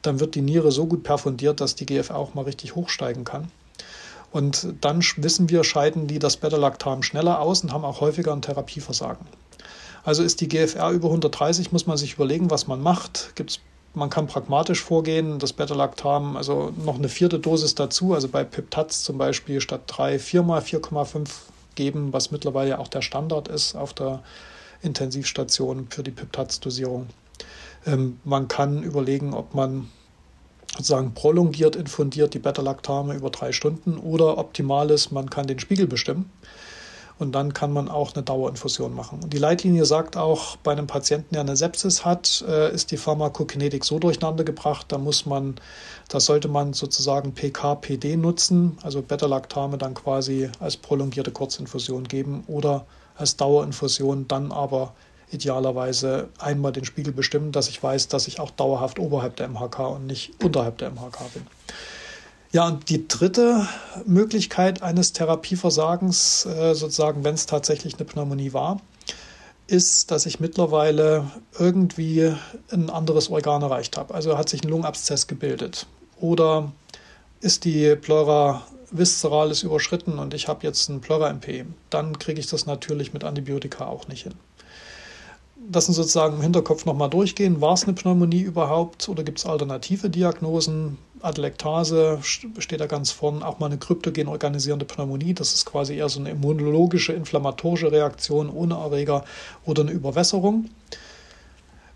dann 0.03 0.21
wird 0.21 0.35
die 0.35 0.43
Niere 0.43 0.71
so 0.71 0.87
gut 0.87 1.03
perfundiert, 1.03 1.61
dass 1.61 1.75
die 1.75 1.87
GFR 1.87 2.17
auch 2.17 2.35
mal 2.35 2.43
richtig 2.43 2.77
hochsteigen 2.77 3.25
kann. 3.25 3.51
Und 4.35 4.75
dann 4.81 5.01
wissen 5.19 5.49
wir, 5.49 5.63
scheiden 5.63 6.09
die 6.09 6.19
das 6.19 6.39
Beta-Lactam 6.39 7.05
schneller 7.05 7.39
aus 7.41 7.63
und 7.63 7.73
haben 7.73 7.85
auch 7.85 8.01
häufiger 8.01 8.33
ein 8.33 8.43
Therapieversagen. 8.43 9.25
Also 10.03 10.25
ist 10.25 10.41
die 10.41 10.49
GFR 10.49 10.91
über 10.91 11.07
130, 11.07 11.71
muss 11.71 11.87
man 11.87 11.97
sich 11.97 12.15
überlegen, 12.15 12.51
was 12.51 12.67
man 12.67 12.83
macht. 12.83 13.37
Gibt's, 13.37 13.61
man 13.95 14.11
kann 14.11 14.27
pragmatisch 14.27 14.83
vorgehen, 14.83 15.39
das 15.39 15.53
Beta-Lactam, 15.53 16.37
also 16.37 16.73
noch 16.85 16.97
eine 16.97 17.09
vierte 17.09 17.39
Dosis 17.39 17.77
dazu, 17.77 18.13
also 18.13 18.27
bei 18.27 18.43
Piptaz 18.43 19.05
zum 19.05 19.19
Beispiel 19.19 19.61
statt 19.61 19.83
drei, 19.87 20.19
viermal 20.19 20.63
4,5 20.63 21.29
geben, 21.77 22.13
was 22.13 22.33
mittlerweile 22.33 22.81
auch 22.81 22.89
der 22.89 23.03
Standard 23.03 23.47
ist 23.47 23.77
auf 23.77 23.95
der 23.95 24.21
Intensivstation 24.83 25.87
für 25.91 26.03
die 26.03 26.11
Piptaz-Dosierung. 26.11 27.07
Ähm, 27.87 28.19
man 28.25 28.49
kann 28.49 28.83
überlegen, 28.83 29.33
ob 29.33 29.55
man 29.55 29.91
sozusagen 30.77 31.15
prolongiert 31.15 31.77
infundiert 31.77 32.35
die 32.35 32.39
Beta-Lactame 32.39 33.15
über 33.15 33.31
drei 33.31 33.53
Stunden 33.53 33.97
oder 33.97 34.39
optimal 34.39 34.91
ist, 34.91 35.13
man 35.13 35.31
kann 35.31 35.47
den 35.47 35.59
Spiegel 35.59 35.87
bestimmen 35.87 36.31
und 37.19 37.33
dann 37.33 37.55
kann 37.55 37.73
man 37.73 37.89
auch 37.89 38.15
eine 38.15 38.25
Dauerinfusion 38.25 38.93
machen. 38.93 39.21
Und 39.23 39.33
die 39.33 39.39
Leitlinie 39.39 39.85
sagt 39.85 40.17
auch, 40.17 40.57
bei 40.57 40.73
einem 40.73 40.87
Patienten, 40.87 41.35
der 41.35 41.43
eine 41.43 41.57
Sepsis 41.57 42.05
hat, 42.05 42.45
äh, 42.49 42.75
ist 42.75 42.91
die 42.91 42.97
Pharmakokinetik 42.97 43.85
so 43.85 43.99
durcheinander 43.99 44.45
gebracht, 44.45 44.87
da 44.89 44.99
muss 44.99 45.25
man, 45.27 45.55
da 46.09 46.19
sollte 46.19 46.49
man 46.49 46.73
sozusagen 46.73 47.33
PK-PD 47.33 48.17
nutzen, 48.17 48.79
also 48.83 49.01
Beta-Lactame 49.01 49.79
dann 49.79 49.95
quasi 49.95 50.51
als 50.59 50.77
prolongierte 50.77 51.31
Kurzinfusion 51.31 52.05
geben 52.05 52.45
oder 52.49 52.85
als 53.17 53.37
Dauerinfusion, 53.37 54.27
dann 54.27 54.51
aber 54.51 54.93
idealerweise 55.35 56.29
einmal 56.39 56.73
den 56.73 56.85
Spiegel 56.85 57.13
bestimmen, 57.13 57.53
dass 57.53 57.69
ich 57.69 57.83
weiß, 57.83 58.09
dass 58.09 58.29
ich 58.29 58.41
auch 58.41 58.51
dauerhaft 58.51 58.99
oberhalb 58.99 59.37
der 59.37 59.49
MHK 59.49 59.81
und 59.81 60.07
nicht 60.07 60.33
unterhalb 60.43 60.79
der 60.79 60.91
MHK 60.91 61.33
bin. 61.35 61.47
Ja, 62.53 62.69
und 62.69 62.89
die 62.89 63.09
dritte 63.09 63.67
Möglichkeit 64.07 64.81
eines 64.81 65.13
Therapieversagens, 65.13 66.47
äh, 66.47 66.75
sozusagen, 66.75 67.25
wenn 67.25 67.35
es 67.35 67.47
tatsächlich 67.47 67.97
eine 67.97 68.05
Pneumonie 68.05 68.53
war, 68.53 68.81
ist, 69.67 70.13
dass 70.13 70.25
ich 70.25 70.39
mittlerweile 70.39 71.31
irgendwie 71.59 72.33
ein 72.71 72.91
anderes 72.91 73.29
Organ 73.29 73.63
erreicht 73.63 73.97
habe. 73.97 74.15
Also 74.15 74.39
hat 74.39 74.49
sich 74.49 74.63
ein 74.63 74.69
Lungenabszess 74.69 75.27
gebildet. 75.27 75.87
Oder 76.21 76.71
ist 77.41 77.65
die 77.65 77.97
Pleura 77.97 78.63
viszeralis 78.93 79.65
überschritten 79.65 80.21
und 80.21 80.33
ich 80.33 80.47
habe 80.47 80.65
jetzt 80.65 80.89
ein 80.89 81.01
Pleura-MP. 81.01 81.67
Dann 81.91 82.21
kriege 82.21 82.39
ich 82.39 82.47
das 82.47 82.67
natürlich 82.67 83.13
mit 83.13 83.25
Antibiotika 83.25 83.87
auch 83.87 84.07
nicht 84.07 84.23
hin 84.23 84.35
das 85.71 85.87
sind 85.87 85.95
sozusagen 85.95 86.37
im 86.37 86.43
Hinterkopf 86.43 86.85
nochmal 86.85 87.11
durchgehen. 87.11 87.61
War 87.61 87.75
es 87.75 87.85
eine 87.85 87.95
Pneumonie 87.95 88.43
überhaupt 88.43 89.09
oder 89.09 89.23
gibt 89.25 89.39
es 89.39 89.47
alternative 89.47 90.11
Diagnosen? 90.11 90.99
Adelektase 91.21 92.19
steht 92.23 92.81
da 92.81 92.87
ganz 92.87 93.11
vorn, 93.11 93.43
auch 93.43 93.59
mal 93.59 93.67
eine 93.67 93.79
kryptogen 93.79 94.29
organisierende 94.29 94.85
Pneumonie. 94.85 95.33
Das 95.33 95.55
ist 95.55 95.65
quasi 95.65 95.95
eher 95.97 96.09
so 96.09 96.21
eine 96.21 96.31
immunologische, 96.31 97.15
inflammatorische 97.15 97.91
Reaktion 97.91 98.51
ohne 98.51 98.75
Erreger 98.75 99.25
oder 99.65 99.83
eine 99.83 99.93
Überwässerung. 99.93 100.69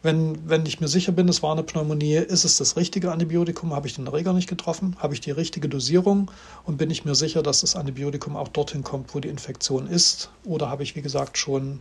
Wenn, 0.03 0.49
wenn 0.49 0.65
ich 0.65 0.81
mir 0.81 0.89
sicher 0.89 1.12
bin, 1.12 1.28
es 1.28 1.43
war 1.43 1.53
eine 1.53 1.65
Pneumonie, 1.65 2.15
ist 2.15 2.45
es 2.45 2.57
das 2.57 2.77
richtige 2.77 3.11
Antibiotikum? 3.12 3.74
Habe 3.74 3.89
ich 3.89 3.97
den 3.97 4.07
Erreger 4.07 4.32
nicht 4.32 4.49
getroffen? 4.49 4.97
Habe 5.01 5.12
ich 5.12 5.20
die 5.20 5.32
richtige 5.32 5.69
Dosierung? 5.69 6.31
Und 6.65 6.78
bin 6.78 6.90
ich 6.90 7.05
mir 7.05 7.16
sicher, 7.16 7.43
dass 7.43 7.61
das 7.61 7.77
Antibiotikum 7.77 8.36
auch 8.36 8.49
dorthin 8.49 8.85
kommt, 8.85 9.15
wo 9.15 9.20
die 9.20 9.28
Infektion 9.28 9.89
ist? 9.89 10.31
Oder 10.45 10.70
habe 10.70 10.85
ich, 10.85 10.95
wie 10.95 11.03
gesagt, 11.03 11.36
schon 11.36 11.81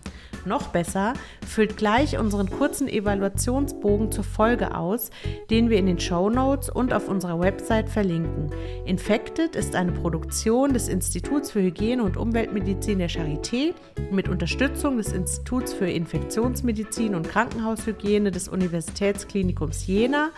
Noch 0.44 0.68
besser, 0.68 1.14
füllt 1.46 1.76
gleich 1.76 2.18
unseren 2.18 2.50
kurzen 2.50 2.88
Evaluationsbogen 2.88 4.10
zur 4.10 4.24
Folge 4.24 4.76
aus, 4.76 5.10
den 5.50 5.70
wir 5.70 5.78
in 5.78 5.86
den 5.86 6.00
Show 6.00 6.30
Notes 6.30 6.68
und 6.68 6.92
auf 6.92 7.08
unserer 7.08 7.38
Website 7.38 7.88
verlinken. 7.88 8.50
Infected 8.84 9.54
ist 9.54 9.76
eine 9.76 9.92
Produktion 9.92 10.72
des 10.72 10.88
Instituts 10.88 11.52
für 11.52 11.62
Hygiene 11.62 12.02
und 12.02 12.16
Umweltmedizin 12.16 12.98
der 12.98 13.10
Charité 13.10 13.72
mit 14.10 14.28
Unterstützung 14.28 14.96
des 14.96 15.12
Instituts 15.12 15.72
für 15.72 15.88
Infektionsmedizin 16.12 17.14
und 17.14 17.26
Krankenhaushygiene 17.26 18.30
des 18.30 18.46
Universitätsklinikums 18.46 19.86
Jena, 19.86 20.30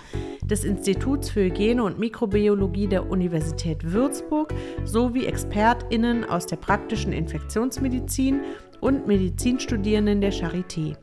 des 0.45 0.63
Instituts 0.63 1.31
für 1.31 1.47
Hygiene 1.47 1.83
und 1.83 1.99
Mikrobiologie 1.99 2.87
der 2.87 3.11
Universität 3.11 3.93
Würzburg 3.93 4.55
sowie 4.85 5.27
ExpertInnen 5.27 6.25
aus 6.25 6.47
der 6.47 6.57
praktischen 6.57 7.13
Infektionsmedizin 7.13 8.43
und 8.81 9.09
Medizinstudierenden 9.09 10.21
der 10.21 10.33
Charité. 10.33 10.97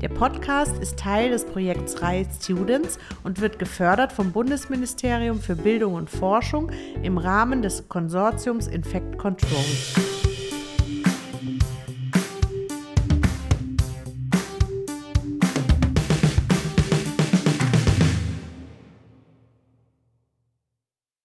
Der 0.00 0.08
Podcast 0.08 0.76
ist 0.80 0.98
Teil 0.98 1.30
des 1.30 1.44
Projekts 1.44 2.02
Reihe 2.02 2.26
Students 2.40 2.98
und 3.22 3.40
wird 3.40 3.60
gefördert 3.60 4.12
vom 4.12 4.32
Bundesministerium 4.32 5.38
für 5.38 5.54
Bildung 5.54 5.94
und 5.94 6.10
Forschung 6.10 6.72
im 7.04 7.16
Rahmen 7.16 7.62
des 7.62 7.88
Konsortiums 7.88 8.66
Infect 8.66 9.18
Control. 9.18 9.64